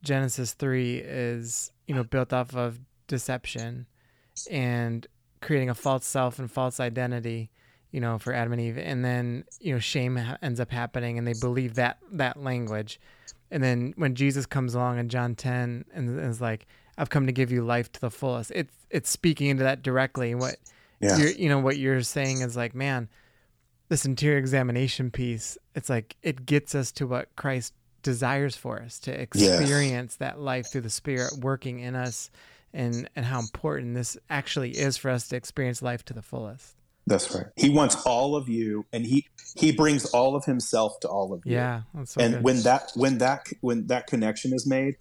Genesis 0.05 0.53
3 0.53 0.99
is, 0.99 1.73
you 1.89 1.95
know, 1.95 2.05
built 2.05 2.33
off 2.33 2.55
of 2.55 2.79
deception 3.09 3.87
and 4.51 5.07
creating 5.41 5.71
a 5.71 5.75
false 5.75 6.07
self 6.07 6.39
and 6.39 6.51
false 6.51 6.79
identity, 6.79 7.51
you 7.95 8.01
know, 8.01 8.19
for 8.19 8.33
Adam 8.33 8.53
and 8.53 8.61
Eve. 8.61 8.77
And 8.77 9.05
then, 9.05 9.45
you 9.61 9.73
know, 9.73 9.79
shame 9.79 10.17
ha- 10.17 10.37
ends 10.43 10.59
up 10.59 10.73
happening 10.73 11.17
and 11.17 11.25
they 11.25 11.33
believe 11.33 11.75
that 11.75 11.99
that 12.11 12.37
language. 12.37 12.99
And 13.53 13.63
then 13.63 13.95
when 13.97 14.17
Jesus 14.17 14.47
comes 14.47 14.75
along 14.75 14.99
in 14.99 15.09
John 15.09 15.37
10 15.37 15.85
and 15.95 16.19
is 16.19 16.41
like, 16.41 16.67
I've 16.99 17.09
come 17.09 17.27
to 17.27 17.33
give 17.33 17.53
you 17.53 17.63
life 17.63 17.93
to 17.93 18.01
the 18.01 18.11
fullest. 18.11 18.51
It's 18.53 18.75
it's 18.91 19.09
speaking 19.09 19.47
into 19.47 19.63
that 19.63 19.85
directly. 19.85 20.33
And 20.33 20.41
what 20.41 20.57
yeah. 20.99 21.19
you're 21.19 21.29
you 21.29 21.49
know 21.49 21.61
what 21.61 21.79
you're 21.79 22.03
saying 22.03 22.41
is 22.41 22.57
like, 22.57 22.75
man, 22.75 23.09
this 23.91 24.05
interior 24.05 24.39
examination 24.39 25.13
piece, 25.13 25.57
it's 25.77 25.89
like 25.89 26.17
it 26.21 26.47
gets 26.47 26.75
us 26.75 26.91
to 26.93 27.07
what 27.07 27.29
Christ 27.37 27.75
desires 28.03 28.57
for 28.57 28.83
us 28.83 28.99
to 29.01 29.13
experience 29.13 30.17
that 30.17 30.41
life 30.41 30.67
through 30.67 30.81
the 30.81 30.91
spirit 30.91 31.31
working 31.43 31.79
in 31.79 31.95
us 31.95 32.29
and 32.73 33.09
and 33.15 33.25
how 33.25 33.39
important 33.39 33.95
this 33.95 34.17
actually 34.29 34.73
is 34.73 34.97
for 34.97 35.13
us 35.13 35.29
to 35.29 35.37
experience 35.37 35.81
life 35.81 36.05
to 36.07 36.13
the 36.13 36.23
fullest 36.23 36.75
that's 37.07 37.35
right. 37.35 37.47
He 37.57 37.71
wants 37.71 37.97
all 38.07 38.37
of 38.37 38.49
you 38.49 38.87
and 38.93 39.05
he 39.05 39.27
he 39.57 39.73
brings 39.73 40.07
all 40.07 40.35
of 40.35 40.45
himself 40.45 40.99
to 41.01 41.09
all 41.09 41.33
of 41.33 41.43
you. 41.45 41.53
Yeah 41.53 41.83
so 42.05 42.21
and 42.21 42.35
good. 42.35 42.43
when 42.45 42.63
that 42.63 42.91
when 42.95 43.19
that 43.19 43.47
when 43.61 43.87
that 43.87 44.07
connection 44.07 44.53
is 44.53 44.67
made 44.67 44.97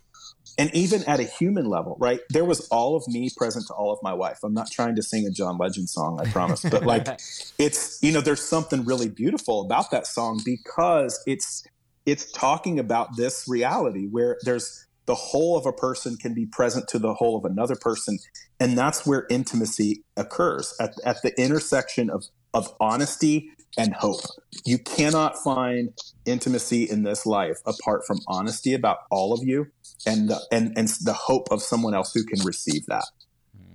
and 0.57 0.73
even 0.75 1.03
at 1.05 1.19
a 1.19 1.23
human 1.23 1.65
level 1.65 1.97
right 1.99 2.19
there 2.29 2.45
was 2.45 2.67
all 2.69 2.95
of 2.95 3.07
me 3.07 3.29
present 3.35 3.65
to 3.67 3.73
all 3.73 3.91
of 3.91 3.99
my 4.03 4.13
wife. 4.13 4.39
I'm 4.43 4.53
not 4.53 4.69
trying 4.71 4.95
to 4.95 5.03
sing 5.03 5.25
a 5.25 5.31
john 5.31 5.57
legend 5.57 5.89
song 5.89 6.19
i 6.21 6.29
promise 6.29 6.63
but 6.63 6.85
like 6.85 7.07
it's 7.57 8.01
you 8.01 8.11
know 8.11 8.21
there's 8.21 8.41
something 8.41 8.85
really 8.85 9.09
beautiful 9.09 9.61
about 9.61 9.91
that 9.91 10.07
song 10.07 10.41
because 10.45 11.21
it's 11.25 11.65
it's 12.05 12.31
talking 12.31 12.79
about 12.79 13.15
this 13.15 13.45
reality 13.47 14.07
where 14.07 14.37
there's 14.43 14.85
the 15.05 15.15
whole 15.15 15.57
of 15.57 15.65
a 15.65 15.73
person 15.73 16.15
can 16.17 16.33
be 16.33 16.45
present 16.45 16.87
to 16.89 16.99
the 16.99 17.13
whole 17.13 17.37
of 17.37 17.45
another 17.45 17.75
person. 17.75 18.19
And 18.59 18.77
that's 18.77 19.05
where 19.05 19.27
intimacy 19.29 20.03
occurs 20.15 20.73
at, 20.79 20.93
at 21.05 21.17
the 21.23 21.39
intersection 21.39 22.09
of, 22.09 22.25
of 22.53 22.73
honesty 22.79 23.51
and 23.77 23.93
hope. 23.93 24.21
You 24.65 24.77
cannot 24.77 25.37
find 25.37 25.89
intimacy 26.25 26.83
in 26.83 27.03
this 27.03 27.25
life 27.25 27.57
apart 27.65 28.03
from 28.05 28.19
honesty 28.27 28.73
about 28.73 28.99
all 29.09 29.33
of 29.33 29.43
you 29.43 29.67
and 30.05 30.29
the, 30.29 30.39
and 30.51 30.77
and 30.77 30.87
the 31.03 31.13
hope 31.13 31.47
of 31.51 31.61
someone 31.61 31.93
else 31.93 32.13
who 32.13 32.23
can 32.23 32.45
receive 32.45 32.85
that. 32.87 33.05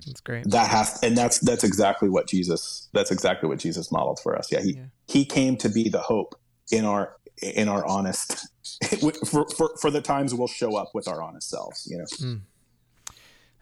That's 0.07 0.21
great. 0.21 0.51
That 0.51 0.69
has 0.69 1.03
and 1.03 1.17
that's 1.17 1.41
that's 1.41 1.65
exactly 1.65 2.09
what 2.09 2.29
jesus 2.29 2.89
that's 2.93 3.11
exactly 3.11 3.49
what 3.49 3.59
jesus 3.59 3.91
modeled 3.91 4.21
for 4.23 4.37
us. 4.37 4.51
Yeah 4.53 4.61
he 4.61 4.77
yeah. 4.77 4.85
he 5.07 5.25
came 5.25 5.57
to 5.59 5.69
be 5.69 5.89
the 5.89 6.01
hope 6.01 6.35
in 6.71 6.85
our 6.85 7.17
in 7.43 7.69
our 7.69 7.85
honest 7.85 8.49
for, 9.25 9.49
for 9.49 9.77
for 9.77 9.91
the 9.91 10.01
times 10.01 10.35
we'll 10.35 10.49
show 10.49 10.77
up 10.77 10.95
with 10.95 11.09
our 11.09 11.23
honest 11.23 11.49
selves. 11.49 11.87
You 11.91 11.99
know. 11.99 12.05
Mm. 12.05 12.41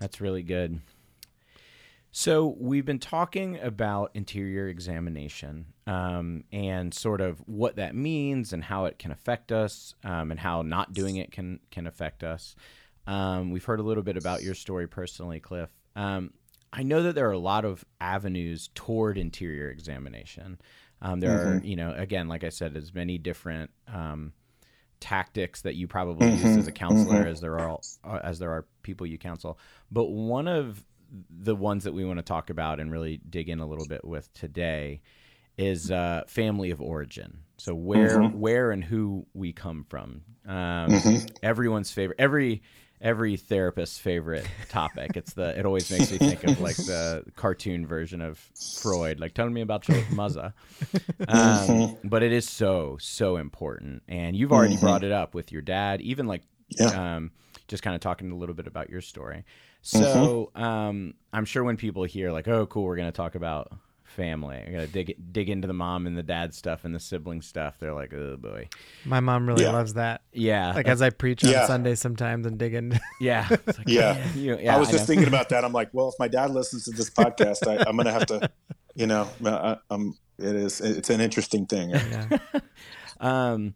That's 0.01 0.21
really 0.21 0.43
good. 0.43 0.81
So 2.13 2.57
we've 2.59 2.87
been 2.87 2.99
talking 2.99 3.59
about 3.61 4.11
interior 4.15 4.69
examination 4.69 5.67
um, 5.87 6.45
and 6.51 6.95
sort 6.95 7.21
of 7.21 7.41
what 7.47 7.77
that 7.77 7.95
means 7.95 8.55
and 8.55 8.65
how 8.65 8.87
it 8.87 8.99
can 8.99 9.11
affect 9.11 9.53
us 9.53 9.95
um, 10.03 10.31
and 10.31 10.41
how 10.41 10.63
not 10.63 10.95
doing 10.95 11.17
it 11.17 11.31
can 11.31 11.61
can 11.71 11.87
affect 11.87 12.25
us. 12.25 12.57
Um, 13.07 13.51
we've 13.51 13.65
heard 13.65 13.81
a 13.81 13.83
little 13.83 14.03
bit 14.03 14.17
about 14.17 14.43
your 14.43 14.55
story 14.55 14.89
personally, 14.89 15.41
Cliff. 15.41 15.69
Um, 15.95 16.33
I 16.73 16.83
know 16.83 17.03
that 17.03 17.15
there 17.15 17.29
are 17.29 17.33
a 17.33 17.39
lot 17.39 17.65
of 17.65 17.85
avenues 18.01 18.71
toward 18.75 19.19
interior 19.19 19.69
examination. 19.71 20.59
Um, 21.03 21.21
there 21.21 21.39
mm-hmm. 21.39 21.59
are, 21.59 21.65
you 21.65 21.77
know, 21.77 21.93
again, 21.95 22.29
like 22.29 22.45
I 22.45 22.49
said, 22.49 22.77
as 22.77 22.95
many 22.95 23.19
different 23.19 23.71
um, 23.93 24.33
tactics 25.01 25.63
that 25.63 25.75
you 25.75 25.87
probably 25.87 26.29
mm-hmm. 26.29 26.47
use 26.47 26.57
as 26.57 26.67
a 26.67 26.73
counselor 26.73 27.21
mm-hmm. 27.21 27.29
as 27.29 27.41
there 27.41 27.59
are 27.59 27.79
uh, 28.05 28.21
as 28.23 28.39
there 28.39 28.51
are 28.51 28.67
people 28.83 29.07
you 29.07 29.19
counsel. 29.19 29.59
But 29.91 30.07
one 30.07 30.49
of 30.49 30.85
the 31.31 31.55
ones 31.55 31.85
that 31.85 31.95
we 31.95 32.05
want 32.05 32.19
to 32.19 32.25
talk 32.25 32.51
about 32.51 32.81
and 32.81 32.91
really 32.91 33.21
dig 33.29 33.49
in 33.49 33.61
a 33.61 33.67
little 33.67 33.87
bit 33.87 34.05
with 34.05 34.33
today 34.33 35.03
is 35.57 35.91
uh, 35.91 36.23
family 36.27 36.71
of 36.71 36.81
origin. 36.81 37.39
So 37.59 37.75
where 37.75 38.19
mm-hmm. 38.19 38.39
where 38.39 38.71
and 38.71 38.85
who 38.85 39.27
we 39.33 39.53
come 39.53 39.85
from. 39.89 40.23
Um, 40.47 40.55
mm-hmm. 40.55 41.27
Everyone's 41.43 41.91
favorite. 41.91 42.21
Every 42.21 42.63
every 43.01 43.37
therapist's 43.37 43.99
favorite 43.99 44.47
topic. 44.69 45.17
It's 45.17 45.35
the 45.35 45.59
it 45.59 45.67
always 45.67 45.91
makes 45.91 46.11
me 46.11 46.19
think 46.19 46.45
of 46.45 46.61
like 46.61 46.77
the 46.77 47.25
cartoon 47.37 47.87
version 47.87 48.21
of 48.21 48.39
Freud, 48.81 49.21
like 49.21 49.35
telling 49.35 49.53
me 49.53 49.61
about 49.61 49.89
your 49.89 50.03
mother. 50.13 50.55
Um, 51.29 51.29
mm-hmm. 51.29 52.09
But 52.09 52.23
it 52.23 52.33
is 52.33 52.49
so 52.49 52.97
so 53.01 53.37
important, 53.37 54.03
and 54.09 54.37
you've 54.37 54.53
already 54.53 54.75
mm-hmm. 54.75 54.85
brought 54.85 55.05
it 55.05 55.13
up 55.13 55.35
with 55.35 55.53
your 55.53 55.63
dad. 55.63 56.01
Even 56.01 56.27
like 56.27 56.43
yeah. 56.69 57.17
um, 57.17 57.31
just 57.69 57.83
kind 57.83 57.95
of 57.95 58.01
talking 58.01 58.31
a 58.31 58.37
little 58.37 58.55
bit 58.55 58.67
about 58.67 58.91
your 58.91 59.01
story. 59.01 59.45
So 59.83 60.51
mm-hmm. 60.55 60.63
um, 60.63 61.15
I'm 61.33 61.45
sure 61.45 61.63
when 61.63 61.77
people 61.77 62.05
hear 62.05 62.33
like, 62.33 62.49
"Oh, 62.49 62.67
cool, 62.67 62.85
we're 62.85 62.97
going 62.97 63.11
to 63.11 63.17
talk 63.17 63.35
about 63.35 63.73
family," 64.17 64.57
I 64.57 64.71
gotta 64.71 64.87
dig 64.87 65.15
dig 65.33 65.49
into 65.49 65.69
the 65.69 65.75
mom 65.75 66.07
and 66.07 66.17
the 66.17 66.23
dad 66.23 66.55
stuff 66.55 66.85
and 66.85 66.95
the 66.95 66.99
sibling 66.99 67.43
stuff. 67.43 67.79
They're 67.79 67.95
like, 67.95 68.13
"Oh 68.13 68.37
boy." 68.37 68.69
My 69.05 69.21
mom 69.21 69.47
really 69.47 69.65
yeah. 69.65 69.73
loves 69.73 69.95
that. 69.95 70.23
Yeah, 70.33 70.73
like 70.73 70.89
as 70.89 71.03
I 71.03 71.11
preach 71.11 71.45
on 71.45 71.51
yeah. 71.51 71.67
Sunday 71.67 71.95
sometimes 71.95 72.47
and 72.47 72.59
dig 72.59 72.75
in. 72.75 72.99
Yeah, 73.19 73.47
like, 73.49 73.77
yeah. 73.87 74.29
You, 74.35 74.59
yeah. 74.59 74.77
I 74.77 74.79
was 74.79 74.89
I 74.89 74.93
just 74.93 75.07
thinking 75.07 75.29
about 75.29 75.49
that. 75.49 75.65
I'm 75.65 75.73
like, 75.73 75.89
well, 75.93 76.09
if 76.09 76.15
my 76.19 76.29
dad 76.29 76.51
listens 76.51 76.85
to 76.85 76.91
this 76.91 77.09
podcast, 77.09 77.67
I, 77.67 77.89
am 77.89 77.97
going 77.97 78.05
to 78.05 78.13
have 78.13 78.27
to, 78.27 78.51
you 78.95 79.07
know, 79.07 79.29
I, 79.45 79.79
am 79.91 80.19
It 80.39 80.55
is. 80.55 80.81
It's 80.83 81.09
an 81.09 81.23
interesting 81.23 81.65
thing. 81.67 81.91
Yeah. 81.91 82.39
um 83.21 83.75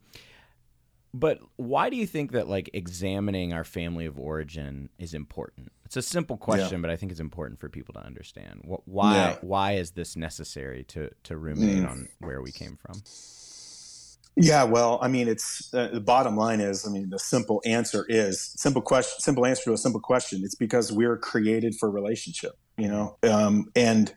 but 1.13 1.41
why 1.57 1.91
do 1.91 1.97
you 1.97 2.07
think 2.07 2.33
that 2.33 2.49
like 2.49 2.71
examining 2.73 3.53
our 3.53 3.65
family 3.65 4.07
of 4.07 4.19
origin 4.19 4.91
is 4.99 5.15
important? 5.15 5.73
It's 5.91 5.97
a 5.97 6.03
simple 6.03 6.37
question, 6.37 6.79
yeah. 6.79 6.83
but 6.83 6.91
I 6.91 6.95
think 6.95 7.11
it's 7.11 7.21
important 7.21 7.59
for 7.59 7.69
people 7.69 7.95
to 7.95 8.01
understand. 8.01 8.61
Why 8.85 9.15
yeah. 9.15 9.37
why 9.41 9.73
is 9.73 9.91
this 9.91 10.15
necessary 10.15 10.85
to 10.85 11.11
to 11.25 11.37
ruminate 11.37 11.83
mm. 11.83 11.91
on 11.91 12.09
where 12.21 12.41
we 12.41 12.53
came 12.53 12.77
from? 12.77 13.03
Yeah, 14.37 14.63
well, 14.63 15.01
I 15.03 15.09
mean, 15.09 15.27
it's 15.27 15.75
uh, 15.75 15.89
the 15.89 16.01
bottom 16.01 16.37
line 16.37 16.61
is, 16.61 16.87
I 16.87 16.93
mean, 16.93 17.11
the 17.11 17.19
simple 17.19 17.61
answer 17.65 18.07
is 18.09 18.53
simple 18.57 18.83
question, 18.83 19.19
simple 19.19 19.45
answer 19.45 19.65
to 19.65 19.73
a 19.73 19.77
simple 19.77 20.01
question. 20.01 20.43
It's 20.45 20.55
because 20.55 20.93
we're 20.93 21.17
created 21.17 21.75
for 21.75 21.91
relationship, 21.91 22.53
you 22.79 22.87
know, 22.87 23.17
um, 23.25 23.67
and 23.75 24.15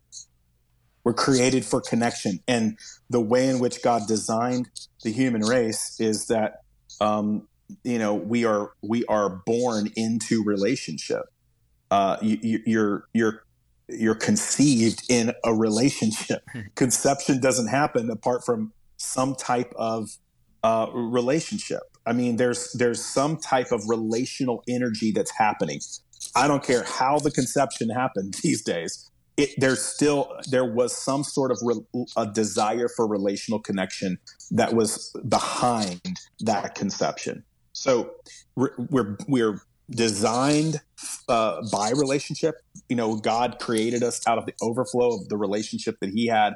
we're 1.04 1.16
created 1.16 1.66
for 1.66 1.82
connection. 1.82 2.40
And 2.48 2.78
the 3.10 3.20
way 3.20 3.50
in 3.50 3.58
which 3.58 3.82
God 3.82 4.04
designed 4.08 4.70
the 5.02 5.12
human 5.12 5.42
race 5.42 6.00
is 6.00 6.28
that 6.28 6.62
um, 7.02 7.48
you 7.84 7.98
know 7.98 8.14
we 8.14 8.46
are 8.46 8.74
we 8.84 9.06
are 9.06 9.42
born 9.48 9.90
into 9.96 10.44
relationship 10.44 11.24
uh, 11.94 12.18
you, 12.24 12.60
you're 12.66 13.08
you're 13.14 13.44
you're 13.88 14.16
conceived 14.16 15.04
in 15.10 15.32
a 15.46 15.54
relationship. 15.54 16.42
Conception 16.76 17.40
doesn't 17.40 17.68
happen 17.68 18.10
apart 18.10 18.44
from 18.44 18.74
some 18.98 19.36
type 19.36 19.72
of 19.76 20.10
uh, 20.64 20.88
relationship. 20.92 21.84
I 22.08 22.14
mean 22.14 22.38
there's 22.38 22.72
there's 22.74 23.06
some 23.06 23.38
type 23.38 23.72
of 23.72 23.84
relational 23.88 24.64
energy 24.68 25.12
that's 25.12 25.30
happening. 25.38 25.82
I 26.36 26.48
don't 26.48 26.64
care 26.64 26.84
how 26.84 27.20
the 27.20 27.30
conception 27.30 27.90
happened 27.90 28.38
these 28.44 28.64
days. 28.64 29.12
It, 29.38 29.52
there's 29.58 29.84
still 29.84 30.36
there 30.50 30.66
was 30.66 30.98
some 30.98 31.24
sort 31.24 31.52
of 31.52 31.60
re, 31.62 31.76
a 32.18 32.26
desire 32.26 32.88
for 32.88 33.06
relational 33.06 33.60
connection 33.60 34.18
that 34.50 34.74
was 34.74 35.16
behind 35.28 36.02
that 36.40 36.74
conception. 36.74 37.44
So 37.74 38.14
we're 38.56 38.74
we're, 38.90 39.18
we're 39.28 39.62
designed 39.90 40.82
uh, 41.28 41.62
by 41.72 41.92
relationship. 41.92 42.56
You 42.90 42.96
know, 42.96 43.16
God 43.16 43.58
created 43.60 44.04
us 44.04 44.26
out 44.28 44.38
of 44.38 44.46
the 44.46 44.54
overflow 44.62 45.16
of 45.16 45.30
the 45.30 45.38
relationship 45.38 45.98
that 46.02 46.10
He 46.10 46.28
had 46.28 46.54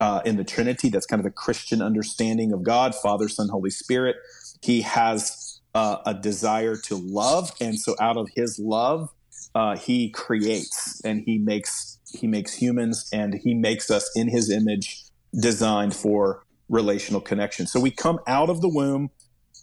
uh, 0.00 0.22
in 0.24 0.36
the 0.36 0.44
Trinity. 0.44 0.88
That's 0.88 1.06
kind 1.06 1.20
of 1.20 1.24
the 1.24 1.30
Christian 1.30 1.82
understanding 1.82 2.52
of 2.52 2.62
God, 2.62 2.94
Father, 2.94 3.28
Son, 3.28 3.48
Holy 3.48 3.70
Spirit. 3.70 4.16
He 4.62 4.82
has 4.82 5.60
uh, 5.74 5.98
a 6.06 6.14
desire 6.14 6.76
to 6.76 6.96
love, 6.96 7.50
and 7.60 7.78
so 7.78 7.94
out 8.00 8.16
of 8.16 8.28
His 8.34 8.58
love, 8.58 9.10
uh, 9.54 9.76
He 9.76 10.10
creates 10.10 11.00
and 11.04 11.22
He 11.24 11.38
makes 11.38 11.96
he 12.16 12.26
makes 12.26 12.54
humans 12.54 13.08
and 13.12 13.34
he 13.34 13.54
makes 13.54 13.90
us 13.90 14.10
in 14.14 14.28
his 14.28 14.50
image 14.50 15.04
designed 15.38 15.94
for 15.94 16.44
relational 16.68 17.20
connection. 17.20 17.66
So 17.66 17.80
we 17.80 17.90
come 17.90 18.18
out 18.26 18.50
of 18.50 18.60
the 18.60 18.68
womb 18.68 19.10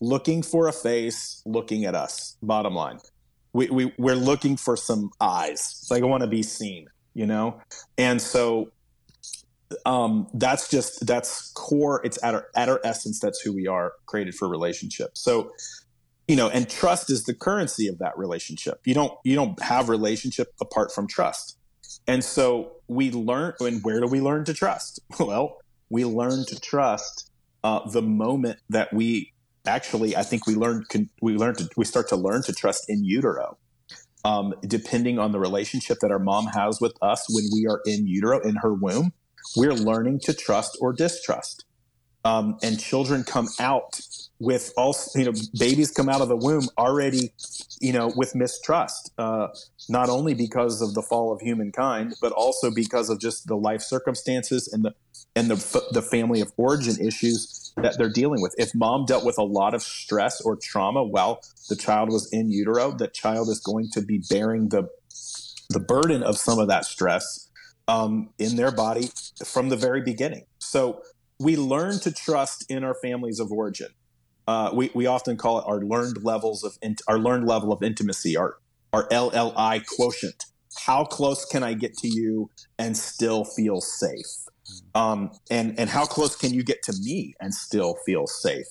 looking 0.01 0.41
for 0.41 0.67
a 0.67 0.73
face, 0.73 1.41
looking 1.45 1.85
at 1.85 1.95
us, 1.95 2.37
bottom 2.41 2.75
line. 2.75 2.99
We, 3.53 3.69
we, 3.69 3.93
we're 3.97 4.15
looking 4.15 4.57
for 4.57 4.75
some 4.75 5.11
eyes. 5.21 5.77
It's 5.81 5.91
like 5.91 6.03
I 6.03 6.05
want 6.05 6.21
to 6.21 6.27
be 6.27 6.43
seen, 6.43 6.87
you 7.13 7.25
know? 7.25 7.61
And 7.97 8.21
so 8.21 8.71
um, 9.85 10.27
that's 10.33 10.69
just, 10.69 11.05
that's 11.05 11.51
core. 11.51 12.01
It's 12.03 12.21
at 12.23 12.33
our, 12.33 12.47
at 12.55 12.69
our 12.69 12.81
essence. 12.83 13.19
That's 13.19 13.41
who 13.41 13.53
we 13.53 13.67
are 13.67 13.93
created 14.05 14.35
for 14.35 14.47
relationship. 14.47 15.17
So, 15.17 15.51
you 16.27 16.35
know, 16.35 16.49
and 16.49 16.69
trust 16.69 17.09
is 17.11 17.25
the 17.25 17.33
currency 17.33 17.87
of 17.87 17.99
that 17.99 18.17
relationship. 18.17 18.79
You 18.85 18.95
don't, 18.95 19.13
you 19.23 19.35
don't 19.35 19.61
have 19.61 19.89
relationship 19.89 20.53
apart 20.59 20.91
from 20.91 21.07
trust. 21.07 21.57
And 22.07 22.23
so 22.23 22.73
we 22.87 23.11
learn, 23.11 23.53
and 23.59 23.83
where 23.83 23.99
do 23.99 24.07
we 24.07 24.21
learn 24.21 24.45
to 24.45 24.53
trust? 24.53 24.99
Well, 25.19 25.57
we 25.89 26.05
learn 26.05 26.43
to 26.45 26.59
trust 26.59 27.29
uh, 27.63 27.87
the 27.87 28.01
moment 28.01 28.59
that 28.69 28.91
we 28.91 29.31
actually, 29.65 30.15
I 30.15 30.23
think 30.23 30.47
we 30.47 30.55
learn, 30.55 30.85
we 31.21 31.35
learn 31.35 31.55
to, 31.55 31.69
we 31.77 31.85
start 31.85 32.09
to 32.09 32.15
learn 32.15 32.43
to 32.43 32.53
trust 32.53 32.85
in 32.89 33.03
utero. 33.03 33.57
Um, 34.25 34.53
depending 34.65 35.19
on 35.19 35.33
the 35.33 35.39
relationship 35.39 35.97
that 35.99 36.09
our 36.09 36.19
mom 36.19 36.47
has 36.47 36.79
with 36.79 36.93
us 37.01 37.25
when 37.29 37.43
we 37.53 37.67
are 37.67 37.81
in 37.85 38.07
utero, 38.07 38.39
in 38.39 38.55
her 38.55 38.73
womb, 38.73 39.11
we're 39.57 39.73
learning 39.73 40.21
to 40.21 40.33
trust 40.33 40.77
or 40.79 40.93
distrust. 40.93 41.65
Um, 42.23 42.57
and 42.63 42.79
children 42.79 43.25
come 43.25 43.49
out 43.59 43.99
with 44.39 44.73
all 44.77 44.95
you 45.15 45.25
know 45.25 45.33
babies 45.57 45.91
come 45.91 46.09
out 46.09 46.21
of 46.21 46.27
the 46.27 46.35
womb 46.35 46.67
already 46.77 47.33
you 47.79 47.93
know 47.93 48.11
with 48.15 48.35
mistrust 48.35 49.11
uh, 49.17 49.47
not 49.89 50.09
only 50.09 50.33
because 50.33 50.81
of 50.81 50.93
the 50.93 51.01
fall 51.01 51.31
of 51.31 51.39
humankind 51.39 52.13
but 52.21 52.31
also 52.33 52.69
because 52.69 53.09
of 53.09 53.19
just 53.19 53.47
the 53.47 53.55
life 53.55 53.81
circumstances 53.81 54.69
and 54.73 54.83
the 54.83 54.93
and 55.35 55.49
the 55.49 55.85
the 55.91 56.01
family 56.01 56.41
of 56.41 56.51
origin 56.57 56.95
issues 57.05 57.62
that 57.77 57.97
they're 57.97 58.09
dealing 58.09 58.41
with 58.41 58.53
if 58.57 58.73
mom 58.75 59.05
dealt 59.05 59.25
with 59.25 59.37
a 59.37 59.43
lot 59.43 59.73
of 59.73 59.81
stress 59.81 60.41
or 60.41 60.55
trauma 60.55 61.03
while 61.03 61.41
the 61.69 61.75
child 61.75 62.09
was 62.11 62.31
in 62.31 62.49
utero 62.49 62.91
that 62.91 63.13
child 63.13 63.49
is 63.49 63.59
going 63.59 63.89
to 63.91 64.01
be 64.01 64.21
bearing 64.29 64.69
the 64.69 64.87
the 65.69 65.79
burden 65.79 66.21
of 66.23 66.37
some 66.37 66.59
of 66.59 66.67
that 66.67 66.85
stress 66.85 67.49
um, 67.87 68.29
in 68.37 68.55
their 68.55 68.71
body 68.71 69.09
from 69.45 69.69
the 69.69 69.75
very 69.75 70.01
beginning 70.01 70.45
so 70.59 71.01
we 71.39 71.57
learn 71.57 71.99
to 71.99 72.11
trust 72.11 72.69
in 72.69 72.83
our 72.83 72.95
families 72.95 73.39
of 73.39 73.51
origin 73.51 73.89
uh, 74.47 74.71
we, 74.73 74.91
we 74.93 75.05
often 75.05 75.37
call 75.37 75.59
it 75.59 75.65
our 75.67 75.79
learned 75.79 76.23
levels 76.23 76.63
of 76.63 76.77
our 77.07 77.17
learned 77.17 77.47
level 77.47 77.71
of 77.71 77.81
intimacy, 77.81 78.35
our 78.35 78.57
our 78.91 79.07
LLI 79.09 79.83
quotient. 79.95 80.45
How 80.85 81.05
close 81.05 81.45
can 81.45 81.63
I 81.63 81.73
get 81.73 81.95
to 81.97 82.07
you 82.07 82.49
and 82.77 82.97
still 82.97 83.45
feel 83.45 83.79
safe? 83.79 84.47
Um, 84.95 85.31
and 85.49 85.77
and 85.79 85.89
how 85.89 86.05
close 86.05 86.35
can 86.35 86.53
you 86.53 86.63
get 86.63 86.83
to 86.83 86.93
me 87.03 87.33
and 87.39 87.53
still 87.53 87.95
feel 88.05 88.27
safe? 88.27 88.67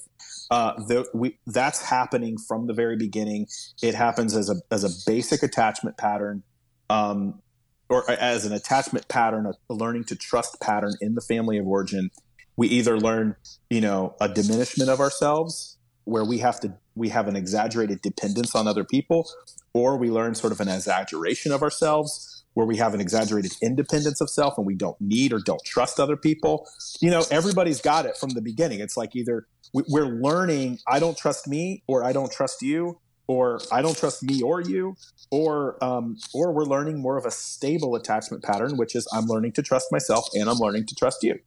Uh, 0.50 0.74
the, 0.84 1.06
we, 1.14 1.38
that's 1.46 1.82
happening 1.82 2.36
from 2.36 2.66
the 2.66 2.74
very 2.74 2.96
beginning. 2.96 3.46
It 3.82 3.94
happens 3.94 4.36
as 4.36 4.50
a 4.50 4.56
as 4.70 4.84
a 4.84 5.10
basic 5.10 5.42
attachment 5.42 5.96
pattern, 5.96 6.42
um, 6.90 7.40
or 7.88 8.10
as 8.10 8.44
an 8.44 8.52
attachment 8.52 9.08
pattern, 9.08 9.46
a, 9.46 9.52
a 9.70 9.74
learning 9.74 10.04
to 10.04 10.16
trust 10.16 10.60
pattern 10.60 10.94
in 11.00 11.14
the 11.14 11.20
family 11.20 11.58
of 11.58 11.66
origin 11.66 12.10
we 12.56 12.68
either 12.68 12.98
learn, 12.98 13.36
you 13.70 13.80
know, 13.80 14.14
a 14.20 14.28
diminishment 14.28 14.90
of 14.90 15.00
ourselves 15.00 15.78
where 16.04 16.24
we 16.24 16.38
have 16.38 16.60
to 16.60 16.74
we 16.94 17.08
have 17.08 17.26
an 17.26 17.36
exaggerated 17.36 18.02
dependence 18.02 18.54
on 18.54 18.68
other 18.68 18.84
people, 18.84 19.28
or 19.72 19.96
we 19.96 20.10
learn 20.10 20.34
sort 20.34 20.52
of 20.52 20.60
an 20.60 20.68
exaggeration 20.68 21.52
of 21.52 21.62
ourselves 21.62 22.31
where 22.54 22.66
we 22.66 22.76
have 22.76 22.94
an 22.94 23.00
exaggerated 23.00 23.52
independence 23.62 24.20
of 24.20 24.28
self 24.28 24.58
and 24.58 24.66
we 24.66 24.74
don't 24.74 25.00
need 25.00 25.32
or 25.32 25.38
don't 25.38 25.62
trust 25.64 25.98
other 25.98 26.16
people. 26.16 26.68
You 27.00 27.10
know, 27.10 27.24
everybody's 27.30 27.80
got 27.80 28.06
it 28.06 28.16
from 28.16 28.30
the 28.30 28.42
beginning. 28.42 28.80
It's 28.80 28.96
like 28.96 29.16
either 29.16 29.46
we're 29.72 30.06
learning, 30.06 30.80
I 30.86 30.98
don't 30.98 31.16
trust 31.16 31.48
me 31.48 31.82
or 31.86 32.04
I 32.04 32.12
don't 32.12 32.30
trust 32.30 32.62
you, 32.62 32.98
or 33.26 33.60
I 33.70 33.80
don't 33.82 33.96
trust 33.96 34.22
me 34.22 34.42
or 34.42 34.60
you, 34.60 34.96
or 35.30 35.82
um, 35.82 36.18
or 36.34 36.52
we're 36.52 36.64
learning 36.64 37.00
more 37.00 37.16
of 37.16 37.24
a 37.24 37.30
stable 37.30 37.94
attachment 37.94 38.42
pattern, 38.42 38.76
which 38.76 38.94
is 38.94 39.08
I'm 39.12 39.26
learning 39.26 39.52
to 39.52 39.62
trust 39.62 39.86
myself 39.90 40.28
and 40.34 40.50
I'm 40.50 40.58
learning 40.58 40.86
to 40.86 40.94
trust 40.94 41.22
you. 41.22 41.38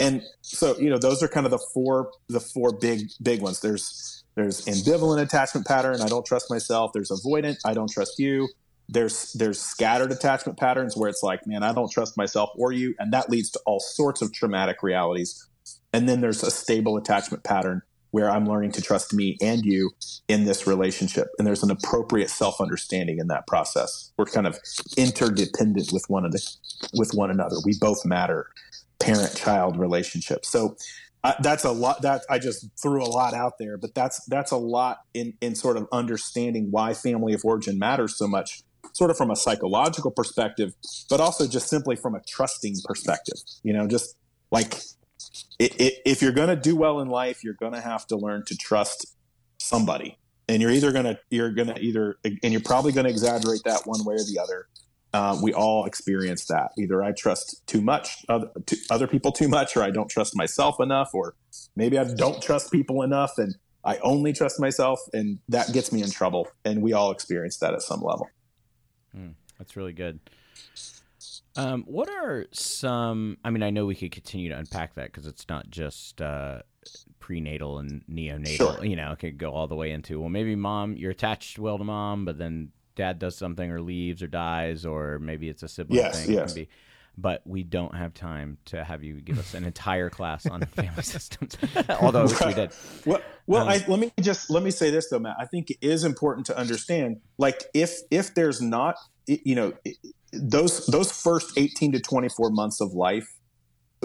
And 0.00 0.22
so, 0.40 0.76
you 0.78 0.90
know, 0.90 0.98
those 0.98 1.22
are 1.22 1.28
kind 1.28 1.46
of 1.46 1.52
the 1.52 1.60
four 1.72 2.10
the 2.28 2.40
four 2.40 2.72
big 2.72 3.10
big 3.22 3.42
ones. 3.42 3.60
There's 3.60 4.24
there's 4.34 4.64
ambivalent 4.64 5.22
attachment 5.22 5.66
pattern, 5.66 6.00
I 6.00 6.08
don't 6.08 6.24
trust 6.24 6.50
myself. 6.50 6.92
There's 6.92 7.10
avoidant, 7.10 7.58
I 7.64 7.74
don't 7.74 7.90
trust 7.90 8.18
you 8.18 8.48
there's 8.92 9.32
there's 9.32 9.60
scattered 9.60 10.12
attachment 10.12 10.58
patterns 10.58 10.96
where 10.96 11.08
it's 11.08 11.22
like 11.22 11.46
man 11.46 11.62
i 11.62 11.72
don't 11.72 11.90
trust 11.90 12.16
myself 12.16 12.50
or 12.56 12.72
you. 12.72 12.94
And 12.98 13.12
that 13.12 13.30
leads 13.30 13.50
to 13.52 13.60
all 13.66 13.80
sorts 13.80 14.22
of 14.22 14.32
traumatic 14.32 14.82
realities. 14.82 15.48
And 15.92 16.08
then 16.08 16.20
there's 16.20 16.42
a 16.42 16.50
stable 16.50 16.96
attachment 16.96 17.44
pattern 17.44 17.82
where 18.10 18.30
i'm 18.30 18.46
learning 18.46 18.72
to 18.72 18.82
trust 18.82 19.14
me 19.14 19.36
and 19.40 19.64
you 19.64 19.90
in 20.28 20.44
this 20.44 20.66
relationship. 20.66 21.28
And 21.38 21.46
there's 21.46 21.62
an 21.62 21.70
appropriate 21.70 22.30
self-understanding 22.30 23.18
in 23.18 23.28
that 23.28 23.46
process. 23.46 24.12
We're 24.18 24.26
kind 24.26 24.46
of 24.46 24.58
interdependent 24.96 25.90
with 25.92 26.04
one 26.08 26.24
the 26.30 26.46
with 26.94 27.12
one 27.14 27.30
another. 27.30 27.56
We 27.64 27.74
both 27.80 28.04
matter. 28.04 28.50
Parent 29.00 29.34
child 29.34 29.78
relationship. 29.78 30.44
So 30.44 30.76
uh, 31.24 31.34
that's 31.40 31.64
a 31.64 31.70
lot 31.70 32.02
that 32.02 32.22
i 32.28 32.36
just 32.36 32.66
threw 32.80 33.00
a 33.00 33.06
lot 33.06 33.32
out 33.32 33.52
there 33.58 33.78
but 33.78 33.94
that's 33.94 34.24
that's 34.26 34.50
a 34.50 34.56
lot 34.56 34.98
in 35.14 35.34
in 35.40 35.54
sort 35.54 35.76
of 35.76 35.86
understanding 35.92 36.66
why 36.72 36.92
family 36.92 37.32
of 37.32 37.44
origin 37.44 37.78
matters 37.78 38.18
so 38.18 38.26
much 38.26 38.64
sort 38.92 39.10
of 39.10 39.16
from 39.16 39.30
a 39.30 39.36
psychological 39.36 40.10
perspective, 40.10 40.74
but 41.08 41.20
also 41.20 41.46
just 41.46 41.68
simply 41.68 41.96
from 41.96 42.14
a 42.14 42.20
trusting 42.26 42.76
perspective. 42.84 43.36
You 43.62 43.72
know, 43.72 43.86
just 43.86 44.16
like 44.50 44.74
it, 45.58 45.80
it, 45.80 45.94
if 46.04 46.22
you're 46.22 46.32
going 46.32 46.48
to 46.48 46.56
do 46.56 46.76
well 46.76 47.00
in 47.00 47.08
life, 47.08 47.44
you're 47.44 47.54
going 47.54 47.72
to 47.72 47.80
have 47.80 48.06
to 48.08 48.16
learn 48.16 48.44
to 48.46 48.56
trust 48.56 49.16
somebody, 49.58 50.18
and 50.48 50.60
you're 50.60 50.70
either 50.70 50.92
going 50.92 51.04
to 51.04 51.18
you're 51.30 51.52
going 51.52 51.68
to 51.68 51.78
either 51.80 52.16
and 52.24 52.52
you're 52.52 52.60
probably 52.60 52.92
going 52.92 53.04
to 53.04 53.10
exaggerate 53.10 53.62
that 53.64 53.82
one 53.86 54.04
way 54.04 54.14
or 54.14 54.24
the 54.24 54.38
other. 54.42 54.68
Uh, 55.14 55.38
we 55.42 55.52
all 55.52 55.84
experience 55.84 56.46
that. 56.46 56.70
Either 56.78 57.02
I 57.02 57.12
trust 57.12 57.66
too 57.66 57.82
much, 57.82 58.24
other, 58.30 58.48
to 58.64 58.76
other 58.90 59.06
people 59.06 59.30
too 59.30 59.46
much, 59.46 59.76
or 59.76 59.82
I 59.82 59.90
don't 59.90 60.08
trust 60.08 60.34
myself 60.34 60.80
enough, 60.80 61.10
or 61.12 61.34
maybe 61.76 61.98
I 61.98 62.04
don't 62.04 62.42
trust 62.42 62.72
people 62.72 63.02
enough, 63.02 63.32
and 63.36 63.54
I 63.84 63.98
only 63.98 64.32
trust 64.32 64.58
myself, 64.58 65.00
and 65.12 65.38
that 65.48 65.72
gets 65.72 65.92
me 65.92 66.02
in 66.02 66.10
trouble. 66.10 66.48
And 66.64 66.80
we 66.80 66.94
all 66.94 67.10
experience 67.10 67.58
that 67.58 67.74
at 67.74 67.82
some 67.82 68.00
level. 68.00 68.28
Mm, 69.16 69.34
that's 69.58 69.76
really 69.76 69.92
good. 69.92 70.20
Um, 71.56 71.84
what 71.86 72.08
are 72.08 72.46
some? 72.52 73.38
I 73.44 73.50
mean, 73.50 73.62
I 73.62 73.70
know 73.70 73.86
we 73.86 73.94
could 73.94 74.10
continue 74.12 74.48
to 74.48 74.58
unpack 74.58 74.94
that 74.94 75.06
because 75.06 75.26
it's 75.26 75.48
not 75.48 75.70
just 75.70 76.20
uh, 76.20 76.62
prenatal 77.20 77.78
and 77.78 78.02
neonatal. 78.10 78.56
Sure. 78.56 78.84
You 78.84 78.96
know, 78.96 79.12
it 79.12 79.18
could 79.18 79.38
go 79.38 79.52
all 79.52 79.68
the 79.68 79.76
way 79.76 79.92
into 79.92 80.18
well, 80.20 80.28
maybe 80.28 80.56
mom, 80.56 80.96
you're 80.96 81.10
attached 81.10 81.58
well 81.58 81.78
to 81.78 81.84
mom, 81.84 82.24
but 82.24 82.38
then 82.38 82.70
dad 82.96 83.18
does 83.18 83.36
something 83.36 83.70
or 83.70 83.80
leaves 83.80 84.22
or 84.22 84.26
dies, 84.26 84.84
or 84.84 85.18
maybe 85.18 85.48
it's 85.48 85.62
a 85.62 85.68
sibling 85.68 86.00
yes, 86.00 86.24
thing. 86.24 86.34
Yes. 86.34 86.52
It 86.52 86.54
can 86.54 86.64
be 86.64 86.68
but 87.18 87.42
we 87.44 87.62
don't 87.62 87.94
have 87.94 88.14
time 88.14 88.58
to 88.66 88.82
have 88.82 89.02
you 89.02 89.20
give 89.20 89.38
us 89.38 89.54
an 89.54 89.64
entire 89.64 90.10
class 90.10 90.46
on 90.46 90.60
family 90.66 91.02
systems. 91.02 91.56
Although 92.00 92.26
I 92.40 92.46
we 92.46 92.54
did. 92.54 92.72
Well, 93.04 93.20
well, 93.46 93.62
um, 93.62 93.68
I, 93.68 93.84
let 93.88 93.98
me 93.98 94.12
just 94.20 94.50
let 94.50 94.62
me 94.62 94.70
say 94.70 94.90
this 94.90 95.08
though, 95.10 95.18
Matt. 95.18 95.36
I 95.38 95.46
think 95.46 95.70
it 95.70 95.78
is 95.80 96.04
important 96.04 96.46
to 96.46 96.56
understand, 96.56 97.20
like 97.38 97.64
if 97.74 97.94
if 98.10 98.34
there's 98.34 98.60
not, 98.60 98.96
you 99.26 99.54
know, 99.54 99.72
those 100.32 100.86
those 100.86 101.12
first 101.12 101.58
eighteen 101.58 101.92
to 101.92 102.00
twenty 102.00 102.28
four 102.28 102.50
months 102.50 102.80
of 102.80 102.92
life, 102.92 103.26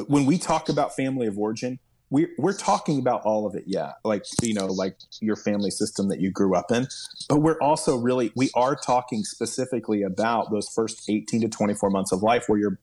when 0.07 0.25
we 0.25 0.37
talk 0.37 0.69
about 0.69 0.95
family 0.95 1.27
of 1.27 1.37
origin, 1.37 1.79
we're 2.09 2.29
we're 2.37 2.55
talking 2.55 2.99
about 2.99 3.21
all 3.23 3.45
of 3.45 3.55
it, 3.55 3.65
yeah. 3.67 3.93
Like 4.03 4.25
you 4.41 4.53
know, 4.53 4.67
like 4.67 4.97
your 5.19 5.35
family 5.35 5.71
system 5.71 6.09
that 6.09 6.21
you 6.21 6.31
grew 6.31 6.55
up 6.55 6.71
in, 6.71 6.87
but 7.27 7.39
we're 7.39 7.59
also 7.59 7.97
really 7.97 8.31
we 8.35 8.49
are 8.55 8.75
talking 8.75 9.23
specifically 9.23 10.03
about 10.03 10.51
those 10.51 10.69
first 10.69 11.09
eighteen 11.09 11.41
to 11.41 11.49
twenty 11.49 11.73
four 11.73 11.89
months 11.89 12.11
of 12.11 12.23
life 12.23 12.45
where 12.47 12.59
you're 12.59 12.79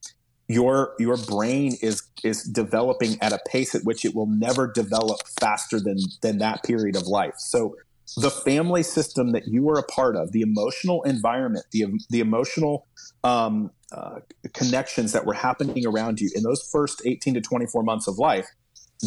your 0.49 0.95
your 0.99 1.17
brain 1.17 1.77
is 1.81 2.03
is 2.23 2.43
developing 2.43 3.17
at 3.23 3.33
a 3.33 3.39
pace 3.49 3.75
at 3.75 3.83
which 3.85 4.05
it 4.05 4.15
will 4.15 4.27
never 4.27 4.71
develop 4.71 5.21
faster 5.41 5.81
than 5.81 5.97
than 6.21 6.39
that 6.39 6.63
period 6.63 6.97
of 6.97 7.07
life. 7.07 7.35
So 7.39 7.77
the 8.17 8.31
family 8.31 8.83
system 8.83 9.33
that 9.33 9.49
you 9.49 9.69
are 9.71 9.79
a 9.79 9.83
part 9.83 10.17
of, 10.17 10.33
the 10.33 10.43
emotional 10.43 11.03
environment, 11.05 11.65
the 11.73 11.87
the 12.11 12.21
emotional 12.21 12.87
um, 13.23 13.71
uh, 13.91 14.21
connections 14.53 15.13
that 15.13 15.25
were 15.25 15.35
happening 15.35 15.87
around 15.87 16.21
you 16.21 16.31
in 16.35 16.43
those 16.43 16.63
first 16.71 17.03
18 17.07 17.35
to 17.35 17.41
24 17.41 17.83
months 17.83 18.07
of 18.07 18.19
life, 18.19 18.47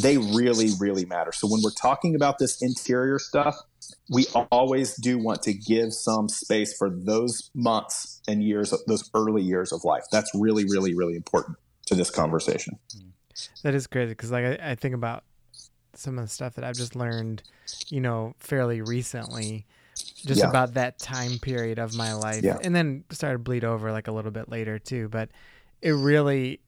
they 0.02 0.18
really 0.18 0.70
really 0.80 1.06
matter. 1.06 1.32
So 1.32 1.48
when 1.48 1.62
we're 1.64 1.72
talking 1.72 2.16
about 2.16 2.39
this 2.39 2.62
interior 2.62 3.20
stuff, 3.20 3.56
we 4.10 4.26
always 4.52 4.95
do 4.95 5.18
want 5.18 5.43
to 5.43 5.54
give 5.54 5.93
some 5.93 6.30
space 6.30 6.76
for 6.78 6.89
those 6.89 7.50
months 7.54 8.22
and 8.28 8.43
years, 8.43 8.74
those 8.88 9.10
early 9.14 9.41
years 9.41 9.72
of 9.72 9.84
life. 9.84 10.04
That's 10.12 10.32
really, 10.34 10.64
really, 10.66 10.95
really 10.95 11.16
important 11.16 11.58
to 11.88 11.95
this 11.95 12.10
conversation. 12.10 12.80
Mm. 12.95 13.12
That 13.64 13.76
is 13.76 13.88
crazy 13.88 14.10
because, 14.10 14.32
like, 14.32 14.45
I, 14.45 14.72
I, 14.72 14.76
think 14.76 14.95
about 14.95 15.24
some 15.93 16.18
of 16.18 16.26
the 16.26 16.30
stuff 16.30 16.56
that 16.56 16.64
I've 16.64 16.76
just 16.76 16.95
learned, 16.95 17.43
you 17.89 18.02
know, 18.02 18.34
fairly 18.39 18.82
recently, 18.82 19.66
just 20.26 20.39
yeah. 20.39 20.50
about 20.50 20.74
that 20.74 20.98
time 20.98 21.38
period 21.39 21.78
of 21.78 21.95
my 21.95 22.14
life, 22.14 22.43
yeah. 22.43 22.58
and 22.64 22.76
then 22.76 23.04
started 23.12 23.43
bleed 23.43 23.64
over 23.64 23.91
like 23.91 24.08
a 24.08 24.12
little 24.12 24.32
bit 24.32 24.50
later 24.50 24.80
too. 24.80 25.08
But 25.10 25.30
it 25.82 25.91
really 25.91 26.62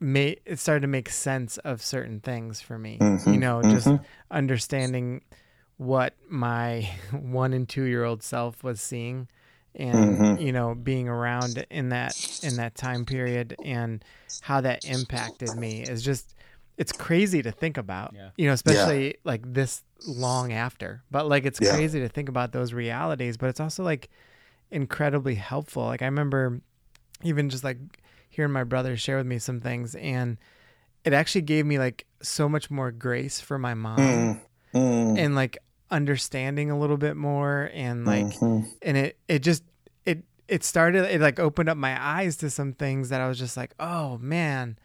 made 0.00 0.40
it 0.44 0.58
started 0.58 0.80
to 0.82 0.86
make 0.88 1.08
sense 1.08 1.58
of 1.58 1.82
certain 1.82 2.20
things 2.20 2.60
for 2.60 2.78
me. 2.78 2.98
Mm-hmm, 3.00 3.32
you 3.32 3.38
know, 3.38 3.60
mm-hmm. 3.60 3.70
just 3.70 3.88
understanding 4.30 5.22
what 5.78 6.14
my 6.28 6.88
one 7.12 7.52
and 7.52 7.68
two 7.68 7.84
year 7.84 8.04
old 8.04 8.22
self 8.22 8.62
was 8.62 8.80
seeing 8.80 9.28
and 9.74 10.18
mm-hmm. 10.18 10.42
you 10.42 10.52
know 10.52 10.74
being 10.74 11.08
around 11.08 11.64
in 11.70 11.90
that 11.90 12.40
in 12.42 12.56
that 12.56 12.74
time 12.74 13.04
period 13.04 13.54
and 13.64 14.04
how 14.42 14.60
that 14.60 14.84
impacted 14.84 15.54
me 15.56 15.82
is 15.82 16.02
just 16.02 16.34
it's 16.76 16.92
crazy 16.92 17.42
to 17.42 17.50
think 17.50 17.76
about 17.76 18.12
yeah. 18.14 18.30
you 18.36 18.46
know 18.46 18.52
especially 18.52 19.06
yeah. 19.06 19.12
like 19.24 19.52
this 19.52 19.82
long 20.06 20.52
after 20.52 21.02
but 21.10 21.28
like 21.28 21.44
it's 21.44 21.60
yeah. 21.60 21.74
crazy 21.74 22.00
to 22.00 22.08
think 22.08 22.28
about 22.28 22.52
those 22.52 22.72
realities 22.72 23.36
but 23.36 23.48
it's 23.48 23.60
also 23.60 23.82
like 23.84 24.08
incredibly 24.70 25.34
helpful 25.34 25.84
like 25.84 26.02
i 26.02 26.06
remember 26.06 26.60
even 27.22 27.48
just 27.48 27.64
like 27.64 27.78
hearing 28.28 28.52
my 28.52 28.64
brother 28.64 28.96
share 28.96 29.16
with 29.16 29.26
me 29.26 29.38
some 29.38 29.60
things 29.60 29.94
and 29.94 30.36
it 31.04 31.12
actually 31.12 31.42
gave 31.42 31.64
me 31.64 31.78
like 31.78 32.06
so 32.22 32.48
much 32.48 32.70
more 32.70 32.90
grace 32.90 33.40
for 33.40 33.58
my 33.58 33.74
mom 33.74 33.98
mm. 33.98 34.40
Mm. 34.74 35.18
and 35.18 35.34
like 35.34 35.58
understanding 35.90 36.70
a 36.70 36.78
little 36.78 36.96
bit 36.96 37.16
more 37.16 37.70
and 37.72 38.04
like 38.04 38.26
mm-hmm. 38.26 38.68
and 38.82 38.96
it 38.96 39.18
it 39.26 39.38
just 39.40 39.64
it 40.04 40.22
it 40.46 40.64
started 40.64 41.04
it 41.12 41.20
like 41.20 41.38
opened 41.38 41.68
up 41.68 41.76
my 41.76 41.96
eyes 42.00 42.36
to 42.38 42.50
some 42.50 42.72
things 42.72 43.08
that 43.10 43.20
I 43.20 43.28
was 43.28 43.38
just 43.38 43.56
like, 43.56 43.74
"Oh 43.78 44.18
man, 44.18 44.78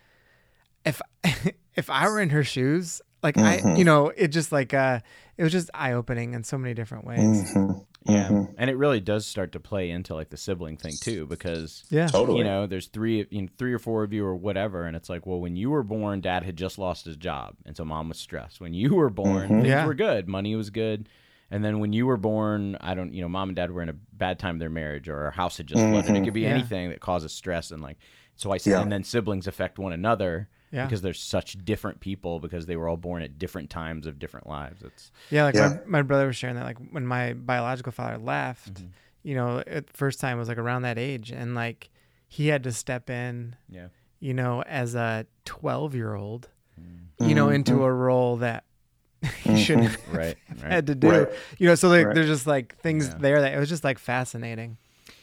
if 0.85 1.01
if 1.75 1.89
I 1.89 2.07
were 2.07 2.21
in 2.21 2.29
her 2.29 2.43
shoes, 2.43 3.01
like 3.21 3.35
mm-hmm. 3.35 3.67
I 3.67 3.75
you 3.75 3.83
know, 3.83 4.09
it 4.15 4.29
just 4.29 4.51
like 4.51 4.73
uh 4.73 4.99
it 5.37 5.43
was 5.43 5.51
just 5.51 5.69
eye-opening 5.73 6.33
in 6.33 6.43
so 6.43 6.57
many 6.57 6.73
different 6.73 7.05
ways." 7.05 7.53
Mm-hmm. 7.53 7.79
Yeah, 8.05 8.27
mm-hmm. 8.27 8.53
and 8.57 8.69
it 8.69 8.75
really 8.75 8.99
does 8.99 9.25
start 9.25 9.53
to 9.53 9.59
play 9.59 9.89
into 9.89 10.13
like 10.13 10.29
the 10.29 10.37
sibling 10.37 10.77
thing 10.77 10.93
too, 10.99 11.25
because 11.25 11.83
yeah, 11.89 12.07
totally. 12.07 12.39
You 12.39 12.43
know, 12.43 12.67
there's 12.67 12.87
three, 12.87 13.25
you 13.29 13.43
know, 13.43 13.47
three 13.57 13.73
or 13.73 13.79
four 13.79 14.03
of 14.03 14.11
you 14.11 14.25
or 14.25 14.35
whatever, 14.35 14.85
and 14.85 14.95
it's 14.95 15.09
like, 15.09 15.25
well, 15.25 15.39
when 15.39 15.55
you 15.55 15.69
were 15.69 15.83
born, 15.83 16.19
dad 16.19 16.43
had 16.43 16.57
just 16.57 16.77
lost 16.77 17.05
his 17.05 17.15
job, 17.15 17.55
and 17.65 17.77
so 17.77 17.85
mom 17.85 18.09
was 18.09 18.19
stressed. 18.19 18.59
When 18.59 18.73
you 18.73 18.95
were 18.95 19.09
born, 19.09 19.43
mm-hmm. 19.43 19.55
things 19.61 19.67
yeah. 19.67 19.85
were 19.85 19.93
good, 19.93 20.27
money 20.27 20.55
was 20.55 20.69
good, 20.69 21.07
and 21.49 21.63
then 21.63 21.79
when 21.79 21.93
you 21.93 22.05
were 22.05 22.17
born, 22.17 22.77
I 22.81 22.93
don't, 22.93 23.13
you 23.13 23.21
know, 23.21 23.29
mom 23.29 23.49
and 23.49 23.55
dad 23.55 23.71
were 23.71 23.81
in 23.81 23.89
a 23.89 23.93
bad 23.93 24.37
time 24.37 24.55
of 24.55 24.59
their 24.59 24.69
marriage, 24.69 25.07
or 25.07 25.25
our 25.25 25.31
house 25.31 25.57
had 25.57 25.67
just 25.67 25.81
flooded. 25.81 26.05
Mm-hmm. 26.05 26.15
It 26.15 26.25
could 26.25 26.33
be 26.33 26.41
yeah. 26.41 26.49
anything 26.49 26.89
that 26.89 26.99
causes 26.99 27.31
stress, 27.31 27.71
and 27.71 27.81
like, 27.81 27.97
so 28.35 28.51
I 28.51 28.57
say, 28.57 28.71
yeah. 28.71 28.81
and 28.81 28.91
then 28.91 29.03
siblings 29.03 29.47
affect 29.47 29.79
one 29.79 29.93
another 29.93 30.49
yeah. 30.73 30.85
because 30.85 31.01
they're 31.01 31.13
such 31.13 31.53
different 31.63 31.99
people 31.99 32.39
because 32.39 32.65
they 32.65 32.75
were 32.75 32.89
all 32.89 32.97
born 32.97 33.21
at 33.21 33.37
different 33.37 33.69
times 33.69 34.07
of 34.07 34.17
different 34.17 34.47
lives. 34.47 34.81
It's 34.81 35.11
yeah, 35.29 35.43
like 35.43 35.55
yeah. 35.55 35.77
My, 35.85 35.99
my, 35.99 36.01
brother 36.01 36.25
was 36.25 36.35
sharing 36.35 36.55
that 36.55 36.65
like 36.65 36.77
when 36.91 37.05
my 37.05 37.33
biological 37.33 37.91
father 37.91 38.17
left, 38.17 38.73
mm-hmm. 38.73 38.87
you 39.21 39.35
know, 39.35 39.63
at 39.67 39.95
first 39.95 40.19
time 40.19 40.37
was 40.39 40.47
like 40.47 40.57
around 40.57 40.81
that 40.81 40.97
age, 40.97 41.31
and 41.31 41.53
like 41.53 41.89
he 42.27 42.47
had 42.47 42.63
to 42.63 42.71
step 42.71 43.09
in, 43.11 43.55
yeah, 43.69 43.87
you 44.19 44.33
know, 44.33 44.63
as 44.63 44.95
a 44.95 45.27
twelve 45.45 45.93
year 45.93 46.15
old, 46.15 46.49
mm-hmm. 46.81 47.29
you 47.29 47.35
know, 47.35 47.49
into 47.49 47.73
mm-hmm. 47.73 47.83
a 47.83 47.93
role 47.93 48.37
that 48.37 48.63
he 49.43 49.63
shouldn't 49.63 49.89
mm-hmm. 49.89 50.17
right, 50.17 50.37
right, 50.63 50.71
had 50.71 50.87
to 50.87 50.95
do, 50.95 51.09
right. 51.09 51.29
you 51.59 51.67
know. 51.67 51.75
So 51.75 51.87
like, 51.87 52.07
right. 52.07 52.15
there's 52.15 52.27
just 52.27 52.47
like 52.47 52.75
things 52.79 53.09
yeah. 53.09 53.17
there 53.19 53.41
that 53.41 53.53
it 53.53 53.59
was 53.59 53.69
just 53.69 53.83
like 53.83 53.99
fascinating. 53.99 54.77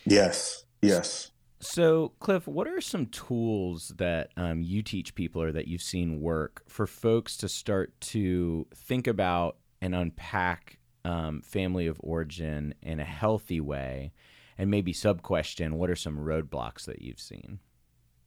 Yes, 0.06 0.64
yes. 0.80 1.32
So, 1.60 2.12
Cliff, 2.20 2.46
what 2.46 2.66
are 2.66 2.80
some 2.80 3.06
tools 3.06 3.92
that 3.98 4.30
um, 4.36 4.62
you 4.62 4.82
teach 4.82 5.14
people 5.14 5.42
or 5.42 5.52
that 5.52 5.68
you've 5.68 5.82
seen 5.82 6.20
work 6.20 6.62
for 6.68 6.86
folks 6.86 7.36
to 7.38 7.48
start 7.48 7.98
to 8.00 8.66
think 8.74 9.06
about 9.06 9.56
and 9.82 9.94
unpack 9.94 10.78
um, 11.04 11.42
family 11.42 11.86
of 11.86 12.00
origin 12.02 12.74
in 12.82 12.98
a 12.98 13.04
healthy 13.04 13.60
way? 13.60 14.12
and 14.60 14.70
maybe 14.70 14.92
sub 14.92 15.22
question, 15.22 15.78
what 15.78 15.88
are 15.88 15.96
some 15.96 16.18
roadblocks 16.18 16.84
that 16.84 17.00
you've 17.00 17.18
seen? 17.18 17.60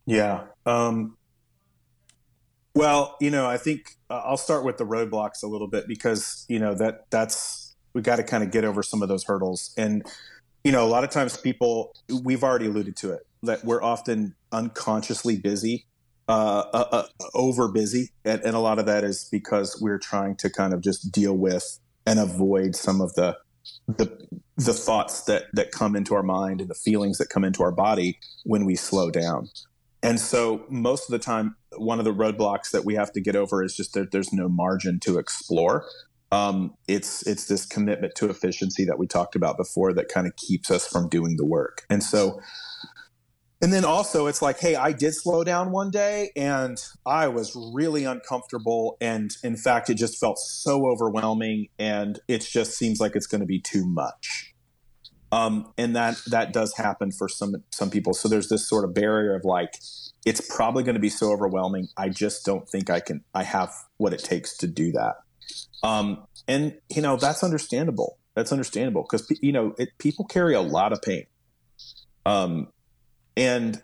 Yeah. 0.08 0.46
Um, 0.66 1.16
well, 2.74 3.18
you 3.22 3.30
know, 3.30 3.48
I 3.48 3.58
think 3.58 3.98
uh, 4.10 4.24
I'll 4.26 4.38
start 4.38 4.66
with 4.66 4.78
the 4.78 4.84
roadblocks 4.84 5.44
a 5.44 5.48
little 5.48 5.68
bit 5.68 5.88
because 5.88 6.48
you 6.50 6.58
know 6.58 6.74
that 6.74 7.06
that's 7.12 7.76
we 7.94 8.02
got 8.02 8.16
to 8.16 8.24
kind 8.24 8.44
of 8.44 8.50
get 8.50 8.66
over 8.66 8.82
some 8.82 9.04
of 9.04 9.10
those 9.10 9.26
hurdles. 9.26 9.76
And 9.78 10.08
you 10.64 10.72
know, 10.72 10.86
a 10.86 10.88
lot 10.88 11.04
of 11.04 11.10
times 11.10 11.38
people 11.38 11.94
we've 12.24 12.44
already 12.44 12.68
alluded 12.68 12.96
to 12.98 13.12
it 13.12 13.28
that 13.44 13.64
we're 13.66 13.84
often 13.84 14.36
unconsciously 14.52 15.38
busy, 15.38 15.86
uh, 16.30 16.64
uh, 16.74 16.88
uh, 16.92 17.04
over 17.34 17.68
busy, 17.68 18.12
and, 18.24 18.42
and 18.42 18.56
a 18.56 18.60
lot 18.60 18.80
of 18.80 18.86
that 18.86 19.04
is 19.04 19.28
because 19.32 19.78
we're 19.82 20.00
trying 20.00 20.36
to 20.38 20.50
kind 20.50 20.74
of 20.74 20.82
just 20.82 21.12
deal 21.12 21.36
with 21.36 21.80
and 22.06 22.20
avoid 22.20 22.76
some 22.76 23.02
of 23.02 23.14
the 23.16 23.38
the 23.88 24.28
the 24.58 24.74
thoughts 24.74 25.24
that 25.24 25.46
that 25.54 25.72
come 25.72 25.96
into 25.96 26.16
our 26.16 26.24
mind 26.24 26.62
and 26.62 26.70
the 26.70 26.76
feelings 26.76 27.18
that 27.18 27.30
come 27.30 27.44
into 27.44 27.64
our 27.64 27.72
body 27.72 28.18
when 28.46 28.66
we 28.66 28.76
slow 28.76 29.12
down. 29.12 29.50
And 30.02 30.20
so 30.20 30.66
most 30.70 31.10
of 31.10 31.12
the 31.12 31.20
time, 31.20 31.56
one 31.78 31.98
of 31.98 32.06
the 32.06 32.14
roadblocks 32.14 32.72
that 32.72 32.84
we 32.84 32.96
have 32.96 33.12
to 33.14 33.22
get 33.22 33.38
over 33.38 33.64
is 33.64 33.76
just 33.76 33.94
that 33.94 34.12
there's 34.12 34.34
no 34.34 34.50
margin 34.50 35.00
to 35.02 35.18
explore. 35.18 35.86
Um, 36.34 36.74
it's 36.88 37.26
it's 37.28 37.46
this 37.46 37.64
commitment 37.64 38.16
to 38.16 38.28
efficiency 38.28 38.86
that 38.86 38.98
we 38.98 39.06
talked 39.06 39.36
about 39.36 39.56
before 39.56 39.94
that 39.94 40.08
kind 40.10 40.26
of 40.26 40.36
keeps 40.36 40.72
us 40.72 40.88
from 40.88 41.08
doing 41.08 41.38
the 41.38 41.46
work. 41.46 41.84
And 41.92 42.02
so, 42.02 42.40
and 43.62 43.72
then 43.72 43.86
also 43.86 44.26
it's 44.26 44.42
like, 44.42 44.60
hey, 44.60 44.76
I 44.76 44.94
did 44.94 45.14
slow 45.14 45.44
down 45.44 45.72
one 45.72 45.92
day, 45.92 46.32
and 46.36 46.84
I 47.06 47.28
was 47.28 47.56
really 47.74 48.04
uncomfortable, 48.04 48.98
and 49.00 49.30
in 49.44 49.56
fact, 49.56 49.92
it 49.92 49.94
just 49.94 50.20
felt 50.20 50.40
so 50.40 50.88
overwhelming, 50.88 51.68
and 51.78 52.20
it 52.28 52.42
just 52.42 52.72
seems 52.72 53.00
like 53.00 53.16
it's 53.16 53.28
going 53.28 53.42
to 53.42 53.48
be 53.48 53.62
too 53.62 53.86
much. 53.86 54.56
Um, 55.32 55.72
and 55.78 55.96
that 55.96 56.18
that 56.32 56.52
does 56.52 56.76
happen 56.78 57.12
for 57.12 57.30
some 57.30 57.56
some 57.72 57.92
people. 57.92 58.14
So 58.16 58.28
there's 58.28 58.50
this 58.50 58.68
sort 58.68 58.86
of 58.86 58.96
barrier 58.96 59.36
of 59.36 59.44
like, 59.46 59.76
it's 60.26 60.42
probably 60.42 60.84
going 60.84 60.96
to 60.96 61.02
be 61.02 61.10
so 61.10 61.32
overwhelming. 61.32 61.90
I 61.96 62.10
just 62.10 62.44
don't 62.44 62.68
think 62.68 62.90
I 62.90 63.02
can. 63.02 63.24
I 63.36 63.44
have 63.44 63.72
what 63.98 64.14
it 64.14 64.24
takes 64.24 64.58
to 64.58 64.68
do 64.68 64.92
that. 64.94 65.16
Um, 65.84 66.26
and 66.48 66.78
you 66.90 67.02
know 67.02 67.18
that's 67.18 67.44
understandable. 67.44 68.18
That's 68.36 68.52
understandable 68.52 69.04
because 69.10 69.32
you 69.42 69.52
know 69.52 69.76
it, 69.78 69.90
people 69.98 70.26
carry 70.26 70.56
a 70.56 70.62
lot 70.62 70.94
of 70.94 71.02
pain. 71.02 71.26
Um, 72.26 72.70
and 73.36 73.82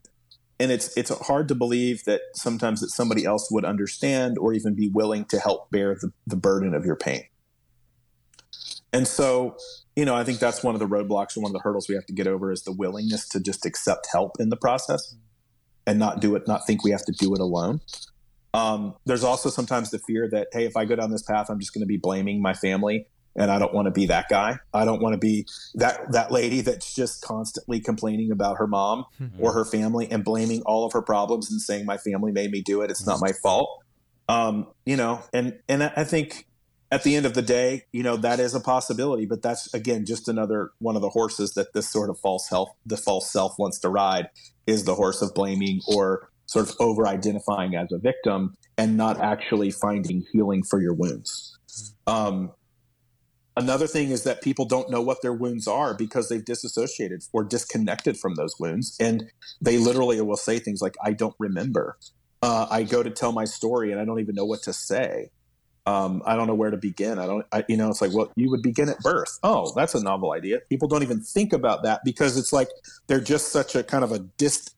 and 0.59 0.71
it's 0.71 0.95
it's 0.97 1.09
hard 1.27 1.47
to 1.49 1.55
believe 1.55 2.03
that 2.05 2.21
sometimes 2.33 2.81
that 2.81 2.89
somebody 2.89 3.25
else 3.25 3.49
would 3.51 3.65
understand 3.65 4.37
or 4.37 4.53
even 4.53 4.75
be 4.75 4.89
willing 4.89 5.25
to 5.25 5.39
help 5.39 5.71
bear 5.71 5.95
the, 5.95 6.11
the 6.27 6.35
burden 6.35 6.73
of 6.73 6.85
your 6.85 6.95
pain. 6.95 7.23
And 8.91 9.07
so 9.07 9.55
you 9.95 10.05
know, 10.05 10.15
I 10.15 10.23
think 10.23 10.39
that's 10.39 10.63
one 10.63 10.75
of 10.75 10.79
the 10.79 10.87
roadblocks 10.87 11.35
or 11.35 11.41
one 11.41 11.49
of 11.49 11.53
the 11.53 11.59
hurdles 11.59 11.89
we 11.89 11.95
have 11.95 12.05
to 12.05 12.13
get 12.13 12.25
over 12.25 12.53
is 12.53 12.63
the 12.63 12.71
willingness 12.71 13.27
to 13.29 13.39
just 13.41 13.65
accept 13.65 14.07
help 14.13 14.37
in 14.39 14.47
the 14.47 14.55
process 14.55 15.15
and 15.85 15.99
not 15.99 16.21
do 16.21 16.35
it, 16.35 16.47
not 16.47 16.65
think 16.65 16.85
we 16.85 16.91
have 16.91 17.03
to 17.03 17.11
do 17.11 17.33
it 17.33 17.41
alone. 17.41 17.81
Um, 18.53 18.95
there's 19.05 19.23
also 19.23 19.49
sometimes 19.49 19.91
the 19.91 19.99
fear 19.99 20.27
that, 20.31 20.47
hey, 20.51 20.65
if 20.65 20.75
I 20.75 20.85
go 20.85 20.95
down 20.95 21.11
this 21.11 21.21
path, 21.21 21.49
I'm 21.49 21.59
just 21.59 21.73
going 21.73 21.83
to 21.83 21.87
be 21.87 21.97
blaming 21.97 22.41
my 22.41 22.53
family, 22.53 23.05
and 23.35 23.51
I 23.51 23.59
don't 23.59 23.73
want 23.73 23.85
to 23.85 23.91
be 23.91 24.07
that 24.07 24.27
guy. 24.29 24.57
I 24.73 24.85
don't 24.85 25.01
want 25.01 25.13
to 25.13 25.19
be 25.19 25.45
that 25.75 26.11
that 26.11 26.31
lady 26.31 26.61
that's 26.61 26.93
just 26.95 27.21
constantly 27.21 27.79
complaining 27.79 28.31
about 28.31 28.57
her 28.57 28.67
mom 28.67 29.05
mm-hmm. 29.21 29.43
or 29.43 29.53
her 29.53 29.65
family 29.65 30.09
and 30.09 30.23
blaming 30.23 30.61
all 30.63 30.85
of 30.85 30.93
her 30.93 31.01
problems 31.01 31.51
and 31.51 31.61
saying 31.61 31.85
my 31.85 31.97
family 31.97 32.31
made 32.31 32.51
me 32.51 32.61
do 32.61 32.81
it. 32.81 32.89
It's 32.89 33.05
not 33.05 33.19
my 33.21 33.31
fault. 33.43 33.83
Um, 34.27 34.67
you 34.85 34.97
know, 34.97 35.21
and 35.31 35.59
and 35.67 35.83
I 35.83 36.03
think 36.03 36.47
at 36.91 37.03
the 37.03 37.15
end 37.15 37.25
of 37.25 37.35
the 37.35 37.41
day, 37.41 37.83
you 37.91 38.01
know, 38.01 38.17
that 38.17 38.39
is 38.39 38.55
a 38.55 38.59
possibility, 38.59 39.25
but 39.25 39.41
that's 39.41 39.71
again 39.73 40.05
just 40.05 40.27
another 40.27 40.71
one 40.79 40.95
of 40.95 41.01
the 41.01 41.09
horses 41.09 41.53
that 41.53 41.73
this 41.73 41.89
sort 41.91 42.09
of 42.09 42.19
false 42.19 42.49
self, 42.49 42.69
the 42.85 42.97
false 42.97 43.31
self 43.31 43.57
wants 43.59 43.79
to 43.79 43.89
ride 43.89 44.29
is 44.65 44.85
the 44.85 44.95
horse 44.95 45.21
of 45.21 45.33
blaming 45.33 45.81
or 45.87 46.29
sort 46.49 46.67
of 46.67 46.75
over 46.79 47.07
identifying 47.07 47.75
as 47.75 47.91
a 47.91 47.97
victim 47.99 48.55
and 48.77 48.97
not 48.97 49.19
actually 49.19 49.69
finding 49.69 50.25
healing 50.31 50.63
for 50.63 50.81
your 50.81 50.93
wounds. 50.93 51.57
Um, 52.07 52.51
another 53.55 53.85
thing 53.85 54.09
is 54.09 54.23
that 54.23 54.41
people 54.41 54.65
don't 54.65 54.89
know 54.89 55.01
what 55.01 55.21
their 55.21 55.33
wounds 55.33 55.67
are 55.67 55.93
because 55.93 56.27
they've 56.27 56.43
disassociated 56.43 57.23
or 57.33 57.43
disconnected 57.43 58.17
from 58.17 58.33
those 58.33 58.55
wounds. 58.59 58.97
And 58.99 59.31
they 59.61 59.77
literally 59.77 60.19
will 60.21 60.37
say 60.37 60.57
things 60.57 60.81
like, 60.81 60.95
I 61.03 61.13
don't 61.13 61.35
remember. 61.37 61.97
Uh, 62.41 62.65
I 62.71 62.83
go 62.83 63.03
to 63.03 63.11
tell 63.11 63.31
my 63.31 63.45
story 63.45 63.91
and 63.91 64.01
I 64.01 64.05
don't 64.05 64.19
even 64.19 64.33
know 64.33 64.45
what 64.45 64.63
to 64.63 64.73
say 64.73 65.29
um, 65.89 66.21
I 66.25 66.35
don't 66.35 66.47
know 66.47 66.55
where 66.55 66.69
to 66.69 66.77
begin. 66.77 67.17
I 67.17 67.25
don't, 67.25 67.45
I, 67.51 67.63
you 67.67 67.75
know, 67.75 67.89
it's 67.89 68.01
like, 68.01 68.13
well, 68.13 68.31
you 68.35 68.49
would 68.51 68.61
begin 68.61 68.89
at 68.89 68.99
birth. 68.99 69.39
Oh, 69.43 69.73
that's 69.75 69.95
a 69.95 70.03
novel 70.03 70.33
idea. 70.33 70.59
People 70.69 70.87
don't 70.87 71.01
even 71.03 71.21
think 71.21 71.51
about 71.51 71.83
that 71.83 72.01
because 72.05 72.37
it's 72.37 72.53
like 72.53 72.69
they're 73.07 73.19
just 73.19 73.51
such 73.51 73.75
a 73.75 73.83
kind 73.83 74.03
of 74.03 74.11
a 74.11 74.19
dist. 74.19 74.75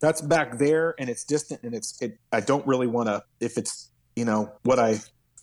That's 0.00 0.20
back 0.20 0.58
there, 0.58 0.94
and 0.98 1.08
it's 1.08 1.24
distant, 1.24 1.62
and 1.62 1.74
it's. 1.74 2.00
It, 2.00 2.18
I 2.32 2.40
don't 2.40 2.66
really 2.66 2.86
want 2.86 3.08
to. 3.08 3.22
If 3.40 3.58
it's, 3.58 3.90
you 4.14 4.24
know, 4.24 4.52
what 4.62 4.78
I, 4.78 5.00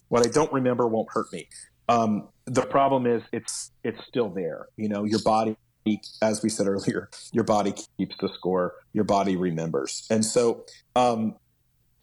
what 0.07 0.25
I 0.25 0.29
don't 0.29 0.51
remember 0.53 0.87
won't 0.87 1.09
hurt 1.11 1.31
me. 1.33 1.47
Um, 1.89 2.29
the 2.45 2.61
problem 2.61 3.05
is, 3.05 3.21
it's 3.33 3.71
it's 3.83 3.99
still 4.07 4.29
there. 4.29 4.67
You 4.77 4.89
know, 4.89 5.03
your 5.03 5.19
body, 5.23 5.57
as 6.21 6.41
we 6.41 6.49
said 6.49 6.67
earlier, 6.67 7.09
your 7.31 7.43
body 7.43 7.73
keeps 7.97 8.15
the 8.19 8.29
score. 8.33 8.75
Your 8.93 9.03
body 9.03 9.35
remembers, 9.35 10.07
and 10.09 10.23
so 10.23 10.65
um, 10.95 11.35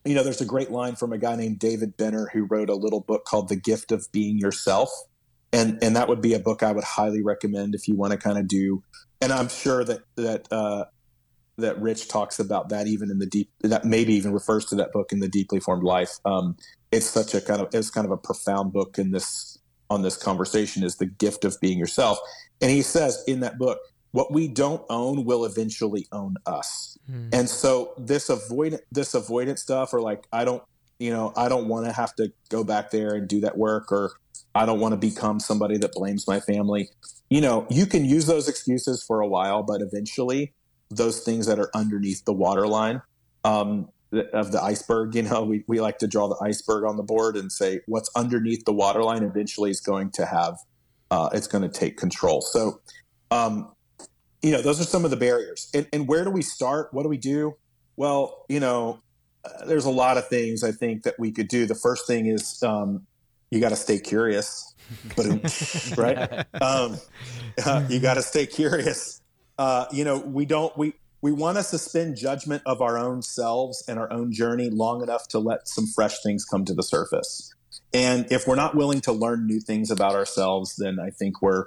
you 0.05 0.15
know, 0.15 0.23
there's 0.23 0.41
a 0.41 0.47
great 0.47 0.71
line 0.71 0.97
from 0.97 1.13
a 1.13 1.19
guy 1.19 1.37
named 1.37 1.59
David 1.59 1.97
Benner 1.97 2.31
who 2.33 2.45
wrote 2.45 2.69
a 2.69 2.75
little 2.75 3.01
book 3.01 3.25
called 3.25 3.49
The 3.49 3.57
Gift 3.57 3.93
of 3.93 4.07
Being 4.13 4.39
Yourself. 4.39 4.91
And, 5.53 5.79
and 5.83 5.97
that 5.97 6.09
would 6.09 6.23
be 6.23 6.35
a 6.35 6.39
book 6.39 6.63
I 6.63 6.73
would 6.73 6.85
highly 6.85 7.23
recommend 7.23 7.75
if 7.75 7.87
you 7.87 7.95
want 7.95 8.13
to 8.13 8.19
kind 8.19 8.39
of 8.39 8.49
do. 8.49 8.83
And 9.21 9.33
I'm 9.33 9.49
sure 9.49 9.85
that, 9.85 10.01
that, 10.17 10.49
uh, 10.51 10.87
that 11.63 11.81
Rich 11.81 12.09
talks 12.09 12.39
about 12.39 12.69
that 12.69 12.87
even 12.87 13.11
in 13.11 13.19
the 13.19 13.27
deep, 13.27 13.51
that 13.63 13.85
maybe 13.85 14.15
even 14.15 14.33
refers 14.33 14.65
to 14.67 14.75
that 14.77 14.93
book 14.93 15.13
in 15.13 15.21
the 15.21 15.29
deeply 15.29 15.59
formed 15.59 15.83
life. 15.83 16.19
Um, 16.25 16.57
it's 16.91 17.07
such 17.07 17.35
a 17.35 17.41
kind 17.41 17.61
of, 17.61 17.75
it's 17.75 17.91
kind 17.91 18.05
of 18.05 18.11
a 18.11 18.17
profound 18.17 18.73
book 18.73 18.99
in 18.99 19.11
this, 19.11 19.59
on 19.91 20.03
this 20.03 20.17
conversation 20.17 20.85
is 20.85 20.97
the 20.97 21.07
gift 21.07 21.45
of 21.45 21.59
being 21.61 21.79
yourself. 21.79 22.19
And 22.61 22.71
he 22.71 22.83
says 22.83 23.23
in 23.27 23.41
that 23.41 23.59
book, 23.59 23.79
what 24.13 24.31
we 24.31 24.47
don't 24.47 24.85
own 24.91 25.25
will 25.25 25.45
eventually 25.45 26.07
own 26.13 26.37
us. 26.47 26.99
Hmm. 27.07 27.31
And 27.33 27.49
so 27.49 27.95
this 27.99 28.29
avoid 28.29 28.79
this 28.93 29.15
avoidance 29.15 29.63
stuff 29.63 29.93
or 29.93 30.01
like 30.01 30.25
I 30.33 30.45
don't 30.45 30.63
you 30.99 31.11
know, 31.11 31.33
I 31.37 31.49
don't 31.49 31.67
want 31.67 31.87
to 31.87 31.93
have 31.93 32.15
to 32.17 32.33
go 32.49 32.63
back 32.63 32.93
there 32.93 33.15
and 33.15 33.27
do 33.27 33.41
that 33.41 33.59
work 33.59 33.91
or 33.91 34.13
I 34.55 34.67
don't 34.67 34.79
want 34.79 34.93
to 34.93 34.97
become 34.97 35.41
somebody 35.41 35.77
that 35.79 35.93
blames 35.93 36.29
my 36.29 36.39
family. 36.39 36.91
You 37.29 37.41
know, 37.41 37.67
you 37.71 37.87
can 37.87 38.05
use 38.05 38.27
those 38.27 38.49
excuses 38.49 39.03
for 39.03 39.21
a 39.21 39.27
while, 39.27 39.65
but 39.65 39.81
eventually 39.81 40.53
those 40.97 41.21
things 41.21 41.47
that 41.47 41.59
are 41.59 41.71
underneath 41.75 42.25
the 42.25 42.33
waterline 42.33 43.03
um, 43.45 43.89
of 44.33 44.53
the 44.53 44.63
iceberg, 44.63 45.15
you 45.15 45.23
know, 45.23 45.43
we, 45.43 45.65
we 45.67 45.81
like 45.81 45.99
to 45.99 46.07
draw 46.07 46.29
the 46.29 46.37
iceberg 46.45 46.85
on 46.85 46.97
the 46.97 47.03
board 47.03 47.37
and 47.37 47.51
say 47.51 47.81
what's 47.87 48.11
underneath 48.15 48.65
the 48.65 48.73
waterline 48.73 49.23
eventually 49.23 49.71
is 49.71 49.81
going 49.81 50.11
to 50.13 50.27
have, 50.27 50.57
uh, 51.11 51.31
it's 51.33 51.47
going 51.47 51.63
to 51.63 51.69
take 51.69 51.97
control. 51.97 52.43
So, 52.43 52.81
um, 53.31 53.73
you 54.43 54.51
know, 54.51 54.61
those 54.61 54.81
are 54.81 54.85
some 54.85 55.05
of 55.05 55.11
the 55.11 55.17
barriers. 55.17 55.71
And, 55.73 55.87
and 55.93 56.09
where 56.09 56.25
do 56.25 56.31
we 56.31 56.43
start? 56.43 56.93
What 56.93 57.05
do 57.05 57.09
we 57.09 57.17
do? 57.17 57.57
Well, 57.97 58.45
you 58.49 58.61
know, 58.61 59.01
uh, 59.45 59.65
there's 59.65 59.85
a 59.85 59.91
lot 59.91 60.19
of 60.19 60.29
things 60.29 60.63
I 60.63 60.73
think 60.73 61.05
that 61.05 61.19
we 61.19 61.33
could 61.33 61.49
do. 61.49 61.67
The 61.67 61.75
first 61.75 62.07
thing 62.07 62.27
is 62.27 62.63
um, 62.63 63.07
you 63.51 63.61
got 63.61 63.71
to 63.71 63.77
stay 63.77 63.99
curious, 63.99 64.75
right? 65.97 66.47
Um, 66.61 66.99
uh, 67.65 67.85
you 67.89 67.99
got 67.99 68.15
to 68.15 68.23
stay 68.23 68.47
curious. 68.47 69.22
Uh, 69.59 69.87
you 69.93 70.05
know, 70.05 70.19
we 70.19 70.45
don't 70.45 70.77
we 70.77 70.95
we 71.21 71.31
want 71.33 71.57
to 71.57 71.63
suspend 71.63 72.17
judgment 72.17 72.63
of 72.67 72.83
our 72.83 72.99
own 72.99 73.23
selves 73.23 73.85
and 73.89 73.99
our 73.99 74.13
own 74.13 74.33
journey 74.33 74.71
long 74.71 75.03
enough 75.03 75.29
to 75.29 75.39
let 75.39 75.69
some 75.69 75.87
fresh 75.87 76.21
things 76.23 76.45
come 76.45 76.65
to 76.65 76.75
the 76.75 76.83
surface. 76.83 77.55
And 77.95 78.31
if 78.31 78.47
we're 78.47 78.57
not 78.57 78.75
willing 78.75 79.01
to 79.03 79.13
learn 79.13 79.47
new 79.47 79.61
things 79.61 79.91
about 79.91 80.15
ourselves, 80.15 80.77
then 80.77 80.99
I 80.99 81.11
think 81.11 81.43
we're, 81.43 81.67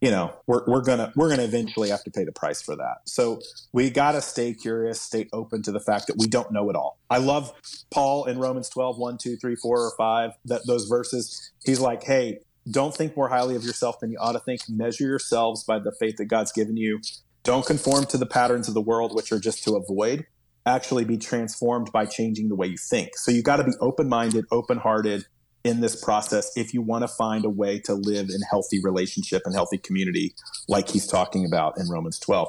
you 0.00 0.10
know, 0.10 0.34
we're, 0.46 0.64
we're 0.66 0.82
gonna 0.82 1.12
we're 1.14 1.28
gonna 1.28 1.44
eventually 1.44 1.90
have 1.90 2.02
to 2.04 2.10
pay 2.10 2.24
the 2.24 2.32
price 2.32 2.60
for 2.60 2.76
that. 2.76 2.98
So 3.04 3.40
we 3.72 3.88
gotta 3.90 4.20
stay 4.20 4.52
curious, 4.52 5.00
stay 5.00 5.28
open 5.32 5.62
to 5.62 5.72
the 5.72 5.80
fact 5.80 6.08
that 6.08 6.16
we 6.18 6.26
don't 6.26 6.50
know 6.50 6.68
it 6.70 6.76
all. 6.76 6.98
I 7.08 7.18
love 7.18 7.52
Paul 7.90 8.24
in 8.24 8.38
Romans 8.38 8.68
12, 8.68 8.98
1, 8.98 9.18
2, 9.18 9.36
3, 9.36 9.56
4, 9.56 9.78
or 9.78 9.92
5, 9.96 10.32
that 10.46 10.62
those 10.66 10.86
verses. 10.86 11.52
He's 11.64 11.80
like, 11.80 12.02
hey, 12.02 12.40
don't 12.70 12.94
think 12.94 13.16
more 13.16 13.28
highly 13.28 13.56
of 13.56 13.64
yourself 13.64 14.00
than 14.00 14.10
you 14.10 14.18
ought 14.18 14.32
to 14.32 14.40
think. 14.40 14.62
Measure 14.68 15.04
yourselves 15.04 15.64
by 15.64 15.78
the 15.78 15.92
faith 15.92 16.16
that 16.16 16.26
God's 16.26 16.52
given 16.52 16.76
you. 16.76 17.00
Don't 17.42 17.66
conform 17.66 18.04
to 18.06 18.18
the 18.18 18.26
patterns 18.26 18.68
of 18.68 18.74
the 18.74 18.80
world, 18.80 19.14
which 19.14 19.32
are 19.32 19.40
just 19.40 19.64
to 19.64 19.76
avoid. 19.76 20.26
Actually, 20.66 21.04
be 21.04 21.16
transformed 21.16 21.90
by 21.90 22.04
changing 22.04 22.48
the 22.48 22.54
way 22.54 22.66
you 22.66 22.76
think. 22.76 23.16
So 23.16 23.30
you 23.30 23.42
got 23.42 23.56
to 23.56 23.64
be 23.64 23.72
open 23.80 24.08
minded, 24.08 24.44
open 24.50 24.78
hearted, 24.78 25.24
in 25.64 25.80
this 25.80 26.02
process 26.02 26.56
if 26.56 26.72
you 26.72 26.80
want 26.82 27.02
to 27.02 27.08
find 27.08 27.44
a 27.44 27.50
way 27.50 27.78
to 27.80 27.94
live 27.94 28.28
in 28.30 28.40
healthy 28.48 28.80
relationship 28.82 29.42
and 29.44 29.54
healthy 29.54 29.78
community 29.78 30.34
like 30.68 30.88
he's 30.88 31.06
talking 31.06 31.44
about 31.44 31.78
in 31.78 31.88
Romans 31.88 32.18
12. 32.18 32.48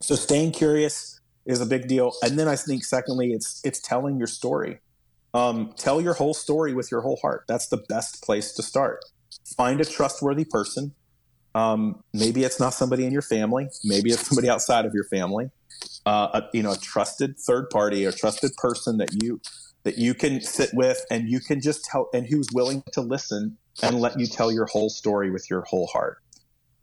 So 0.00 0.14
staying 0.14 0.52
curious 0.52 1.20
is 1.46 1.60
a 1.60 1.66
big 1.66 1.88
deal. 1.88 2.12
And 2.22 2.38
then 2.38 2.48
I 2.48 2.56
think 2.56 2.84
secondly 2.84 3.32
it's 3.32 3.60
it's 3.64 3.80
telling 3.80 4.18
your 4.18 4.26
story. 4.26 4.80
Um, 5.34 5.72
tell 5.76 6.00
your 6.00 6.14
whole 6.14 6.34
story 6.34 6.74
with 6.74 6.90
your 6.90 7.00
whole 7.00 7.18
heart. 7.22 7.44
That's 7.48 7.68
the 7.68 7.78
best 7.88 8.22
place 8.22 8.52
to 8.52 8.62
start. 8.62 9.04
Find 9.56 9.80
a 9.80 9.84
trustworthy 9.84 10.44
person 10.44 10.94
Um, 11.54 12.02
maybe 12.14 12.44
it's 12.44 12.58
not 12.58 12.74
somebody 12.74 13.04
in 13.06 13.12
your 13.12 13.22
family. 13.22 13.68
Maybe 13.84 14.10
it's 14.10 14.26
somebody 14.26 14.48
outside 14.48 14.86
of 14.86 14.94
your 14.94 15.04
family. 15.04 15.50
Uh, 16.06 16.40
a, 16.40 16.42
you 16.54 16.62
know, 16.62 16.72
a 16.72 16.76
trusted 16.76 17.38
third 17.38 17.68
party, 17.70 18.04
a 18.04 18.12
trusted 18.12 18.52
person 18.56 18.98
that 18.98 19.10
you 19.22 19.40
that 19.84 19.98
you 19.98 20.14
can 20.14 20.40
sit 20.40 20.70
with 20.72 21.04
and 21.10 21.28
you 21.28 21.40
can 21.40 21.60
just 21.60 21.84
tell 21.84 22.08
and 22.14 22.26
who's 22.26 22.48
willing 22.52 22.82
to 22.92 23.00
listen 23.00 23.58
and 23.82 24.00
let 24.00 24.18
you 24.18 24.26
tell 24.26 24.52
your 24.52 24.66
whole 24.66 24.88
story 24.88 25.30
with 25.30 25.50
your 25.50 25.62
whole 25.62 25.88
heart. 25.88 26.18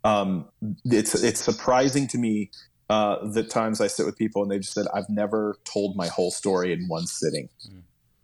Um, 0.03 0.49
it's 0.85 1.15
it's 1.23 1.43
surprising 1.43 2.07
to 2.09 2.17
me 2.17 2.51
uh, 2.89 3.25
the 3.27 3.43
times 3.43 3.81
I 3.81 3.87
sit 3.87 4.05
with 4.05 4.17
people 4.17 4.43
and 4.43 4.51
they 4.51 4.59
just 4.59 4.73
said, 4.73 4.87
"I've 4.93 5.09
never 5.09 5.57
told 5.65 5.95
my 5.95 6.07
whole 6.07 6.31
story 6.31 6.73
in 6.73 6.87
one 6.87 7.07
sitting." 7.07 7.49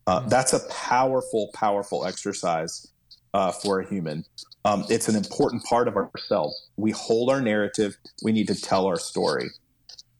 Uh, 0.07 0.21
that's 0.27 0.53
a 0.53 0.59
powerful, 0.69 1.49
powerful 1.53 2.05
exercise 2.05 2.87
uh, 3.35 3.51
for 3.51 3.81
a 3.81 3.87
human. 3.87 4.23
Um, 4.63 4.85
it's 4.89 5.09
an 5.09 5.15
important 5.17 5.65
part 5.65 5.89
of 5.89 5.97
ourselves. 5.97 6.69
We 6.77 6.91
hold 6.91 7.29
our 7.29 7.41
narrative. 7.41 7.97
We 8.23 8.31
need 8.31 8.47
to 8.47 8.55
tell 8.55 8.85
our 8.85 8.97
story. 8.97 9.49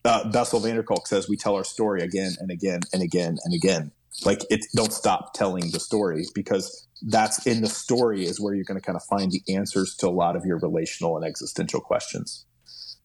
Uh, 0.04 0.30
Bessel 0.30 0.60
van 0.60 0.76
der 0.76 0.84
Kolk 0.84 1.08
says 1.08 1.30
we 1.30 1.38
tell 1.38 1.56
our 1.56 1.64
story 1.64 2.04
again 2.04 2.34
and 2.40 2.52
again 2.52 2.82
and 2.92 3.02
again 3.02 3.38
and 3.46 3.54
again. 3.54 3.92
Like 4.26 4.42
it, 4.50 4.66
don't 4.76 4.92
stop 4.92 5.34
telling 5.34 5.72
the 5.72 5.80
story 5.80 6.26
because 6.36 6.88
that's 7.08 7.48
in 7.48 7.62
the 7.62 7.70
story 7.70 8.26
is 8.26 8.40
where 8.40 8.54
you're 8.54 8.66
going 8.66 8.80
to 8.80 8.86
kind 8.86 8.98
of 8.98 9.04
find 9.04 9.32
the 9.32 9.42
answers 9.56 9.96
to 10.00 10.08
a 10.08 10.12
lot 10.12 10.36
of 10.36 10.46
your 10.46 10.58
relational 10.58 11.16
and 11.16 11.26
existential 11.26 11.80
questions. 11.80 12.46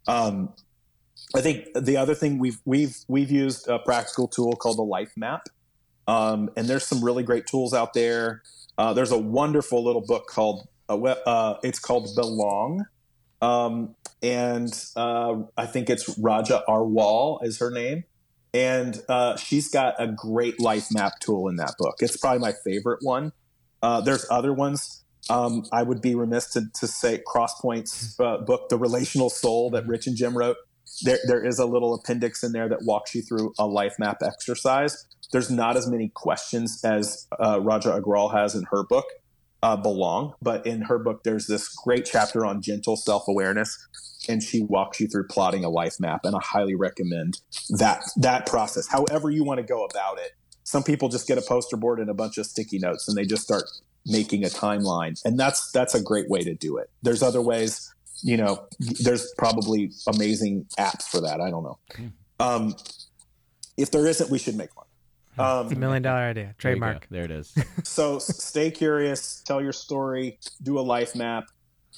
Um, 0.09 0.53
I 1.37 1.41
think 1.41 1.67
the 1.77 1.97
other 1.97 2.17
thing 2.17 2.39
we've 2.39 2.59
we've 2.65 2.97
we've 3.07 3.31
used 3.31 3.69
a 3.69 3.79
practical 3.79 4.27
tool 4.27 4.57
called 4.57 4.79
the 4.79 4.83
Life 4.83 5.13
Map, 5.17 5.49
um, 6.09 6.51
and 6.57 6.67
there's 6.67 6.85
some 6.85 7.05
really 7.05 7.23
great 7.23 7.47
tools 7.47 7.73
out 7.73 7.95
there. 7.95 8.43
Uh, 8.81 8.95
there's 8.95 9.11
a 9.11 9.19
wonderful 9.19 9.85
little 9.85 10.01
book 10.01 10.27
called 10.27 10.67
uh, 10.89 10.97
uh, 10.97 11.59
it's 11.63 11.79
called 11.79 12.09
Belong, 12.17 12.87
um, 13.43 13.95
and 14.23 14.73
uh, 14.97 15.35
I 15.55 15.67
think 15.67 15.91
it's 15.91 16.19
Radha 16.19 16.65
Agrawal 16.67 17.45
is 17.45 17.59
her 17.59 17.71
name, 17.71 18.05
and 18.55 18.99
uh, 19.07 19.37
she's 19.37 19.69
got 19.69 19.97
a 19.99 20.07
great 20.07 20.59
life 20.59 20.87
map 20.91 21.21
tool 21.21 21.51
in 21.51 21.57
that 21.57 21.75
book. 21.79 21.97
It's 22.01 22.17
probably 22.17 22.39
my 22.39 22.55
favorite 22.65 23.01
one. 23.03 23.33
There's 23.83 24.25
other 24.31 24.55
ones. 24.55 25.05
Um, 25.29 25.67
I 25.71 25.83
would 25.83 26.01
be 26.01 26.15
remiss 26.15 26.51
to, 26.55 26.63
to 26.77 26.87
say 26.87 27.23
Crosspoint's 27.31 28.15
book, 28.15 28.71
The 28.71 28.79
Relational 28.79 29.29
Soul, 29.29 29.69
that 29.73 29.87
Rich 29.87 30.07
and 30.07 30.17
Jim 30.17 30.35
wrote 30.35 30.57
there, 31.03 31.19
there 31.27 31.45
is 31.45 31.59
a 31.59 31.67
little 31.67 31.95
appendix 31.95 32.43
in 32.43 32.53
there 32.53 32.69
that 32.69 32.83
walks 32.83 33.15
you 33.15 33.23
through 33.23 33.53
a 33.59 33.67
life 33.67 33.95
map 33.99 34.19
exercise. 34.23 35.07
There's 35.33 35.51
not 35.51 35.77
as 35.77 35.89
many 35.89 36.09
questions 36.09 36.81
as 36.85 37.27
uh, 37.39 37.61
Radha 37.61 38.01
Agrawal 38.01 38.33
has 38.33 38.55
in 38.55 38.65
her 38.71 38.83
book, 38.85 39.07
uh, 39.63 39.77
Belong, 39.77 40.35
but 40.43 40.67
in 40.67 40.83
her 40.83 40.99
book, 40.99 41.23
there's 41.23 41.47
this 41.47 41.69
great 41.69 42.05
chapter 42.05 42.45
on 42.45 42.63
gentle 42.63 42.97
self 42.97 43.29
awareness, 43.29 43.89
and 44.29 44.43
she 44.43 44.63
walks 44.63 45.01
you 45.01 45.07
through 45.07 45.29
plotting 45.29 45.65
a 45.65 45.69
life 45.69 46.01
map. 46.01 46.25
And 46.25 46.35
I 46.35 46.41
highly 46.43 46.75
recommend 46.75 47.41
that 47.79 48.03
that 48.17 48.47
process. 48.47 48.89
However 48.89 49.31
you 49.31 49.45
want 49.45 49.59
to 49.59 49.65
go 49.65 49.85
about 49.85 50.19
it. 50.19 50.33
Some 50.63 50.85
people 50.85 51.09
just 51.09 51.27
get 51.27 51.37
a 51.37 51.43
poster 51.43 51.77
board 51.77 51.99
and 51.99 52.09
a 52.09 52.15
bunch 52.15 52.39
of 52.39 52.47
sticky 52.47 52.79
notes, 52.79 53.09
and 53.09 53.17
they 53.17 53.25
just 53.25 53.43
start 53.43 53.65
making 54.07 54.45
a 54.45 54.49
timeline, 54.49 55.21
and 55.25 55.39
that's 55.39 55.71
that's 55.73 55.95
a 55.95 56.03
great 56.03 56.29
way 56.29 56.41
to 56.41 56.55
do 56.55 56.77
it. 56.77 56.91
There's 57.03 57.23
other 57.23 57.43
ways 57.43 57.93
you 58.23 58.37
know, 58.37 58.67
there's 58.79 59.33
probably 59.39 59.91
amazing 60.07 60.67
apps 60.79 61.05
for 61.05 61.21
that. 61.21 61.41
I 61.41 61.51
don't 61.51 61.63
know. 61.63 61.79
Um, 62.39 62.75
if 63.77 63.91
there 63.91 64.07
isn't, 64.07 64.31
we 64.31 64.39
should 64.39 64.57
make 64.57 64.77
one. 64.77 64.87
Um, 65.39 65.67
it's 65.67 65.77
a 65.77 65.79
million 65.79 66.03
dollar 66.03 66.23
idea. 66.23 66.55
Trademark. 66.59 67.09
There, 67.09 67.27
there 67.27 67.37
it 67.37 67.41
is. 67.41 67.55
so 67.85 68.19
stay 68.19 68.71
curious, 68.71 69.43
tell 69.47 69.63
your 69.63 69.73
story, 69.73 70.39
do 70.63 70.79
a 70.79 70.83
life 70.83 71.15
map. 71.15 71.45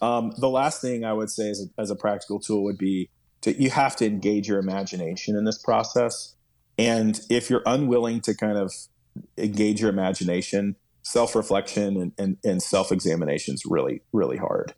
Um, 0.00 0.32
the 0.38 0.48
last 0.48 0.80
thing 0.80 1.04
I 1.04 1.12
would 1.12 1.30
say 1.30 1.50
as 1.50 1.60
a, 1.60 1.80
as 1.80 1.90
a 1.90 1.96
practical 1.96 2.40
tool 2.40 2.62
would 2.64 2.78
be 2.78 3.10
to 3.42 3.60
you 3.60 3.70
have 3.70 3.96
to 3.96 4.06
engage 4.06 4.48
your 4.48 4.58
imagination 4.58 5.36
in 5.36 5.44
this 5.44 5.58
process. 5.58 6.34
And 6.78 7.20
if 7.28 7.50
you're 7.50 7.62
unwilling 7.66 8.20
to 8.22 8.34
kind 8.34 8.56
of 8.56 8.72
engage 9.36 9.80
your 9.80 9.90
imagination, 9.90 10.76
self 11.02 11.34
reflection 11.34 12.00
and, 12.00 12.12
and, 12.18 12.36
and 12.44 12.62
self 12.62 12.92
examination 12.92 13.54
is 13.54 13.64
really, 13.66 14.02
really 14.12 14.38
hard. 14.38 14.74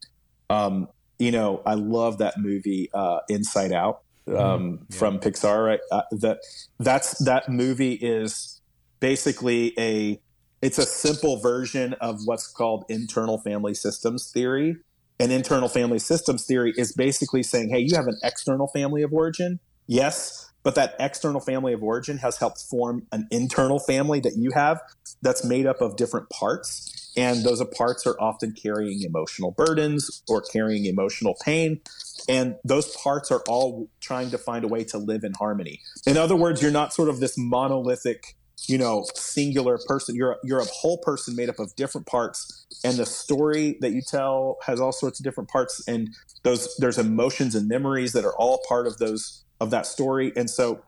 Um, 0.51 0.89
you 1.19 1.31
know, 1.31 1.63
I 1.65 1.75
love 1.75 2.19
that 2.19 2.39
movie 2.39 2.91
uh, 2.93 3.21
Inside 3.29 3.73
Out 3.73 4.03
mm-hmm. 4.27 4.39
um, 4.39 4.87
yeah. 4.89 4.99
from 4.99 5.21
Pixar. 5.21 5.67
Right? 5.67 5.81
Uh, 5.91 6.03
that 6.13 6.39
that's 6.79 7.19
that 7.25 7.49
movie 7.49 7.95
is 7.95 8.61
basically 9.01 9.75
a 9.79 10.21
it's 10.63 10.79
a 10.79 10.87
simple 10.87 11.39
version 11.41 11.93
of 11.95 12.21
what's 12.25 12.47
called 12.47 12.85
internal 12.89 13.39
family 13.39 13.75
systems 13.75 14.31
theory. 14.31 14.77
And 15.21 15.31
internal 15.31 15.69
family 15.69 16.01
systems 16.01 16.45
theory 16.45 16.73
is 16.77 16.93
basically 16.93 17.45
saying, 17.45 17.69
hey, 17.69 17.79
you 17.79 17.95
have 17.95 18.09
an 18.09 18.19
external 18.25 18.67
family 18.69 19.03
of 19.03 19.13
origin. 19.13 19.61
Yes, 19.87 20.51
but 20.65 20.75
that 20.75 20.97
external 20.99 21.41
family 21.41 21.73
of 21.73 21.83
origin 21.83 22.19
has 22.19 22.39
helped 22.39 22.61
form 22.61 23.07
an 23.13 23.29
internal 23.31 23.79
family 23.79 24.19
that 24.19 24.37
you 24.37 24.51
have 24.51 24.81
that's 25.23 25.45
made 25.45 25.67
up 25.67 25.81
of 25.81 25.97
different 25.97 26.29
parts 26.31 27.05
and 27.17 27.45
those 27.45 27.63
parts 27.77 28.07
are 28.07 28.17
often 28.21 28.53
carrying 28.53 29.03
emotional 29.03 29.53
burdens 29.53 30.23
or 30.29 30.41
carrying 30.41 30.87
emotional 30.87 31.37
pain. 31.45 31.81
And 32.29 32.57
those 32.65 32.95
parts 32.97 33.31
are 33.31 33.43
all 33.49 33.89
trying 34.01 34.31
to 34.31 34.39
find 34.39 34.65
a 34.65 34.69
way 34.69 34.85
to 34.85 34.99
live 34.99 35.25
in 35.25 35.33
harmony. 35.35 35.81
In 36.07 36.17
other 36.17 36.37
words, 36.37 36.63
you're 36.63 36.71
not 36.71 36.93
sort 36.93 37.09
of 37.09 37.21
this 37.21 37.37
monolithic, 37.39 38.37
you 38.67 38.79
know, 38.79 39.05
singular 39.15 39.79
person. 39.87 40.17
You're, 40.17 40.39
you're 40.43 40.61
a 40.61 40.65
whole 40.65 40.99
person 40.99 41.37
made 41.37 41.49
up 41.49 41.59
of 41.59 41.77
different 41.77 42.07
parts. 42.07 42.67
And 42.83 42.97
the 42.97 43.07
story 43.07 43.77
that 43.81 43.93
you 43.93 44.03
tell 44.03 44.59
has 44.67 44.81
all 44.81 44.93
sorts 44.93 45.21
of 45.21 45.25
different 45.25 45.51
parts. 45.51 45.87
And 45.87 46.15
those, 46.43 46.75
there's 46.79 46.99
emotions 46.99 47.55
and 47.55 47.69
memories 47.69 48.13
that 48.15 48.25
are 48.25 48.37
all 48.37 48.61
part 48.69 48.87
of 48.87 48.99
those, 48.99 49.44
of 49.61 49.71
that 49.71 49.87
story. 49.87 50.33
And 50.37 50.49
so 50.49 50.83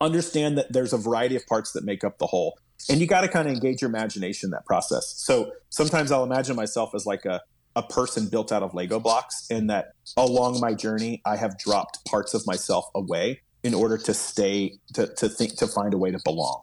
understand 0.00 0.58
that 0.58 0.72
there's 0.72 0.92
a 0.92 0.98
variety 0.98 1.36
of 1.36 1.46
parts 1.46 1.72
that 1.72 1.84
make 1.84 2.04
up 2.04 2.18
the 2.18 2.26
whole 2.26 2.58
and 2.88 3.00
you 3.00 3.06
got 3.06 3.22
to 3.22 3.28
kind 3.28 3.48
of 3.48 3.54
engage 3.54 3.80
your 3.82 3.90
imagination 3.90 4.48
in 4.48 4.50
that 4.52 4.66
process. 4.66 5.14
So 5.16 5.52
sometimes 5.70 6.12
I'll 6.12 6.24
imagine 6.24 6.56
myself 6.56 6.94
as 6.94 7.06
like 7.06 7.24
a, 7.24 7.40
a 7.74 7.82
person 7.82 8.28
built 8.28 8.52
out 8.52 8.62
of 8.62 8.74
Lego 8.74 9.00
blocks, 9.00 9.46
and 9.50 9.68
that 9.70 9.92
along 10.16 10.60
my 10.60 10.74
journey, 10.74 11.20
I 11.24 11.36
have 11.36 11.58
dropped 11.58 12.04
parts 12.06 12.34
of 12.34 12.46
myself 12.46 12.86
away 12.94 13.40
in 13.62 13.74
order 13.74 13.98
to 13.98 14.14
stay, 14.14 14.78
to, 14.94 15.06
to 15.14 15.28
think, 15.28 15.56
to 15.56 15.66
find 15.66 15.94
a 15.94 15.98
way 15.98 16.10
to 16.10 16.18
belong 16.24 16.62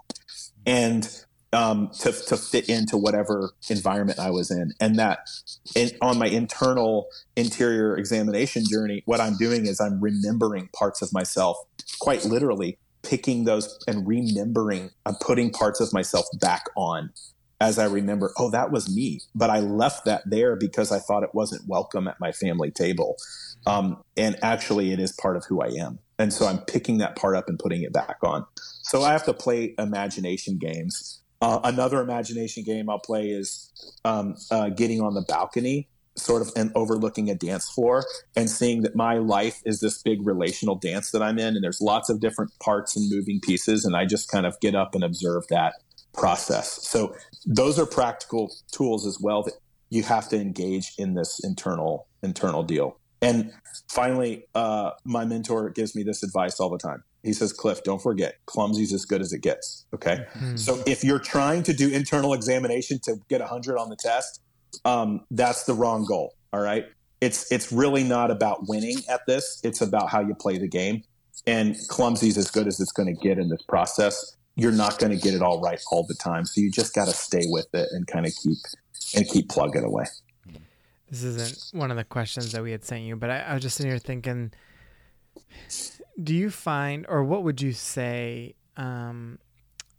and 0.66 1.26
um, 1.54 1.90
to, 2.00 2.12
to 2.12 2.38
fit 2.38 2.68
into 2.68 2.98
whatever 2.98 3.54
environment 3.70 4.20
I 4.20 4.32
was 4.32 4.52
in. 4.52 4.74
And 4.80 4.98
that 4.98 5.30
in, 5.76 5.92
on 6.02 6.18
my 6.18 6.28
internal 6.28 7.08
interior 7.36 7.96
examination 7.98 8.64
journey, 8.70 9.04
what 9.06 9.20
I'm 9.20 9.38
doing 9.38 9.66
is 9.68 9.80
I'm 9.80 10.02
remembering 10.02 10.70
parts 10.74 11.02
of 11.02 11.14
myself 11.14 11.58
quite 12.00 12.26
literally 12.26 12.78
picking 13.04 13.44
those 13.44 13.78
and 13.88 14.08
remembering, 14.08 14.90
I'm 15.06 15.16
putting 15.16 15.52
parts 15.52 15.80
of 15.80 15.94
myself 15.94 16.26
back 16.40 16.66
on 16.76 17.12
as 17.64 17.80
I 17.80 17.86
remember, 17.86 18.34
oh, 18.38 18.50
that 18.52 18.72
was 18.72 18.94
me. 18.94 19.22
But 19.34 19.50
I 19.50 19.60
left 19.60 20.04
that 20.04 20.24
there 20.26 20.58
because 20.58 20.92
I 20.92 21.00
thought 21.00 21.24
it 21.24 21.34
wasn't 21.34 21.66
welcome 21.66 22.10
at 22.10 22.20
my 22.20 22.34
family 22.34 22.72
table. 22.72 23.16
Um, 23.66 24.04
and 24.18 24.38
actually, 24.44 24.92
it 24.92 25.00
is 25.00 25.14
part 25.14 25.38
of 25.38 25.46
who 25.46 25.62
I 25.62 25.68
am. 25.68 26.00
And 26.20 26.34
so 26.34 26.46
I'm 26.46 26.60
picking 26.60 26.98
that 26.98 27.16
part 27.16 27.38
up 27.38 27.48
and 27.48 27.58
putting 27.58 27.82
it 27.84 27.94
back 27.94 28.18
on. 28.22 28.46
So 28.82 29.04
I 29.04 29.14
have 29.14 29.24
to 29.26 29.34
play 29.34 29.76
imagination 29.80 30.58
games. 30.58 31.22
Uh, 31.44 31.60
another 31.66 32.00
imagination 32.00 32.64
game 32.64 32.90
I'll 32.90 33.00
play 33.00 33.28
is 33.28 33.70
um, 34.06 34.38
uh, 34.50 34.70
getting 34.70 35.02
on 35.02 35.14
the 35.14 35.24
balcony 35.24 35.90
sort 36.16 36.42
of 36.42 36.50
and 36.56 36.72
overlooking 36.74 37.30
a 37.30 37.36
dance 37.36 37.70
floor 37.70 38.06
and 38.38 38.50
seeing 38.50 38.84
that 38.84 38.96
my 38.96 39.16
life 39.18 39.62
is 39.66 39.82
this 39.82 40.02
big 40.02 40.26
relational 40.26 40.76
dance 40.76 41.12
that 41.12 41.22
I'm 41.22 41.38
in 41.38 41.56
and 41.56 41.62
there's 41.62 41.82
lots 41.82 42.10
of 42.10 42.22
different 42.22 42.58
parts 42.60 42.96
and 42.96 43.12
moving 43.12 43.42
pieces 43.42 43.84
and 43.84 43.94
I 43.94 44.06
just 44.06 44.32
kind 44.32 44.46
of 44.46 44.58
get 44.62 44.74
up 44.74 44.96
and 44.96 45.04
observe 45.04 45.44
that 45.50 45.74
process. 46.14 46.88
So 46.88 47.14
those 47.46 47.78
are 47.78 47.86
practical 47.86 48.50
tools 48.72 49.06
as 49.06 49.20
well 49.20 49.44
that 49.44 49.56
you 49.90 50.04
have 50.04 50.30
to 50.30 50.40
engage 50.40 50.94
in 50.98 51.14
this 51.16 51.42
internal 51.44 52.08
internal 52.24 52.64
deal. 52.64 52.98
And 53.22 53.52
finally, 53.90 54.46
uh, 54.56 54.92
my 55.04 55.26
mentor 55.26 55.72
gives 55.72 55.94
me 55.94 56.04
this 56.04 56.24
advice 56.24 56.62
all 56.62 56.70
the 56.70 56.78
time. 56.78 57.04
He 57.24 57.32
says, 57.32 57.54
Cliff, 57.54 57.84
don't 57.84 58.02
forget, 58.02 58.36
clumsy's 58.46 58.92
as 58.94 59.06
good 59.06 59.22
as 59.22 59.32
it 59.32 59.40
gets. 59.40 59.86
Okay. 59.94 60.26
Mm-hmm. 60.34 60.58
So 60.58 60.84
if 60.86 61.04
you're 61.04 61.20
trying 61.20 61.64
to 61.64 61.74
do 61.74 61.90
internal 61.90 62.34
examination 62.34 63.00
to 63.04 63.16
get 63.30 63.40
100 63.40 63.78
on 63.78 63.90
the 63.90 63.96
test, 63.96 64.42
um, 64.84 65.22
that's 65.32 65.64
the 65.64 65.74
wrong 65.74 66.06
goal. 66.06 66.36
All 66.52 66.60
right. 66.60 66.86
It's 67.22 67.50
it's 67.52 67.72
really 67.72 68.04
not 68.04 68.32
about 68.32 68.68
winning 68.68 68.98
at 69.10 69.22
this. 69.26 69.62
It's 69.64 69.80
about 69.80 70.10
how 70.10 70.20
you 70.20 70.36
play 70.36 70.58
the 70.58 70.68
game. 70.68 71.04
And 71.48 71.78
clumsy's 71.88 72.38
as 72.38 72.52
good 72.52 72.68
as 72.68 72.80
it's 72.80 72.92
going 72.92 73.14
to 73.14 73.22
get 73.22 73.40
in 73.40 73.50
this 73.50 73.62
process. 73.62 74.36
You're 74.56 74.74
not 74.74 75.00
going 75.00 75.12
to 75.12 75.18
get 75.18 75.34
it 75.34 75.42
all 75.42 75.62
right 75.62 75.82
all 75.92 76.06
the 76.06 76.16
time. 76.16 76.46
So 76.46 76.62
you 76.62 76.70
just 76.70 76.94
got 76.94 77.06
to 77.06 77.14
stay 77.14 77.44
with 77.46 77.68
it 77.74 77.88
and 77.92 78.06
kind 78.06 78.26
of 78.26 78.34
keep 78.36 78.58
and 79.16 79.28
keep 79.28 79.50
plugging 79.50 79.84
away. 79.84 80.06
This 81.10 81.24
isn't 81.24 81.78
one 81.80 81.92
of 81.92 81.98
the 81.98 82.04
questions 82.04 82.52
that 82.52 82.64
we 82.64 82.72
had 82.72 82.84
sent 82.84 83.04
you, 83.04 83.16
but 83.16 83.30
I, 83.30 83.40
I 83.40 83.54
was 83.54 83.62
just 83.62 83.78
sitting 83.78 83.92
here 83.92 84.00
thinking, 84.00 84.52
do 86.22 86.36
you 86.36 86.50
find, 86.50 87.06
or 87.10 87.24
what 87.24 87.44
would 87.44 87.62
you 87.62 87.74
say 87.74 88.56
um, 88.78 89.40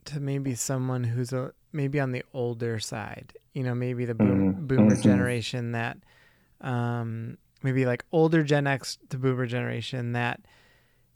to 0.07 0.21
maybe 0.21 0.55
someone 0.55 1.05
who's 1.05 1.33
a 1.33 1.53
maybe 1.73 1.99
on 1.99 2.13
the 2.13 2.23
older 2.33 2.79
side, 2.79 3.33
you 3.53 3.63
know, 3.63 3.75
maybe 3.75 4.05
the 4.05 4.15
boom, 4.15 4.55
mm-hmm. 4.55 4.67
boomer 4.67 4.93
mm-hmm. 4.93 5.03
generation 5.03 5.73
that 5.73 5.99
um, 6.61 7.37
maybe 7.63 7.85
like 7.85 8.05
older 8.13 8.43
Gen 8.43 8.67
X 8.67 8.99
to 9.11 9.19
Boomer 9.19 9.47
generation 9.47 10.13
that, 10.13 10.41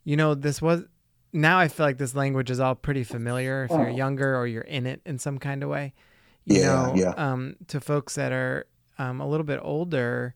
you 0.03 0.17
know, 0.17 0.35
this 0.35 0.61
was 0.61 0.83
now 1.31 1.59
I 1.59 1.67
feel 1.67 1.85
like 1.85 1.97
this 1.97 2.15
language 2.15 2.49
is 2.49 2.59
all 2.59 2.75
pretty 2.75 3.03
familiar 3.03 3.63
if 3.65 3.71
you're 3.71 3.89
younger 3.89 4.35
or 4.35 4.47
you're 4.47 4.61
in 4.63 4.85
it 4.85 5.01
in 5.05 5.19
some 5.19 5.37
kind 5.37 5.63
of 5.63 5.69
way. 5.69 5.93
You 6.45 6.61
Yeah, 6.61 6.65
know, 6.65 6.93
yeah. 6.95 7.09
um, 7.11 7.55
to 7.67 7.79
folks 7.79 8.15
that 8.15 8.31
are 8.31 8.65
um, 8.97 9.21
a 9.21 9.27
little 9.27 9.45
bit 9.45 9.59
older 9.61 10.33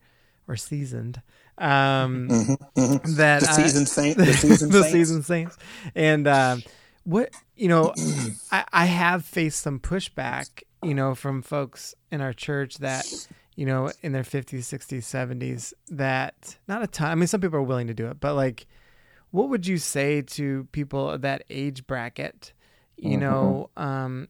or 0.47 0.55
seasoned, 0.55 1.21
um, 1.57 2.27
Mhm. 2.29 3.15
that 3.17 3.41
The 3.41 3.49
uh, 3.49 3.55
seasoned 3.55 3.89
saint, 3.97 4.17
the 4.17 4.33
seasoned 4.33 4.71
the 4.71 4.81
saints. 4.81 4.91
seasoned 4.93 5.25
saints, 5.25 5.57
and 5.95 6.27
um, 6.27 6.63
what 7.03 7.31
you 7.55 7.67
know, 7.67 7.93
I, 8.51 8.65
I 8.71 8.85
have 8.85 9.25
faced 9.25 9.61
some 9.61 9.79
pushback, 9.79 10.63
you 10.81 10.93
know, 10.95 11.13
from 11.15 11.41
folks 11.41 11.93
in 12.11 12.21
our 12.21 12.33
church 12.33 12.77
that 12.79 13.05
you 13.55 13.65
know 13.67 13.91
in 14.01 14.11
their 14.13 14.23
50s 14.23 14.61
60s 14.61 15.03
70s 15.03 15.73
that 15.89 16.57
not 16.67 16.81
a 16.81 16.87
ton 16.87 17.11
i 17.11 17.13
mean 17.15 17.27
some 17.27 17.39
people 17.39 17.59
are 17.59 17.61
willing 17.61 17.85
to 17.85 17.93
do 17.93 18.07
it 18.07 18.19
but 18.19 18.33
like 18.33 18.65
what 19.29 19.47
would 19.49 19.67
you 19.67 19.77
say 19.77 20.23
to 20.23 20.67
people 20.71 21.07
of 21.07 21.21
that 21.21 21.43
age 21.51 21.85
bracket 21.85 22.51
you 22.97 23.15
know 23.15 23.69
um 23.77 24.27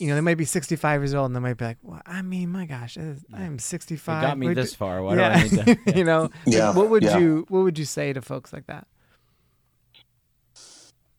you 0.00 0.08
know 0.08 0.14
they 0.14 0.20
might 0.20 0.36
be 0.36 0.44
65 0.44 1.00
years 1.00 1.14
old 1.14 1.26
and 1.26 1.36
they 1.36 1.40
might 1.40 1.56
be 1.56 1.64
like 1.64 1.78
well 1.82 2.00
i 2.06 2.22
mean 2.22 2.50
my 2.50 2.66
gosh 2.66 2.96
i'm 2.96 3.58
65 3.58 4.22
It 4.22 4.26
got 4.26 4.38
me 4.38 4.48
Would- 4.48 4.56
this 4.56 4.74
far. 4.74 5.02
Why 5.02 5.16
yeah. 5.16 5.34
do 5.44 5.56
I 5.58 5.64
need 5.66 5.78
to? 5.86 5.92
you 5.98 6.04
know 6.04 6.30
Yeah, 6.46 6.72
what 6.74 6.88
would 6.90 7.02
yeah. 7.02 7.18
you 7.18 7.44
what 7.48 7.60
would 7.62 7.78
you 7.78 7.84
say 7.84 8.12
to 8.12 8.22
folks 8.22 8.52
like 8.52 8.66
that 8.66 8.86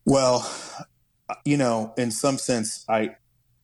Well, 0.05 0.49
you 1.45 1.57
know, 1.57 1.93
in 1.97 2.11
some 2.11 2.37
sense, 2.37 2.85
I 2.89 3.15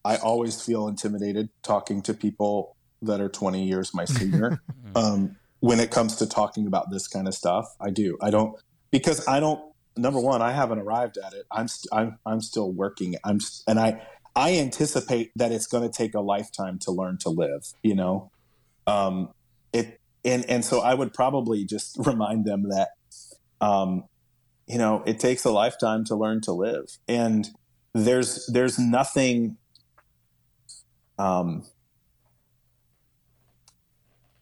I 0.06 0.16
always 0.18 0.62
feel 0.62 0.88
intimidated 0.88 1.50
talking 1.64 2.02
to 2.04 2.14
people 2.14 2.78
that 3.02 3.20
are 3.20 3.30
20 3.30 3.64
years 3.66 3.94
my 3.94 4.06
senior. 4.06 4.62
um, 4.96 5.36
when 5.60 5.80
it 5.82 5.92
comes 5.92 6.16
to 6.18 6.26
talking 6.28 6.66
about 6.68 6.90
this 6.92 7.08
kind 7.08 7.28
of 7.28 7.34
stuff, 7.36 7.66
I 7.82 7.90
do. 7.90 8.18
I 8.22 8.30
don't 8.30 8.56
because 8.92 9.28
I 9.28 9.40
don't. 9.40 9.62
Number 9.98 10.22
one, 10.22 10.42
I 10.42 10.54
haven't 10.54 10.80
arrived 10.80 11.18
at 11.18 11.34
it. 11.34 11.46
I'm 11.52 11.68
st- 11.68 11.90
I'm 11.92 12.18
I'm 12.26 12.40
still 12.40 12.72
working. 12.72 13.16
I'm 13.26 13.42
st- 13.42 13.66
and 13.68 13.78
I 13.80 14.02
I 14.40 14.54
anticipate 14.58 15.32
that 15.36 15.52
it's 15.52 15.68
going 15.68 15.84
to 15.84 15.96
take 15.96 16.16
a 16.16 16.22
lifetime 16.22 16.80
to 16.84 16.92
learn 16.92 17.18
to 17.20 17.30
live. 17.30 17.64
You 17.84 17.96
know, 17.96 18.32
um, 18.88 19.30
it 19.74 20.00
and 20.24 20.50
and 20.50 20.64
so 20.66 20.80
I 20.82 20.94
would 20.94 21.14
probably 21.14 21.66
just 21.66 21.98
remind 22.06 22.46
them 22.46 22.70
that 22.70 22.90
um, 23.62 24.06
you 24.68 24.78
know 24.78 25.04
it 25.06 25.20
takes 25.20 25.44
a 25.44 25.52
lifetime 25.52 26.06
to 26.06 26.16
learn 26.16 26.42
to 26.42 26.54
live 26.54 26.86
and 27.08 27.50
there's 27.94 28.46
there's 28.54 28.78
nothing 28.78 29.58
um 31.18 31.66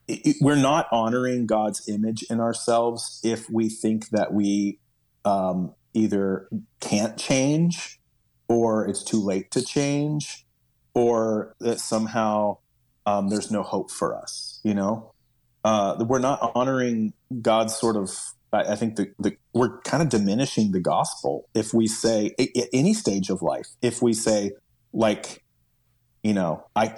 it- 0.07 0.25
it- 0.25 0.35
we're 0.41 0.55
not 0.55 0.87
honoring 0.91 1.45
god's 1.47 1.87
image 1.87 2.23
in 2.29 2.39
ourselves 2.41 3.19
if 3.23 3.49
we 3.49 3.69
think 3.69 4.09
that 4.09 4.33
we 4.33 4.79
um 5.25 5.73
either 5.93 6.49
can't 6.81 7.17
change 7.17 7.99
or 8.47 8.87
it's 8.87 9.03
too 9.03 9.23
late 9.23 9.51
to 9.51 9.63
change 9.63 10.45
or 10.93 11.55
that 11.59 11.79
somehow 11.79 12.57
um, 13.05 13.29
there's 13.29 13.51
no 13.51 13.63
hope 13.63 13.91
for 13.91 14.15
us 14.15 14.59
you 14.63 14.73
know 14.73 15.13
uh, 15.67 15.97
we're 16.05 16.19
not 16.19 16.51
honoring 16.55 17.11
God's 17.41 17.75
sort 17.75 17.97
of. 17.97 18.09
I, 18.53 18.71
I 18.71 18.75
think 18.77 18.95
the, 18.95 19.11
the 19.19 19.35
we're 19.53 19.79
kind 19.81 20.01
of 20.01 20.07
diminishing 20.07 20.71
the 20.71 20.79
gospel 20.79 21.49
if 21.53 21.73
we 21.73 21.87
say 21.87 22.33
at, 22.39 22.69
any 22.71 22.93
stage 22.93 23.29
of 23.29 23.41
life. 23.41 23.67
If 23.81 24.01
we 24.01 24.13
say 24.13 24.51
like, 24.93 25.43
you 26.23 26.33
know, 26.33 26.65
I, 26.73 26.95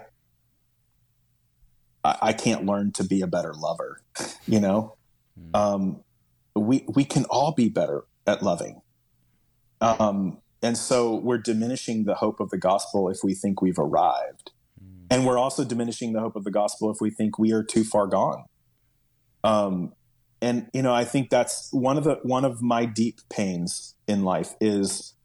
I 2.04 2.18
I 2.22 2.34
can't 2.34 2.68
learn 2.68 2.91
to 2.91 3.04
be 3.04 3.22
a 3.22 3.28
better 3.28 3.56
lover. 3.56 4.02
You 4.45 4.60
know, 4.60 4.97
um, 5.56 6.04
we 6.56 6.86
we 6.88 7.06
can 7.06 7.26
all 7.26 7.54
be 7.54 7.70
better 7.70 8.04
at 8.28 8.43
loving. 8.43 8.82
Um, 9.82 10.38
and 10.62 10.78
so 10.78 11.16
we're 11.16 11.38
diminishing 11.38 12.03
the 12.03 12.16
hope 12.16 12.39
of 12.39 12.49
the 12.49 12.57
gospel 12.57 13.10
if 13.10 13.20
we 13.24 13.34
think 13.34 13.62
we've 13.62 13.80
arrived. 13.80 14.51
And 15.12 15.26
we're 15.26 15.38
also 15.38 15.64
diminishing 15.64 16.14
the 16.14 16.20
hope 16.20 16.36
of 16.36 16.43
the 16.43 16.51
gospel 16.51 16.91
if 16.91 16.97
we 17.01 17.10
think 17.10 17.39
we 17.39 17.51
are 17.51 17.64
too 17.64 17.84
far 17.84 18.05
gone. 18.05 18.43
Um, 19.43 19.93
and 20.41 20.70
you 20.74 20.82
know, 20.82 20.93
I 20.93 21.03
think 21.03 21.30
that's 21.30 21.72
one 21.74 21.97
of 21.97 22.03
the 22.03 22.20
one 22.24 22.45
of 22.45 22.62
my 22.62 22.86
deep 22.86 23.20
pains 23.30 23.95
in 24.07 24.24
life 24.24 24.53
is 24.62 25.16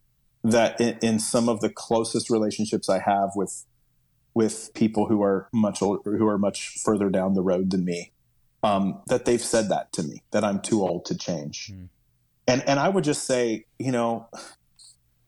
that 0.43 0.81
in, 0.81 0.99
in 1.03 1.19
some 1.19 1.49
of 1.49 1.61
the 1.61 1.69
closest 1.69 2.31
relationships 2.31 2.89
I 2.89 3.01
have 3.01 3.31
with 3.37 3.65
with 4.35 4.71
people 4.75 5.07
who 5.07 5.23
are 5.23 5.49
much 5.53 5.83
older, 5.83 6.17
who 6.17 6.27
are 6.27 6.39
much 6.39 6.79
further 6.85 7.09
down 7.11 7.35
the 7.35 7.43
road 7.43 7.71
than 7.71 7.85
me, 7.85 8.13
um, 8.63 9.01
that 9.07 9.25
they've 9.25 9.41
said 9.41 9.69
that 9.69 9.93
to 9.93 10.03
me 10.03 10.23
that 10.33 10.43
I'm 10.43 10.61
too 10.61 10.83
old 10.83 11.05
to 11.07 11.17
change. 11.17 11.73
And 12.49 12.63
and 12.67 12.81
I 12.81 12.89
would 12.89 13.05
just 13.05 13.25
say, 13.25 13.67
you 13.79 13.93
know, 13.93 14.29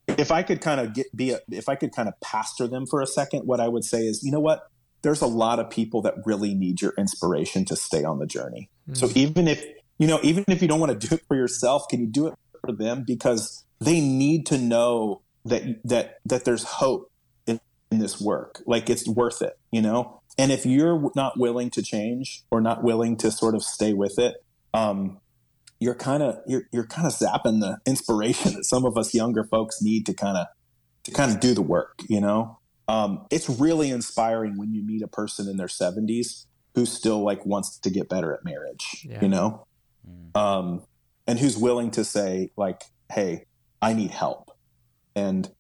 if 0.08 0.30
I 0.30 0.42
could 0.42 0.60
kind 0.60 0.80
of 0.80 0.94
get 0.94 1.14
be 1.14 1.30
a, 1.30 1.40
if 1.50 1.68
I 1.68 1.74
could 1.74 1.92
kind 1.92 2.08
of 2.08 2.14
pastor 2.20 2.66
them 2.66 2.86
for 2.86 3.00
a 3.00 3.06
second, 3.06 3.46
what 3.46 3.60
I 3.60 3.68
would 3.68 3.84
say 3.84 4.06
is, 4.06 4.22
you 4.22 4.30
know 4.30 4.40
what? 4.40 4.68
There's 5.02 5.20
a 5.20 5.26
lot 5.26 5.58
of 5.58 5.70
people 5.70 6.02
that 6.02 6.14
really 6.24 6.54
need 6.54 6.80
your 6.80 6.92
inspiration 6.98 7.64
to 7.66 7.76
stay 7.76 8.02
on 8.02 8.18
the 8.18 8.26
journey. 8.26 8.70
So 8.94 9.08
even 9.14 9.46
if 9.46 9.64
you 9.98 10.06
know, 10.06 10.20
even 10.22 10.44
if 10.48 10.62
you 10.62 10.68
don't 10.68 10.80
want 10.80 10.98
to 10.98 11.08
do 11.08 11.14
it 11.14 11.22
for 11.26 11.36
yourself, 11.36 11.88
can 11.88 12.00
you 12.00 12.06
do 12.06 12.26
it 12.26 12.34
for 12.60 12.72
them 12.72 13.04
because 13.06 13.64
they 13.80 14.00
need 14.00 14.46
to 14.46 14.58
know 14.58 15.22
that 15.44 15.62
that 15.84 16.18
that 16.24 16.44
there's 16.44 16.64
hope 16.64 17.10
in, 17.46 17.60
in 17.90 17.98
this 17.98 18.20
work. 18.20 18.62
Like 18.66 18.90
it's 18.90 19.08
worth 19.08 19.42
it, 19.42 19.58
you 19.70 19.80
know. 19.80 20.20
And 20.38 20.52
if 20.52 20.66
you're 20.66 21.10
not 21.14 21.38
willing 21.38 21.70
to 21.70 21.82
change 21.82 22.42
or 22.50 22.60
not 22.60 22.82
willing 22.82 23.16
to 23.18 23.30
sort 23.30 23.54
of 23.54 23.62
stay 23.62 23.94
with 23.94 24.18
it, 24.18 24.36
um, 24.74 25.18
you're 25.78 25.94
kind 25.94 26.22
of 26.22 26.38
you're 26.46 26.62
you're 26.72 26.86
kind 26.86 27.06
of 27.06 27.12
zapping 27.12 27.60
the 27.60 27.78
inspiration 27.86 28.54
that 28.54 28.64
some 28.64 28.84
of 28.84 28.96
us 28.96 29.14
younger 29.14 29.44
folks 29.44 29.82
need 29.82 30.06
to 30.06 30.14
kind 30.14 30.36
of 30.36 30.46
to 31.04 31.10
kind 31.10 31.32
of 31.32 31.40
do 31.40 31.54
the 31.54 31.62
work. 31.62 32.00
You 32.08 32.20
know, 32.20 32.58
um, 32.88 33.26
it's 33.30 33.48
really 33.48 33.90
inspiring 33.90 34.56
when 34.56 34.72
you 34.72 34.82
meet 34.82 35.02
a 35.02 35.08
person 35.08 35.48
in 35.48 35.56
their 35.56 35.66
70s 35.66 36.46
who 36.74 36.84
still 36.86 37.22
like 37.22 37.44
wants 37.46 37.78
to 37.78 37.90
get 37.90 38.08
better 38.08 38.34
at 38.34 38.44
marriage. 38.44 39.06
Yeah. 39.08 39.20
You 39.22 39.28
know, 39.28 39.66
um, 40.34 40.82
and 41.26 41.38
who's 41.38 41.56
willing 41.56 41.90
to 41.92 42.04
say 42.04 42.50
like, 42.56 42.82
"Hey, 43.10 43.46
I 43.80 43.92
need 43.92 44.10
help," 44.10 44.50
and 45.14 45.50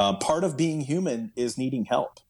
uh, 0.00 0.16
part 0.16 0.44
of 0.44 0.56
being 0.56 0.82
human 0.82 1.32
is 1.36 1.56
needing 1.56 1.84
help. 1.84 2.20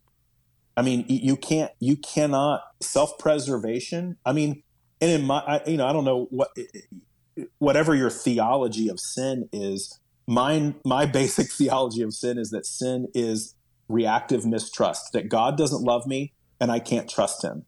I 0.76 0.82
mean, 0.82 1.04
you 1.08 1.36
can't, 1.36 1.70
you 1.78 1.96
cannot 1.96 2.62
self 2.80 3.18
preservation. 3.18 4.16
I 4.24 4.32
mean, 4.32 4.62
and 5.00 5.10
in 5.10 5.24
my, 5.24 5.38
I, 5.38 5.60
you 5.66 5.76
know, 5.76 5.86
I 5.86 5.92
don't 5.92 6.04
know 6.04 6.26
what, 6.30 6.50
whatever 7.58 7.94
your 7.94 8.10
theology 8.10 8.88
of 8.88 9.00
sin 9.00 9.48
is. 9.52 10.00
Mine, 10.26 10.76
my 10.84 11.06
basic 11.20 11.50
theology 11.52 12.02
of 12.02 12.14
sin 12.14 12.38
is 12.38 12.50
that 12.50 12.66
sin 12.66 13.08
is 13.14 13.54
reactive 13.88 14.46
mistrust. 14.46 15.12
That 15.12 15.28
God 15.28 15.56
doesn't 15.56 15.82
love 15.82 16.06
me 16.06 16.32
and 16.60 16.70
I 16.70 16.78
can't 16.78 17.08
trust 17.08 17.44
Him. 17.44 17.66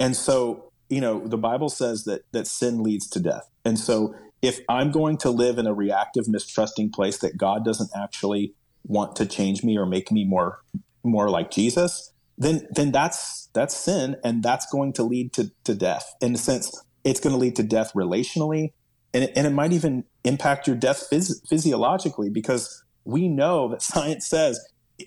And 0.00 0.16
so, 0.16 0.70
you 0.88 1.00
know, 1.00 1.26
the 1.26 1.38
Bible 1.38 1.68
says 1.68 2.04
that 2.04 2.22
that 2.32 2.46
sin 2.46 2.82
leads 2.82 3.08
to 3.10 3.20
death. 3.20 3.48
And 3.64 3.78
so, 3.78 4.14
if 4.42 4.60
I'm 4.68 4.90
going 4.90 5.16
to 5.18 5.30
live 5.30 5.56
in 5.56 5.66
a 5.66 5.72
reactive, 5.72 6.28
mistrusting 6.28 6.90
place 6.90 7.18
that 7.18 7.38
God 7.38 7.64
doesn't 7.64 7.90
actually 7.96 8.52
want 8.86 9.16
to 9.16 9.24
change 9.24 9.64
me 9.64 9.78
or 9.78 9.86
make 9.86 10.12
me 10.12 10.24
more 10.24 10.60
more 11.02 11.30
like 11.30 11.50
Jesus, 11.50 12.12
then 12.36 12.66
then 12.70 12.92
that's 12.92 13.48
that's 13.54 13.76
sin, 13.76 14.16
and 14.22 14.42
that's 14.42 14.66
going 14.66 14.92
to 14.94 15.02
lead 15.02 15.32
to 15.34 15.50
to 15.64 15.74
death. 15.74 16.14
In 16.20 16.34
a 16.34 16.38
sense, 16.38 16.82
it's 17.04 17.20
going 17.20 17.32
to 17.32 17.38
lead 17.38 17.56
to 17.56 17.62
death 17.62 17.92
relationally, 17.94 18.72
and 19.14 19.24
it, 19.24 19.32
and 19.36 19.46
it 19.46 19.50
might 19.50 19.72
even 19.72 20.04
impact 20.24 20.66
your 20.66 20.76
death 20.76 21.08
phys- 21.10 21.46
physiologically 21.48 22.28
because 22.28 22.84
we 23.04 23.28
know 23.28 23.68
that 23.68 23.82
science 23.92 24.26
says 24.26 24.60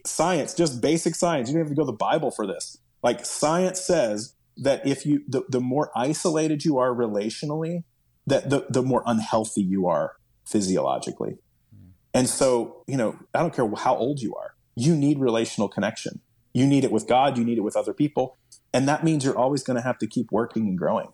science, 0.05 0.53
just 0.53 0.81
basic 0.81 1.15
science. 1.15 1.49
You 1.49 1.55
don't 1.55 1.63
have 1.63 1.69
to 1.69 1.75
go 1.75 1.83
to 1.83 1.91
the 1.91 1.93
Bible 1.93 2.31
for 2.31 2.47
this. 2.47 2.77
Like 3.03 3.25
science 3.25 3.81
says 3.81 4.33
that 4.57 4.85
if 4.87 5.05
you 5.05 5.23
the, 5.27 5.43
the 5.49 5.59
more 5.59 5.91
isolated 5.95 6.65
you 6.65 6.79
are 6.79 6.89
relationally, 6.89 7.83
that 8.25 8.49
the, 8.49 8.65
the 8.69 8.81
more 8.81 9.03
unhealthy 9.05 9.61
you 9.61 9.87
are 9.87 10.13
physiologically. 10.45 11.37
Hmm. 11.73 11.89
And 12.13 12.29
so, 12.29 12.83
you 12.87 12.97
know, 12.97 13.17
I 13.33 13.39
don't 13.39 13.53
care 13.53 13.69
how 13.77 13.95
old 13.95 14.19
you 14.19 14.35
are, 14.35 14.55
you 14.75 14.95
need 14.95 15.19
relational 15.19 15.67
connection. 15.67 16.21
You 16.53 16.65
need 16.65 16.83
it 16.83 16.91
with 16.91 17.07
God, 17.07 17.37
you 17.37 17.43
need 17.43 17.59
it 17.59 17.61
with 17.61 17.75
other 17.75 17.93
people. 17.93 18.37
And 18.73 18.87
that 18.87 19.03
means 19.03 19.23
you're 19.23 19.37
always 19.37 19.63
going 19.63 19.77
to 19.77 19.83
have 19.83 19.99
to 19.99 20.07
keep 20.07 20.31
working 20.31 20.67
and 20.67 20.77
growing. 20.77 21.09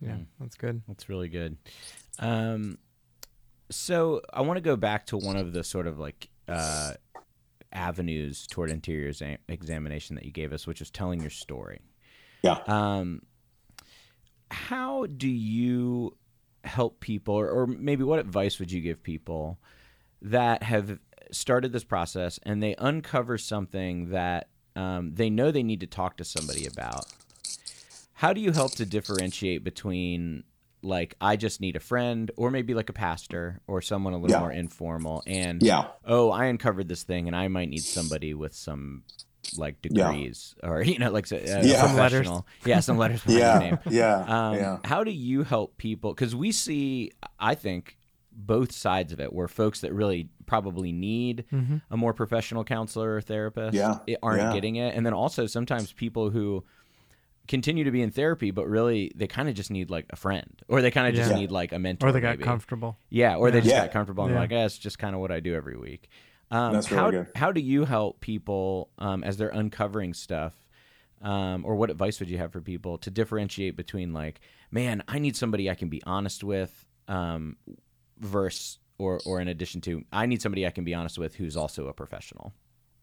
Yeah, 0.00 0.14
hmm. 0.14 0.22
that's 0.40 0.56
good. 0.56 0.82
That's 0.86 1.08
really 1.08 1.28
good. 1.28 1.56
Um, 2.18 2.78
so 3.70 4.22
I 4.32 4.40
want 4.40 4.56
to 4.56 4.62
go 4.62 4.76
back 4.76 5.06
to 5.06 5.16
one 5.16 5.36
of 5.36 5.52
the 5.52 5.62
sort 5.62 5.86
of 5.86 5.98
like 5.98 6.28
uh, 6.48 6.94
avenues 7.72 8.46
toward 8.46 8.70
interior 8.70 9.08
exam- 9.08 9.38
examination 9.48 10.16
that 10.16 10.24
you 10.24 10.32
gave 10.32 10.52
us, 10.52 10.66
which 10.66 10.80
is 10.80 10.90
telling 10.90 11.20
your 11.20 11.30
story. 11.30 11.80
Yeah. 12.42 12.58
Um, 12.66 13.22
how 14.50 15.06
do 15.06 15.28
you 15.28 16.16
help 16.64 17.00
people, 17.00 17.34
or, 17.34 17.48
or 17.48 17.66
maybe 17.66 18.04
what 18.04 18.18
advice 18.18 18.58
would 18.58 18.72
you 18.72 18.80
give 18.80 19.02
people 19.02 19.58
that 20.22 20.62
have 20.62 20.98
started 21.30 21.72
this 21.72 21.84
process 21.84 22.40
and 22.44 22.62
they 22.62 22.74
uncover 22.78 23.36
something 23.36 24.10
that 24.10 24.48
um, 24.74 25.14
they 25.14 25.28
know 25.28 25.50
they 25.50 25.62
need 25.62 25.80
to 25.80 25.86
talk 25.86 26.16
to 26.16 26.24
somebody 26.24 26.66
about? 26.66 27.06
How 28.14 28.32
do 28.32 28.40
you 28.40 28.52
help 28.52 28.72
to 28.76 28.86
differentiate 28.86 29.62
between 29.62 30.44
like 30.82 31.14
I 31.20 31.36
just 31.36 31.60
need 31.60 31.76
a 31.76 31.80
friend 31.80 32.30
or 32.36 32.50
maybe 32.50 32.74
like 32.74 32.88
a 32.88 32.92
pastor 32.92 33.60
or 33.66 33.82
someone 33.82 34.12
a 34.12 34.16
little 34.18 34.30
Yeah. 34.36 34.40
more 34.40 34.52
informal 34.52 35.22
and 35.26 35.62
Yeah. 35.62 35.86
oh, 36.04 36.30
I 36.30 36.46
uncovered 36.46 36.88
this 36.88 37.02
thing 37.02 37.26
and 37.26 37.34
I 37.36 37.48
might 37.48 37.68
need 37.68 37.82
somebody 37.82 38.32
with 38.34 38.54
some 38.54 39.02
like 39.56 39.76
Yeah. 39.82 40.08
degrees 40.12 40.54
or 40.62 40.82
you 40.90 40.98
know 40.98 41.10
like 41.10 41.30
a, 41.32 41.36
a 41.36 41.64
Yeah. 41.66 41.86
Some 41.86 41.96
letters. 41.96 42.10
professional. 42.20 42.46
Yeah, 42.64 42.80
some 42.80 42.98
letters 42.98 43.22
Yeah. 43.26 43.58
name. 43.58 43.78
Yeah. 43.90 44.16
Um, 44.50 44.54
yeah. 44.56 44.78
How 44.84 45.02
do 45.04 45.10
you 45.10 45.42
help 45.42 45.78
people? 45.78 46.12
Because 46.14 46.36
we 46.36 46.52
see, 46.52 47.12
I 47.40 47.54
think, 47.54 47.96
both 48.40 48.70
sides 48.70 49.12
of 49.12 49.18
it, 49.18 49.32
where 49.32 49.48
folks 49.48 49.80
that 49.80 49.92
really 49.92 50.28
probably 50.46 50.92
need 50.92 51.44
a 51.90 51.96
more 51.96 52.14
professional 52.14 52.62
counselor 52.62 53.16
or 53.16 53.20
therapist 53.20 53.74
Yeah, 53.74 53.96
aren't 54.22 54.42
yeah. 54.42 54.52
getting 54.52 54.76
it, 54.76 54.94
and 54.94 55.04
then 55.04 55.12
also 55.12 55.46
sometimes 55.46 55.92
people 55.92 56.30
who 56.30 56.64
continue 57.48 57.84
to 57.84 57.90
be 57.90 58.02
in 58.02 58.10
therapy, 58.10 58.50
but 58.50 58.68
really 58.68 59.10
they 59.16 59.26
kind 59.26 59.48
of 59.48 59.54
just 59.54 59.70
need 59.70 59.90
like 59.90 60.06
a 60.10 60.16
friend, 60.16 60.62
or 60.68 60.82
they 60.82 60.90
kind 60.90 61.08
of 61.08 61.14
just 61.14 61.30
Yeah. 61.30 61.36
need 61.36 61.50
like 61.50 61.72
a 61.72 61.78
mentor, 61.78 62.08
or 62.08 62.12
they 62.12 62.20
got 62.20 62.32
maybe. 62.38 62.44
comfortable. 62.44 62.98
Yeah, 63.10 63.36
or 63.36 63.50
they 63.50 63.60
just 63.60 63.74
Yeah. 63.74 63.82
got 63.82 63.90
comfortable 63.92 64.24
and 64.24 64.34
Yeah. 64.34 64.40
like, 64.40 64.52
eh, 64.52 64.64
it's 64.64 64.78
just 64.78 64.98
kind 64.98 65.14
of 65.14 65.20
what 65.20 65.32
I 65.32 65.40
do 65.40 65.54
every 65.54 65.76
week. 65.76 66.08
Um, 66.50 66.74
That's 66.74 66.86
how, 66.86 67.06
really 67.08 67.24
good. 67.24 67.26
How 67.34 67.52
do 67.52 67.60
you 67.60 67.84
help 67.84 68.20
people 68.20 68.90
um, 68.98 69.24
as 69.24 69.36
they're 69.36 69.48
uncovering 69.48 70.14
stuff? 70.14 70.54
Um, 71.20 71.64
or 71.64 71.74
what 71.74 71.90
advice 71.90 72.20
would 72.20 72.30
you 72.30 72.38
have 72.38 72.52
for 72.52 72.60
people 72.60 72.96
to 72.98 73.10
differentiate 73.10 73.76
between 73.76 74.12
like, 74.12 74.40
man, 74.70 75.02
I 75.08 75.18
need 75.18 75.36
somebody 75.36 75.68
I 75.68 75.74
can 75.74 75.88
be 75.88 76.00
honest 76.04 76.44
with, 76.44 76.86
um, 77.08 77.56
versus 78.20 78.78
or 78.98 79.20
or 79.26 79.40
in 79.40 79.48
addition 79.48 79.80
to, 79.82 80.04
I 80.12 80.26
need 80.26 80.42
somebody 80.42 80.66
I 80.66 80.70
can 80.70 80.84
be 80.84 80.94
honest 80.94 81.18
with 81.18 81.34
who's 81.34 81.56
also 81.56 81.88
a 81.88 81.92
professional. 81.92 82.52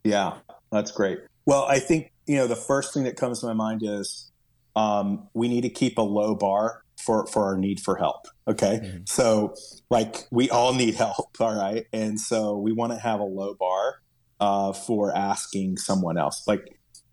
Yeah, 0.05 0.38
that's 0.72 0.91
great. 0.91 1.19
Well, 1.45 1.63
I 1.65 1.80
think 1.80 2.11
you 2.26 2.38
know 2.38 2.47
the 2.47 2.55
first 2.55 2.93
thing 2.93 3.03
that 3.03 3.17
comes 3.17 3.41
to 3.41 3.47
my 3.47 3.53
mind 3.53 3.81
is 3.84 4.31
um, 4.76 5.27
we 5.34 5.47
need 5.47 5.61
to 5.61 5.69
keep 5.69 5.97
a 5.97 6.02
low 6.02 6.35
bar 6.35 6.81
for 7.03 7.27
for 7.27 7.45
our 7.45 7.57
need 7.57 7.80
for 7.80 7.95
help. 7.97 8.26
Okay, 8.47 9.02
so 9.06 9.53
like 9.89 10.27
we 10.31 10.49
all 10.49 10.73
need 10.73 10.95
help, 10.95 11.35
all 11.39 11.56
right, 11.56 11.85
and 11.93 12.19
so 12.19 12.57
we 12.57 12.72
want 12.72 12.91
to 12.93 12.99
have 12.99 13.19
a 13.19 13.23
low 13.26 13.53
bar 13.53 13.95
uh, 14.39 14.73
for 14.73 15.15
asking 15.15 15.77
someone 15.77 16.18
else. 16.18 16.43
Like 16.47 16.64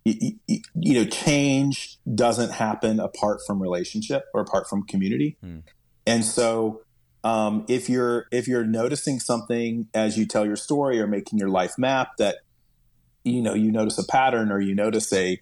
y- 0.05 0.35
y- 0.49 0.61
you 0.75 0.95
know, 0.95 1.05
change 1.09 1.99
doesn't 2.15 2.53
happen 2.53 3.01
apart 3.01 3.41
from 3.47 3.61
relationship 3.63 4.25
or 4.35 4.41
apart 4.41 4.69
from 4.69 4.85
community, 4.85 5.37
Hmm. 5.43 5.59
and 6.07 6.25
so 6.25 6.83
um, 7.25 7.65
if 7.69 7.89
you're 7.89 8.27
if 8.33 8.49
you're 8.49 8.65
noticing 8.67 9.21
something 9.21 9.87
as 9.95 10.19
you 10.19 10.27
tell 10.27 10.45
your 10.45 10.57
story 10.57 11.01
or 11.01 11.07
making 11.07 11.39
your 11.39 11.49
life 11.49 11.75
map 11.79 12.17
that 12.19 12.39
you 13.25 13.41
know 13.41 13.55
you 13.55 13.71
notice 13.71 13.97
a 13.99 14.05
pattern 14.07 14.51
or 14.51 14.61
you 14.61 14.75
notice 14.75 15.13
a 15.13 15.41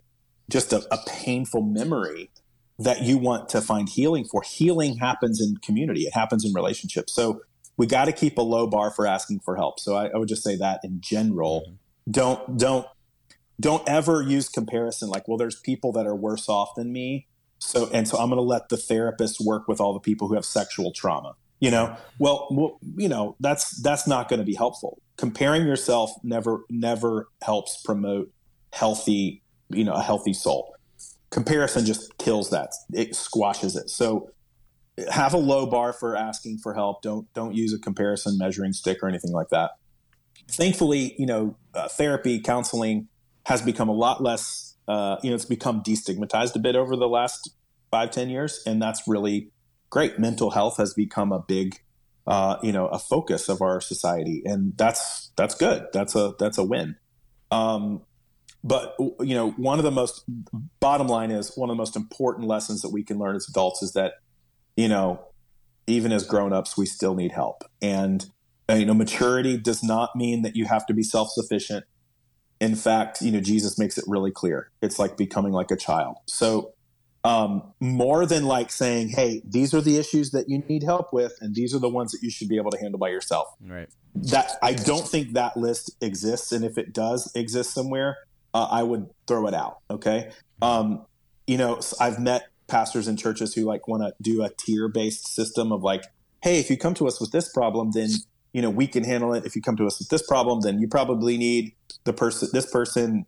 just 0.50 0.72
a, 0.72 0.86
a 0.92 0.98
painful 1.06 1.62
memory 1.62 2.30
that 2.78 3.02
you 3.02 3.18
want 3.18 3.48
to 3.50 3.60
find 3.60 3.88
healing 3.88 4.24
for. 4.24 4.42
Healing 4.42 4.96
happens 4.96 5.40
in 5.40 5.56
community. 5.58 6.02
It 6.02 6.14
happens 6.14 6.44
in 6.44 6.52
relationships. 6.52 7.14
So 7.14 7.42
we 7.76 7.86
got 7.86 8.06
to 8.06 8.12
keep 8.12 8.38
a 8.38 8.42
low 8.42 8.66
bar 8.66 8.90
for 8.90 9.06
asking 9.06 9.40
for 9.40 9.56
help. 9.56 9.80
So 9.80 9.94
I, 9.94 10.08
I 10.08 10.16
would 10.16 10.28
just 10.28 10.42
say 10.42 10.56
that 10.56 10.80
in 10.82 11.00
general. 11.00 11.62
Mm-hmm. 11.66 12.10
Don't 12.10 12.58
don't 12.58 12.86
don't 13.60 13.86
ever 13.88 14.22
use 14.22 14.48
comparison 14.48 15.10
like 15.10 15.28
well 15.28 15.36
there's 15.36 15.60
people 15.60 15.92
that 15.92 16.06
are 16.06 16.16
worse 16.16 16.48
off 16.48 16.74
than 16.74 16.92
me. 16.92 17.26
So 17.58 17.90
and 17.92 18.08
so 18.08 18.16
i'm 18.18 18.30
going 18.30 18.38
to 18.38 18.42
let 18.42 18.70
the 18.70 18.78
therapist 18.78 19.38
work 19.38 19.68
with 19.68 19.80
all 19.80 19.92
the 19.92 20.00
people 20.00 20.28
who 20.28 20.34
have 20.34 20.46
sexual 20.46 20.92
trauma 20.92 21.36
you 21.60 21.70
know? 21.70 21.94
Well, 22.18 22.48
well 22.50 22.78
you 22.96 23.08
know 23.08 23.36
that's 23.38 23.80
that's 23.82 24.08
not 24.08 24.28
going 24.28 24.40
to 24.40 24.46
be 24.46 24.54
helpful. 24.54 25.00
Comparing 25.16 25.66
yourself 25.66 26.10
never 26.22 26.64
never 26.68 27.28
helps 27.42 27.80
promote 27.82 28.32
healthy 28.72 29.39
you 29.70 29.84
know 29.84 29.92
a 29.92 30.02
healthy 30.02 30.32
soul. 30.32 30.74
Comparison 31.30 31.86
just 31.86 32.16
kills 32.18 32.50
that. 32.50 32.70
It 32.92 33.14
squashes 33.14 33.76
it. 33.76 33.88
So 33.88 34.30
have 35.10 35.32
a 35.32 35.38
low 35.38 35.66
bar 35.66 35.92
for 35.92 36.16
asking 36.16 36.58
for 36.58 36.74
help. 36.74 37.02
Don't 37.02 37.32
don't 37.34 37.54
use 37.54 37.72
a 37.72 37.78
comparison 37.78 38.36
measuring 38.38 38.72
stick 38.72 38.98
or 39.02 39.08
anything 39.08 39.32
like 39.32 39.48
that. 39.50 39.72
Thankfully 40.48 41.14
you 41.18 41.26
know 41.26 41.56
uh, 41.74 41.88
therapy 41.88 42.40
counseling 42.40 43.08
has 43.46 43.62
become 43.62 43.88
a 43.88 43.94
lot 43.94 44.22
less 44.22 44.76
uh, 44.88 45.16
you 45.22 45.30
know 45.30 45.36
it's 45.36 45.44
become 45.44 45.82
destigmatized 45.82 46.54
a 46.56 46.58
bit 46.58 46.76
over 46.76 46.96
the 46.96 47.08
last 47.08 47.50
five 47.90 48.10
ten 48.10 48.28
years 48.28 48.62
and 48.66 48.82
that's 48.82 49.06
really 49.06 49.50
great. 49.88 50.18
Mental 50.18 50.50
health 50.50 50.76
has 50.78 50.94
become 50.94 51.32
a 51.32 51.40
big 51.40 51.80
uh, 52.26 52.56
you 52.62 52.72
know 52.72 52.86
a 52.88 52.98
focus 52.98 53.48
of 53.48 53.62
our 53.62 53.80
society 53.80 54.42
and 54.44 54.76
that's 54.76 55.32
that's 55.36 55.54
good. 55.54 55.86
That's 55.92 56.14
a 56.14 56.34
that's 56.38 56.58
a 56.58 56.64
win. 56.64 56.96
Um, 57.50 58.02
but 58.62 58.94
you 58.98 59.34
know 59.34 59.50
one 59.52 59.78
of 59.78 59.84
the 59.84 59.90
most 59.90 60.24
bottom 60.80 61.06
line 61.06 61.30
is 61.30 61.56
one 61.56 61.70
of 61.70 61.76
the 61.76 61.78
most 61.78 61.96
important 61.96 62.46
lessons 62.46 62.82
that 62.82 62.90
we 62.90 63.02
can 63.02 63.18
learn 63.18 63.36
as 63.36 63.48
adults 63.48 63.82
is 63.82 63.92
that 63.92 64.14
you 64.76 64.88
know 64.88 65.20
even 65.86 66.12
as 66.12 66.24
grown-ups 66.24 66.76
we 66.76 66.86
still 66.86 67.14
need 67.14 67.32
help. 67.32 67.64
And 67.80 68.30
uh, 68.68 68.74
you 68.74 68.86
know 68.86 68.94
maturity 68.94 69.56
does 69.56 69.82
not 69.82 70.14
mean 70.14 70.42
that 70.42 70.56
you 70.56 70.66
have 70.66 70.86
to 70.86 70.94
be 70.94 71.02
self-sufficient. 71.02 71.84
In 72.60 72.76
fact 72.76 73.22
you 73.22 73.32
know 73.32 73.40
jesus 73.40 73.78
makes 73.78 73.96
it 73.96 74.04
really 74.06 74.30
clear. 74.30 74.70
It's 74.82 74.98
like 74.98 75.16
becoming 75.16 75.52
like 75.52 75.70
a 75.70 75.76
child. 75.76 76.16
So 76.26 76.74
um, 77.22 77.74
more 77.80 78.24
than 78.24 78.46
like 78.46 78.70
saying 78.70 79.10
hey 79.10 79.42
these 79.44 79.74
are 79.74 79.80
the 79.80 79.98
issues 79.98 80.30
that 80.30 80.48
you 80.48 80.62
need 80.68 80.82
help 80.82 81.12
with 81.12 81.32
and 81.40 81.54
these 81.54 81.74
are 81.74 81.78
the 81.78 81.88
ones 81.88 82.12
that 82.12 82.22
you 82.22 82.30
should 82.30 82.48
be 82.48 82.56
able 82.56 82.70
to 82.70 82.78
handle 82.78 82.98
by 82.98 83.08
yourself. 83.08 83.48
Right. 83.66 83.88
that 84.14 84.52
I 84.62 84.74
don't 84.74 85.06
think 85.06 85.32
that 85.32 85.56
list 85.56 85.96
exists, 86.02 86.52
and 86.52 86.64
if 86.64 86.76
it 86.76 86.92
does 86.92 87.30
exist 87.34 87.72
somewhere, 87.72 88.16
uh, 88.54 88.68
I 88.70 88.82
would 88.82 89.08
throw 89.26 89.46
it 89.46 89.54
out. 89.54 89.78
Okay, 89.90 90.30
um, 90.62 91.04
you 91.46 91.58
know, 91.58 91.80
I've 92.00 92.18
met 92.18 92.48
pastors 92.68 93.08
in 93.08 93.16
churches 93.16 93.54
who 93.54 93.64
like 93.64 93.88
want 93.88 94.02
to 94.02 94.14
do 94.22 94.42
a 94.42 94.50
tier 94.50 94.88
based 94.88 95.28
system 95.28 95.72
of 95.72 95.82
like, 95.82 96.04
hey, 96.42 96.58
if 96.60 96.70
you 96.70 96.76
come 96.76 96.94
to 96.94 97.06
us 97.06 97.20
with 97.20 97.32
this 97.32 97.50
problem, 97.52 97.90
then 97.92 98.10
you 98.52 98.62
know 98.62 98.70
we 98.70 98.86
can 98.86 99.04
handle 99.04 99.34
it. 99.34 99.44
If 99.44 99.56
you 99.56 99.62
come 99.62 99.76
to 99.76 99.86
us 99.86 99.98
with 99.98 100.08
this 100.08 100.26
problem, 100.26 100.60
then 100.60 100.80
you 100.80 100.88
probably 100.88 101.36
need 101.36 101.74
the 102.04 102.12
person, 102.12 102.48
this 102.52 102.70
person, 102.70 103.26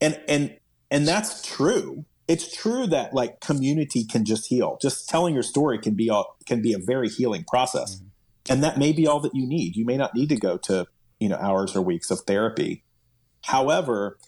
and 0.00 0.20
and 0.28 0.56
and 0.90 1.06
that's 1.06 1.42
true. 1.42 2.04
It's 2.28 2.54
true 2.54 2.86
that 2.86 3.12
like 3.12 3.40
community 3.40 4.04
can 4.04 4.24
just 4.24 4.46
heal. 4.46 4.78
Just 4.80 5.08
telling 5.08 5.34
your 5.34 5.42
story 5.42 5.78
can 5.78 5.94
be 5.94 6.10
all 6.10 6.36
can 6.46 6.62
be 6.62 6.72
a 6.72 6.78
very 6.78 7.08
healing 7.08 7.44
process 7.48 8.00
and 8.48 8.62
that 8.62 8.78
may 8.78 8.92
be 8.92 9.06
all 9.06 9.20
that 9.20 9.34
you 9.34 9.46
need 9.46 9.76
you 9.76 9.84
may 9.84 9.96
not 9.96 10.14
need 10.14 10.28
to 10.28 10.36
go 10.36 10.56
to 10.56 10.86
you 11.18 11.28
know 11.28 11.36
hours 11.36 11.74
or 11.76 11.82
weeks 11.82 12.10
of 12.10 12.20
therapy 12.20 12.84
however 13.44 14.18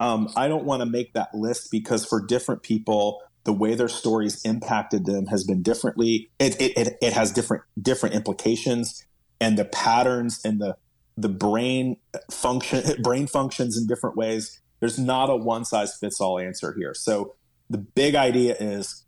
um, 0.00 0.28
i 0.36 0.48
don't 0.48 0.64
want 0.64 0.80
to 0.80 0.86
make 0.86 1.12
that 1.12 1.32
list 1.34 1.70
because 1.70 2.04
for 2.04 2.24
different 2.26 2.62
people 2.62 3.22
the 3.44 3.52
way 3.52 3.74
their 3.74 3.88
stories 3.88 4.42
impacted 4.44 5.06
them 5.06 5.26
has 5.26 5.44
been 5.44 5.62
differently. 5.62 6.30
It, 6.38 6.60
it, 6.60 6.76
it, 6.76 6.98
it 7.00 7.12
has 7.12 7.32
different 7.32 7.62
different 7.80 8.14
implications 8.14 9.04
and 9.40 9.58
the 9.58 9.64
patterns 9.64 10.40
and 10.44 10.60
the 10.60 10.76
the 11.16 11.28
brain 11.28 11.96
function 12.30 12.82
brain 13.02 13.26
functions 13.26 13.76
in 13.76 13.86
different 13.86 14.16
ways. 14.16 14.60
There's 14.80 14.98
not 14.98 15.30
a 15.30 15.36
one 15.36 15.64
size 15.64 15.96
fits 15.96 16.20
all 16.20 16.38
answer 16.38 16.74
here. 16.78 16.94
So 16.94 17.34
the 17.68 17.78
big 17.78 18.14
idea 18.14 18.56
is 18.58 19.04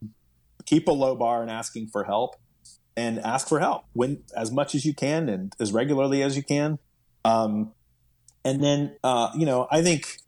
keep 0.65 0.89
a 0.89 0.93
low 0.93 1.15
bar 1.15 1.43
and 1.43 1.51
asking 1.51 1.89
for 1.89 2.05
help 2.05 2.37
and 2.97 3.19
ask 3.21 3.49
for 3.49 3.59
help 3.59 3.85
when 3.93 4.23
as 4.37 4.51
much 4.51 4.75
as 4.75 4.85
you 4.85 4.95
can 4.95 5.29
and 5.29 5.53
as 5.59 5.73
regularly 5.73 6.23
as 6.23 6.37
you 6.37 6.43
can. 6.43 6.79
Um, 7.25 7.73
and 8.45 8.63
then, 8.63 8.97
uh, 9.05 9.31
you 9.37 9.47
know, 9.47 9.69
I 9.71 9.83
think 9.83 10.19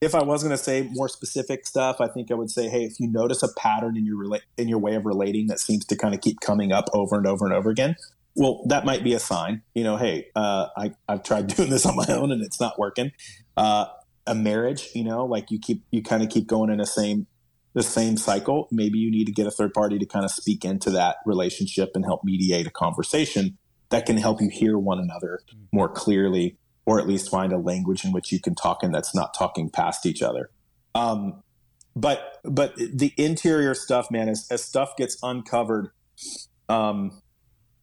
if 0.00 0.14
I 0.14 0.22
was 0.22 0.42
going 0.42 0.56
to 0.56 0.62
say 0.62 0.88
more 0.92 1.08
specific 1.08 1.66
stuff, 1.66 2.00
I 2.00 2.08
think 2.08 2.30
I 2.30 2.34
would 2.34 2.50
say, 2.50 2.68
hey, 2.68 2.84
if 2.84 2.98
you 2.98 3.08
notice 3.08 3.42
a 3.42 3.52
pattern 3.54 3.96
in 3.96 4.06
your 4.06 4.16
rela- 4.16 4.40
in 4.56 4.68
your 4.68 4.78
way 4.78 4.94
of 4.94 5.04
relating 5.04 5.48
that 5.48 5.60
seems 5.60 5.84
to 5.86 5.96
kind 5.96 6.14
of 6.14 6.20
keep 6.20 6.40
coming 6.40 6.72
up 6.72 6.86
over 6.92 7.16
and 7.16 7.26
over 7.26 7.44
and 7.44 7.54
over 7.54 7.70
again, 7.70 7.96
well, 8.34 8.62
that 8.66 8.84
might 8.84 9.04
be 9.04 9.12
a 9.12 9.18
sign. 9.18 9.62
You 9.74 9.84
know, 9.84 9.96
hey, 9.96 10.28
uh, 10.34 10.68
I 10.76 10.92
I've 11.08 11.22
tried 11.22 11.46
doing 11.54 11.70
this 11.70 11.84
on 11.84 11.96
my 11.96 12.06
own 12.08 12.32
and 12.32 12.42
it's 12.42 12.60
not 12.60 12.78
working. 12.78 13.12
Uh, 13.56 13.86
a 14.26 14.34
marriage, 14.34 14.88
you 14.94 15.04
know, 15.04 15.24
like 15.24 15.50
you 15.50 15.58
keep 15.58 15.84
you 15.90 16.02
kind 16.02 16.22
of 16.22 16.30
keep 16.30 16.46
going 16.46 16.70
in 16.70 16.78
the 16.78 16.86
same 16.86 17.26
the 17.74 17.82
same 17.82 18.16
cycle. 18.16 18.68
Maybe 18.70 18.98
you 18.98 19.10
need 19.10 19.26
to 19.26 19.32
get 19.32 19.46
a 19.46 19.50
third 19.50 19.74
party 19.74 19.98
to 19.98 20.06
kind 20.06 20.24
of 20.24 20.30
speak 20.30 20.64
into 20.64 20.90
that 20.90 21.16
relationship 21.26 21.90
and 21.94 22.04
help 22.04 22.24
mediate 22.24 22.66
a 22.66 22.70
conversation 22.70 23.58
that 23.90 24.06
can 24.06 24.16
help 24.16 24.40
you 24.40 24.48
hear 24.48 24.78
one 24.78 24.98
another 24.98 25.40
more 25.72 25.88
clearly, 25.88 26.56
or 26.86 26.98
at 26.98 27.06
least 27.06 27.30
find 27.30 27.52
a 27.52 27.58
language 27.58 28.04
in 28.04 28.12
which 28.12 28.32
you 28.32 28.40
can 28.40 28.54
talk 28.54 28.82
and 28.82 28.94
that's 28.94 29.14
not 29.14 29.34
talking 29.34 29.70
past 29.70 30.06
each 30.06 30.22
other. 30.22 30.50
Um, 30.94 31.42
but 31.94 32.38
but 32.44 32.74
the 32.76 33.12
interior 33.16 33.74
stuff, 33.74 34.10
man, 34.10 34.28
as, 34.28 34.46
as 34.50 34.64
stuff 34.64 34.96
gets 34.96 35.16
uncovered, 35.22 35.90
um, 36.68 37.20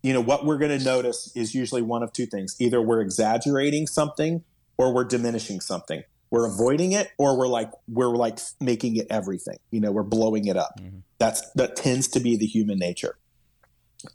you 0.02 0.14
know 0.14 0.22
what 0.22 0.46
we're 0.46 0.58
going 0.58 0.78
to 0.78 0.84
notice 0.84 1.32
is 1.36 1.54
usually 1.54 1.82
one 1.82 2.04
of 2.04 2.14
two 2.14 2.26
things: 2.26 2.56
either 2.60 2.82
we're 2.82 3.02
exaggerating 3.02 3.88
something 3.88 4.44
or 4.78 4.94
we're 4.94 5.04
diminishing 5.04 5.60
something. 5.60 6.04
We're 6.30 6.46
avoiding 6.46 6.92
it 6.92 7.12
or 7.18 7.38
we're 7.38 7.48
like 7.48 7.72
we're 7.88 8.16
like 8.16 8.40
making 8.60 8.98
it 8.98 9.08
everything. 9.10 9.58
You 9.72 9.82
know 9.82 9.92
we're 9.92 10.04
blowing 10.04 10.48
it 10.48 10.58
up. 10.58 10.80
That's 11.20 11.50
that 11.52 11.76
tends 11.76 12.08
to 12.10 12.20
be 12.20 12.36
the 12.36 12.46
human 12.46 12.78
nature. 12.78 13.18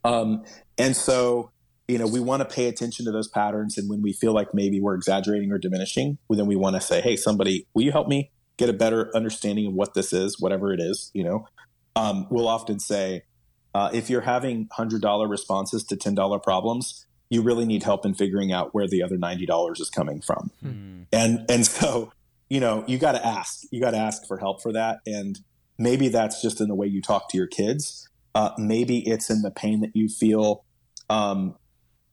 Um 0.05 0.45
and 0.79 0.97
so 0.97 1.51
you 1.93 1.99
know 1.99 2.07
we 2.07 2.21
want 2.21 2.41
to 2.41 2.55
pay 2.55 2.67
attention 2.67 3.05
to 3.05 3.13
those 3.13 3.29
patterns 3.29 3.77
and 3.79 3.89
when 3.89 4.03
we 4.03 4.13
feel 4.13 4.33
like 4.33 4.53
maybe 4.53 4.81
we're 4.81 4.95
exaggerating 4.95 5.53
or 5.53 5.59
diminishing 5.59 6.19
well, 6.29 6.37
then 6.37 6.47
we 6.47 6.57
want 6.57 6.75
to 6.75 6.81
say 6.81 7.01
hey 7.01 7.17
somebody 7.17 7.67
will 7.75 7.83
you 7.83 7.93
help 7.93 8.09
me 8.09 8.31
get 8.57 8.69
a 8.69 8.73
better 8.73 9.11
understanding 9.15 9.67
of 9.67 9.75
what 9.75 9.95
this 9.95 10.13
is 10.13 10.41
whatever 10.41 10.73
it 10.73 10.81
is 10.81 11.11
you 11.15 11.25
know 11.25 11.47
um, 11.95 12.27
we'll 12.31 12.49
often 12.49 12.79
say 12.79 13.23
Uh, 13.75 13.89
if 13.93 14.11
you're 14.11 14.23
having 14.23 14.69
$100 14.69 15.31
responses 15.31 15.83
to 15.85 15.97
$10 15.97 16.43
problems, 16.43 17.07
you 17.31 17.41
really 17.41 17.65
need 17.65 17.83
help 17.83 18.05
in 18.05 18.13
figuring 18.13 18.53
out 18.53 18.75
where 18.75 18.87
the 18.87 19.03
other 19.03 19.17
$90 19.17 19.81
is 19.81 19.89
coming 19.89 20.21
from. 20.21 20.51
Hmm. 20.61 21.03
And, 21.11 21.47
and 21.49 21.67
so, 21.67 22.13
you 22.51 22.61
know, 22.61 22.85
you 22.87 22.99
got 22.99 23.13
to 23.13 23.27
ask, 23.27 23.63
you 23.71 23.81
got 23.81 23.93
to 23.93 23.97
ask 23.97 24.27
for 24.27 24.37
help 24.37 24.61
for 24.61 24.73
that. 24.75 24.99
And 25.07 25.41
maybe 25.79 26.09
that's 26.09 26.43
just 26.43 26.61
in 26.61 26.69
the 26.69 26.75
way 26.75 26.87
you 26.87 27.01
talk 27.01 27.31
to 27.31 27.39
your 27.39 27.47
kids. 27.47 28.09
Uh, 28.35 28.51
maybe 28.59 28.99
it's 29.09 29.31
in 29.31 29.41
the 29.41 29.51
pain 29.51 29.81
that 29.81 29.97
you 29.97 30.09
feel, 30.09 30.65
um, 31.09 31.57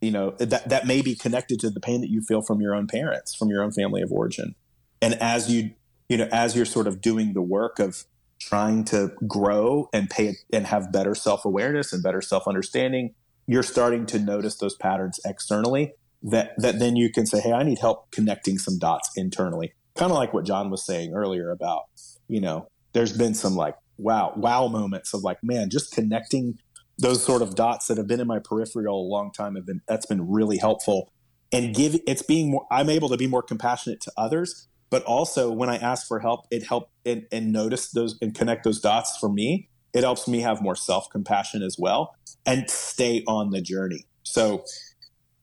you 0.01 0.11
know, 0.11 0.31
that, 0.39 0.69
that 0.69 0.87
may 0.87 1.01
be 1.01 1.15
connected 1.15 1.59
to 1.59 1.69
the 1.69 1.79
pain 1.79 2.01
that 2.01 2.09
you 2.09 2.21
feel 2.21 2.41
from 2.41 2.61
your 2.61 2.73
own 2.73 2.87
parents, 2.87 3.35
from 3.35 3.49
your 3.49 3.63
own 3.63 3.71
family 3.71 4.01
of 4.01 4.11
origin. 4.11 4.55
And 5.01 5.15
as 5.15 5.51
you, 5.51 5.71
you 6.07 6.17
know, 6.17 6.27
as 6.31 6.55
you're 6.55 6.65
sort 6.65 6.87
of 6.87 7.01
doing 7.01 7.33
the 7.33 7.41
work 7.41 7.79
of 7.79 8.05
trying 8.39 8.85
to 8.85 9.11
grow 9.27 9.89
and 9.91 10.09
pay 10.09 10.35
and 10.53 10.67
have 10.67 10.91
better 10.91 11.13
self 11.13 11.43
awareness 11.45 11.91
and 11.91 12.01
better 12.01 12.21
self 12.21 12.47
understanding, 12.47 13.13
you're 13.47 13.63
starting 13.63 14.05
to 14.07 14.19
notice 14.19 14.57
those 14.57 14.75
patterns 14.75 15.19
externally 15.25 15.93
that, 16.23 16.53
that 16.57 16.79
then 16.79 16.95
you 16.95 17.11
can 17.11 17.25
say, 17.25 17.39
Hey, 17.41 17.51
I 17.51 17.63
need 17.63 17.79
help 17.79 18.11
connecting 18.11 18.57
some 18.57 18.77
dots 18.77 19.09
internally. 19.15 19.73
Kind 19.95 20.11
of 20.11 20.17
like 20.17 20.33
what 20.33 20.45
John 20.45 20.69
was 20.69 20.85
saying 20.85 21.13
earlier 21.13 21.51
about, 21.51 21.83
you 22.27 22.39
know, 22.39 22.67
there's 22.93 23.15
been 23.15 23.33
some 23.33 23.55
like 23.55 23.75
wow, 23.99 24.33
wow 24.35 24.67
moments 24.67 25.13
of 25.13 25.23
like, 25.23 25.43
man, 25.43 25.69
just 25.69 25.91
connecting 25.91 26.57
those 26.99 27.23
sort 27.23 27.41
of 27.41 27.55
dots 27.55 27.87
that 27.87 27.97
have 27.97 28.07
been 28.07 28.19
in 28.19 28.27
my 28.27 28.39
peripheral 28.39 29.01
a 29.01 29.07
long 29.07 29.31
time 29.31 29.55
have 29.55 29.65
been 29.65 29.81
that's 29.87 30.05
been 30.05 30.29
really 30.29 30.57
helpful. 30.57 31.11
And 31.51 31.73
give 31.73 31.99
it's 32.05 32.21
being 32.21 32.51
more 32.51 32.67
I'm 32.69 32.89
able 32.89 33.09
to 33.09 33.17
be 33.17 33.25
more 33.25 33.41
compassionate 33.41 34.01
to 34.01 34.11
others, 34.17 34.67
but 34.89 35.03
also 35.03 35.51
when 35.51 35.69
I 35.69 35.77
ask 35.77 36.07
for 36.07 36.19
help, 36.19 36.45
it 36.51 36.67
help 36.67 36.91
and, 37.05 37.25
and 37.31 37.51
notice 37.51 37.91
those 37.91 38.17
and 38.21 38.35
connect 38.35 38.63
those 38.63 38.79
dots 38.79 39.17
for 39.17 39.29
me. 39.29 39.69
It 39.93 40.03
helps 40.03 40.27
me 40.27 40.41
have 40.41 40.61
more 40.61 40.75
self 40.75 41.09
compassion 41.09 41.63
as 41.63 41.77
well 41.79 42.15
and 42.45 42.69
stay 42.69 43.23
on 43.27 43.49
the 43.51 43.61
journey. 43.61 44.05
So 44.23 44.65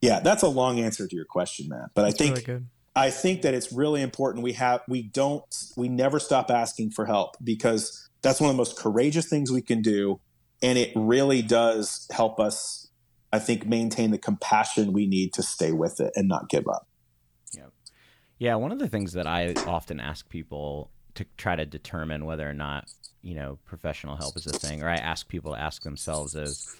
yeah, 0.01 0.21
that's 0.21 0.43
a 0.43 0.49
long 0.49 0.79
answer 0.79 1.09
to 1.09 1.17
your 1.17 1.25
question, 1.25 1.69
Matt. 1.69 1.91
But 1.95 2.05
I 2.05 2.11
think 2.11 2.47
really. 2.47 2.63
I 2.95 3.11
think 3.11 3.43
that 3.43 3.55
it's 3.55 3.73
really 3.73 4.03
important 4.03 4.45
we 4.45 4.53
have 4.53 4.83
we 4.89 5.03
don't 5.03 5.43
we 5.77 5.89
never 5.89 6.21
stop 6.21 6.51
asking 6.51 6.91
for 6.91 7.07
help 7.07 7.37
because 7.43 8.09
that's 8.23 8.41
one 8.41 8.51
of 8.51 8.55
the 8.55 8.59
most 8.59 8.79
courageous 8.79 9.29
things 9.29 9.51
we 9.51 9.63
can 9.63 9.83
do 9.83 10.21
and 10.63 10.79
it 10.79 10.93
really 10.95 11.43
does 11.43 12.09
help 12.11 12.41
us 12.41 12.89
I 13.33 13.39
think 13.39 13.67
maintain 13.67 14.13
the 14.13 14.19
compassion 14.19 14.93
we 14.93 15.07
need 15.07 15.35
to 15.35 15.43
stay 15.43 15.73
with 15.73 16.01
it 16.01 16.13
and 16.15 16.29
not 16.29 16.49
give 16.49 16.67
up. 16.69 16.89
Yeah, 17.53 17.67
Yeah. 18.39 18.55
one 18.55 18.73
of 18.73 18.79
the 18.79 18.89
things 18.89 19.13
that 19.15 19.27
I 19.27 19.53
often 19.67 20.01
ask 20.01 20.29
people 20.29 20.91
to 21.17 21.27
try 21.37 21.57
to 21.57 21.67
determine 21.67 22.25
whether 22.25 22.49
or 22.49 22.55
not, 22.55 22.89
you 23.23 23.35
know, 23.35 23.59
professional 23.65 24.17
help 24.17 24.37
is 24.37 24.47
a 24.47 24.53
thing, 24.53 24.83
or 24.83 24.89
I 24.89 24.97
ask 24.97 25.29
people 25.29 25.53
to 25.53 25.61
ask 25.61 25.83
themselves 25.83 26.35
is 26.35 26.77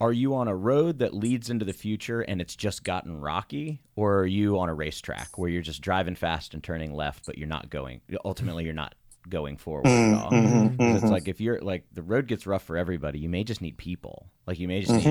are 0.00 0.12
you 0.12 0.34
on 0.34 0.48
a 0.48 0.56
road 0.56 0.98
that 0.98 1.14
leads 1.14 1.48
into 1.50 1.64
the 1.64 1.72
future 1.72 2.20
and 2.20 2.40
it's 2.40 2.56
just 2.56 2.84
gotten 2.84 3.20
rocky, 3.20 3.80
or 3.94 4.20
are 4.20 4.26
you 4.26 4.58
on 4.58 4.68
a 4.68 4.74
racetrack 4.74 5.38
where 5.38 5.48
you're 5.48 5.62
just 5.62 5.80
driving 5.82 6.14
fast 6.14 6.52
and 6.54 6.62
turning 6.62 6.92
left, 6.94 7.24
but 7.26 7.38
you're 7.38 7.48
not 7.48 7.70
going, 7.70 8.00
ultimately, 8.24 8.64
you're 8.64 8.74
not 8.74 8.94
going 9.28 9.56
forward 9.56 9.86
at 9.86 10.14
all? 10.14 10.30
Mhm, 10.32 10.78
'Cause 10.78 11.02
It's 11.02 11.10
like 11.10 11.28
if 11.28 11.40
you're 11.40 11.60
like 11.60 11.84
the 11.92 12.02
road 12.02 12.26
gets 12.28 12.46
rough 12.46 12.62
for 12.64 12.76
everybody, 12.76 13.18
you 13.18 13.28
may 13.28 13.44
just 13.44 13.60
need 13.60 13.76
people. 13.76 14.30
Like 14.46 14.58
you 14.58 14.68
may 14.68 14.80
just 14.80 14.94
need 14.94 15.06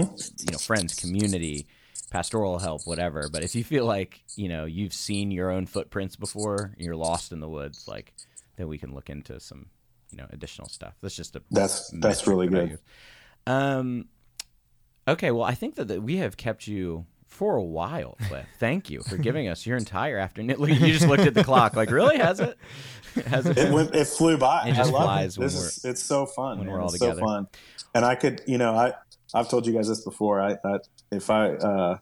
you 0.46 0.52
know 0.52 0.58
friends, 0.58 0.94
community, 0.94 1.68
pastoral 2.10 2.60
help, 2.60 2.82
whatever. 2.86 3.28
But 3.30 3.44
if 3.44 3.56
you 3.56 3.64
feel 3.64 3.86
like 3.86 4.24
you 4.36 4.48
know 4.50 4.66
you've 4.66 4.94
seen 4.94 5.32
your 5.32 5.50
own 5.52 5.66
footprints 5.66 6.16
before, 6.16 6.72
and 6.76 6.86
you're 6.86 6.96
lost 6.96 7.32
in 7.32 7.40
the 7.40 7.50
woods, 7.50 7.88
like 7.88 8.14
then 8.58 8.68
we 8.68 8.78
can 8.78 8.94
look 8.94 9.10
into 9.10 9.40
some 9.40 9.68
you 10.12 10.18
know 10.18 10.28
additional 10.32 10.70
stuff. 10.70 10.96
That's 11.02 11.16
just 11.16 11.36
a 11.36 11.42
That's 11.52 11.90
that's 12.02 12.28
really 12.28 12.48
good. 12.48 12.80
Um, 13.48 14.08
okay, 15.08 15.32
well 15.32 15.44
I 15.44 15.56
think 15.56 15.76
that, 15.76 15.88
that 15.90 16.02
we 16.02 16.18
have 16.18 16.38
kept 16.38 16.68
you. 16.68 17.06
For 17.36 17.56
a 17.58 17.64
while, 17.64 18.18
Cliff. 18.28 18.46
Thank 18.60 18.90
you 18.90 19.02
for 19.04 19.18
giving 19.18 19.48
us 19.50 19.66
your 19.66 19.78
entire 19.78 20.18
afternoon. 20.18 20.58
You 20.60 20.94
just 20.94 21.08
looked 21.08 21.24
at 21.24 21.34
the 21.34 21.44
clock. 21.44 21.76
Like, 21.76 21.92
really? 21.92 22.18
Has 22.18 22.40
it? 22.40 22.58
Has 23.28 23.46
it? 23.46 23.58
It 23.58 23.72
went 23.74 23.94
it 23.94 24.08
flew 24.08 24.38
by. 24.38 24.70
It 24.70 24.74
just 24.76 24.90
I 24.90 24.94
love 24.94 25.04
flies 25.04 25.36
it. 25.36 25.40
when 25.40 25.46
This 25.48 25.56
we're- 25.56 25.68
is 25.68 25.86
it's 25.86 26.04
so 26.04 26.26
fun. 26.26 26.58
when 26.60 26.68
man. 26.68 26.76
we're 26.76 26.82
all 26.82 26.88
it's 26.90 27.00
together. 27.00 27.20
so 27.20 27.26
fun. 27.26 27.48
And 27.94 28.06
I 28.06 28.16
could, 28.16 28.42
you 28.48 28.58
know, 28.58 28.74
I 28.76 28.94
I've 29.34 29.50
told 29.50 29.68
you 29.68 29.74
guys 29.74 29.88
this 29.88 30.02
before. 30.04 30.40
I, 30.42 30.54
I 30.64 30.78
if 31.12 31.30
I 31.30 31.50
uh 31.52 31.98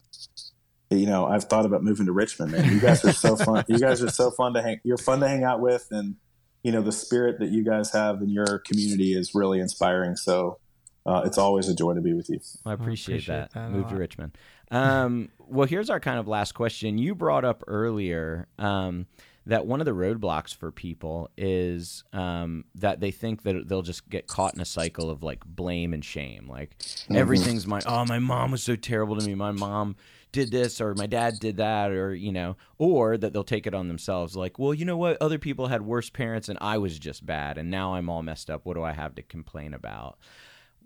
you 0.89 1.07
know, 1.07 1.25
I've 1.25 1.45
thought 1.45 1.65
about 1.65 1.83
moving 1.83 2.05
to 2.05 2.11
Richmond, 2.11 2.51
man. 2.51 2.71
You 2.71 2.79
guys 2.79 3.03
are 3.03 3.13
so 3.13 3.35
fun. 3.35 3.63
You 3.67 3.79
guys 3.79 4.03
are 4.03 4.09
so 4.11 4.29
fun 4.31 4.53
to 4.53 4.61
hang 4.61 4.79
you're 4.83 4.97
fun 4.97 5.19
to 5.21 5.27
hang 5.27 5.43
out 5.43 5.59
with 5.61 5.87
and 5.91 6.15
you 6.63 6.71
know, 6.71 6.81
the 6.81 6.91
spirit 6.91 7.39
that 7.39 7.49
you 7.49 7.63
guys 7.63 7.91
have 7.91 8.21
in 8.21 8.29
your 8.29 8.59
community 8.59 9.13
is 9.17 9.33
really 9.35 9.59
inspiring. 9.59 10.15
So 10.15 10.59
uh, 11.05 11.23
it's 11.25 11.37
always 11.37 11.67
a 11.67 11.75
joy 11.75 11.93
to 11.95 12.01
be 12.01 12.13
with 12.13 12.29
you. 12.29 12.39
I 12.65 12.71
appreciate, 12.73 13.15
appreciate 13.15 13.35
that. 13.35 13.51
that 13.53 13.71
Move 13.71 13.89
to. 13.89 13.95
Richmond. 13.95 14.37
Um, 14.71 15.29
well, 15.39 15.67
here's 15.67 15.89
our 15.89 15.99
kind 15.99 16.19
of 16.19 16.27
last 16.27 16.53
question. 16.53 16.97
You 16.97 17.15
brought 17.15 17.45
up 17.45 17.63
earlier 17.67 18.47
um, 18.57 19.07
that 19.45 19.65
one 19.65 19.81
of 19.81 19.85
the 19.85 19.91
roadblocks 19.91 20.55
for 20.55 20.71
people 20.71 21.29
is 21.37 22.03
um, 22.13 22.65
that 22.75 22.99
they 22.99 23.11
think 23.11 23.43
that 23.43 23.67
they'll 23.67 23.81
just 23.81 24.09
get 24.09 24.27
caught 24.27 24.55
in 24.55 24.61
a 24.61 24.65
cycle 24.65 25.09
of 25.09 25.21
like 25.21 25.45
blame 25.45 25.93
and 25.93 26.03
shame. 26.03 26.47
Like 26.49 26.75
everything's 27.13 27.67
my 27.67 27.81
oh, 27.85 28.05
my 28.05 28.19
mom 28.19 28.51
was 28.51 28.63
so 28.63 28.75
terrible 28.75 29.17
to 29.17 29.25
me. 29.25 29.35
My 29.35 29.51
mom 29.51 29.95
did 30.33 30.51
this 30.51 30.81
or 30.81 30.95
my 30.95 31.05
dad 31.05 31.39
did 31.39 31.57
that 31.57 31.91
or 31.91 32.13
you 32.13 32.31
know 32.31 32.57
or 32.79 33.17
that 33.17 33.31
they'll 33.31 33.43
take 33.43 33.67
it 33.67 33.75
on 33.75 33.87
themselves 33.87 34.35
like 34.35 34.57
well 34.57 34.73
you 34.73 34.83
know 34.83 34.97
what 34.97 35.15
other 35.21 35.37
people 35.37 35.67
had 35.67 35.83
worse 35.83 36.09
parents 36.09 36.49
and 36.49 36.57
i 36.59 36.75
was 36.75 36.97
just 36.97 37.23
bad 37.23 37.57
and 37.57 37.69
now 37.69 37.93
i'm 37.93 38.09
all 38.09 38.23
messed 38.23 38.49
up 38.49 38.65
what 38.65 38.73
do 38.73 38.83
i 38.83 38.91
have 38.91 39.13
to 39.13 39.21
complain 39.21 39.75
about 39.75 40.17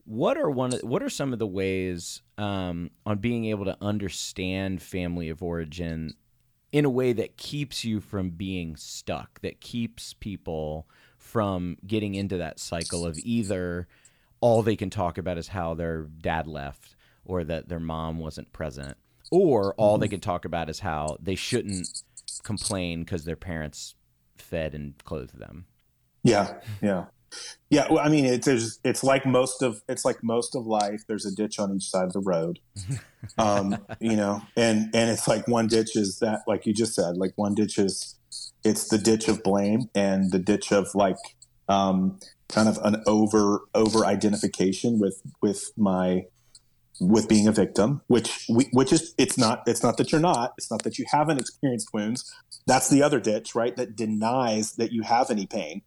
what 0.07 0.37
are 0.37 0.49
one 0.49 0.73
of, 0.73 0.79
what 0.81 1.03
are 1.03 1.09
some 1.09 1.33
of 1.33 1.39
the 1.39 1.45
ways 1.45 2.21
um, 2.37 2.89
on 3.05 3.17
being 3.17 3.45
able 3.45 3.65
to 3.65 3.77
understand 3.81 4.81
family 4.81 5.29
of 5.29 5.43
origin 5.43 6.13
in 6.71 6.85
a 6.85 6.89
way 6.89 7.11
that 7.11 7.35
keeps 7.35 7.83
you 7.83 7.99
from 7.99 8.29
being 8.29 8.75
stuck 8.77 9.41
that 9.41 9.59
keeps 9.59 10.13
people 10.13 10.87
from 11.17 11.77
getting 11.85 12.15
into 12.15 12.37
that 12.37 12.57
cycle 12.57 13.05
of 13.05 13.17
either 13.23 13.85
all 14.39 14.63
they 14.63 14.77
can 14.77 14.89
talk 14.89 15.17
about 15.17 15.37
is 15.37 15.49
how 15.49 15.73
their 15.73 16.03
dad 16.03 16.47
left 16.47 16.95
or 17.25 17.43
that 17.43 17.67
their 17.67 17.79
mom 17.79 18.17
wasn't 18.17 18.51
present 18.53 18.95
or 19.29 19.73
all 19.75 19.97
they 19.97 20.07
can 20.07 20.21
talk 20.21 20.45
about 20.45 20.69
is 20.69 20.79
how 20.79 21.17
they 21.21 21.35
shouldn't 21.35 22.03
complain 22.43 23.03
because 23.03 23.25
their 23.25 23.35
parents 23.35 23.95
fed 24.37 24.73
and 24.73 24.93
clothed 25.03 25.37
them? 25.37 25.65
Yeah, 26.23 26.53
yeah, 26.81 27.05
yeah. 27.69 27.87
Well, 27.89 28.05
I 28.05 28.09
mean, 28.09 28.25
it's 28.25 28.47
it's 28.83 29.03
like 29.03 29.25
most 29.25 29.61
of 29.61 29.81
it's 29.87 30.05
like 30.05 30.23
most 30.23 30.55
of 30.55 30.65
life. 30.65 31.03
There's 31.07 31.25
a 31.25 31.33
ditch 31.33 31.59
on 31.59 31.75
each 31.75 31.89
side 31.89 32.05
of 32.05 32.13
the 32.13 32.21
road, 32.21 32.59
um, 33.37 33.77
you 33.99 34.15
know, 34.15 34.41
and 34.55 34.89
and 34.93 35.09
it's 35.09 35.27
like 35.27 35.47
one 35.47 35.67
ditch 35.67 35.95
is 35.95 36.19
that, 36.19 36.41
like 36.47 36.65
you 36.65 36.73
just 36.73 36.93
said, 36.93 37.17
like 37.17 37.33
one 37.35 37.55
ditch 37.55 37.77
is 37.77 38.15
it's 38.63 38.89
the 38.89 38.97
ditch 38.97 39.27
of 39.27 39.43
blame 39.43 39.89
and 39.95 40.31
the 40.31 40.39
ditch 40.39 40.71
of 40.71 40.87
like 40.93 41.17
um, 41.69 42.19
kind 42.49 42.69
of 42.69 42.77
an 42.83 43.03
over 43.05 43.61
over 43.73 44.05
identification 44.05 44.99
with 44.99 45.21
with 45.41 45.71
my 45.77 46.25
with 46.99 47.27
being 47.27 47.47
a 47.47 47.51
victim, 47.51 48.01
which 48.07 48.45
we, 48.49 48.65
which 48.71 48.91
is 48.91 49.13
it's 49.17 49.37
not 49.37 49.63
it's 49.67 49.83
not 49.83 49.97
that 49.97 50.11
you're 50.11 50.21
not 50.21 50.53
it's 50.57 50.71
not 50.71 50.83
that 50.83 50.97
you 50.97 51.05
haven't 51.11 51.39
experienced 51.39 51.89
wounds. 51.93 52.31
That's 52.65 52.89
the 52.89 53.03
other 53.03 53.19
ditch, 53.19 53.55
right? 53.55 53.75
That 53.75 53.95
denies 53.95 54.73
that 54.73 54.91
you 54.91 55.03
have 55.03 55.29
any 55.29 55.45
pain, 55.45 55.81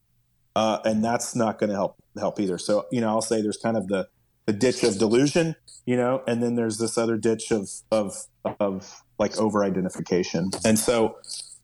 uh, 0.56 0.78
and 0.84 1.04
that's 1.04 1.34
not 1.34 1.58
going 1.58 1.70
to 1.70 1.76
help 1.76 1.96
help 2.18 2.40
either. 2.40 2.58
So 2.58 2.86
you 2.90 3.00
know, 3.00 3.08
I'll 3.08 3.22
say 3.22 3.40
there's 3.42 3.56
kind 3.56 3.76
of 3.76 3.88
the 3.88 4.08
the 4.46 4.52
ditch 4.52 4.82
of 4.82 4.98
delusion, 4.98 5.54
you 5.86 5.96
know, 5.96 6.22
and 6.26 6.42
then 6.42 6.56
there's 6.56 6.78
this 6.78 6.98
other 6.98 7.16
ditch 7.16 7.50
of 7.50 7.68
of 7.90 8.14
of 8.58 9.02
like 9.18 9.36
over 9.38 9.64
identification, 9.64 10.50
and 10.64 10.78
so 10.78 11.16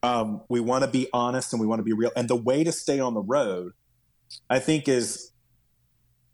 um, 0.02 0.42
we 0.48 0.60
want 0.60 0.84
to 0.84 0.90
be 0.90 1.08
honest 1.12 1.52
and 1.52 1.60
we 1.60 1.66
want 1.66 1.80
to 1.80 1.84
be 1.84 1.92
real. 1.92 2.12
And 2.16 2.28
the 2.28 2.36
way 2.36 2.62
to 2.64 2.72
stay 2.72 3.00
on 3.00 3.14
the 3.14 3.22
road, 3.22 3.72
I 4.48 4.58
think, 4.58 4.88
is 4.88 5.32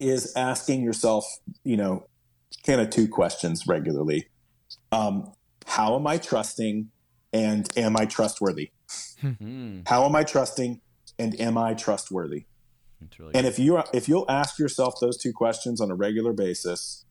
is 0.00 0.32
asking 0.36 0.82
yourself, 0.82 1.24
you 1.64 1.76
know, 1.76 2.06
kind 2.66 2.80
of 2.80 2.90
two 2.90 3.08
questions 3.08 3.66
regularly. 3.66 4.26
Um, 4.90 5.32
how 5.66 5.96
am 5.96 6.06
I 6.06 6.18
trusting 6.18 6.88
and 7.32 7.70
am 7.78 7.96
I 7.96 8.04
trustworthy? 8.04 8.72
Hmm, 9.20 9.80
How 9.86 10.04
am 10.04 10.16
I 10.16 10.24
trusting 10.24 10.80
and 11.18 11.38
am 11.40 11.58
I 11.58 11.74
trustworthy? 11.74 12.44
really 13.18 13.32
And 13.34 13.46
if 13.46 13.58
you 13.58 13.82
if 13.92 14.08
you'll 14.08 14.30
ask 14.30 14.58
yourself 14.58 14.94
those 15.00 15.16
two 15.16 15.32
questions 15.32 15.80
on 15.80 15.90
a 15.90 15.94
regular 15.94 16.32
basis, 16.32 17.04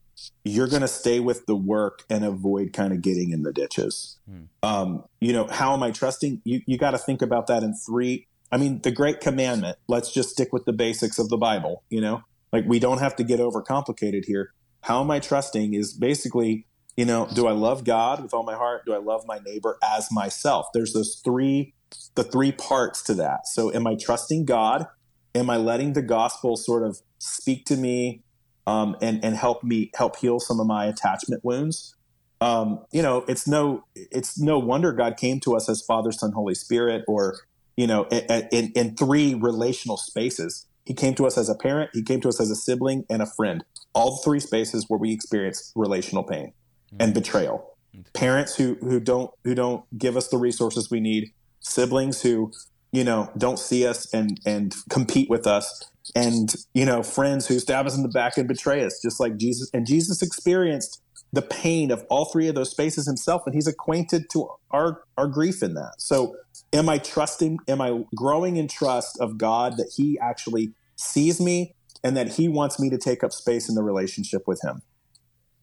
you're 0.44 0.68
going 0.68 0.82
to 0.82 0.88
stay 0.88 1.20
with 1.20 1.46
the 1.46 1.56
work 1.56 2.04
and 2.10 2.24
avoid 2.24 2.74
kind 2.74 2.94
of 2.94 3.02
getting 3.02 3.32
in 3.32 3.44
the 3.44 3.52
ditches. 3.52 4.18
Hmm. 4.30 4.44
Um, 4.64 5.04
you 5.20 5.34
know, 5.34 5.48
how 5.48 5.74
am 5.74 5.84
I 5.84 5.92
trusting? 5.92 6.42
You 6.44 6.62
you 6.66 6.78
got 6.78 6.92
to 6.92 6.98
think 6.98 7.22
about 7.22 7.48
that 7.48 7.64
in 7.64 7.74
three. 7.74 8.28
I 8.52 8.58
mean, 8.58 8.82
the 8.82 8.92
great 8.92 9.22
commandment. 9.22 9.78
Let's 9.88 10.12
just 10.12 10.30
stick 10.30 10.52
with 10.52 10.66
the 10.66 10.74
basics 10.74 11.20
of 11.20 11.30
the 11.30 11.38
Bible. 11.38 11.84
You 11.90 12.02
know, 12.02 12.24
like 12.52 12.66
we 12.66 12.80
don't 12.80 13.00
have 13.00 13.16
to 13.18 13.24
get 13.24 13.40
overcomplicated 13.40 14.26
here. 14.26 14.54
How 14.82 15.02
am 15.02 15.12
I 15.12 15.20
trusting? 15.20 15.74
Is 15.74 15.94
basically, 15.94 16.66
you 16.98 17.06
know, 17.06 17.28
do 17.34 17.48
I 17.48 17.52
love 17.52 17.84
God 17.84 18.22
with 18.22 18.34
all 18.34 18.44
my 18.44 18.56
heart? 18.56 18.86
Do 18.86 18.94
I 18.94 18.98
love 18.98 19.26
my 19.28 19.40
neighbor 19.46 19.78
as 19.84 20.12
myself? 20.12 20.68
There's 20.74 20.94
those 20.94 21.22
three, 21.24 21.74
the 22.16 22.24
three 22.24 22.52
parts 22.52 23.02
to 23.04 23.14
that. 23.16 23.48
So, 23.48 23.74
am 23.74 23.88
I 23.88 23.96
trusting 23.96 24.46
God? 24.46 24.88
am 25.36 25.50
I 25.50 25.58
letting 25.58 25.94
the 25.94 26.02
gospel 26.02 26.58
sort 26.58 26.84
of 26.84 27.00
speak 27.20 27.66
to 27.66 27.78
me 27.78 28.24
um, 28.68 28.96
and 29.02 29.24
and 29.24 29.36
help 29.36 29.64
me 29.64 29.92
help 29.96 30.18
heal 30.18 30.40
some 30.40 30.60
of 30.60 30.68
my 30.68 30.86
attachment 30.86 31.44
wounds. 31.44 31.96
Um, 32.40 32.84
you 32.92 33.02
know, 33.02 33.24
it's 33.28 33.48
no 33.48 33.84
it's 33.96 34.40
no 34.40 34.60
wonder 34.60 34.92
God 34.92 35.18
came 35.18 35.40
to 35.42 35.56
us 35.56 35.70
as 35.70 35.82
Father, 35.82 36.12
Son, 36.12 36.32
Holy 36.32 36.56
Spirit, 36.56 37.04
or 37.08 37.40
you 37.78 37.88
know, 37.88 38.06
in, 38.06 38.72
in 38.76 38.96
three 38.96 39.34
relational 39.34 39.98
spaces. 39.98 40.68
He 40.86 40.94
came 40.94 41.14
to 41.16 41.26
us 41.26 41.38
as 41.38 41.48
a 41.48 41.56
parent, 41.56 41.92
he 41.94 42.04
came 42.04 42.22
to 42.22 42.30
us 42.30 42.42
as 42.42 42.50
a 42.50 42.56
sibling, 42.56 43.06
and 43.10 43.22
a 43.22 43.26
friend. 43.26 43.64
All 43.94 44.18
three 44.18 44.40
spaces 44.40 44.86
where 44.88 44.98
we 44.98 45.14
experience 45.14 45.72
relational 45.76 46.24
pain 46.24 46.54
and 47.00 47.14
betrayal. 47.14 47.68
Parents 48.14 48.56
who 48.56 48.76
who 48.82 49.00
don't 49.00 49.32
who 49.44 49.54
don't 49.54 49.86
give 49.98 50.18
us 50.18 50.30
the 50.30 50.38
resources 50.38 50.90
we 50.90 51.00
need, 51.00 51.32
siblings 51.62 52.22
who 52.22 52.52
you 52.92 53.04
know 53.04 53.32
don't 53.38 53.60
see 53.60 53.86
us 53.88 54.12
and 54.14 54.40
and 54.46 54.76
compete 54.90 55.30
with 55.30 55.48
us, 55.48 55.84
and 56.16 56.54
you 56.74 56.86
know 56.86 57.04
friends 57.04 57.48
who 57.48 57.60
stab 57.60 57.88
us 57.88 57.96
in 57.96 58.04
the 58.04 58.10
back 58.10 58.38
and 58.38 58.48
betray 58.48 58.84
us, 58.84 59.00
just 59.02 59.20
like 59.20 59.38
Jesus. 59.38 59.70
And 59.74 59.86
Jesus 59.86 60.22
experienced 60.22 61.02
the 61.34 61.42
pain 61.42 61.92
of 61.92 62.06
all 62.10 62.26
three 62.26 62.48
of 62.48 62.56
those 62.56 62.72
spaces 62.72 63.08
himself, 63.08 63.44
and 63.46 63.56
he's 63.56 63.68
acquainted 63.68 64.30
to 64.32 64.50
our 64.72 65.04
our 65.18 65.28
grief 65.28 65.64
in 65.64 65.74
that. 65.76 65.94
So, 65.98 66.36
am 66.74 66.90
I 66.90 66.98
trusting? 66.98 67.60
Am 67.68 67.82
I 67.82 68.04
growing 68.16 68.58
in 68.58 68.68
trust 68.68 69.20
of 69.20 69.38
God 69.38 69.78
that 69.78 69.94
He 69.96 70.20
actually 70.20 70.74
sees 70.96 71.40
me 71.40 71.74
and 72.04 72.18
that 72.18 72.34
He 72.34 72.50
wants 72.50 72.80
me 72.80 72.90
to 72.90 72.98
take 72.98 73.24
up 73.24 73.32
space 73.32 73.70
in 73.70 73.76
the 73.76 73.84
relationship 73.84 74.44
with 74.48 74.62
Him? 74.64 74.82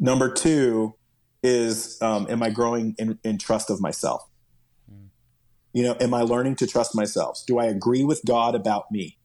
Number 0.00 0.32
two, 0.32 0.94
is 1.42 2.00
um, 2.00 2.26
am 2.30 2.42
I 2.42 2.50
growing 2.50 2.94
in, 2.98 3.18
in 3.24 3.38
trust 3.38 3.70
of 3.70 3.80
myself? 3.80 4.22
You 5.72 5.84
know, 5.84 5.96
am 6.00 6.14
I 6.14 6.22
learning 6.22 6.56
to 6.56 6.66
trust 6.66 6.94
myself? 6.94 7.42
Do 7.46 7.58
I 7.58 7.66
agree 7.66 8.04
with 8.04 8.22
God 8.26 8.54
about 8.54 8.90
me? 8.90 9.18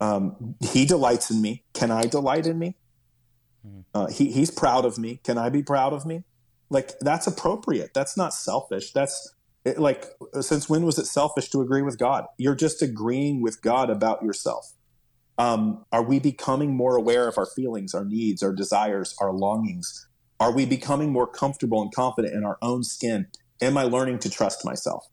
Um, 0.00 0.56
he 0.60 0.86
delights 0.86 1.30
in 1.30 1.42
me. 1.42 1.64
Can 1.74 1.90
I 1.90 2.02
delight 2.02 2.46
in 2.46 2.58
me? 2.58 2.76
Mm. 3.66 3.84
Uh, 3.94 4.06
he, 4.08 4.30
he's 4.32 4.50
proud 4.50 4.84
of 4.84 4.98
me. 4.98 5.20
Can 5.24 5.38
I 5.38 5.48
be 5.48 5.62
proud 5.62 5.92
of 5.92 6.06
me? 6.06 6.24
Like 6.70 6.98
that's 7.00 7.26
appropriate. 7.26 7.90
That's 7.94 8.16
not 8.16 8.32
selfish. 8.32 8.92
That's 8.92 9.34
it, 9.64 9.78
like 9.78 10.06
since 10.40 10.68
when 10.68 10.84
was 10.84 10.98
it 10.98 11.06
selfish 11.06 11.50
to 11.50 11.60
agree 11.60 11.82
with 11.82 11.98
God? 11.98 12.26
You're 12.38 12.54
just 12.54 12.80
agreeing 12.80 13.42
with 13.42 13.60
God 13.60 13.90
about 13.90 14.22
yourself. 14.22 14.72
Um, 15.36 15.84
are 15.90 16.02
we 16.02 16.18
becoming 16.18 16.76
more 16.76 16.96
aware 16.96 17.26
of 17.26 17.38
our 17.38 17.46
feelings, 17.46 17.94
our 17.94 18.04
needs, 18.04 18.42
our 18.42 18.52
desires, 18.52 19.14
our 19.20 19.32
longings? 19.32 20.06
Are 20.38 20.52
we 20.52 20.64
becoming 20.64 21.12
more 21.12 21.26
comfortable 21.26 21.82
and 21.82 21.92
confident 21.92 22.34
in 22.34 22.44
our 22.44 22.58
own 22.62 22.82
skin? 22.84 23.26
Am 23.60 23.76
I 23.76 23.84
learning 23.84 24.20
to 24.20 24.30
trust 24.30 24.64
myself? 24.64 25.06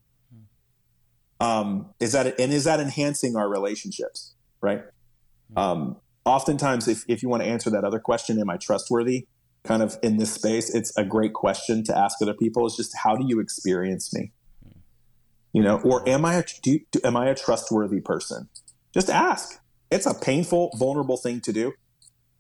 Um, 1.40 1.90
is 2.00 2.14
that 2.14 2.40
and 2.40 2.52
is 2.52 2.64
that 2.64 2.80
enhancing 2.80 3.36
our 3.36 3.48
relationships? 3.48 4.34
Right. 4.62 4.84
Um, 5.56 5.98
oftentimes, 6.26 6.88
if 6.88 7.04
if 7.08 7.22
you 7.22 7.30
want 7.30 7.44
to 7.44 7.50
answer 7.50 7.70
that 7.70 7.84
other 7.84 8.00
question, 8.00 8.40
am 8.40 8.50
I 8.50 8.58
trustworthy? 8.58 9.28
Kind 9.64 9.84
of 9.84 9.98
in 10.02 10.18
this 10.18 10.34
space, 10.34 10.74
it's 10.74 10.96
a 10.98 11.04
great 11.04 11.34
question 11.34 11.84
to 11.86 11.98
ask 11.98 12.22
other 12.22 12.34
people. 12.34 12.66
Is 12.66 12.76
just 12.76 12.96
how 13.04 13.16
do 13.16 13.26
you 13.28 13.40
experience 13.40 14.14
me? 14.14 14.32
You 15.54 15.64
know, 15.64 15.80
or 15.80 16.08
am 16.08 16.26
I 16.26 16.36
a, 16.36 16.44
do, 16.62 16.80
do, 16.92 17.00
am 17.04 17.18
I 17.18 17.30
a 17.30 17.36
trustworthy 17.36 18.00
person? 18.00 18.50
Just 18.94 19.10
ask. 19.10 19.60
It's 19.90 20.06
a 20.06 20.14
painful, 20.14 20.72
vulnerable 20.78 21.18
thing 21.18 21.42
to 21.42 21.54
do. 21.54 21.74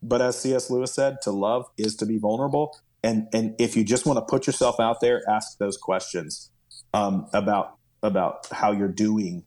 But 0.03 0.21
as 0.21 0.39
C.S. 0.39 0.69
Lewis 0.69 0.93
said, 0.93 1.17
to 1.23 1.31
love 1.31 1.65
is 1.77 1.95
to 1.97 2.05
be 2.05 2.17
vulnerable. 2.17 2.77
And 3.03 3.27
and 3.33 3.55
if 3.59 3.75
you 3.75 3.83
just 3.83 4.05
want 4.05 4.17
to 4.17 4.25
put 4.25 4.47
yourself 4.47 4.79
out 4.79 5.01
there, 5.01 5.21
ask 5.29 5.57
those 5.57 5.77
questions 5.77 6.51
um, 6.93 7.27
about 7.33 7.76
about 8.03 8.47
how 8.51 8.71
you're 8.71 8.87
doing 8.87 9.43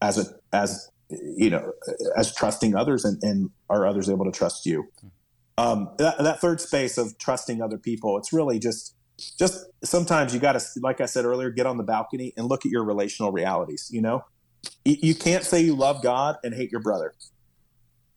as 0.00 0.18
a 0.18 0.26
as 0.52 0.90
you 1.10 1.50
know 1.50 1.72
as 2.16 2.34
trusting 2.34 2.74
others 2.74 3.04
and, 3.04 3.22
and 3.22 3.50
are 3.70 3.86
others 3.86 4.08
able 4.08 4.24
to 4.24 4.32
trust 4.32 4.66
you. 4.66 4.88
Um, 5.56 5.90
that, 5.98 6.18
that 6.18 6.40
third 6.40 6.60
space 6.60 6.98
of 6.98 7.16
trusting 7.18 7.62
other 7.62 7.78
people, 7.78 8.18
it's 8.18 8.32
really 8.32 8.58
just 8.58 8.94
just 9.38 9.66
sometimes 9.82 10.34
you 10.34 10.40
got 10.40 10.58
to, 10.58 10.64
like 10.80 11.00
I 11.00 11.06
said 11.06 11.24
earlier, 11.24 11.50
get 11.50 11.66
on 11.66 11.76
the 11.76 11.84
balcony 11.84 12.32
and 12.36 12.46
look 12.46 12.66
at 12.66 12.72
your 12.72 12.84
relational 12.84 13.32
realities. 13.32 13.88
You 13.92 14.02
know, 14.02 14.24
you, 14.84 14.96
you 15.00 15.14
can't 15.14 15.44
say 15.44 15.60
you 15.60 15.74
love 15.74 16.02
God 16.02 16.36
and 16.42 16.54
hate 16.54 16.72
your 16.72 16.80
brother. 16.80 17.14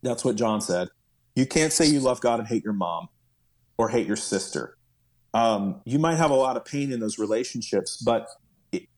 That's 0.02 0.26
what 0.26 0.36
John 0.36 0.62
said. 0.62 0.90
You 1.36 1.46
can't 1.46 1.72
say 1.72 1.86
you 1.86 2.00
love 2.00 2.22
God 2.22 2.40
and 2.40 2.48
hate 2.48 2.64
your 2.64 2.74
mom 2.74 3.10
or 3.78 3.90
hate 3.90 4.08
your 4.08 4.16
sister. 4.16 4.78
Um, 5.34 5.82
you 5.86 6.00
might 6.00 6.16
have 6.16 6.32
a 6.32 6.36
lot 6.36 6.58
of 6.58 6.66
pain 6.66 6.92
in 6.92 7.00
those 7.00 7.20
relationships, 7.20 8.02
but 8.04 8.28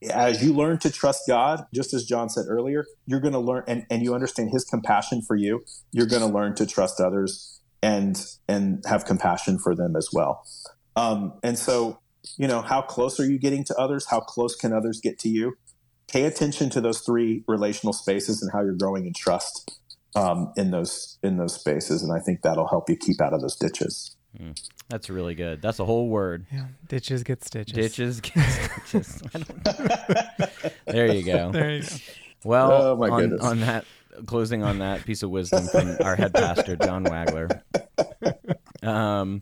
as 0.10 0.44
you 0.44 0.54
learn 0.54 0.80
to 0.80 0.92
trust 0.92 1.24
God, 1.28 1.66
just 1.74 1.94
as 1.94 2.06
John 2.06 2.30
said 2.30 2.46
earlier, 2.48 2.86
you're 3.06 3.20
going 3.20 3.34
to 3.34 3.40
learn 3.40 3.64
and, 3.68 3.86
and 3.90 4.02
you 4.02 4.14
understand 4.14 4.52
his 4.52 4.64
compassion 4.64 5.22
for 5.22 5.36
you. 5.36 5.64
You're 5.92 6.08
going 6.08 6.22
to 6.22 6.28
learn 6.28 6.56
to 6.56 6.66
trust 6.66 7.00
others 7.00 7.62
and 7.82 8.22
and 8.48 8.84
have 8.88 9.06
compassion 9.06 9.60
for 9.60 9.76
them 9.76 9.96
as 9.96 10.10
well. 10.12 10.44
Um, 10.96 11.34
and 11.44 11.58
so, 11.58 12.00
you 12.38 12.48
know, 12.48 12.62
how 12.62 12.82
close 12.82 13.20
are 13.20 13.26
you 13.26 13.40
getting 13.40 13.64
to 13.66 13.76
others? 13.76 14.08
How 14.10 14.20
close 14.20 14.56
can 14.56 14.74
others 14.74 15.00
get 15.02 15.20
to 15.20 15.30
you? 15.30 15.58
Pay 16.10 16.26
attention 16.26 16.70
to 16.72 16.82
those 16.82 17.00
three 17.02 17.44
relational 17.48 17.94
spaces 17.94 18.42
and 18.42 18.52
how 18.52 18.62
you're 18.62 18.74
growing 18.74 19.06
in 19.06 19.14
trust 19.14 19.80
um, 20.16 20.52
in 20.58 20.72
those 20.72 21.18
in 21.24 21.38
those 21.38 21.54
spaces, 21.54 22.02
and 22.02 22.12
I 22.12 22.20
think 22.20 22.42
that'll 22.42 22.68
help 22.68 22.90
you 22.90 22.96
keep 22.96 23.22
out 23.22 23.34
of 23.34 23.42
those 23.42 23.56
ditches. 23.56 24.16
Mm, 24.40 24.60
that's 24.90 25.10
really 25.10 25.36
good. 25.36 25.62
That's 25.62 25.80
a 25.80 25.86
whole 25.86 26.10
word. 26.10 26.46
Yeah, 26.52 26.66
ditches 26.88 27.24
get 27.24 27.44
stitches. 27.44 27.74
Ditches 27.74 28.22
get 28.22 28.44
stitches. 28.86 29.22
there 30.86 31.14
you 31.14 31.24
go. 31.24 31.52
There 31.52 31.72
you 31.72 31.82
go. 31.84 31.88
Well, 32.44 32.72
oh, 32.72 33.12
on, 33.12 33.40
on, 33.40 33.60
that 33.62 33.86
closing 34.26 34.64
on 34.64 34.80
that 34.80 35.06
piece 35.06 35.24
of 35.24 35.30
wisdom 35.30 35.68
from 35.68 35.98
our 36.04 36.16
head 36.16 36.34
pastor 36.34 36.76
John 36.76 37.06
Wagler. 37.06 37.62
Um, 38.82 39.42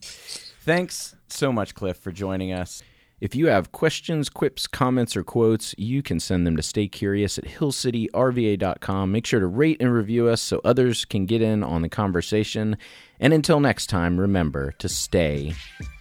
thanks 0.61 1.15
so 1.27 1.51
much, 1.51 1.75
Cliff, 1.75 1.97
for 1.97 2.11
joining 2.11 2.53
us. 2.53 2.81
If 3.19 3.33
you 3.33 3.47
have 3.47 3.71
questions, 3.71 4.29
quips, 4.29 4.67
comments, 4.67 5.17
or 5.17 5.23
quotes, 5.23 5.73
you 5.75 6.03
can 6.03 6.19
send 6.19 6.45
them 6.45 6.55
to 6.55 6.61
staycurious 6.61 7.39
at 7.39 7.45
hillcityrva.com. 7.45 9.11
Make 9.11 9.25
sure 9.25 9.39
to 9.39 9.47
rate 9.47 9.81
and 9.81 9.91
review 9.91 10.27
us 10.27 10.39
so 10.39 10.61
others 10.63 11.03
can 11.03 11.25
get 11.25 11.41
in 11.41 11.63
on 11.63 11.81
the 11.81 11.89
conversation. 11.89 12.77
And 13.19 13.33
until 13.33 13.59
next 13.59 13.87
time, 13.87 14.19
remember 14.19 14.73
to 14.73 14.87
stay 14.87 15.55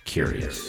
curious. 0.04 0.68